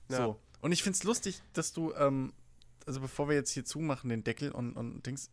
[0.07, 0.39] So.
[0.61, 2.33] Und ich finde es lustig, dass du, ähm,
[2.87, 5.29] also bevor wir jetzt hier zumachen, den Deckel und, und Dings,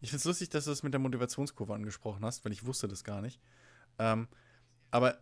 [0.00, 2.88] ich finde es lustig, dass du das mit der Motivationskurve angesprochen hast, weil ich wusste
[2.88, 3.40] das gar nicht.
[3.98, 4.28] Ähm,
[4.90, 5.18] aber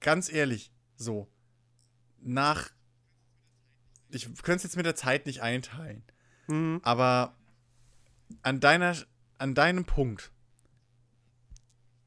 [0.00, 1.28] ganz ehrlich, so,
[2.20, 2.70] nach,
[4.10, 6.02] ich könnte es jetzt mit der Zeit nicht einteilen,
[6.48, 6.80] Mhm.
[6.82, 7.36] aber
[8.42, 8.96] an deiner,
[9.38, 10.32] an deinem Punkt,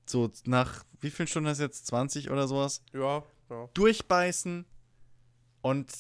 [0.06, 1.88] so nach, wie vielen Stunden hast du jetzt?
[1.88, 2.84] 20 oder sowas?
[2.94, 3.70] Ja, ja.
[3.74, 4.66] durchbeißen
[5.62, 5.92] und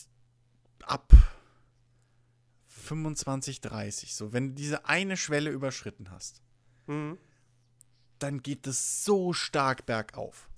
[0.83, 1.11] ab
[2.83, 4.15] 25, 30.
[4.15, 6.41] So, wenn du diese eine Schwelle überschritten hast,
[6.87, 7.17] Mhm.
[8.19, 10.49] dann geht es so stark bergauf.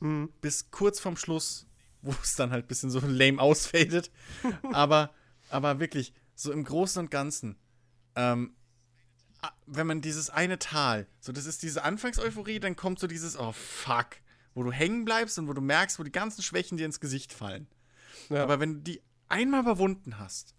[0.00, 0.32] Mhm.
[0.40, 1.66] Bis kurz vorm Schluss,
[2.02, 4.10] wo es dann halt ein bisschen so lame ausfadet.
[4.72, 5.12] aber,
[5.50, 7.56] aber wirklich, so im Großen und Ganzen,
[8.16, 8.54] ähm,
[9.66, 13.52] wenn man dieses eine Tal, so das ist diese Anfangseuphorie, dann kommt so dieses, oh
[13.52, 14.16] fuck,
[14.54, 17.32] wo du hängen bleibst und wo du merkst, wo die ganzen Schwächen dir ins Gesicht
[17.32, 17.66] fallen.
[18.30, 18.42] Ja.
[18.42, 20.54] Aber wenn du die einmal überwunden hast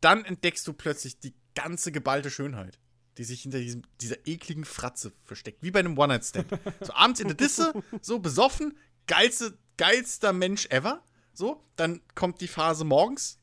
[0.00, 2.78] dann entdeckst du plötzlich die ganze geballte Schönheit,
[3.16, 6.48] die sich hinter diesem, dieser ekligen Fratze versteckt, wie bei einem One-Night-Stand.
[6.80, 11.02] so abends in der Disse, so besoffen, geilste, geilster Mensch ever.
[11.32, 13.38] So, dann kommt die Phase morgens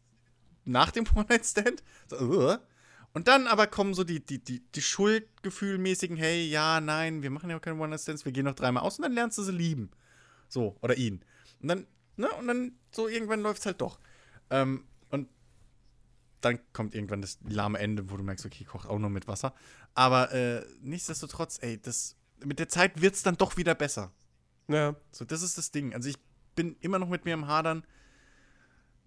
[0.64, 1.84] nach dem One-Night-Stand.
[2.08, 2.58] So, uh.
[3.14, 7.50] Und dann aber kommen so die, die, die, die Schuldgefühlmäßigen, hey, ja, nein, wir machen
[7.50, 9.90] ja keine One-Night-Stands, wir gehen noch dreimal aus und dann lernst du sie lieben.
[10.50, 11.24] So, oder ihn.
[11.61, 14.00] Und dann, ne, und dann so irgendwann läuft es halt doch.
[14.50, 14.85] Ähm,
[16.42, 19.54] dann kommt irgendwann das lahme Ende, wo du merkst, okay, kocht auch nur mit Wasser.
[19.94, 24.12] Aber äh, nichtsdestotrotz, ey, das, mit der Zeit wird es dann doch wieder besser.
[24.68, 24.96] ja.
[25.12, 25.94] So, das ist das Ding.
[25.94, 26.18] Also ich
[26.56, 27.86] bin immer noch mit mir im Hadern,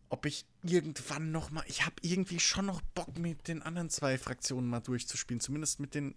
[0.08, 4.18] ob ich irgendwann noch mal, ich habe irgendwie schon noch Bock mit den anderen zwei
[4.18, 6.14] Fraktionen mal durchzuspielen, zumindest mit den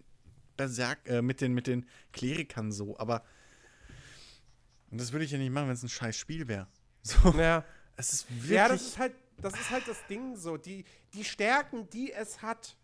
[0.56, 2.98] Berserk, äh, mit den mit den Klerikern so.
[2.98, 3.22] Aber
[4.92, 6.68] und das würde ich ja nicht machen, wenn es ein scheiß Spiel wäre.
[7.04, 7.64] So, ja.
[7.96, 8.50] es ist wirklich.
[8.50, 10.56] Ja, das ist halt, das ist halt das Ding so.
[10.56, 12.76] Die, die Stärken, die es hat,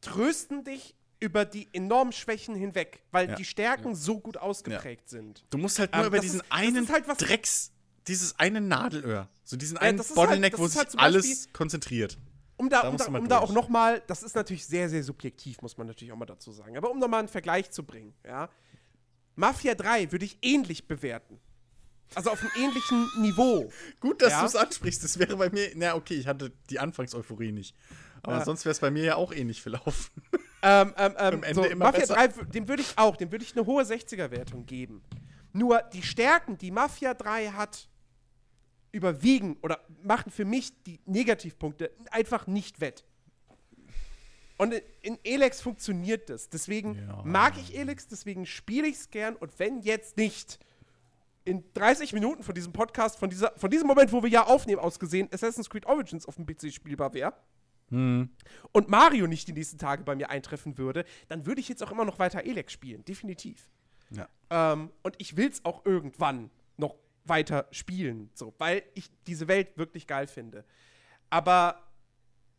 [0.00, 3.34] trösten dich über die enormen Schwächen hinweg, weil Ja.
[3.36, 5.44] die Stärken so gut ausgeprägt sind.
[5.50, 7.72] Du musst halt nur Ähm, über diesen ist- einen halt was- Drecks,
[8.06, 11.52] dieses eine Nadelöhr, so diesen Ja, einen halt- Bottleneck, das wo sich halt alles Beispiel-
[11.52, 12.18] konzentriert.
[12.58, 13.54] Um da, Da um da, um da auch durch.
[13.54, 16.76] noch mal, das ist natürlich sehr, sehr subjektiv, muss man natürlich auch mal dazu sagen.
[16.76, 18.48] Aber um noch mal einen Vergleich zu bringen, ja.
[19.34, 21.38] Mafia 3 würde ich ähnlich bewerten.
[22.14, 23.70] Also auf einem ähnlichen Niveau.
[24.00, 24.40] Gut, dass Ja.
[24.40, 25.02] du es ansprichst.
[25.04, 27.74] Das wäre bei mir, na okay, ich hatte die Anfangseuphorie nicht.
[28.22, 28.44] Aber Ja.
[28.44, 30.10] sonst wäre es bei mir ja auch ähnlich verlaufen.
[30.62, 32.14] Ähm, ähm, ähm, so, immer Mafia besser.
[32.14, 35.02] 3, w- dem würde ich auch, dem würde ich eine hohe 60er-Wertung geben.
[35.52, 37.88] Nur die Stärken, die Mafia 3 hat,
[38.92, 43.04] überwiegen oder machen für mich die Negativpunkte einfach nicht wett.
[44.58, 46.48] Und in, in Elex funktioniert das.
[46.48, 47.22] Deswegen Ja.
[47.24, 49.36] mag ich Elex, deswegen spiele ich es gern.
[49.36, 50.58] Und wenn jetzt nicht
[51.46, 54.80] in 30 Minuten von diesem Podcast, von, dieser, von diesem Moment, wo wir ja aufnehmen,
[54.80, 57.32] ausgesehen, Assassin's Creed Origins auf dem PC spielbar wäre,
[57.88, 58.30] Hm.
[58.72, 61.92] und Mario nicht die nächsten Tage bei mir eintreffen würde, dann würde ich jetzt auch
[61.92, 63.70] immer noch weiter Elex spielen, definitiv.
[64.10, 64.28] Ja.
[64.50, 69.78] Ähm, und ich will es auch irgendwann noch weiter spielen, so, weil ich diese Welt
[69.78, 70.64] wirklich geil finde.
[71.30, 71.80] Aber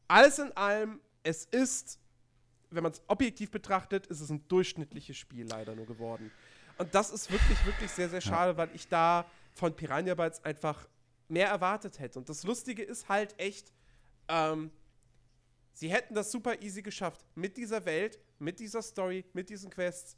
[0.07, 1.99] alles in allem, es ist,
[2.69, 6.31] wenn man es objektiv betrachtet, ist es ein durchschnittliches Spiel leider nur geworden.
[6.77, 10.87] Und das ist wirklich, wirklich sehr, sehr schade, weil ich da von Piranha Bytes einfach
[11.27, 12.19] mehr erwartet hätte.
[12.19, 13.71] Und das Lustige ist halt echt,
[14.27, 14.71] ähm,
[15.73, 17.25] sie hätten das super easy geschafft.
[17.35, 20.15] Mit dieser Welt, mit dieser Story, mit diesen Quests.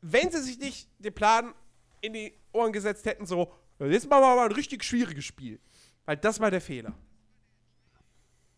[0.00, 1.54] Wenn sie sich nicht den Plan
[2.00, 5.58] in die Ohren gesetzt hätten, so, jetzt machen wir mal ein richtig schwieriges Spiel.
[6.04, 6.94] Weil das war der Fehler.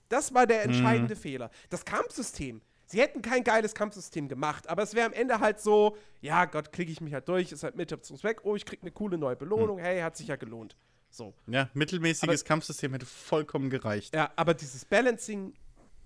[0.08, 1.50] Das war der entscheidende Fehler.
[1.68, 2.60] Das Kampfsystem.
[2.88, 6.72] Sie hätten kein geiles Kampfsystem gemacht, aber es wäre am Ende halt so, ja Gott,
[6.72, 9.18] klicke ich mich halt durch, ist halt Mittel zum Zweck, oh, ich krieg eine coole
[9.18, 10.76] neue Belohnung, hey, hat sich ja gelohnt.
[11.10, 11.34] So.
[11.48, 14.14] Ja, mittelmäßiges Kampfsystem hätte vollkommen gereicht.
[14.14, 15.54] Ja, aber dieses Balancing,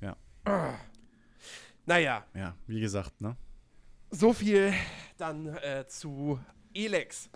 [0.01, 0.17] Ja.
[1.87, 3.37] naja, Ja, wie gesagt, ne?
[4.11, 4.73] so viel
[5.19, 6.41] dann äh, zu
[6.75, 7.29] Elex.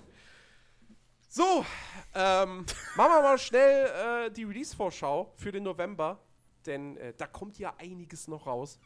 [1.28, 1.66] So,
[2.14, 2.64] ähm,
[2.96, 6.20] machen wir mal schnell äh, die Release-Vorschau für den November,
[6.64, 8.78] denn äh, da kommt ja einiges noch raus.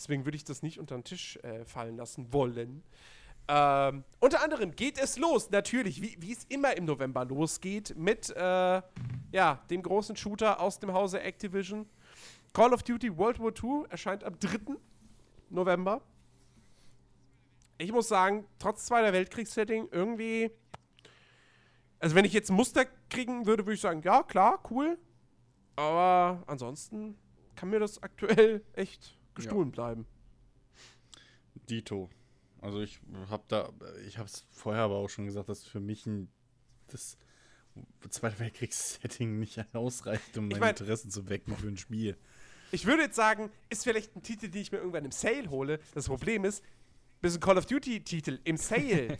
[0.00, 2.82] Deswegen würde ich das nicht unter den Tisch äh, fallen lassen wollen.
[3.48, 8.30] Ähm, unter anderem geht es los, natürlich, wie, wie es immer im November losgeht, mit
[8.30, 8.82] äh,
[9.30, 11.86] ja, dem großen Shooter aus dem Hause Activision.
[12.54, 14.76] Call of Duty World War II erscheint am 3.
[15.50, 16.00] November.
[17.76, 20.50] Ich muss sagen, trotz Zweiter Weltkriegssetting irgendwie.
[21.98, 24.96] Also, wenn ich jetzt Muster kriegen würde, würde ich sagen, ja, klar, cool.
[25.76, 27.18] Aber ansonsten
[27.54, 30.06] kann mir das aktuell echt gestohlen bleiben.
[31.68, 32.10] Dito.
[32.60, 33.00] Also ich
[33.30, 33.70] habe da,
[34.06, 36.28] ich habe es vorher aber auch schon gesagt, dass für mich ein,
[36.88, 37.16] das
[38.10, 42.16] Zweite Weltkriegssetting nicht ausreicht, um Ich mein mein- Interesse zu wecken für ein Spiel.
[42.72, 45.80] Ich würde jetzt sagen, ist vielleicht ein Titel, den ich mir irgendwann im Sale hole.
[45.94, 46.62] Das Problem ist,
[47.20, 49.18] bis ein Call of Duty-Titel im Sale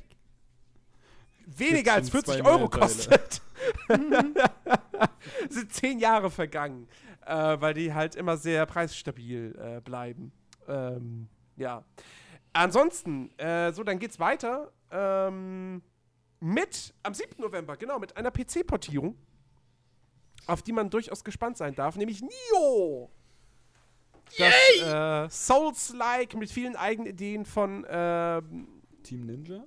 [1.47, 3.42] weniger als schon 40 zwei Euro kostet.
[5.48, 6.89] sind zehn Jahre vergangen,
[7.31, 10.33] äh, weil die halt immer sehr preisstabil äh, bleiben.
[10.67, 11.84] Ähm, ja.
[12.52, 15.83] Ansonsten, äh, so, dann geht's weiter ähm,
[16.41, 17.41] mit, am 7.
[17.41, 19.17] November, genau, mit einer PC-Portierung,
[20.47, 23.10] auf die man durchaus gespannt sein darf, nämlich Nio!
[24.39, 28.68] Das äh, Souls-like mit vielen Eigenideen von ähm,
[29.02, 29.65] Team Ninja?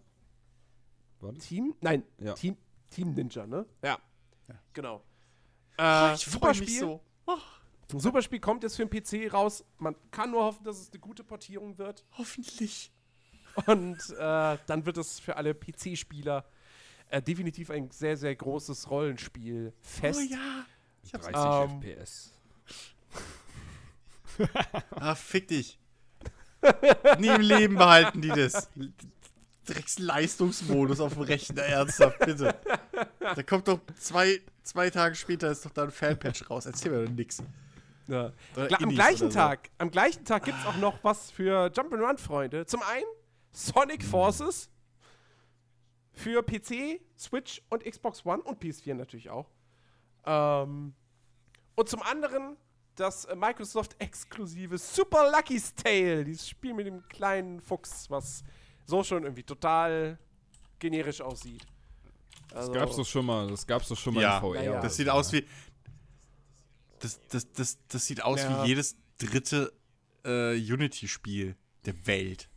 [1.20, 1.46] War das?
[1.46, 1.76] Team?
[1.82, 2.34] Nein, Ja.
[2.34, 2.58] Team,
[2.90, 3.66] Team Ninja, ne?
[3.82, 3.98] Ja.
[4.74, 5.04] Genau.
[5.78, 6.54] Ah, Äh, super
[7.28, 9.64] Ein super Spiel kommt jetzt für den PC raus.
[9.78, 12.04] Man kann nur hoffen, dass es eine gute Portierung wird.
[12.18, 12.92] Hoffentlich.
[13.68, 16.44] Und äh, dann wird es für alle PC-Spieler
[17.10, 20.20] äh, definitiv ein sehr, sehr großes Rollenspiel fest.
[20.20, 20.66] Oh ja.
[21.04, 21.28] Ich hab's.
[21.28, 22.34] 30 Ähm, FPS.
[24.92, 25.78] Ah, fick dich.
[27.20, 28.70] Nie im Leben behalten die das.
[29.66, 32.56] Drecksleistungsmodus auf dem Rechner, ernsthaft, bitte.
[33.20, 36.66] Da kommt doch zwei, zwei Tage später ist doch da ein Fanpatch raus.
[36.66, 37.42] Erzähl mir doch nix.
[38.08, 38.32] Ja.
[38.56, 39.38] Am gleichen so.
[39.38, 42.66] Tag, am gleichen Tag gibt es auch noch was für Jump'n'Run-Freunde.
[42.66, 43.06] Zum einen
[43.52, 44.70] Sonic Forces
[46.12, 49.50] für PC, Switch und Xbox One und PS4 natürlich auch.
[50.26, 50.94] Ähm,
[51.76, 52.58] und zum anderen
[52.96, 58.44] das äh, Microsoft-exklusive Super Lucky's Tale, dieses Spiel mit dem kleinen Fuchs, was
[58.86, 60.18] so schon irgendwie total
[60.80, 61.66] generisch aussieht.
[62.50, 64.56] Das Also- gab's doch schon mal, das gab's doch schon mal Ja, in VR.
[64.64, 64.82] ja, ja.
[64.82, 65.46] Das sieht aus wie.
[67.00, 68.64] Das, das, das, das sieht aus Ja.
[68.64, 69.74] wie jedes dritte
[70.26, 71.56] äh, Unity-Spiel
[71.86, 72.50] der Welt.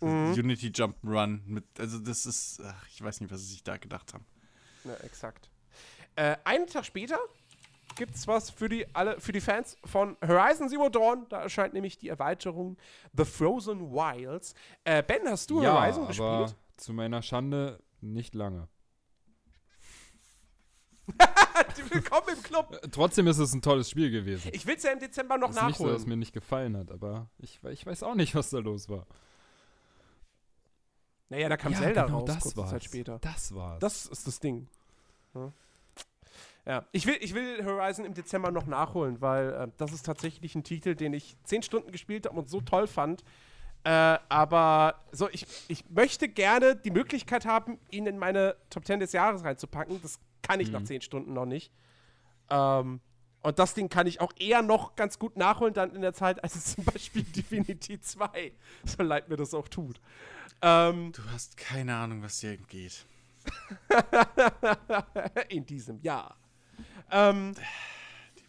[0.00, 0.32] Mhm.
[0.34, 1.40] Unity Jump'n'Run.
[1.46, 2.60] Mit, also, das ist.
[2.62, 4.26] Ach, ich weiß nicht, was sie sich da gedacht haben.
[4.84, 5.48] Ja, exakt.
[6.16, 7.18] Äh, einen Tag später
[7.96, 11.26] gibt's was für die, alle, für die Fans von Horizon Zero Dawn.
[11.28, 12.76] Da erscheint nämlich die Erweiterung
[13.16, 14.54] The Frozen Wilds.
[14.84, 16.08] Äh, ben, hast du ja, Horizon aber
[16.44, 16.56] gespielt?
[16.76, 18.68] zu meiner Schande nicht lange.
[21.90, 22.78] Willkommen im Club.
[22.82, 24.50] Äh, Trotzdem ist es ein tolles Spiel gewesen.
[24.52, 26.08] Ich will's ja im Dezember noch Es ist nicht so, dass es nachholen.
[26.10, 29.06] mir nicht gefallen hat, aber ich, ich weiß auch nicht, was da los war.
[31.28, 32.70] naja, da kam ja, Zelda genau raus, das kurze war's.
[32.70, 33.18] Zeit später.
[33.20, 33.78] Das war's.
[33.78, 34.68] Das ist das Ding.
[35.34, 35.52] Ja.
[36.66, 40.54] Ja, ich will, ich will Horizon im Dezember noch nachholen, weil äh, das ist tatsächlich
[40.56, 43.22] ein Titel, den ich zehn Stunden gespielt habe und so toll fand.
[43.84, 48.98] Äh, aber so, ich, ich möchte gerne die Möglichkeit haben, ihn in meine Top 10
[48.98, 50.02] des Jahres reinzupacken.
[50.02, 51.70] Das kann ich nach zehn Stunden noch nicht.
[52.50, 53.00] Ähm,
[53.42, 56.42] und das Ding kann ich auch eher noch ganz gut nachholen, dann in der Zeit,
[56.42, 58.52] als es zum Beispiel Divinity 2,
[58.84, 60.00] so leid mir das auch tut.
[60.62, 63.06] Ähm, Du hast keine Ahnung, was dir entgeht.
[65.48, 66.36] in diesem Jahr.
[67.10, 67.54] Ähm,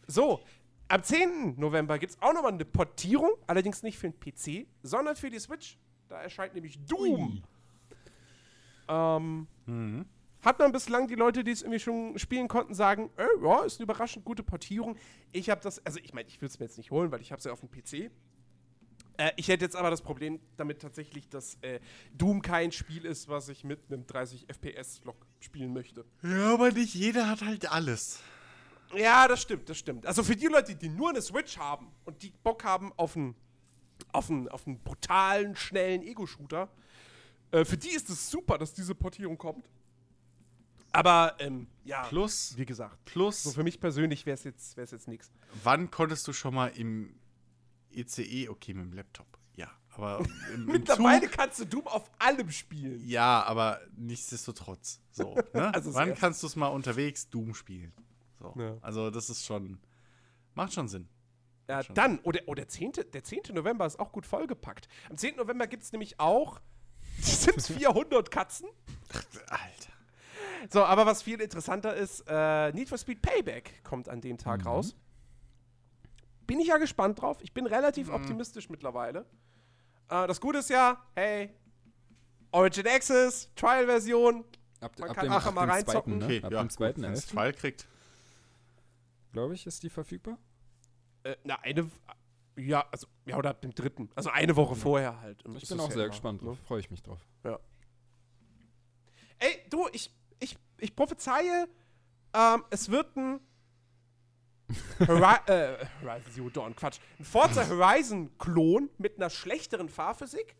[0.08, 0.42] so,
[0.90, 1.56] Am 10.
[1.60, 5.38] November gibt es auch nochmal eine Portierung, allerdings nicht für den PC, sondern für die
[5.40, 5.78] Switch.
[6.08, 7.44] Da erscheint nämlich Doom.
[8.88, 10.06] Ähm, Mhm.
[10.42, 13.80] hat man bislang die Leute, die es irgendwie schon spielen konnten, sagen, äh, ja, ist
[13.80, 14.96] eine überraschend gute Portierung.
[15.34, 17.34] Ich habe das, also ich meine, ich würde es mir jetzt nicht holen, weil ich
[17.34, 18.10] habe es ja auf dem PC.
[19.18, 21.80] Äh, ich hätte jetzt aber das Problem damit tatsächlich, dass äh,
[22.14, 26.06] Doom kein Spiel ist, was ich mit einem 30 FPS-Log spielen möchte.
[26.24, 28.20] Ja, aber nicht jeder hat halt alles.
[28.96, 30.06] Ja, das stimmt, das stimmt.
[30.06, 33.36] Also für die Leute, die nur eine Switch haben und die Bock haben auf einen,
[34.14, 36.70] auf einen, auf einen brutalen, schnellen Ego-Shooter,
[37.52, 39.66] äh, für die ist es super, dass diese Portierung kommt.
[40.94, 44.92] Aber, ähm, ja, Plus, wie gesagt, plus, so für mich persönlich wäre es jetzt, wär's
[44.92, 45.30] jetzt nichts.
[45.64, 47.17] wann konntest du schon mal im
[47.98, 50.24] ECE, okay, mit dem Laptop, ja, aber
[50.58, 53.02] Mittlerweile kannst du Doom auf allem spielen.
[53.08, 55.74] ja, aber nichtsdestotrotz, so, ne?
[55.74, 57.94] Also wann kannst du es mal unterwegs Doom spielen?
[58.40, 58.78] So, Ja.
[58.82, 59.80] also das ist schon,
[60.54, 61.10] macht schon Sinn.
[61.70, 61.96] Ja, Schon.
[61.96, 63.42] dann, oh, der, oh, der, 10., der 10.
[63.54, 64.88] November ist auch gut vollgepackt.
[65.10, 65.36] Am 10.
[65.36, 66.62] November gibt es nämlich auch
[67.20, 68.70] Sims 400 Katzen.
[69.50, 69.92] Alter.
[70.72, 74.66] So, aber was viel interessanter ist, äh, Need for Speed Payback kommt an dem Tag
[74.66, 74.96] raus.
[76.48, 77.38] Bin ich ja gespannt drauf.
[77.42, 79.26] Ich bin relativ optimistisch mittlerweile.
[80.10, 81.50] Äh, das Gute ist ja, hey,
[82.52, 84.46] Origin Access, Trial-Version.
[84.80, 86.14] Ab, Man ab kann einfach ab mal dem reinzocken.
[86.14, 86.26] zweiten, ne?
[86.26, 87.88] Okay, ab ja, dem zweiten, elften, Trial kriegt.
[89.34, 90.38] glaube ich, ist die verfügbar.
[91.24, 91.90] Äh, na, eine,
[92.56, 94.10] ja, also, ja, oder ab dem dritten.
[94.16, 95.44] Also eine Woche vorher halt.
[95.56, 96.48] Ich Ist bin auch ja sehr immer, gespannt ne?
[96.48, 96.60] drauf.
[96.66, 97.20] Freue ich mich drauf.
[99.40, 101.68] Ey, du, ich, ich, ich prophezeie,
[102.34, 103.40] ähm, es wird ein
[105.00, 107.00] Hori äh, Horizon Zero Dawn, Quatsch.
[107.20, 110.56] Ein Forza Horizon-Klon mit einer schlechteren Fahrphysik,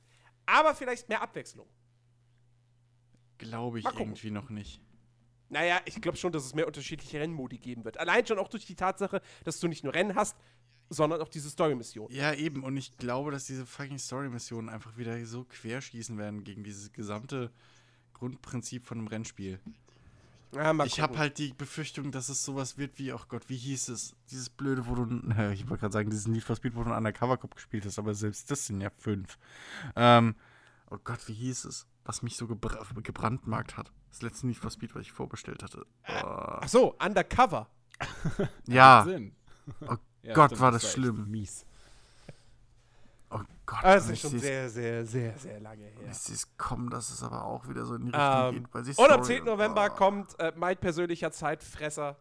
[0.46, 1.68] aber vielleicht mehr Abwechslung.
[3.38, 4.82] Glaube ich irgendwie noch nicht.
[5.50, 8.00] Naja, ich glaube schon, dass es mehr unterschiedliche Rennmodi geben wird.
[8.00, 10.36] Allein schon auch durch die Tatsache, dass du nicht nur Rennen hast,
[10.90, 12.12] sondern auch diese Story-Mission.
[12.12, 12.64] Ja, eben.
[12.64, 17.52] Und ich glaube, dass diese fucking Story-Missionen einfach wieder so querschießen werden gegen dieses gesamte
[18.14, 19.60] Grundprinzip von einem Rennspiel.
[20.54, 23.90] Ja, ich habe halt die Befürchtung, dass es sowas wird wie, oh Gott, wie hieß
[23.90, 24.16] es?
[24.32, 26.90] Dieses blöde, wo du, naja, ich wollte gerade sagen, dieses Need for Speed, wo du
[26.90, 29.38] einen Undercover Cop gespielt hast, aber selbst das sind ja fünf.
[29.96, 30.36] Ähm,
[30.90, 31.86] oh Gott, wie hieß es?
[32.06, 33.92] Was mich so gebra gebrandmarkt hat.
[34.10, 35.86] Das letzte Need for Speed, was ich vorbestellt hatte.
[36.08, 36.14] Oh.
[36.24, 37.70] Ach so, Undercover.
[38.68, 39.36] Ja, Sinn.
[39.82, 39.96] oh
[40.28, 41.30] Ja, Gott, stimmt, war das echt schlimm.
[41.30, 41.66] Mies.
[43.30, 46.10] Oh Gott, Ah, Das und ist schon sehr, sehr, sehr, sehr lange her.
[46.12, 48.74] Ich sehe es kommen, dass es aber auch wieder so in die Richtung Ähm, geht.
[48.74, 49.44] Weil Und am Story- 10.
[49.46, 49.96] November Oh.
[49.96, 52.16] kommt äh, mein persönlicher Zeitfresser,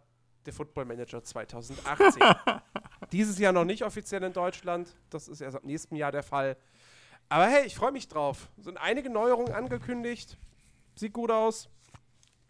[0.44, 2.22] der Football Manager 2018.
[3.12, 4.96] Dieses Jahr noch nicht offiziell in Deutschland.
[5.10, 6.56] Das ist erst ab nächsten Jahr der Fall.
[7.28, 8.48] Aber hey, ich freue mich drauf.
[8.58, 10.38] Sind einige Neuerungen angekündigt.
[10.96, 11.68] Sieht gut aus.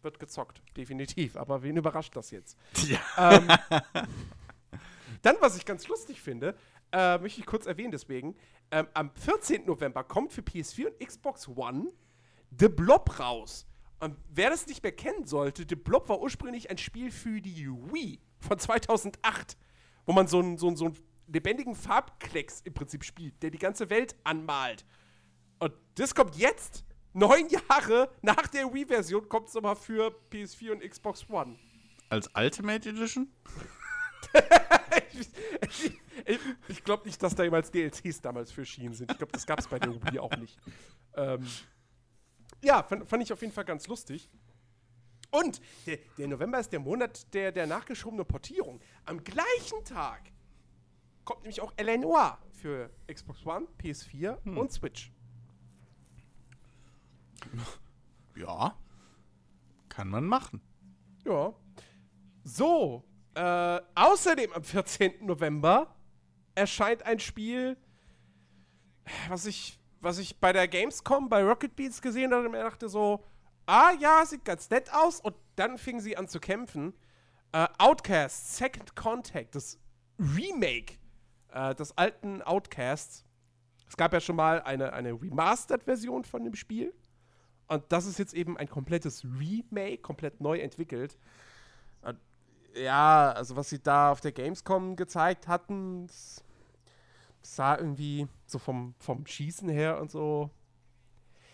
[0.02, 1.36] Wird gezockt, definitiv.
[1.36, 2.56] Aber wen überrascht das jetzt?
[2.86, 2.98] Ja.
[3.18, 3.48] Ähm,
[5.22, 6.54] dann, was ich ganz lustig finde,
[6.96, 8.34] äh, möchte ich kurz erwähnen deswegen.
[8.70, 9.66] Ähm, am 14.
[9.66, 11.92] November kommt für PS4 und Xbox One
[12.58, 13.66] The Blob raus.
[14.00, 17.68] Und wer das nicht mehr kennen sollte, The Blob war ursprünglich ein Spiel für die
[17.68, 19.58] Wii von 2008,
[20.06, 23.58] wo man so einen, so einen, so einen lebendigen Farbklecks im Prinzip spielt, der die
[23.58, 24.86] ganze Welt anmalt.
[25.58, 30.80] Und das kommt jetzt, neun Jahre nach der Wii-Version, kommt es nochmal für PS4 und
[30.80, 31.58] Xbox One.
[32.08, 33.28] Als Ultimate Edition?
[35.12, 35.92] ich
[36.26, 39.10] ich, ich glaube nicht, dass da jemals DLCs damals für erschienen sind.
[39.12, 40.58] Ich glaube, das gab es bei der Wii auch nicht.
[41.14, 41.46] Ähm,
[42.62, 44.28] ja, fand, fand ich auf jeden Fall ganz lustig.
[45.30, 48.80] Und der, der November ist der Monat der, der nachgeschobenen Portierung.
[49.04, 50.32] Am gleichen Tag
[51.24, 51.96] kommt nämlich auch L.A.
[51.96, 55.12] Noir für Xbox One, PS4 und Switch.
[58.34, 58.76] Ja.
[59.88, 60.60] Kann man machen.
[61.24, 61.54] Ja.
[62.44, 63.04] So,
[63.36, 65.26] äh, außerdem am 14.
[65.26, 65.94] November
[66.54, 67.76] erscheint ein Spiel,
[69.28, 72.88] was ich, was ich bei der Gamescom bei Rocket Beats gesehen habe und mir dachte
[72.88, 73.22] so,
[73.66, 75.20] ah ja, sieht ganz nett aus.
[75.20, 76.94] Und dann fingen sie an zu kämpfen.
[77.52, 79.78] Äh, Outcast, Second Contact, das
[80.18, 80.94] Remake
[81.52, 83.26] äh, des alten Outcasts.
[83.86, 86.94] Es gab ja schon mal eine, eine Remastered-Version von dem Spiel.
[87.68, 91.18] Und das ist jetzt eben ein komplettes Remake, komplett neu entwickelt.
[92.76, 96.08] Ja, also was sie da auf der Gamescom gezeigt hatten,
[97.42, 100.50] sah irgendwie so vom, vom Schießen her und so,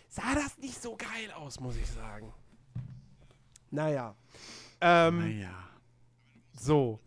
[0.09, 2.33] sah das nicht so geil aus, muss ich sagen.
[3.71, 4.15] Naja.
[4.81, 5.53] Ähm, Naja.
[6.53, 6.99] so.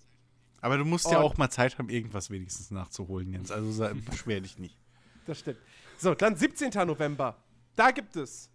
[0.61, 3.51] Aber du musst ja Und- auch mal Zeit haben, irgendwas wenigstens nachzuholen, Jens.
[3.51, 4.77] Also beschwer dich nicht.
[5.27, 5.59] Das stimmt.
[5.99, 6.71] So, dann 17.
[6.87, 7.37] November.
[7.77, 8.51] Da gibt es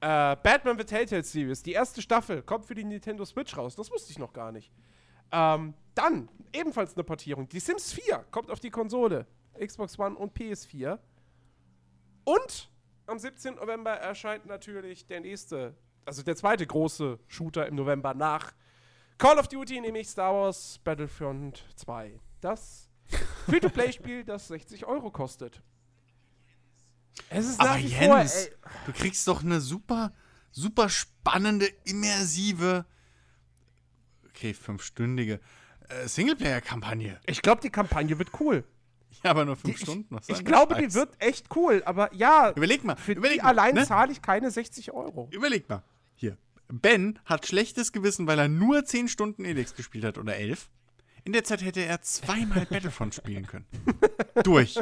[0.00, 1.62] äh, Batman The Telltale Series.
[1.62, 3.74] Die erste Staffel kommt für die Nintendo Switch raus.
[3.76, 4.70] Das wusste ich noch gar nicht.
[5.32, 7.48] Ähm, dann ebenfalls eine Portierung.
[7.48, 9.26] Die Sims 4 kommt auf die Konsole.
[9.58, 10.98] Xbox One und PS4.
[12.24, 12.70] Und
[13.06, 13.54] am 17.
[13.54, 15.74] November erscheint natürlich der nächste,
[16.04, 18.52] also der zweite große Shooter im November nach
[19.16, 22.20] Call of Duty, nämlich Star Wars Battlefront 2.
[22.40, 22.88] Das
[23.46, 25.62] Free-to-Play-Spiel, das 60 Euro kostet.
[27.30, 30.12] Es ist Aber Jens, vor, du kriegst doch eine super,
[30.52, 32.84] super spannende, immersive,
[34.38, 35.40] okay, fünfstündige
[35.88, 37.20] äh, Singleplayer-Kampagne.
[37.26, 38.64] Ich glaube, die Kampagne wird cool.
[39.24, 40.14] Ja, aber nur fünf die, Stunden.
[40.14, 41.82] Was ich glaube, die wird echt cool.
[41.84, 42.96] Aber ja, überleg mal.
[42.96, 43.86] Für überleg die mal, allein ne?
[43.86, 45.28] zahle ich keine 60 Euro.
[45.32, 45.82] Überleg mal.
[46.14, 46.36] Hier.
[46.68, 50.70] Ben hat schlechtes Gewissen, weil er nur 10 Stunden Elix gespielt hat oder 11.
[51.24, 53.66] In der Zeit hätte er zweimal Battlefront spielen können.
[54.44, 54.78] Durch.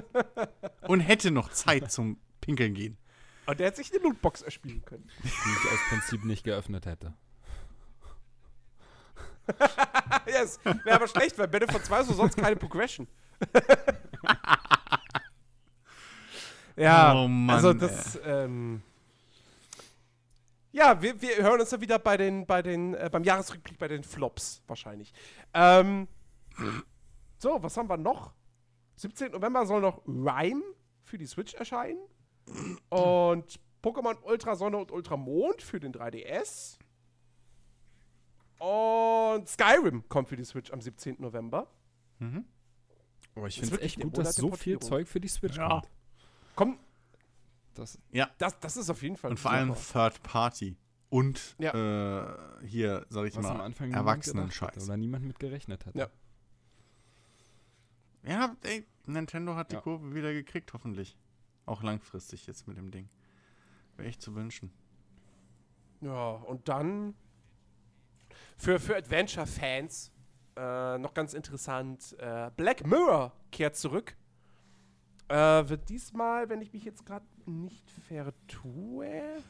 [0.82, 2.98] Und hätte noch Zeit zum Pinkeln gehen.
[3.46, 5.08] Und der hätte sich eine Lootbox erspielen können.
[5.22, 7.14] Die ich aus Prinzip nicht geöffnet hätte.
[10.26, 13.07] ja, es wäre aber schlecht, weil Battlefront 2 ist sonst keine Progression.
[16.76, 18.83] ja, oh Mann, also das, ähm,
[20.76, 23.89] ja, wir, wir hören uns dann wieder bei den, bei den, äh, beim Jahresrückblick bei
[23.89, 25.12] den Flops wahrscheinlich.
[25.55, 26.07] Ähm,
[27.39, 28.34] so, was haben wir noch?
[28.97, 29.33] 17.
[29.33, 30.62] November soll noch Rhyme
[31.02, 31.99] für die Switch erscheinen.
[32.91, 36.78] Und Pokémon Ultra Sonne und Ultra Mond für den 3DS.
[38.58, 41.16] Und Skyrim kommt für die Switch am 17.
[41.18, 41.68] November.
[42.18, 42.44] Mhm.
[43.34, 45.68] Aber oh, ich finde es echt gut, dass so viel Zeug für die Switch ja.
[45.68, 45.90] kommt.
[46.54, 46.78] Komm.
[47.74, 48.30] Das, ja.
[48.38, 49.30] Das, das ist auf jeden Fall.
[49.30, 50.76] Und vor allem Third Party.
[51.10, 51.72] Und ja.
[51.72, 54.84] äh, hier, sag ich Was mal, Erwachsenen-Scheiß.
[54.84, 55.94] Oder niemand mit gerechnet hat.
[55.94, 56.08] Ja.
[58.22, 59.78] Ja, ey, Nintendo hat ja.
[59.78, 61.16] die Kurve wieder gekriegt, hoffentlich.
[61.64, 63.08] Auch langfristig jetzt mit dem Ding.
[63.96, 64.72] Wäre echt zu wünschen.
[66.00, 67.14] Ja, und dann
[68.56, 70.12] für, für Adventure-Fans
[70.56, 74.16] äh, noch ganz interessant: äh, Black Mirror kehrt zurück.
[75.28, 75.34] Äh,
[75.68, 79.42] wird diesmal, wenn ich mich jetzt gerade nicht vertue,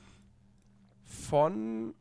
[1.04, 1.94] von.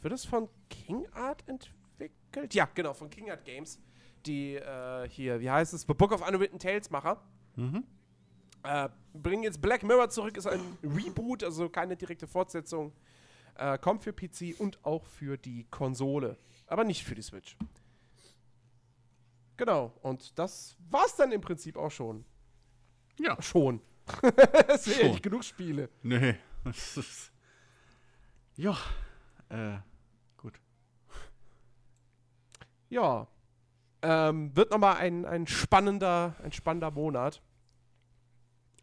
[0.00, 2.54] Wird es von King Art entwickelt?
[2.54, 3.80] Ja, genau, von King Art Games.
[4.26, 5.82] Die äh, hier, wie heißt es?
[5.82, 7.20] The Book of Unwritten Tales Macher.
[7.56, 7.84] Mhm.
[8.62, 12.92] Äh, bringen jetzt Black Mirror zurück, ist ein Reboot, also keine direkte Fortsetzung.
[13.58, 16.38] Äh, kommt für PC und auch für die Konsole.
[16.68, 17.56] Aber nicht für die Switch.
[19.56, 22.24] Genau, und das war's dann im Prinzip auch schon.
[23.18, 23.40] Ja.
[23.42, 23.80] Schon.
[24.68, 25.90] es sind ja nicht genug Spiele.
[26.02, 26.36] Nee.
[28.56, 28.78] ja.
[29.48, 29.78] Äh,
[30.36, 30.60] gut.
[32.88, 33.26] Ja.
[34.02, 37.42] Ähm, wird nochmal ein, ein spannender, ein spannender Monat.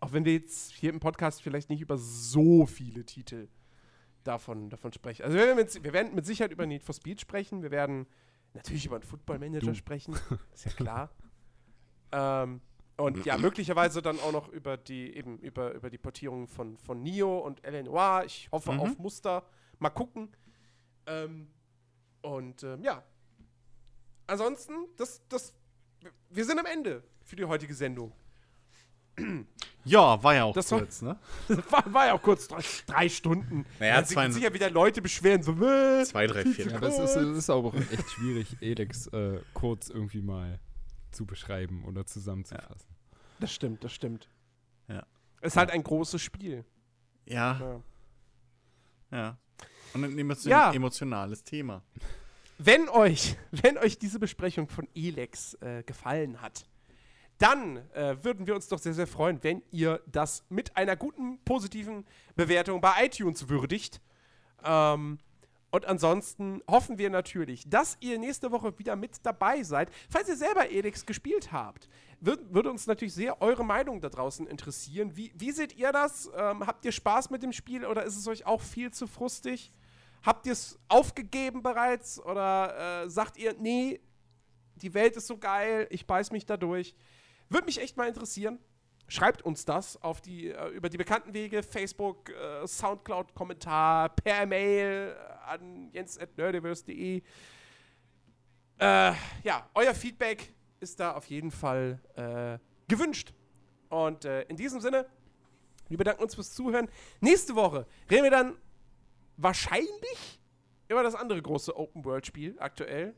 [0.02, 3.48] Auch wenn wir jetzt hier im Podcast vielleicht nicht über so viele Titel
[4.28, 5.24] davon, davon sprechen.
[5.24, 7.62] Also wir werden, mit, wir werden mit Sicherheit über Need for Speed sprechen.
[7.62, 8.08] Wir werden
[8.54, 9.76] natürlich über einen Football Manager du.
[9.76, 10.16] sprechen.
[10.54, 11.10] Ist ja klar.
[12.12, 12.62] ähm,
[12.98, 17.02] und ja, möglicherweise dann auch noch über die, eben über, über die Portierung von, von
[17.02, 18.24] Nio und Noir.
[18.26, 18.80] Ich hoffe mhm.
[18.80, 19.44] auf Muster.
[19.80, 20.36] Mal gucken.
[21.06, 21.48] Ähm,
[22.22, 23.04] und ähm, ja.
[24.28, 25.54] Ansonsten, das, das,
[26.30, 28.14] wir sind am Ende für die heutige Sendung.
[29.88, 31.64] Ja, war ja auch das kurz, war, ne?
[31.69, 33.68] war, war, ja auch kurz, drei, drei Stunden.
[33.80, 36.69] Naja, da sich sicher wieder Leute beschweren, so, äh, zwei, drei, vier.
[36.69, 40.60] Ja, aber es ist, es ist auch echt schwierig, Elex äh, kurz irgendwie mal
[41.11, 42.90] zu beschreiben oder zusammenzufassen.
[42.90, 43.18] Ja.
[43.40, 44.27] Das stimmt, das stimmt.
[44.88, 45.06] Ja.
[45.42, 46.66] Es ist halt ein großes Spiel.
[47.26, 47.60] Ja.
[47.60, 47.82] Ja.
[49.11, 49.38] ja.
[49.94, 51.84] Und ein emotionales Thema.
[52.58, 56.66] Wenn euch, wenn euch diese Besprechung von Elex äh, gefallen hat,
[57.38, 61.39] dann äh, würden wir uns doch sehr, sehr freuen, wenn ihr das mit einer guten,
[61.43, 62.05] positiven
[62.35, 64.01] Bewertung bei iTunes würdigt.
[64.64, 65.19] Ähm,
[65.72, 69.89] und ansonsten hoffen wir natürlich, dass ihr nächste Woche wieder mit dabei seid.
[70.09, 71.89] Falls ihr selber Elix gespielt habt,
[72.22, 75.17] würde würd uns natürlich sehr eure Meinung da draußen interessieren.
[75.17, 76.31] Wie, wie seht ihr das?
[76.33, 79.73] Ähm, habt ihr Spaß mit dem Spiel oder ist es euch auch viel zu frustig?
[80.23, 83.99] Habt ihr es aufgegeben bereits oder äh, sagt ihr, nee,
[84.77, 86.95] die Welt ist so geil, ich beiß mich da durch?
[87.49, 88.59] Würde mich echt mal interessieren.
[89.07, 95.15] Schreibt uns das auf die, äh, über die bekannten Wege, Facebook, äh, Soundcloud-Kommentar, per Mail
[95.45, 97.22] an jens.nerdiverse.de.
[98.77, 102.57] Äh, ja, euer Feedback ist da auf jeden Fall äh,
[102.88, 103.33] gewünscht.
[103.90, 105.06] Und äh, in diesem Sinne,
[105.88, 106.90] wir bedanken uns fürs Zuhören.
[107.22, 108.57] Nächste Woche reden wir dann
[109.38, 110.41] wahrscheinlich
[110.88, 113.15] über das andere große Open-World-Spiel aktuell,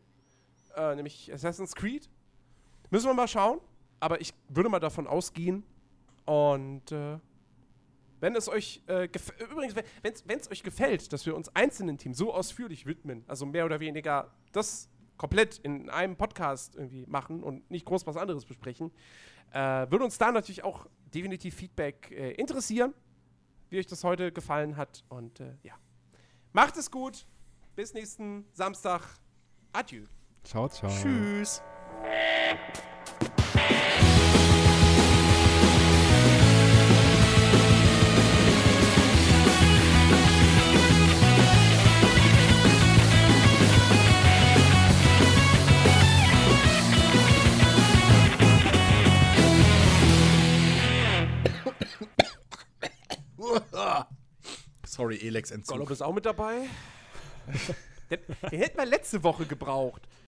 [0.76, 2.10] äh, nämlich Assassin's Creed.
[2.90, 3.62] Müssen wir mal schauen
[4.00, 5.64] aber ich würde mal davon ausgehen.
[6.26, 7.20] Und äh,
[8.20, 9.08] wenn es euch äh,
[9.52, 13.66] übrigens, wenn es euch gefällt, dass wir uns einzelnen Teams so ausführlich widmen, also mehr
[13.66, 18.92] oder weniger das komplett in einem Podcast irgendwie machen und nicht groß was anderes besprechen.
[19.52, 22.94] Äh, würde uns da natürlich auch definitiv Feedback äh, interessieren,
[23.70, 25.04] wie euch das heute gefallen hat.
[25.10, 25.74] Und äh, ja,
[26.54, 27.26] macht es gut.
[27.76, 29.02] Bis nächsten Samstag.
[29.72, 30.06] Adieu.
[30.44, 30.90] Ciao, ciao.
[30.90, 31.62] Tschüss.
[54.86, 55.76] Sorry, Elex-Entzug.
[55.76, 56.70] Gollum ist auch mit dabei.
[58.10, 58.20] den,
[58.52, 60.02] den hätten wir letzte Woche gebraucht.